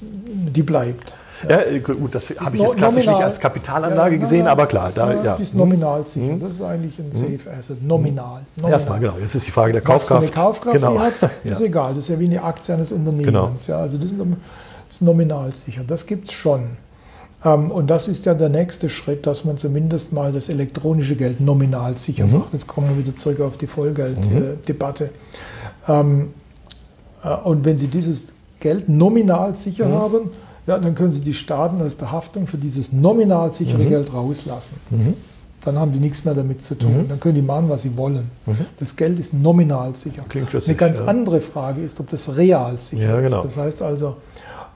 mhm. 0.00 0.52
die 0.52 0.62
bleibt. 0.62 1.14
Ja, 1.48 1.60
äh, 1.62 1.80
gut, 1.80 2.14
das 2.14 2.30
habe 2.38 2.56
ich 2.56 2.62
jetzt 2.62 2.76
klassisch 2.76 3.06
nominal, 3.06 3.16
nicht 3.16 3.24
als 3.24 3.40
Kapitalanlage 3.40 4.14
ja, 4.16 4.20
gesehen, 4.20 4.46
aber 4.46 4.66
klar. 4.66 4.92
Da, 4.94 5.22
ja, 5.22 5.34
ist 5.36 5.54
nominal 5.54 6.06
sicher. 6.06 6.32
Mhm. 6.32 6.40
Das 6.40 6.54
ist 6.54 6.62
eigentlich 6.62 6.98
ein 6.98 7.12
Safe 7.12 7.50
Asset. 7.58 7.82
Nominal. 7.82 8.42
nominal. 8.56 8.72
Erstmal, 8.72 9.00
genau. 9.00 9.14
Jetzt 9.20 9.34
ist 9.34 9.46
die 9.46 9.50
Frage 9.50 9.72
der 9.72 9.82
Kaufkraft. 9.82 10.22
Was 10.22 10.30
eine 10.30 10.44
Kaufkraft 10.44 10.76
genau. 10.76 10.92
die 10.92 10.98
hat, 10.98 11.30
ist 11.44 11.60
egal. 11.60 11.94
Das 11.94 12.04
ist 12.04 12.08
ja 12.08 12.20
wie 12.20 12.26
eine 12.26 12.42
Aktie 12.42 12.74
eines 12.74 12.92
Unternehmens. 12.92 13.26
Genau. 13.26 13.52
Ja, 13.66 13.78
also 13.78 13.96
das 13.98 14.12
ist 14.12 15.02
nominal 15.02 15.54
sicher. 15.54 15.82
Das 15.86 16.06
gibt 16.06 16.28
es 16.28 16.34
schon. 16.34 16.76
Ähm, 17.44 17.70
und 17.70 17.88
das 17.88 18.08
ist 18.08 18.26
ja 18.26 18.34
der 18.34 18.48
nächste 18.48 18.88
Schritt, 18.88 19.26
dass 19.26 19.44
man 19.44 19.56
zumindest 19.56 20.12
mal 20.12 20.32
das 20.32 20.48
elektronische 20.48 21.16
Geld 21.16 21.40
nominal 21.40 21.96
sicher 21.96 22.26
mhm. 22.26 22.38
macht. 22.38 22.52
Jetzt 22.52 22.66
kommen 22.66 22.88
wir 22.90 22.98
wieder 22.98 23.14
zurück 23.14 23.40
auf 23.40 23.56
die 23.56 23.66
Vollgelddebatte. 23.66 25.10
Mhm. 25.86 25.92
Ähm, 25.94 26.34
äh, 27.24 27.34
und 27.34 27.64
wenn 27.64 27.76
Sie 27.76 27.88
dieses 27.88 28.34
Geld 28.60 28.88
nominal 28.88 29.54
sicher 29.54 29.86
mhm. 29.86 29.92
haben, 29.94 30.30
ja, 30.70 30.78
dann 30.78 30.94
können 30.94 31.10
Sie 31.10 31.20
die 31.20 31.34
Staaten 31.34 31.82
aus 31.82 31.96
der 31.96 32.12
Haftung 32.12 32.46
für 32.46 32.56
dieses 32.56 32.92
nominal 32.92 33.52
sichere 33.52 33.82
mhm. 33.82 33.88
Geld 33.88 34.14
rauslassen. 34.14 34.76
Mhm. 34.90 35.14
Dann 35.64 35.76
haben 35.76 35.90
die 35.90 35.98
nichts 35.98 36.24
mehr 36.24 36.32
damit 36.32 36.62
zu 36.62 36.78
tun. 36.78 36.96
Mhm. 36.96 37.08
Dann 37.08 37.18
können 37.18 37.34
die 37.34 37.42
machen, 37.42 37.68
was 37.68 37.82
sie 37.82 37.96
wollen. 37.96 38.30
Mhm. 38.46 38.56
Das 38.78 38.94
Geld 38.94 39.18
ist 39.18 39.34
nominal 39.34 39.96
sicher. 39.96 40.22
Klingt 40.28 40.54
Eine 40.54 40.74
ganz 40.76 41.00
ja. 41.00 41.06
andere 41.06 41.40
Frage 41.40 41.82
ist, 41.82 41.98
ob 41.98 42.08
das 42.08 42.36
real 42.36 42.80
sicher 42.80 43.16
ja, 43.16 43.20
genau. 43.20 43.38
ist. 43.38 43.46
Das 43.46 43.56
heißt 43.56 43.82
also, 43.82 44.16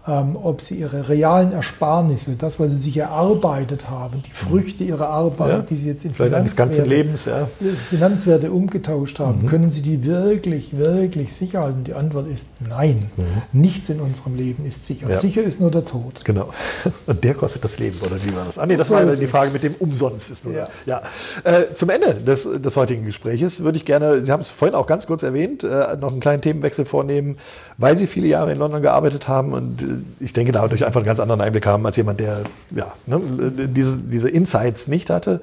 ob 0.07 0.61
sie 0.61 0.75
ihre 0.77 1.09
realen 1.09 1.53
Ersparnisse, 1.53 2.37
das, 2.37 2.61
was 2.61 2.71
sie 2.73 2.77
sich 2.77 2.97
erarbeitet 2.99 3.89
haben, 3.89 4.23
die 4.23 4.33
Früchte 4.33 4.85
ihrer 4.85 5.09
Arbeit, 5.09 5.49
ja, 5.49 5.59
die 5.63 5.77
sie 5.77 5.89
jetzt 5.89 6.05
in 6.05 6.13
Finanzwerte, 6.13 6.83
Lebens, 6.83 7.25
ja. 7.25 7.49
Finanzwerte 7.75 8.53
umgetauscht 8.53 9.19
haben, 9.19 9.43
mhm. 9.43 9.47
können 9.47 9.71
sie 9.71 9.81
die 9.81 10.05
wirklich, 10.05 10.77
wirklich 10.77 11.35
sicher 11.35 11.63
halten? 11.63 11.85
Die 11.85 11.95
Antwort 11.95 12.29
ist 12.29 12.49
nein. 12.69 13.11
Mhm. 13.17 13.25
Nichts 13.61 13.89
in 13.89 14.01
unserem 14.01 14.37
Leben 14.37 14.67
ist 14.67 14.85
sicher. 14.85 15.09
Ja. 15.09 15.17
Sicher 15.17 15.43
ist 15.43 15.61
nur 15.61 15.71
der 15.71 15.87
Tod. 15.87 16.25
Genau. 16.25 16.51
Und 17.07 17.25
der 17.25 17.35
kostet 17.35 17.65
das 17.65 17.79
Leben, 17.79 17.99
oder 18.01 18.23
wie 18.23 18.37
war 18.37 18.45
das? 18.45 18.59
Ah, 18.59 18.67
nee, 18.67 18.77
das 18.77 18.89
so 18.89 18.95
war 18.95 19.05
die 19.05 19.27
Frage 19.27 19.53
mit 19.53 19.63
dem 19.63 19.75
Umsonst 19.77 20.31
ist. 20.31 20.47
Oder? 20.47 20.69
Ja. 20.87 21.03
ja. 21.45 21.51
Äh, 21.51 21.73
zum 21.73 21.89
Ende 21.89 22.15
des, 22.15 22.47
des 22.61 22.77
heutigen 22.77 23.07
Gespräches 23.07 23.63
würde 23.63 23.79
ich 23.79 23.87
gerne, 23.87 24.25
Sie 24.25 24.31
haben 24.31 24.41
es 24.41 24.51
vorhin 24.51 24.75
auch 24.75 24.87
ganz 24.87 25.07
kurz 25.07 25.23
erwähnt, 25.23 25.65
äh, 25.65 25.97
noch 25.99 26.13
einen 26.13 26.21
kleinen 26.21 26.43
Themenwechsel 26.43 26.85
vornehmen, 26.85 27.37
weil 27.79 27.97
Sie 27.97 28.07
viele 28.07 28.27
Jahre 28.27 28.53
in 28.53 28.59
London 28.59 28.83
gearbeitet 28.83 29.29
haben 29.29 29.55
und 29.55 29.83
äh, 29.83 29.87
ich 30.21 30.33
denke, 30.33 30.53
dadurch 30.53 30.85
einfach 30.85 31.01
einen 31.01 31.07
ganz 31.07 31.21
anderen 31.21 31.41
Einblick 31.41 31.67
haben 31.67 31.85
als 31.87 31.97
jemand, 31.97 32.21
der 32.21 32.45
ja, 32.75 32.93
ne, 33.07 33.21
diese, 33.69 34.03
diese 34.03 34.29
Insights 34.29 34.89
nicht 34.89 35.11
hatte. 35.11 35.41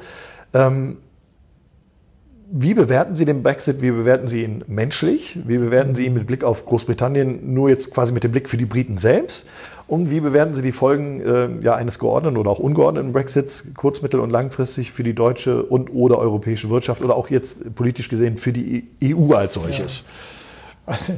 Ähm, 0.53 0.97
wie 2.53 2.73
bewerten 2.73 3.15
Sie 3.15 3.23
den 3.23 3.43
Brexit? 3.43 3.81
Wie 3.81 3.91
bewerten 3.91 4.27
Sie 4.27 4.43
ihn 4.43 4.65
menschlich? 4.67 5.39
Wie 5.47 5.57
bewerten 5.57 5.95
Sie 5.95 6.05
ihn 6.05 6.13
mit 6.13 6.27
Blick 6.27 6.43
auf 6.43 6.65
Großbritannien, 6.65 7.53
nur 7.53 7.69
jetzt 7.69 7.91
quasi 7.91 8.11
mit 8.11 8.25
dem 8.25 8.31
Blick 8.31 8.49
für 8.49 8.57
die 8.57 8.65
Briten 8.65 8.97
selbst? 8.97 9.47
Und 9.87 10.09
wie 10.09 10.19
bewerten 10.19 10.53
Sie 10.53 10.61
die 10.61 10.73
Folgen 10.73 11.21
äh, 11.21 11.47
ja, 11.61 11.75
eines 11.75 11.97
geordneten 11.97 12.35
oder 12.35 12.51
auch 12.51 12.59
ungeordneten 12.59 13.13
Brexits, 13.13 13.73
kurz-, 13.77 14.01
mittel- 14.01 14.19
und 14.19 14.31
langfristig 14.31 14.91
für 14.91 15.03
die 15.03 15.15
deutsche 15.15 15.63
und 15.63 15.93
oder 15.93 16.17
europäische 16.17 16.69
Wirtschaft 16.69 17.01
oder 17.01 17.15
auch 17.15 17.29
jetzt 17.29 17.73
politisch 17.73 18.09
gesehen 18.09 18.35
für 18.35 18.51
die 18.51 18.85
EU 19.01 19.33
als 19.33 19.53
solches? 19.53 19.99
Ja. 19.99 20.05
Also 20.87 21.13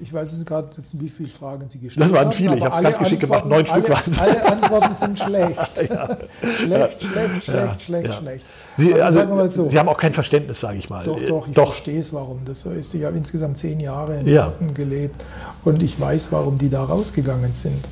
Ich 0.00 0.12
weiß 0.12 0.32
es 0.32 0.44
gerade 0.44 0.68
jetzt, 0.76 1.00
wie 1.00 1.08
viele 1.08 1.28
Fragen 1.28 1.68
Sie 1.68 1.78
gestellt 1.80 2.04
haben. 2.04 2.14
Das 2.14 2.24
waren 2.24 2.32
viele, 2.32 2.56
ich 2.56 2.64
habe 2.64 2.76
es 2.76 2.82
ganz 2.82 2.98
geschickt 2.98 3.20
gemacht, 3.20 3.46
neun 3.46 3.66
Stück 3.66 3.88
waren 3.88 4.02
es. 4.06 4.20
Alle 4.20 4.46
Antworten 4.46 4.94
sind 4.94 5.18
schlecht. 5.18 5.90
ja. 5.90 6.16
Schlecht, 6.42 7.02
schlecht, 7.02 7.42
schlecht, 7.42 7.48
ja. 7.48 7.78
schlecht, 7.78 8.14
schlecht. 8.14 8.46
Sie, 8.76 8.94
also, 8.94 9.20
also 9.20 9.64
so. 9.64 9.68
Sie 9.68 9.78
haben 9.78 9.88
auch 9.88 9.98
kein 9.98 10.12
Verständnis, 10.12 10.60
sage 10.60 10.78
ich 10.78 10.88
mal. 10.88 11.04
Doch, 11.04 11.20
doch, 11.20 11.48
ich 11.48 11.54
doch. 11.54 11.66
verstehe 11.66 11.98
es, 11.98 12.12
warum 12.12 12.44
das 12.44 12.60
so 12.60 12.70
ist. 12.70 12.94
Ich 12.94 13.04
habe 13.04 13.16
insgesamt 13.16 13.58
zehn 13.58 13.80
Jahre 13.80 14.20
in 14.20 14.28
ja. 14.28 14.52
gelebt 14.72 15.24
und 15.64 15.82
ich 15.82 15.98
weiß, 15.98 16.30
warum 16.30 16.58
die 16.58 16.70
da 16.70 16.84
rausgegangen 16.84 17.52
sind. 17.52 17.88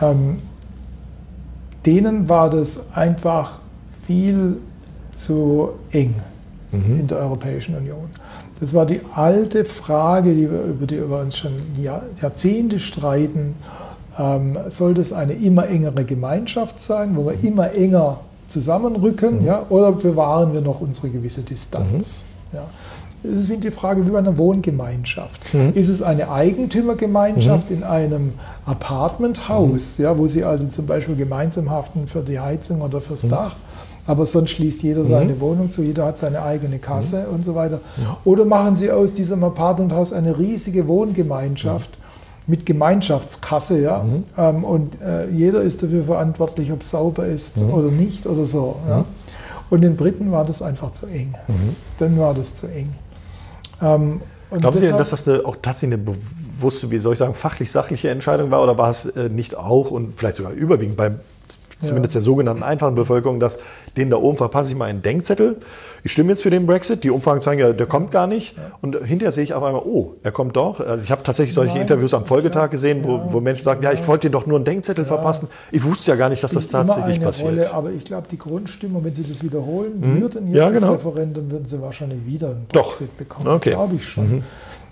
Ähm, 0.00 0.38
denen 1.86 2.28
war 2.28 2.50
das 2.50 2.92
einfach 2.94 3.60
viel 4.06 4.56
zu 5.12 5.74
eng 5.92 6.14
mhm. 6.72 6.98
in 6.98 7.06
der 7.06 7.18
Europäischen 7.18 7.76
Union. 7.76 8.08
Das 8.64 8.72
war 8.72 8.86
die 8.86 9.02
alte 9.14 9.66
Frage, 9.66 10.34
die 10.34 10.50
wir, 10.50 10.62
über 10.62 10.86
die 10.86 10.96
wir 10.96 11.18
uns 11.18 11.36
schon 11.36 11.52
Jahrzehnte 11.76 12.78
streiten. 12.78 13.56
Ähm, 14.18 14.56
soll 14.68 14.94
das 14.94 15.12
eine 15.12 15.34
immer 15.34 15.68
engere 15.68 16.06
Gemeinschaft 16.06 16.80
sein, 16.80 17.14
wo 17.14 17.26
wir 17.26 17.44
immer 17.44 17.72
enger 17.72 18.20
zusammenrücken, 18.46 19.40
mhm. 19.40 19.46
ja, 19.46 19.66
oder 19.68 19.92
bewahren 19.92 20.54
wir 20.54 20.62
noch 20.62 20.80
unsere 20.80 21.10
gewisse 21.10 21.42
Distanz? 21.42 22.24
Mhm. 22.52 22.56
Ja. 22.56 22.66
Es 23.22 23.38
ist 23.40 23.50
wie 23.50 23.58
die 23.58 23.70
Frage 23.70 24.06
wie 24.06 24.10
bei 24.10 24.18
einer 24.18 24.38
Wohngemeinschaft. 24.38 25.52
Mhm. 25.52 25.74
Ist 25.74 25.90
es 25.90 26.00
eine 26.00 26.30
Eigentümergemeinschaft 26.30 27.68
mhm. 27.68 27.76
in 27.76 27.82
einem 27.82 28.32
Apartmenthaus, 28.64 29.98
mhm. 29.98 30.04
ja, 30.06 30.16
wo 30.16 30.26
Sie 30.26 30.42
also 30.42 30.66
zum 30.68 30.86
Beispiel 30.86 31.16
gemeinsam 31.16 31.70
haften 31.70 32.06
für 32.06 32.22
die 32.22 32.40
Heizung 32.40 32.80
oder 32.80 33.02
fürs 33.02 33.24
mhm. 33.24 33.30
Dach? 33.30 33.56
Aber 34.06 34.26
sonst 34.26 34.50
schließt 34.50 34.82
jeder 34.82 35.04
seine 35.04 35.34
mhm. 35.34 35.40
Wohnung 35.40 35.70
zu, 35.70 35.82
jeder 35.82 36.06
hat 36.06 36.18
seine 36.18 36.42
eigene 36.42 36.78
Kasse 36.78 37.26
mhm. 37.28 37.34
und 37.34 37.44
so 37.44 37.54
weiter. 37.54 37.80
Ja. 37.96 38.18
Oder 38.24 38.44
machen 38.44 38.74
Sie 38.74 38.90
aus 38.90 39.14
diesem 39.14 39.42
Apartmenthaus 39.44 40.12
eine 40.12 40.38
riesige 40.38 40.86
Wohngemeinschaft 40.88 41.98
mhm. 41.98 42.42
mit 42.46 42.66
Gemeinschaftskasse, 42.66 43.80
ja, 43.80 44.02
mhm. 44.02 44.24
ähm, 44.36 44.64
und 44.64 45.00
äh, 45.00 45.28
jeder 45.30 45.62
ist 45.62 45.82
dafür 45.82 46.04
verantwortlich, 46.04 46.72
ob 46.72 46.82
es 46.82 46.90
sauber 46.90 47.26
ist 47.26 47.62
mhm. 47.62 47.70
oder 47.70 47.90
nicht 47.90 48.26
oder 48.26 48.44
so. 48.44 48.76
Ja? 48.88 48.98
Mhm. 48.98 49.04
Und 49.70 49.80
den 49.80 49.96
Briten 49.96 50.30
war 50.30 50.44
das 50.44 50.60
einfach 50.60 50.92
zu 50.92 51.06
eng. 51.06 51.34
Dann 51.98 52.18
war 52.18 52.34
das 52.34 52.54
zu 52.54 52.66
eng. 52.66 52.90
Ähm, 53.80 54.20
Glauben 54.50 54.76
Sie 54.76 54.86
denn, 54.86 54.98
dass 54.98 55.10
das 55.10 55.26
eine, 55.26 55.44
auch 55.44 55.56
tatsächlich 55.60 55.98
eine 55.98 56.16
bewusste, 56.58 56.90
wie 56.90 56.98
soll 56.98 57.14
ich 57.14 57.18
sagen, 57.18 57.34
fachlich-sachliche 57.34 58.10
Entscheidung 58.10 58.50
war 58.50 58.62
oder 58.62 58.78
war 58.78 58.90
es 58.90 59.06
äh, 59.06 59.28
nicht 59.28 59.56
auch 59.56 59.90
und 59.90 60.14
vielleicht 60.16 60.36
sogar 60.36 60.52
überwiegend 60.52 60.96
beim 60.96 61.18
zumindest 61.80 62.14
der 62.14 62.22
sogenannten 62.22 62.62
einfachen 62.62 62.94
Bevölkerung, 62.94 63.40
dass 63.40 63.58
den 63.96 64.10
da 64.10 64.16
oben 64.16 64.36
verpasse 64.36 64.70
ich 64.70 64.76
mal 64.76 64.86
einen 64.86 65.02
Denkzettel. 65.02 65.56
Ich 66.02 66.12
stimme 66.12 66.30
jetzt 66.30 66.42
für 66.42 66.50
den 66.50 66.66
Brexit. 66.66 67.04
Die 67.04 67.10
Umfragen 67.10 67.40
zeigen 67.40 67.60
ja, 67.60 67.72
der 67.72 67.86
kommt 67.86 68.10
gar 68.10 68.26
nicht. 68.26 68.56
Und 68.82 68.96
hinterher 69.04 69.32
sehe 69.32 69.44
ich 69.44 69.54
auf 69.54 69.62
einmal, 69.62 69.82
oh, 69.84 70.14
er 70.22 70.32
kommt 70.32 70.56
doch. 70.56 70.80
Also 70.80 71.02
ich 71.02 71.10
habe 71.10 71.22
tatsächlich 71.22 71.54
solche 71.54 71.74
Nein, 71.74 71.82
Interviews 71.82 72.14
am 72.14 72.26
Folgetag 72.26 72.70
gesehen, 72.70 73.04
wo, 73.04 73.32
wo 73.32 73.40
Menschen 73.40 73.64
sagen, 73.64 73.82
ja, 73.82 73.92
ich 73.92 74.06
wollte 74.06 74.28
dir 74.28 74.32
doch 74.32 74.46
nur 74.46 74.56
einen 74.56 74.64
Denkzettel 74.64 75.04
verpassen. 75.04 75.48
Ich 75.70 75.84
wusste 75.84 76.10
ja 76.10 76.16
gar 76.16 76.28
nicht, 76.28 76.42
dass 76.42 76.52
das 76.52 76.68
tatsächlich 76.68 77.16
eine 77.16 77.24
passiert. 77.24 77.50
Rolle, 77.50 77.72
aber 77.72 77.90
ich 77.90 78.04
glaube, 78.04 78.28
die 78.30 78.38
Grundstimmung, 78.38 79.04
wenn 79.04 79.14
Sie 79.14 79.24
das 79.24 79.42
wiederholen 79.42 80.00
mhm. 80.00 80.20
würden, 80.20 80.46
jetzt 80.48 80.56
ja, 80.56 80.70
genau. 80.70 80.94
das 80.94 81.04
Referendum, 81.04 81.50
würden 81.50 81.66
Sie 81.66 81.80
wahrscheinlich 81.80 82.26
wieder 82.26 82.50
einen 82.50 82.66
Brexit 82.66 83.08
doch. 83.08 83.18
bekommen. 83.18 83.48
Okay. 83.48 83.70
Glaube 83.70 83.96
ich 83.96 84.06
schon. 84.06 84.36
Mhm. 84.36 84.42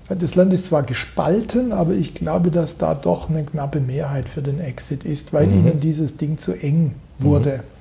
Das 0.09 0.35
Land 0.35 0.53
ist 0.53 0.67
zwar 0.67 0.83
gespalten, 0.83 1.73
aber 1.73 1.93
ich 1.93 2.15
glaube, 2.15 2.51
dass 2.51 2.77
da 2.77 2.95
doch 2.95 3.31
eine 3.31 3.45
knappe 3.45 3.81
Mehrheit 3.81 4.29
für 4.29 4.43
den 4.43 4.61
Exit 4.61 5.05
ist, 5.05 5.33
weil 5.33 5.47
mhm. 5.47 5.59
ihnen 5.59 5.81
dieses 5.81 6.17
Ding 6.17 6.39
zu 6.39 6.53
eng 6.53 6.95
wurde. 7.19 7.59
Mhm. 7.59 7.73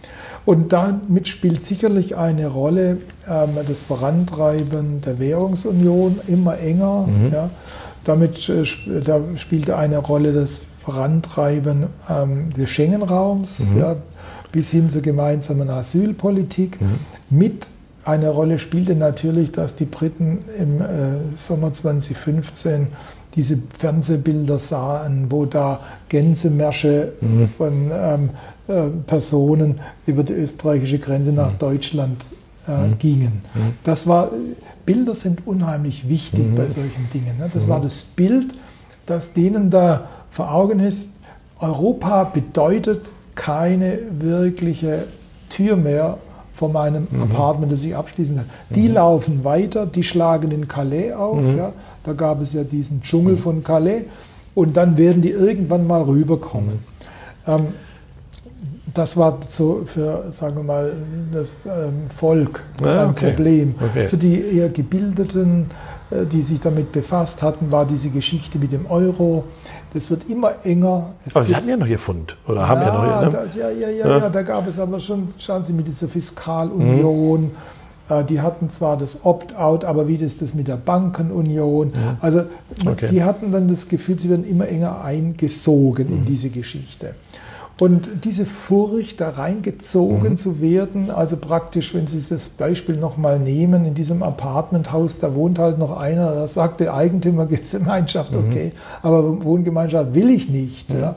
Und 0.46 0.74
damit 0.74 1.28
spielt 1.28 1.62
sicherlich 1.62 2.18
eine 2.18 2.48
Rolle 2.48 2.98
ähm, 3.30 3.50
das 3.68 3.84
Vorantreiben 3.84 5.02
der 5.02 5.20
Währungsunion 5.20 6.20
immer 6.28 6.58
enger. 6.58 7.08
Mhm. 7.08 7.32
Ja. 7.32 7.50
Damit 8.04 8.50
äh, 8.50 8.64
da 9.02 9.22
spielte 9.36 9.78
eine 9.78 10.00
Rolle 10.00 10.34
das 10.34 10.62
Vorantreiben 10.80 11.88
ähm, 12.10 12.52
des 12.54 12.70
Schengen-Raums 12.72 13.72
mhm. 13.72 13.78
ja, 13.78 13.96
bis 14.52 14.72
hin 14.72 14.90
zur 14.90 15.04
gemeinsamen 15.04 15.70
Asylpolitik 15.70 16.82
mhm. 16.82 16.98
mit 17.30 17.70
eine 18.04 18.30
Rolle 18.30 18.58
spielte 18.58 18.96
natürlich, 18.96 19.52
dass 19.52 19.76
die 19.76 19.86
Briten 19.86 20.40
im 20.58 20.82
äh, 20.82 20.86
Sommer 21.36 21.72
2015 21.72 22.88
diese 23.36 23.58
Fernsehbilder 23.78 24.60
sahen, 24.60 25.28
wo 25.30 25.46
da 25.46 25.80
Gänsemärsche 26.10 27.14
mhm. 27.22 27.48
von 27.48 27.92
ähm, 27.94 28.30
äh, 28.68 28.88
Personen 29.06 29.80
über 30.06 30.24
die 30.24 30.34
österreichische 30.34 31.00
Grenze 31.00 31.32
nach 31.32 31.54
mhm. 31.54 31.58
Deutschland 31.60 32.26
äh, 32.68 32.88
mhm. 32.88 32.98
gingen. 32.98 33.42
Mhm. 33.54 33.74
Das 33.84 34.08
war, 34.08 34.30
Bilder 34.86 35.16
sind 35.16 35.48
unheimlich 35.48 36.10
wichtig 36.10 36.48
mhm. 36.48 36.56
bei 36.56 36.68
solchen 36.68 37.10
Dingen. 37.14 37.38
Ne? 37.38 37.50
Das 37.54 37.68
war 37.70 37.78
mhm. 37.80 37.84
das 37.84 38.04
Bild, 38.04 38.56
das 39.06 39.34
denen 39.34 39.70
da 39.70 40.08
vor 40.30 40.54
Augen 40.54 40.80
ist, 40.80 41.20
Europa 41.60 42.24
bedeutet 42.26 43.12
keine 43.36 44.00
wirkliche 44.12 45.06
Tür 45.50 45.76
mehr 45.76 46.18
von 46.62 46.74
meinem 46.74 47.08
mhm. 47.10 47.24
Apartment, 47.24 47.72
das 47.72 47.84
ich 47.84 47.96
abschließen 47.96 48.36
kann. 48.36 48.46
Die 48.70 48.88
mhm. 48.88 48.94
laufen 48.94 49.44
weiter, 49.44 49.88
die 49.88 50.04
schlagen 50.04 50.52
in 50.52 50.68
Calais 50.68 51.12
auf. 51.12 51.44
Mhm. 51.44 51.58
Ja. 51.58 51.74
Da 52.04 52.14
gab 52.14 52.40
es 52.40 52.54
ja 52.54 52.64
diesen 52.64 53.02
Dschungel 53.02 53.34
mhm. 53.34 53.40
von 53.40 53.64
Calais. 53.64 54.04
Und 54.54 54.78
dann 54.78 54.96
werden 54.96 55.24
die 55.24 55.32
irgendwann 55.32 55.88
mal 55.88 56.04
rüberkommen. 56.04 56.78
Ähm, 57.48 57.70
das 58.94 59.18
war 59.18 59.38
so 59.46 59.84
für, 59.86 60.32
sagen 60.32 60.58
wir 60.58 60.64
mal, 60.64 60.94
das 61.32 61.66
ähm, 61.66 62.10
Volk 62.10 62.62
ah, 62.84 63.04
ein 63.04 63.10
okay. 63.10 63.30
Problem. 63.30 63.76
Okay. 63.80 64.08
Für 64.08 64.18
die 64.18 64.42
eher 64.58 64.70
Gebildeten, 64.70 65.68
äh, 66.10 66.26
die 66.26 66.42
sich 66.42 66.60
damit 66.60 66.92
befasst 66.92 67.44
hatten, 67.44 67.72
war 67.72 67.86
diese 67.86 68.10
Geschichte 68.10 68.60
mit 68.60 68.72
dem 68.72 68.86
Euro. 68.88 69.46
Das 69.94 70.10
wird 70.10 70.30
immer 70.30 70.54
enger. 70.64 71.14
Es 71.26 71.36
aber 71.36 71.46
Sie 71.46 71.56
hatten 71.56 71.70
ja 71.70 71.78
noch 71.78 71.88
Ihr 71.88 72.00
Fund, 72.00 72.38
oder 72.48 72.62
ja, 72.62 72.68
haben 72.68 72.82
ja 72.82 72.94
noch 72.94 73.04
Ihr, 73.04 73.26
ne? 73.26 73.30
da, 73.30 73.60
ja, 73.60 73.70
ja, 73.70 73.90
ja, 73.90 74.08
ja, 74.08 74.18
ja, 74.18 74.30
da 74.30 74.42
gab 74.42 74.68
es 74.68 74.80
aber 74.80 75.00
schon, 75.00 75.28
schauen 75.38 75.64
Sie, 75.66 75.74
mit 75.74 75.88
dieser 75.88 76.08
Fiskalunion. 76.08 77.44
Mhm. 77.44 77.52
Äh, 78.10 78.24
die 78.26 78.42
hatten 78.42 78.70
zwar 78.70 78.98
das 78.98 79.20
Opt-out, 79.24 79.86
aber 79.86 80.08
wie 80.08 80.16
ist 80.16 80.42
das 80.42 80.54
mit 80.54 80.68
der 80.68 80.78
Bankenunion? 80.78 81.88
Mhm. 81.90 81.94
Also 82.20 82.44
okay. 82.86 83.08
die 83.10 83.24
hatten 83.24 83.52
dann 83.52 83.68
das 83.68 83.88
Gefühl, 83.88 84.20
sie 84.20 84.30
werden 84.30 84.46
immer 84.46 84.68
enger 84.68 85.02
eingesogen 85.04 86.10
mhm. 86.10 86.18
in 86.18 86.26
diese 86.26 86.50
Geschichte. 86.50 87.16
Und 87.82 88.26
diese 88.26 88.46
Furcht, 88.46 89.22
da 89.22 89.30
reingezogen 89.30 90.30
mhm. 90.30 90.36
zu 90.36 90.62
werden, 90.62 91.10
also 91.10 91.36
praktisch, 91.36 91.96
wenn 91.96 92.06
Sie 92.06 92.24
das 92.30 92.48
Beispiel 92.50 92.96
nochmal 92.96 93.40
nehmen, 93.40 93.86
in 93.86 93.96
diesem 93.96 94.22
Apartmenthaus, 94.22 95.18
da 95.18 95.34
wohnt 95.34 95.58
halt 95.58 95.80
noch 95.80 95.98
einer, 95.98 96.32
da 96.32 96.48
sagt 96.48 96.80
der 96.80 96.94
Eigentümergemeinschaft, 96.94 98.36
mhm. 98.36 98.46
okay, 98.46 98.72
aber 99.02 99.44
Wohngemeinschaft 99.44 100.14
will 100.14 100.30
ich 100.30 100.48
nicht. 100.48 100.94
Mhm. 100.94 101.00
Ja. 101.00 101.16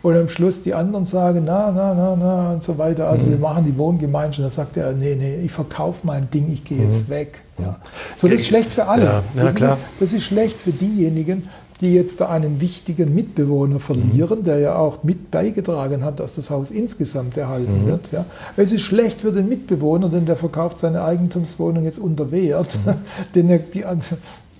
Und 0.00 0.16
am 0.16 0.30
Schluss 0.30 0.62
die 0.62 0.72
anderen 0.72 1.04
sagen, 1.04 1.42
na, 1.44 1.70
na, 1.70 1.92
na, 1.92 2.16
na 2.16 2.52
und 2.54 2.64
so 2.64 2.78
weiter. 2.78 3.10
Also 3.10 3.26
mhm. 3.26 3.32
wir 3.32 3.38
machen 3.40 3.66
die 3.66 3.76
Wohngemeinschaft. 3.76 4.46
Da 4.46 4.50
sagt 4.50 4.78
er, 4.78 4.94
nee, 4.94 5.16
nee, 5.16 5.42
ich 5.44 5.52
verkaufe 5.52 6.06
mein 6.06 6.30
Ding, 6.30 6.50
ich 6.50 6.64
gehe 6.64 6.78
mhm. 6.78 6.84
jetzt 6.84 7.10
weg. 7.10 7.42
Ja. 7.58 7.76
So, 8.16 8.26
das 8.26 8.40
ist 8.40 8.46
schlecht 8.46 8.72
für 8.72 8.86
alle. 8.86 9.04
Ja, 9.04 9.22
ja, 9.36 9.42
das, 9.42 9.52
ist, 9.52 9.66
das, 10.00 10.12
ist, 10.14 10.24
schlecht 10.24 10.58
für 10.58 10.72
diejenigen, 10.72 11.42
die 11.80 11.94
jetzt 11.94 12.20
da 12.20 12.28
einen 12.28 12.60
wichtigen 12.60 13.14
Mitbewohner 13.14 13.80
verlieren, 13.80 14.40
mhm. 14.40 14.44
der 14.44 14.58
ja 14.58 14.76
auch 14.76 15.02
mit 15.02 15.30
beigetragen 15.30 16.04
hat, 16.04 16.20
dass 16.20 16.34
das 16.34 16.50
Haus 16.50 16.70
insgesamt 16.70 17.36
erhalten 17.36 17.82
mhm. 17.82 17.86
wird. 17.86 18.12
Ja. 18.12 18.26
Es 18.56 18.72
ist 18.72 18.82
schlecht 18.82 19.22
für 19.22 19.32
den 19.32 19.48
Mitbewohner, 19.48 20.08
denn 20.08 20.26
der 20.26 20.36
verkauft 20.36 20.78
seine 20.78 21.02
Eigentumswohnung 21.02 21.84
jetzt 21.84 21.98
unter 21.98 22.30
Wert, 22.30 22.78
mhm. 22.84 22.94
denn 23.34 23.50
er, 23.50 23.58
die, 23.58 23.84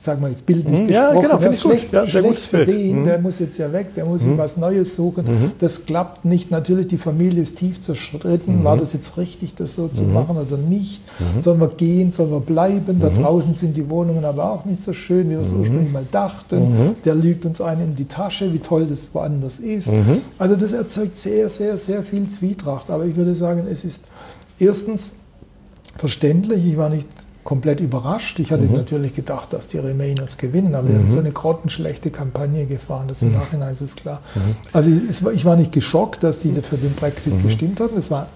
sagen 0.00 0.22
wir 0.22 0.28
jetzt 0.30 0.46
bildlich 0.46 0.80
mhm. 0.80 0.86
gesprochen, 0.86 1.14
ja, 1.14 1.20
genau, 1.20 1.38
finde 1.38 1.54
ich 1.54 1.60
schlecht, 1.60 1.92
ja, 1.92 2.06
schlecht 2.06 2.46
für 2.46 2.64
den, 2.64 3.00
mhm. 3.00 3.04
der 3.04 3.18
muss 3.18 3.38
jetzt 3.38 3.58
ja 3.58 3.70
weg, 3.70 3.94
der 3.94 4.06
muss 4.06 4.24
mhm. 4.24 4.38
was 4.38 4.56
Neues 4.56 4.94
suchen. 4.94 5.26
Mhm. 5.26 5.52
Das 5.58 5.84
klappt 5.84 6.24
nicht. 6.24 6.50
Natürlich, 6.50 6.86
die 6.86 6.96
Familie 6.96 7.42
ist 7.42 7.58
tief 7.58 7.82
zerstritten. 7.82 8.60
Mhm. 8.60 8.64
War 8.64 8.78
das 8.78 8.94
jetzt 8.94 9.18
richtig, 9.18 9.54
das 9.56 9.74
so 9.74 9.88
zu 9.88 10.04
mhm. 10.04 10.14
machen 10.14 10.38
oder 10.38 10.56
nicht? 10.56 11.02
Sollen 11.38 11.60
wir 11.60 11.68
gehen, 11.68 12.10
sollen 12.10 12.30
wir 12.30 12.40
bleiben? 12.40 12.98
Da 12.98 13.10
draußen 13.10 13.54
sind 13.54 13.76
die 13.76 13.90
Wohnungen 13.90 14.24
aber 14.24 14.50
auch 14.50 14.64
nicht 14.64 14.82
so 14.82 14.94
schön, 14.94 15.28
wie 15.28 15.34
wir 15.34 15.40
es 15.40 15.52
ursprünglich 15.52 15.92
mal 15.92 16.06
dachten. 16.10 16.94
Der 17.04 17.14
lügt 17.14 17.44
uns 17.44 17.60
einen 17.60 17.82
in 17.82 17.94
die 17.94 18.06
Tasche, 18.06 18.52
wie 18.54 18.58
toll 18.58 18.86
das 18.86 19.14
woanders 19.14 19.58
ist. 19.58 19.92
Also 20.38 20.56
das 20.56 20.72
erzeugt 20.72 21.16
sehr, 21.18 21.50
sehr, 21.50 21.76
sehr 21.76 22.02
viel 22.02 22.26
Zwietracht. 22.26 22.88
Aber 22.88 23.04
ich 23.04 23.16
würde 23.16 23.34
sagen, 23.34 23.64
es 23.70 23.84
ist 23.84 24.04
erstens 24.58 25.12
verständlich. 25.96 26.66
Ich 26.66 26.76
war 26.78 26.88
nicht 26.88 27.08
komplett 27.44 27.80
überrascht. 27.80 28.38
Ich 28.38 28.52
hatte 28.52 28.64
mhm. 28.64 28.74
natürlich 28.74 29.14
gedacht, 29.14 29.52
dass 29.52 29.66
die 29.66 29.78
Remainers 29.78 30.36
gewinnen, 30.36 30.74
aber 30.74 30.84
mhm. 30.84 30.88
die 30.88 30.94
haben 30.96 31.04
mhm. 31.04 31.10
so 31.10 31.18
eine 31.18 31.32
grottenschlechte 31.32 32.10
Kampagne 32.10 32.66
gefahren, 32.66 33.08
das 33.08 33.22
im 33.22 33.28
mhm. 33.28 33.36
Nachhinein 33.36 33.72
ist 33.72 33.80
es 33.80 33.96
klar. 33.96 34.20
Mhm. 34.34 34.56
Also 34.72 34.90
war, 35.24 35.32
ich 35.32 35.44
war 35.44 35.56
nicht 35.56 35.72
geschockt, 35.72 36.22
dass 36.22 36.38
die 36.38 36.52
für 36.60 36.76
den 36.76 36.94
Brexit 36.94 37.34
mhm. 37.34 37.42
gestimmt 37.42 37.80
hatten. 37.80 37.96
Es 37.96 38.10
war 38.10 38.28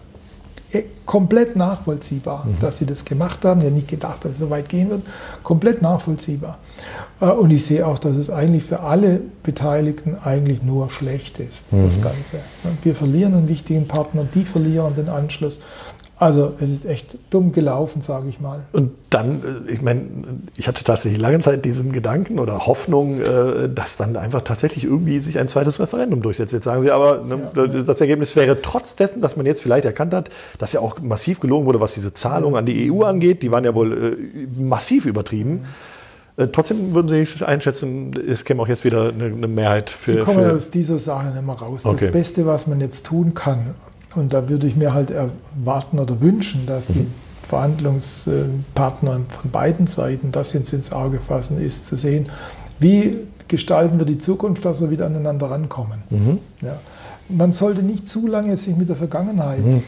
äh, 0.72 0.84
komplett 1.04 1.54
nachvollziehbar, 1.54 2.46
dass 2.60 2.78
sie 2.78 2.86
das 2.86 3.04
gemacht 3.04 3.44
haben. 3.44 3.60
Ich 3.60 3.66
habe 3.66 3.76
nicht 3.76 3.88
gedacht, 3.88 4.24
dass 4.24 4.32
es 4.32 4.38
so 4.38 4.48
weit 4.50 4.68
gehen 4.70 4.88
wird. 4.88 5.02
Komplett 5.42 5.82
nachvollziehbar. 5.82 6.58
Äh, 7.20 7.26
und 7.26 7.50
ich 7.50 7.66
sehe 7.66 7.86
auch, 7.86 7.98
dass 7.98 8.16
es 8.16 8.30
eigentlich 8.30 8.64
für 8.64 8.80
alle 8.80 9.20
Beteiligten 9.42 10.16
eigentlich 10.24 10.62
nur 10.62 10.88
schlecht 10.88 11.38
ist, 11.40 11.68
das 11.72 12.00
Ganze. 12.00 12.38
Wir 12.82 12.94
verlieren 12.94 13.34
einen 13.34 13.48
wichtigen 13.48 13.86
Partner, 13.86 14.24
die 14.24 14.44
verlieren 14.44 14.94
den 14.94 15.10
Anschluss. 15.10 15.60
Also 16.16 16.54
es 16.60 16.70
ist 16.70 16.86
echt 16.86 17.18
dumm 17.30 17.50
gelaufen, 17.50 18.00
sage 18.00 18.28
ich 18.28 18.40
mal. 18.40 18.60
Und 18.72 18.92
dann, 19.10 19.42
äh, 19.68 19.72
ich 19.72 19.82
meine, 19.82 20.02
ich 20.56 20.68
hatte 20.68 20.84
tatsächlich 20.84 21.20
lange 21.20 21.40
Zeit 21.40 21.64
diesen 21.64 21.92
Gedanken 21.92 22.38
oder 22.38 22.66
Hoffnung, 22.66 23.18
äh, 23.18 23.68
dass 23.68 23.96
dann 23.96 24.16
einfach 24.16 24.42
tatsächlich 24.42 24.84
irgendwie 24.84 25.18
sich 25.18 25.38
ein 25.40 25.48
zweites 25.48 25.80
Referendum 25.80 26.22
durchsetzt. 26.22 26.52
Jetzt 26.52 26.64
sagen 26.64 26.82
Sie 26.82 26.92
aber, 26.92 27.24
ne, 27.24 27.40
ja. 27.56 27.66
das 27.82 28.00
Ergebnis 28.00 28.36
wäre 28.36 28.62
trotz 28.62 28.94
dessen, 28.94 29.20
dass 29.22 29.36
man 29.36 29.44
jetzt 29.44 29.60
vielleicht 29.60 29.86
erkannt 29.86 30.14
hat, 30.14 30.30
dass 30.58 30.72
ja 30.72 30.80
auch 30.80 31.00
massiv 31.00 31.40
gelogen 31.40 31.66
wurde, 31.66 31.80
was 31.80 31.94
diese 31.94 32.14
Zahlungen 32.14 32.56
an 32.56 32.66
die 32.66 32.92
EU 32.92 33.02
angeht. 33.02 33.42
Die 33.42 33.50
waren 33.50 33.64
ja 33.64 33.74
wohl 33.74 33.92
äh, 33.92 34.60
massiv 34.60 35.06
übertrieben. 35.06 35.64
Trotzdem 36.50 36.94
würden 36.94 37.06
Sie 37.06 37.44
einschätzen, 37.44 38.12
es 38.28 38.44
käme 38.44 38.60
auch 38.60 38.66
jetzt 38.66 38.82
wieder 38.82 39.10
eine, 39.10 39.46
Mehrheit 39.46 39.88
für. 39.88 40.14
Sie 40.14 40.18
kommen 40.18 40.44
für 40.44 40.52
aus 40.52 40.68
dieser 40.68 40.98
Sache 40.98 41.30
nicht 41.30 41.46
mehr 41.46 41.54
raus. 41.54 41.86
Okay. 41.86 42.06
Das 42.06 42.10
Beste, 42.10 42.44
was 42.44 42.66
man 42.66 42.80
jetzt 42.80 43.06
tun 43.06 43.34
kann, 43.34 43.74
und 44.16 44.32
da 44.32 44.48
würde 44.48 44.66
ich 44.66 44.76
mir 44.76 44.94
halt 44.94 45.10
erwarten 45.10 45.98
oder 45.98 46.20
wünschen, 46.20 46.66
dass 46.66 46.88
die 46.88 47.00
mhm. 47.00 47.12
Verhandlungspartner 47.42 49.20
von 49.28 49.50
beiden 49.50 49.86
Seiten 49.86 50.32
das 50.32 50.52
jetzt 50.52 50.72
ins 50.72 50.92
Auge 50.92 51.20
fassen, 51.20 51.58
ist 51.58 51.86
zu 51.86 51.96
sehen, 51.96 52.26
wie 52.80 53.16
gestalten 53.48 53.98
wir 53.98 54.06
die 54.06 54.18
Zukunft, 54.18 54.64
dass 54.64 54.80
wir 54.80 54.90
wieder 54.90 55.06
aneinander 55.06 55.50
rankommen. 55.50 56.02
Mhm. 56.10 56.38
Ja. 56.62 56.76
Man 57.28 57.52
sollte 57.52 57.82
nicht 57.82 58.08
zu 58.08 58.26
lange 58.26 58.56
sich 58.56 58.76
mit 58.76 58.88
der 58.88 58.96
Vergangenheit 58.96 59.64
mhm. 59.64 59.82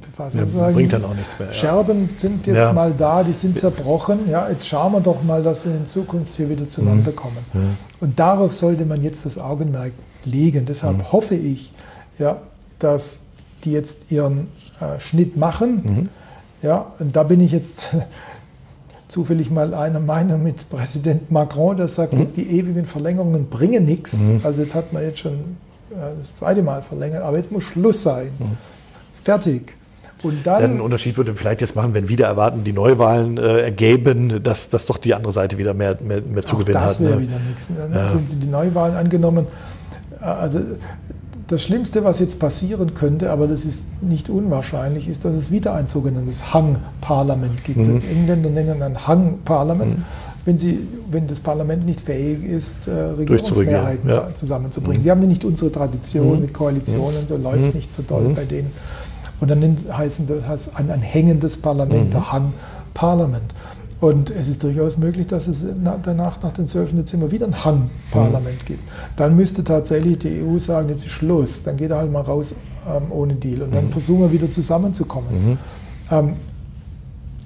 befassen. 0.00 0.38
Ja, 0.38 0.46
sagen, 0.46 0.74
bringt 0.74 0.92
dann 0.92 1.04
auch 1.04 1.14
nichts 1.14 1.38
mehr. 1.38 1.48
Ja. 1.48 1.54
Scherben 1.54 2.08
sind 2.14 2.46
jetzt 2.46 2.72
mal 2.72 2.92
da, 2.92 3.22
die 3.22 3.32
sind 3.32 3.58
zerbrochen. 3.58 4.28
Ja, 4.28 4.48
jetzt 4.48 4.68
schauen 4.68 4.92
wir 4.92 5.00
doch 5.00 5.22
mal, 5.22 5.42
dass 5.42 5.64
wir 5.64 5.74
in 5.74 5.86
Zukunft 5.86 6.34
hier 6.34 6.48
wieder 6.48 6.68
zueinander 6.68 7.10
mhm. 7.10 7.16
kommen. 7.16 7.38
Mhm. 7.52 7.76
Und 8.00 8.18
darauf 8.18 8.52
sollte 8.52 8.84
man 8.84 9.02
jetzt 9.02 9.26
das 9.26 9.38
Augenmerk 9.38 9.92
legen. 10.24 10.64
Deshalb 10.66 10.98
mhm. 10.98 11.12
hoffe 11.12 11.34
ich, 11.34 11.72
ja, 12.18 12.40
dass 12.78 13.20
die 13.64 13.72
jetzt 13.72 14.10
ihren 14.10 14.48
äh, 14.80 15.00
Schnitt 15.00 15.36
machen. 15.36 15.82
Mhm. 15.82 16.08
Ja, 16.62 16.92
und 16.98 17.14
da 17.14 17.22
bin 17.22 17.40
ich 17.40 17.52
jetzt 17.52 17.90
zufällig 19.08 19.50
mal 19.50 19.74
einer 19.74 20.00
Meinung 20.00 20.42
mit 20.42 20.68
Präsident 20.70 21.30
Macron, 21.30 21.76
der 21.76 21.88
sagt, 21.88 22.14
mhm. 22.14 22.32
die 22.32 22.58
ewigen 22.58 22.86
Verlängerungen 22.86 23.48
bringen 23.48 23.84
nichts. 23.84 24.28
Mhm. 24.28 24.40
Also 24.44 24.62
jetzt 24.62 24.74
hat 24.74 24.92
man 24.92 25.02
jetzt 25.02 25.20
schon 25.20 25.32
äh, 25.90 25.94
das 26.18 26.34
zweite 26.34 26.62
Mal 26.62 26.82
verlängert, 26.82 27.22
aber 27.22 27.36
jetzt 27.36 27.52
muss 27.52 27.64
Schluss 27.64 28.02
sein. 28.02 28.30
Mhm. 28.38 28.56
Fertig. 29.12 29.76
Und 30.24 30.46
dann, 30.46 30.60
ja, 30.60 30.68
einen 30.68 30.80
Unterschied 30.80 31.18
würde 31.18 31.34
vielleicht 31.34 31.60
jetzt 31.60 31.76
machen, 31.76 31.92
wenn 31.92 32.08
wieder 32.08 32.26
erwarten, 32.26 32.64
die 32.64 32.72
Neuwahlen 32.72 33.36
äh, 33.36 33.60
ergeben, 33.60 34.42
dass, 34.42 34.70
dass 34.70 34.86
doch 34.86 34.96
die 34.96 35.12
andere 35.12 35.32
Seite 35.32 35.58
wieder 35.58 35.74
mehr, 35.74 35.98
mehr, 36.00 36.22
mehr 36.22 36.42
Zugewinn 36.42 36.76
hat. 36.76 36.86
Das 36.86 37.00
wäre 37.00 37.16
ne? 37.16 37.22
wieder 37.22 37.38
nichts. 37.46 37.68
Dann 37.76 37.92
ja. 37.92 38.14
Wenn 38.14 38.26
Sie 38.26 38.38
die 38.38 38.46
Neuwahlen 38.46 38.96
angenommen, 38.96 39.46
äh, 40.20 40.24
also 40.24 40.60
das 41.46 41.62
Schlimmste, 41.62 42.04
was 42.04 42.20
jetzt 42.20 42.38
passieren 42.38 42.94
könnte, 42.94 43.30
aber 43.30 43.46
das 43.46 43.64
ist 43.64 43.84
nicht 44.02 44.30
unwahrscheinlich, 44.30 45.08
ist, 45.08 45.24
dass 45.24 45.34
es 45.34 45.50
wieder 45.50 45.74
ein 45.74 45.86
sogenanntes 45.86 46.54
Hang-Parlament 46.54 47.64
gibt. 47.64 47.86
Mhm. 47.86 47.98
Die 47.98 48.06
Engländer 48.06 48.50
nennen 48.50 48.82
ein 48.82 49.06
Hang-Parlament, 49.06 49.98
mhm. 49.98 50.04
wenn, 50.46 50.88
wenn 51.10 51.26
das 51.26 51.40
Parlament 51.40 51.84
nicht 51.84 52.00
fähig 52.00 52.44
ist, 52.44 52.88
äh, 52.88 52.92
Regierungsmehrheiten 52.92 54.08
ja. 54.08 54.34
zusammenzubringen. 54.34 55.00
Mhm. 55.00 55.04
Wir 55.04 55.12
haben 55.12 55.20
nicht 55.20 55.44
unsere 55.44 55.70
Tradition 55.70 56.36
mhm. 56.36 56.40
mit 56.40 56.54
Koalitionen, 56.54 57.22
mhm. 57.22 57.26
so 57.26 57.36
läuft 57.36 57.66
mhm. 57.66 57.72
nicht 57.72 57.92
so 57.92 58.02
doll 58.02 58.30
bei 58.34 58.44
denen. 58.44 58.72
Und 59.40 59.50
dann 59.50 59.76
heißen 59.92 60.26
das 60.26 60.46
heißt 60.46 60.70
ein, 60.76 60.90
ein 60.90 61.02
hängendes 61.02 61.58
Parlament, 61.58 62.14
der 62.14 62.32
Hang-Parlament. 62.32 63.52
Und 64.04 64.28
es 64.28 64.50
ist 64.50 64.62
durchaus 64.62 64.98
möglich, 64.98 65.28
dass 65.28 65.48
es 65.48 65.64
danach, 66.02 66.42
nach 66.42 66.52
dem 66.52 66.68
12. 66.68 66.94
Dezember, 66.94 67.30
wieder 67.30 67.46
ein 67.46 67.64
Hang-Parlament 67.64 68.60
mhm. 68.60 68.66
gibt. 68.66 68.82
Dann 69.16 69.34
müsste 69.34 69.64
tatsächlich 69.64 70.18
die 70.18 70.42
EU 70.42 70.58
sagen, 70.58 70.90
jetzt 70.90 71.06
ist 71.06 71.12
Schluss, 71.12 71.62
dann 71.62 71.76
geht 71.76 71.90
er 71.90 71.96
halt 71.96 72.12
mal 72.12 72.20
raus 72.20 72.54
ähm, 72.86 73.04
ohne 73.08 73.34
Deal. 73.36 73.62
Und 73.62 73.74
dann 73.74 73.86
mhm. 73.86 73.90
versuchen 73.90 74.20
wir 74.20 74.30
wieder 74.32 74.50
zusammenzukommen. 74.50 75.30
Mhm. 75.32 75.58
Ähm, 76.10 76.36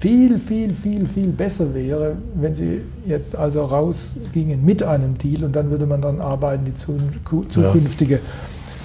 viel, 0.01 0.37
viel, 0.37 0.75
viel, 0.75 1.05
viel 1.07 1.29
besser 1.29 1.73
wäre, 1.73 2.17
wenn 2.35 2.53
sie 2.53 2.81
jetzt 3.05 3.37
also 3.37 3.63
rausgingen 3.63 4.65
mit 4.65 4.83
einem 4.83 5.17
Deal 5.17 5.45
und 5.45 5.55
dann 5.55 5.71
würde 5.71 5.85
man 5.85 6.01
dann 6.01 6.19
arbeiten, 6.19 6.65
die 6.65 6.73
zukünftige, 6.73 8.19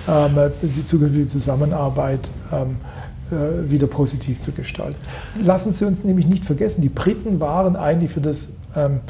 ja. 0.06 0.26
ähm, 0.26 0.52
die 0.62 0.84
zukünftige 0.84 1.26
Zusammenarbeit 1.26 2.30
ähm, 2.52 2.76
äh, 3.35 3.70
wieder 3.70 3.86
positiv 3.86 4.40
zu 4.40 4.52
gestalten. 4.52 4.98
Lassen 5.40 5.73
Sie 5.73 5.85
uns 5.85 6.05
nämlich 6.05 6.27
nicht 6.27 6.44
vergessen, 6.44 6.81
die 6.81 6.89
Briten 6.89 7.40
waren 7.40 7.77
eigentlich 7.77 8.12
für 8.12 8.20
das 8.20 8.51
ähm, 8.77 9.01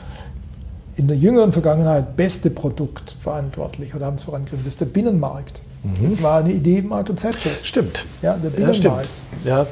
in 0.97 1.09
der 1.09 1.17
jüngeren 1.17 1.53
Vergangenheit 1.53 2.17
beste 2.17 2.51
Produkt 2.51 3.17
verantwortlich 3.19 3.95
oder 3.95 4.07
haben 4.07 4.15
es 4.15 4.25
vorangetrieben. 4.25 4.65
Das 4.65 4.75
ist 4.75 4.81
der 4.81 4.87
Binnenmarkt. 4.87 5.63
Mhm. 5.83 6.05
Das 6.05 6.23
war 6.23 6.39
eine 6.39 6.53
Idee 6.53 6.83
Margaret 6.83 7.21
Thatchers. 7.21 7.67
Stimmt. 7.67 8.07
Ja, 8.23 8.37
der 8.37 8.51
Binnenmarkt. 8.51 9.11
Ja, 9.45 9.67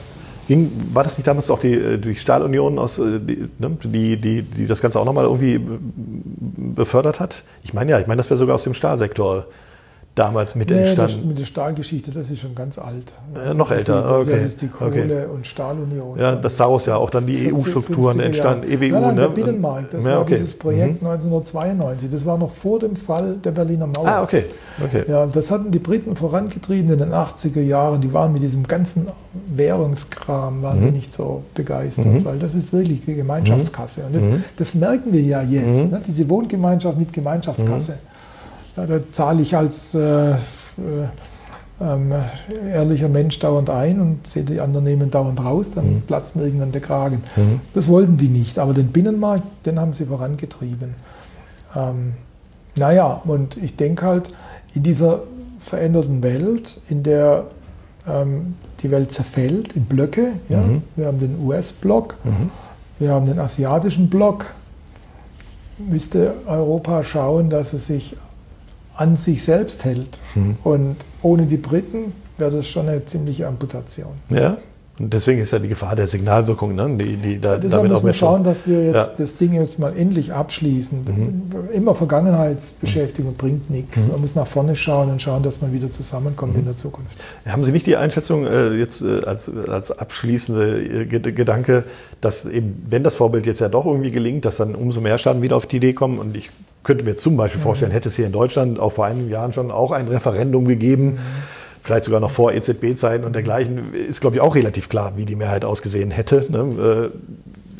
Ging, 0.49 0.73
war 0.93 1.05
das 1.05 1.19
nicht 1.19 1.27
damals 1.27 1.51
auch 1.51 1.61
die, 1.61 1.73
äh, 1.73 1.99
die 1.99 2.17
Stahlunion, 2.17 2.79
aus, 2.79 2.99
äh, 2.99 3.21
die, 3.21 3.49
ne, 3.59 3.77
die, 3.85 4.17
die, 4.17 4.43
die 4.43 4.67
das 4.67 4.83
Ganze 4.83 4.99
auch 4.99 5.05
nochmal 5.05 5.25
irgendwie 5.25 5.61
befördert 6.75 7.21
hat? 7.21 7.45
Ich 7.63 7.75
meine 7.75 7.93
ja, 7.93 8.01
ich 8.01 8.09
meine, 8.09 8.19
das 8.19 8.29
wäre 8.29 8.39
sogar 8.39 8.57
aus 8.57 8.65
dem 8.65 8.75
Stahlsektor 8.75 9.47
damals 10.15 10.55
mit 10.55 10.71
nee, 10.71 10.79
entstanden? 10.79 11.17
Das, 11.17 11.25
mit 11.25 11.39
der 11.39 11.45
Stahlgeschichte, 11.45 12.11
das 12.11 12.31
ist 12.31 12.41
schon 12.41 12.55
ganz 12.55 12.79
alt. 12.79 13.15
Äh, 13.35 13.55
noch 13.55 13.71
älter, 13.71 14.03
die, 14.03 14.09
okay. 14.09 14.37
Das 14.37 14.45
ist 14.45 14.63
die 14.63 14.69
Kohle- 14.69 14.91
okay. 14.91 15.27
und 15.33 15.47
Stahlunion. 15.47 16.19
Ja, 16.19 16.37
das 16.37 16.57
daraus 16.57 16.87
ja 16.87 16.97
auch 16.97 17.11
dann 17.11 17.27
die 17.27 17.53
EU-Strukturen 17.53 18.21
entstanden, 18.21 18.71
EWU. 18.71 18.93
Nein, 18.93 19.03
nein, 19.03 19.15
ne? 19.15 19.21
der 19.23 19.29
Binnenmarkt, 19.29 19.95
das 19.95 20.05
ja, 20.05 20.13
okay. 20.13 20.19
war 20.19 20.25
dieses 20.27 20.55
Projekt 20.55 21.03
mhm. 21.03 21.09
1992. 21.09 22.11
Das 22.11 22.27
war 22.27 22.37
noch 22.37 22.51
vor 22.51 22.79
dem 22.79 22.97
Fall 22.97 23.37
der 23.43 23.53
Berliner 23.53 23.87
Mauer. 23.87 24.07
Ah, 24.07 24.23
okay. 24.23 24.45
okay. 24.85 25.05
Ja, 25.09 25.27
das 25.27 25.51
hatten 25.51 25.71
die 25.71 25.79
Briten 25.79 26.15
vorangetrieben 26.17 26.93
in 26.93 26.99
den 26.99 27.13
80er 27.13 27.63
Jahren. 27.63 28.01
Die 28.01 28.13
waren 28.13 28.33
mit 28.33 28.43
diesem 28.43 28.67
ganzen 28.67 29.09
Währungskram 29.47 30.63
waren 30.63 30.79
mhm. 30.79 30.83
sie 30.83 30.91
nicht 30.91 31.13
so 31.13 31.43
begeistert, 31.55 32.07
mhm. 32.07 32.25
weil 32.25 32.39
das 32.39 32.55
ist 32.55 32.73
wirklich 32.73 33.05
die 33.07 33.15
Gemeinschaftskasse. 33.15 34.05
Und 34.05 34.15
jetzt, 34.15 34.31
mhm. 34.31 34.45
das 34.57 34.75
merken 34.75 35.13
wir 35.13 35.23
ja 35.23 35.43
jetzt, 35.43 35.85
mhm. 35.85 35.91
ne? 35.91 36.03
diese 36.07 36.29
Wohngemeinschaft 36.29 36.99
mit 36.99 37.13
Gemeinschaftskasse. 37.13 37.99
Ja, 38.77 38.87
da 38.87 38.99
zahle 39.11 39.43
ich 39.43 39.57
als 39.57 39.95
äh, 39.95 40.33
äh, 40.33 40.37
ähm, 41.81 42.13
ehrlicher 42.73 43.09
Mensch 43.09 43.39
dauernd 43.39 43.69
ein 43.71 44.01
und 44.01 44.27
sehe 44.27 44.45
die 44.45 44.61
anderen 44.61 44.85
nehmen 44.85 45.11
dauernd 45.11 45.45
raus, 45.45 45.73
dann 45.73 45.95
mhm. 45.95 46.03
platzt 46.03 46.37
mir 46.37 46.45
irgendwann 46.45 46.73
der 46.73 46.81
Kragen. 46.81 47.23
Mhm. 47.37 47.61
Das 47.75 47.89
wollten 47.89 48.17
die 48.17 48.29
nicht, 48.29 48.59
aber 48.59 48.73
den 48.73 48.89
Binnenmarkt, 48.89 49.45
den 49.67 49.81
haben 49.81 49.93
sie 49.93 50.07
vorangetrieben. 50.07 50.95
Ähm, 51.75 52.15
naja, 52.77 53.21
und 53.25 53.57
ich 53.57 53.77
denke 53.77 54.07
halt, 54.07 54.31
in 54.75 54.83
dieser 54.83 55.23
veränderten 55.59 56.23
Welt, 56.23 56.79
in 56.89 57.03
der 57.03 57.47
ähm, 58.07 58.55
die 58.81 58.91
Welt 58.91 59.13
zerfällt 59.13 59.75
in 59.75 59.85
Blöcke, 59.85 60.33
ja, 60.49 60.61
mhm. 60.61 60.83
wir 60.97 61.07
haben 61.07 61.21
den 61.21 61.39
US-Block, 61.45 62.17
mhm. 62.25 62.51
wir 62.99 63.11
haben 63.11 63.27
den 63.27 63.39
asiatischen 63.39 64.09
Block, 64.09 64.47
müsste 65.79 66.35
Europa 66.47 67.03
schauen, 67.03 67.51
dass 67.51 67.73
es 67.73 67.87
sich 67.87 68.17
an 68.97 69.17
sich 69.17 69.43
selbst 69.43 69.85
hält. 69.85 70.21
Mhm. 70.35 70.57
Und 70.63 70.97
ohne 71.23 71.47
die 71.47 71.57
Briten 71.57 72.13
wäre 72.37 72.51
das 72.51 72.69
schon 72.69 72.89
eine 72.89 73.05
ziemliche 73.05 73.47
Amputation. 73.47 74.13
Ja. 74.31 74.57
Und 75.03 75.13
deswegen 75.13 75.41
ist 75.41 75.53
ja 75.53 75.59
die 75.59 75.67
Gefahr 75.67 75.97
der 75.97 76.07
Signalwirkung, 76.07 76.77
ne? 76.77 76.89
die, 76.97 77.17
die 77.17 77.41
da, 77.41 77.59
deshalb 77.59 77.89
müssen 77.89 78.07
wir 78.07 78.13
schauen, 78.13 78.45
dass 78.45 78.69
wir 78.69 78.85
jetzt 78.85 78.95
ja. 78.95 79.15
das 79.19 79.37
Ding 79.37 79.53
jetzt 79.53 79.81
mal 79.81 79.97
endlich 79.97 80.33
abschließen. 80.33 81.05
Mhm. 81.05 81.71
Immer 81.73 81.97
Vergangenheitsbeschäftigung 81.97 83.33
mhm. 83.33 83.37
bringt 83.37 83.69
nichts. 83.69 84.05
Mhm. 84.05 84.13
Man 84.13 84.21
muss 84.21 84.37
nach 84.37 84.47
vorne 84.47 84.77
schauen 84.77 85.11
und 85.11 85.21
schauen, 85.21 85.43
dass 85.43 85.61
man 85.61 85.73
wieder 85.73 85.91
zusammenkommt 85.91 86.53
mhm. 86.53 86.61
in 86.61 86.65
der 86.67 86.77
Zukunft. 86.77 87.19
Haben 87.45 87.65
Sie 87.65 87.73
nicht 87.73 87.87
die 87.87 87.97
Einschätzung 87.97 88.47
äh, 88.47 88.75
jetzt 88.75 89.03
äh, 89.03 89.25
als, 89.25 89.51
als 89.69 89.91
abschließende 89.91 91.03
äh, 91.03 91.07
Gedanke, 91.07 91.83
dass 92.21 92.45
eben, 92.45 92.87
wenn 92.89 93.03
das 93.03 93.17
Vorbild 93.17 93.45
jetzt 93.45 93.61
ja 93.61 93.69
doch 93.69 93.87
irgendwie 93.87 94.13
gelingt, 94.13 94.45
dass 94.45 94.59
dann 94.59 94.77
umso 94.77 95.01
mehr 95.01 95.19
Staaten 95.19 95.43
wieder 95.43 95.57
auf 95.57 95.67
die 95.67 95.79
Idee 95.79 95.95
kommen 95.95 96.21
und 96.21 96.37
ich 96.37 96.51
könnte 96.85 97.05
mir 97.05 97.17
zum 97.17 97.37
Beispiel 97.37 97.61
vorstellen, 97.61 97.91
hätte 97.91 98.09
es 98.09 98.15
hier 98.15 98.27
in 98.27 98.33
Deutschland 98.33 98.79
auch 98.79 98.93
vor 98.93 99.07
einigen 99.07 99.31
Jahren 99.31 99.53
schon 99.53 99.73
auch 99.73 99.91
ein 99.91 100.07
Referendum 100.07 100.67
gegeben, 100.67 101.19
vielleicht 101.83 102.05
sogar 102.05 102.21
noch 102.21 102.31
vor 102.31 102.53
EZB-Zeiten 102.53 103.25
und 103.25 103.35
dergleichen, 103.35 103.93
ist, 103.95 104.21
glaube 104.21 104.37
ich, 104.37 104.43
auch 104.43 104.55
relativ 104.55 104.89
klar, 104.89 105.13
wie 105.17 105.25
die 105.25 105.37
Mehrheit 105.37 105.65
ausgesehen 105.65 106.11
hätte. 106.11 106.47
Ne? 106.51 107.11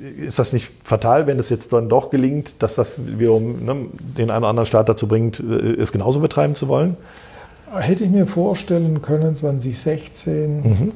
Äh, 0.01 0.27
ist 0.27 0.39
das 0.39 0.53
nicht 0.53 0.73
fatal, 0.83 1.27
wenn 1.27 1.39
es 1.39 1.49
jetzt 1.49 1.73
dann 1.73 1.89
doch 1.89 2.11
gelingt, 2.11 2.63
dass 2.63 2.75
das 2.75 3.01
wiederum 3.19 3.65
ne, 3.65 3.87
den 4.19 4.31
einen 4.31 4.39
oder 4.39 4.49
anderen 4.49 4.67
Staat 4.67 4.89
dazu 4.89 5.07
bringt, 5.07 5.39
äh, 5.41 5.75
es 5.75 5.93
genauso 5.93 6.21
betreiben 6.21 6.55
zu 6.55 6.69
wollen? 6.69 6.97
Hätte 7.75 8.05
ich 8.05 8.11
mir 8.11 8.27
vorstellen 8.27 9.01
können, 9.01 9.37
2016, 9.37 10.63
mhm 10.63 10.93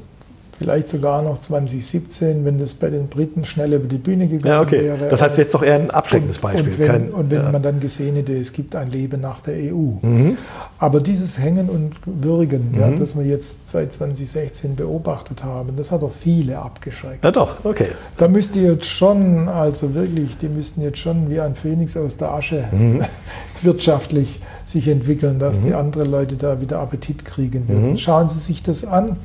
vielleicht 0.59 0.89
sogar 0.89 1.23
noch 1.23 1.39
2017, 1.39 2.45
wenn 2.45 2.59
das 2.59 2.75
bei 2.75 2.89
den 2.91 3.09
Briten 3.09 3.45
schnell 3.45 3.75
über 3.75 3.87
die 3.87 3.99
Bühne 3.99 4.27
gegangen 4.27 4.55
ja, 4.55 4.61
okay. 4.61 4.83
wäre. 4.83 5.09
Das 5.09 5.21
heißt 5.23 5.39
jetzt 5.39 5.55
doch 5.55 5.63
eher 5.63 5.75
ein 5.75 5.91
abschreckendes 5.91 6.39
Beispiel. 6.39 6.73
Und 6.73 6.79
wenn, 6.79 6.87
Kein, 6.87 7.11
und 7.11 7.31
wenn 7.31 7.43
ja. 7.43 7.53
man 7.53 7.63
dann 7.63 7.81
gesehen 7.81 8.17
hätte, 8.17 8.37
es 8.37 8.53
gibt 8.53 8.75
ein 8.75 8.91
Leben 8.91 9.21
nach 9.21 9.41
der 9.41 9.55
EU. 9.55 9.99
Mhm. 10.03 10.37
Aber 10.79 11.01
dieses 11.01 11.39
Hängen 11.39 11.69
und 11.69 11.91
Würgen, 12.07 12.73
mhm. 12.73 12.81
ja, 12.81 12.91
das 12.91 13.17
wir 13.17 13.25
jetzt 13.25 13.71
seit 13.71 13.93
2016 13.93 14.77
beobachtet 14.77 15.45
haben, 15.45 15.77
das 15.77 15.93
hat 15.93 16.03
doch 16.03 16.13
viele 16.13 16.59
abgeschreckt. 16.59 17.25
Ja 17.25 17.31
doch, 17.31 17.65
okay. 17.65 17.89
Da 18.17 18.29
müsste 18.29 18.61
jetzt 18.61 18.87
schon, 18.87 19.49
also 19.49 19.95
wirklich, 19.95 20.39
die 20.39 20.49
müssten 20.49 20.81
jetzt 20.81 20.99
schon 20.99 21.29
wie 21.31 21.41
ein 21.41 21.55
Phönix 21.55 21.97
aus 21.97 22.17
der 22.17 22.33
Asche 22.33 22.65
mhm. 22.73 23.05
wirtschaftlich 23.63 24.41
sich 24.65 24.89
entwickeln, 24.89 25.39
dass 25.39 25.61
die 25.61 25.71
mhm. 25.71 25.77
andere 25.77 26.05
Leute 26.05 26.37
da 26.37 26.61
wieder 26.61 26.79
Appetit 26.79 27.25
kriegen 27.25 27.69
würden. 27.69 27.91
Mhm. 27.91 27.99
Schauen 27.99 28.29
Sie 28.29 28.39
sich 28.39 28.63
das 28.63 28.85
an 28.85 29.17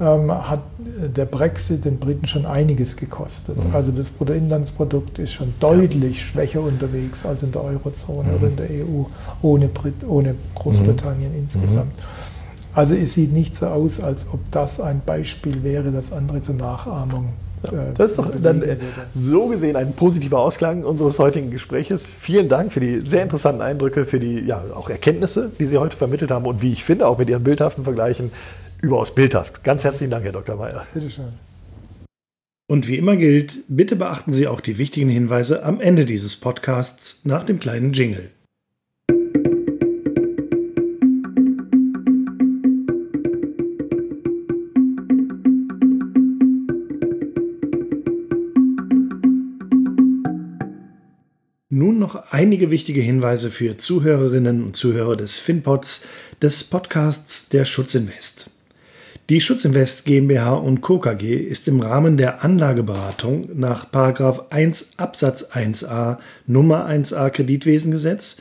hat 0.00 0.60
der 0.78 1.24
Brexit 1.24 1.84
den 1.84 1.98
Briten 1.98 2.26
schon 2.26 2.46
einiges 2.46 2.96
gekostet. 2.96 3.56
Mhm. 3.56 3.74
Also 3.74 3.90
das 3.90 4.10
Bruttoinlandsprodukt 4.10 5.18
ist 5.18 5.32
schon 5.32 5.54
deutlich 5.58 6.24
schwächer 6.24 6.60
unterwegs 6.60 7.26
als 7.26 7.42
in 7.42 7.50
der 7.50 7.64
Eurozone 7.64 8.30
mhm. 8.30 8.36
oder 8.36 8.46
in 8.48 8.56
der 8.56 8.66
EU 8.70 9.04
ohne, 9.42 9.68
Brit 9.68 10.06
ohne 10.06 10.36
Großbritannien 10.54 11.32
mhm. 11.32 11.38
insgesamt. 11.38 11.92
Also 12.74 12.94
es 12.94 13.14
sieht 13.14 13.32
nicht 13.32 13.56
so 13.56 13.66
aus, 13.66 14.00
als 14.00 14.26
ob 14.32 14.38
das 14.52 14.78
ein 14.80 15.02
Beispiel 15.04 15.64
wäre, 15.64 15.90
das 15.90 16.12
andere 16.12 16.42
zur 16.42 16.54
Nachahmung 16.54 17.32
ja, 17.64 17.92
das 17.96 18.10
ist 18.10 18.18
doch 18.18 18.30
dann 18.40 18.62
äh, 18.62 18.76
so 19.16 19.48
gesehen 19.48 19.76
ein 19.76 19.92
positiver 19.92 20.38
Ausklang 20.38 20.84
unseres 20.84 21.18
heutigen 21.18 21.50
Gespräches. 21.50 22.06
Vielen 22.06 22.48
Dank 22.48 22.72
für 22.72 22.80
die 22.80 23.00
sehr 23.00 23.22
interessanten 23.22 23.62
Eindrücke, 23.62 24.04
für 24.04 24.20
die 24.20 24.40
ja, 24.40 24.62
auch 24.74 24.90
Erkenntnisse, 24.90 25.50
die 25.58 25.66
Sie 25.66 25.78
heute 25.78 25.96
vermittelt 25.96 26.30
haben 26.30 26.46
und 26.46 26.62
wie 26.62 26.72
ich 26.72 26.84
finde, 26.84 27.06
auch 27.06 27.18
mit 27.18 27.28
Ihren 27.28 27.42
bildhaften 27.42 27.84
Vergleichen 27.84 28.30
überaus 28.82 29.14
bildhaft. 29.14 29.64
Ganz 29.64 29.84
herzlichen 29.84 30.10
Dank, 30.10 30.24
Herr 30.24 30.32
Dr. 30.32 30.56
Mayer. 30.56 30.86
Bitteschön. 30.94 31.32
Und 32.70 32.86
wie 32.86 32.96
immer 32.96 33.16
gilt, 33.16 33.60
bitte 33.68 33.96
beachten 33.96 34.34
Sie 34.34 34.46
auch 34.46 34.60
die 34.60 34.76
wichtigen 34.76 35.08
Hinweise 35.08 35.64
am 35.64 35.80
Ende 35.80 36.04
dieses 36.04 36.36
Podcasts 36.36 37.20
nach 37.24 37.44
dem 37.44 37.58
kleinen 37.60 37.94
Jingle. 37.94 38.30
Nun 51.70 51.98
noch 51.98 52.32
einige 52.32 52.70
wichtige 52.70 53.00
Hinweise 53.00 53.50
für 53.50 53.78
Zuhörerinnen 53.78 54.62
und 54.62 54.76
Zuhörer 54.76 55.16
des 55.16 55.38
FinPods, 55.38 56.06
des 56.42 56.64
Podcasts 56.64 57.48
der 57.48 57.64
Schutzinvest. 57.64 58.50
Die 59.30 59.42
Schutzinvest 59.42 60.06
GmbH 60.06 60.54
und 60.54 60.80
Co. 60.80 60.98
KG 61.00 61.34
ist 61.34 61.68
im 61.68 61.80
Rahmen 61.80 62.16
der 62.16 62.42
Anlageberatung 62.42 63.46
nach 63.52 63.92
1 64.48 64.92
Absatz 64.96 65.50
1a 65.52 66.16
Nummer 66.46 66.88
1a 66.88 67.28
Kreditwesengesetz 67.28 68.38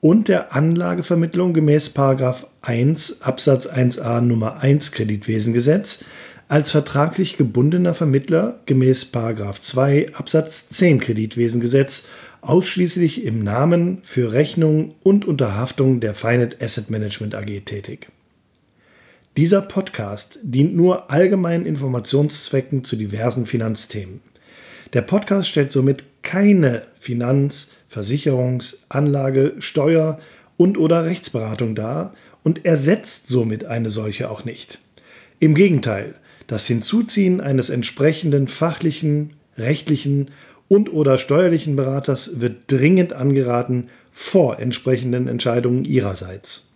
und 0.00 0.28
der 0.28 0.54
Anlagevermittlung 0.54 1.54
gemäß 1.54 1.92
1 2.62 3.22
Absatz 3.22 3.66
1a 3.66 4.20
Nummer 4.20 4.60
1 4.60 4.92
Kreditwesengesetz 4.92 6.04
als 6.46 6.70
vertraglich 6.70 7.36
gebundener 7.36 7.94
Vermittler 7.94 8.60
gemäß 8.66 9.10
2 9.10 10.14
Absatz 10.14 10.68
10 10.68 11.00
Kreditwesengesetz 11.00 12.04
ausschließlich 12.42 13.24
im 13.24 13.42
Namen 13.42 14.02
für 14.04 14.30
Rechnung 14.30 14.94
und 15.02 15.24
unter 15.24 15.56
Haftung 15.56 15.98
der 15.98 16.14
Finet 16.14 16.62
Asset 16.62 16.90
Management 16.90 17.34
AG 17.34 17.64
tätig. 17.64 18.08
Dieser 19.36 19.62
Podcast 19.62 20.38
dient 20.42 20.74
nur 20.74 21.10
allgemeinen 21.10 21.66
Informationszwecken 21.66 22.82
zu 22.82 22.96
diversen 22.96 23.46
Finanzthemen. 23.46 24.20
Der 24.94 25.02
Podcast 25.02 25.48
stellt 25.48 25.70
somit 25.70 26.02
keine 26.22 26.82
Finanz-, 26.98 27.70
Versicherungs-, 27.92 28.78
Anlage-, 28.88 29.54
Steuer- 29.60 30.18
und/oder 30.56 31.04
Rechtsberatung 31.04 31.74
dar 31.74 32.14
und 32.42 32.64
ersetzt 32.64 33.28
somit 33.28 33.64
eine 33.64 33.90
solche 33.90 34.30
auch 34.30 34.44
nicht. 34.44 34.80
Im 35.38 35.54
Gegenteil, 35.54 36.14
das 36.48 36.66
Hinzuziehen 36.66 37.40
eines 37.40 37.70
entsprechenden 37.70 38.48
fachlichen, 38.48 39.34
rechtlichen 39.56 40.30
und/oder 40.66 41.18
steuerlichen 41.18 41.76
Beraters 41.76 42.40
wird 42.40 42.62
dringend 42.66 43.12
angeraten 43.12 43.88
vor 44.12 44.58
entsprechenden 44.58 45.28
Entscheidungen 45.28 45.84
Ihrerseits. 45.84 46.67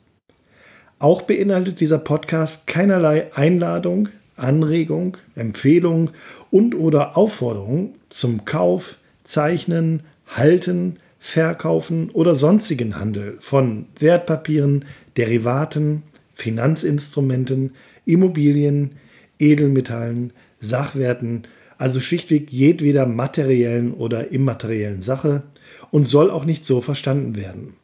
Auch 1.03 1.23
beinhaltet 1.23 1.81
dieser 1.81 1.99
Podcast 1.99 2.69
keinerlei 2.69 3.35
Einladung, 3.35 4.09
Anregung, 4.37 5.17
Empfehlung 5.35 6.11
und/oder 6.53 7.17
Aufforderung 7.17 7.97
zum 8.09 8.45
Kauf, 8.45 8.99
Zeichnen, 9.25 10.05
Halten, 10.29 11.01
Verkaufen 11.19 12.09
oder 12.11 12.37
sonstigen 12.37 13.01
Handel 13.01 13.37
von 13.41 13.87
Wertpapieren, 13.99 14.85
Derivaten, 15.17 16.05
Finanzinstrumenten, 16.35 17.73
Immobilien, 18.05 18.93
Edelmetallen, 19.41 20.33
Sachwerten, 20.61 21.49
also 21.79 22.01
schlichtweg 22.01 22.53
jedweder 22.53 23.07
materiellen 23.07 23.93
oder 23.93 24.31
immateriellen 24.31 25.03
Sache 25.03 25.43
und 25.91 26.07
soll 26.07 26.31
auch 26.31 26.45
nicht 26.45 26.65
so 26.65 26.81
verstanden 26.81 27.35
werden. 27.35 27.75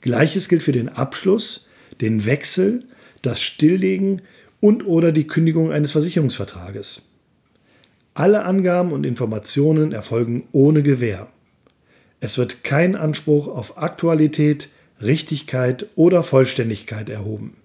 Gleiches 0.00 0.48
gilt 0.48 0.64
für 0.64 0.72
den 0.72 0.88
Abschluss, 0.88 1.67
den 2.00 2.24
Wechsel, 2.24 2.84
das 3.22 3.42
Stilllegen 3.42 4.22
und 4.60 4.86
oder 4.86 5.12
die 5.12 5.26
Kündigung 5.26 5.72
eines 5.72 5.92
Versicherungsvertrages. 5.92 7.02
Alle 8.14 8.44
Angaben 8.44 8.92
und 8.92 9.06
Informationen 9.06 9.92
erfolgen 9.92 10.48
ohne 10.52 10.82
Gewähr. 10.82 11.28
Es 12.20 12.36
wird 12.36 12.64
kein 12.64 12.96
Anspruch 12.96 13.46
auf 13.46 13.78
Aktualität, 13.78 14.68
Richtigkeit 15.00 15.86
oder 15.94 16.24
Vollständigkeit 16.24 17.08
erhoben. 17.08 17.56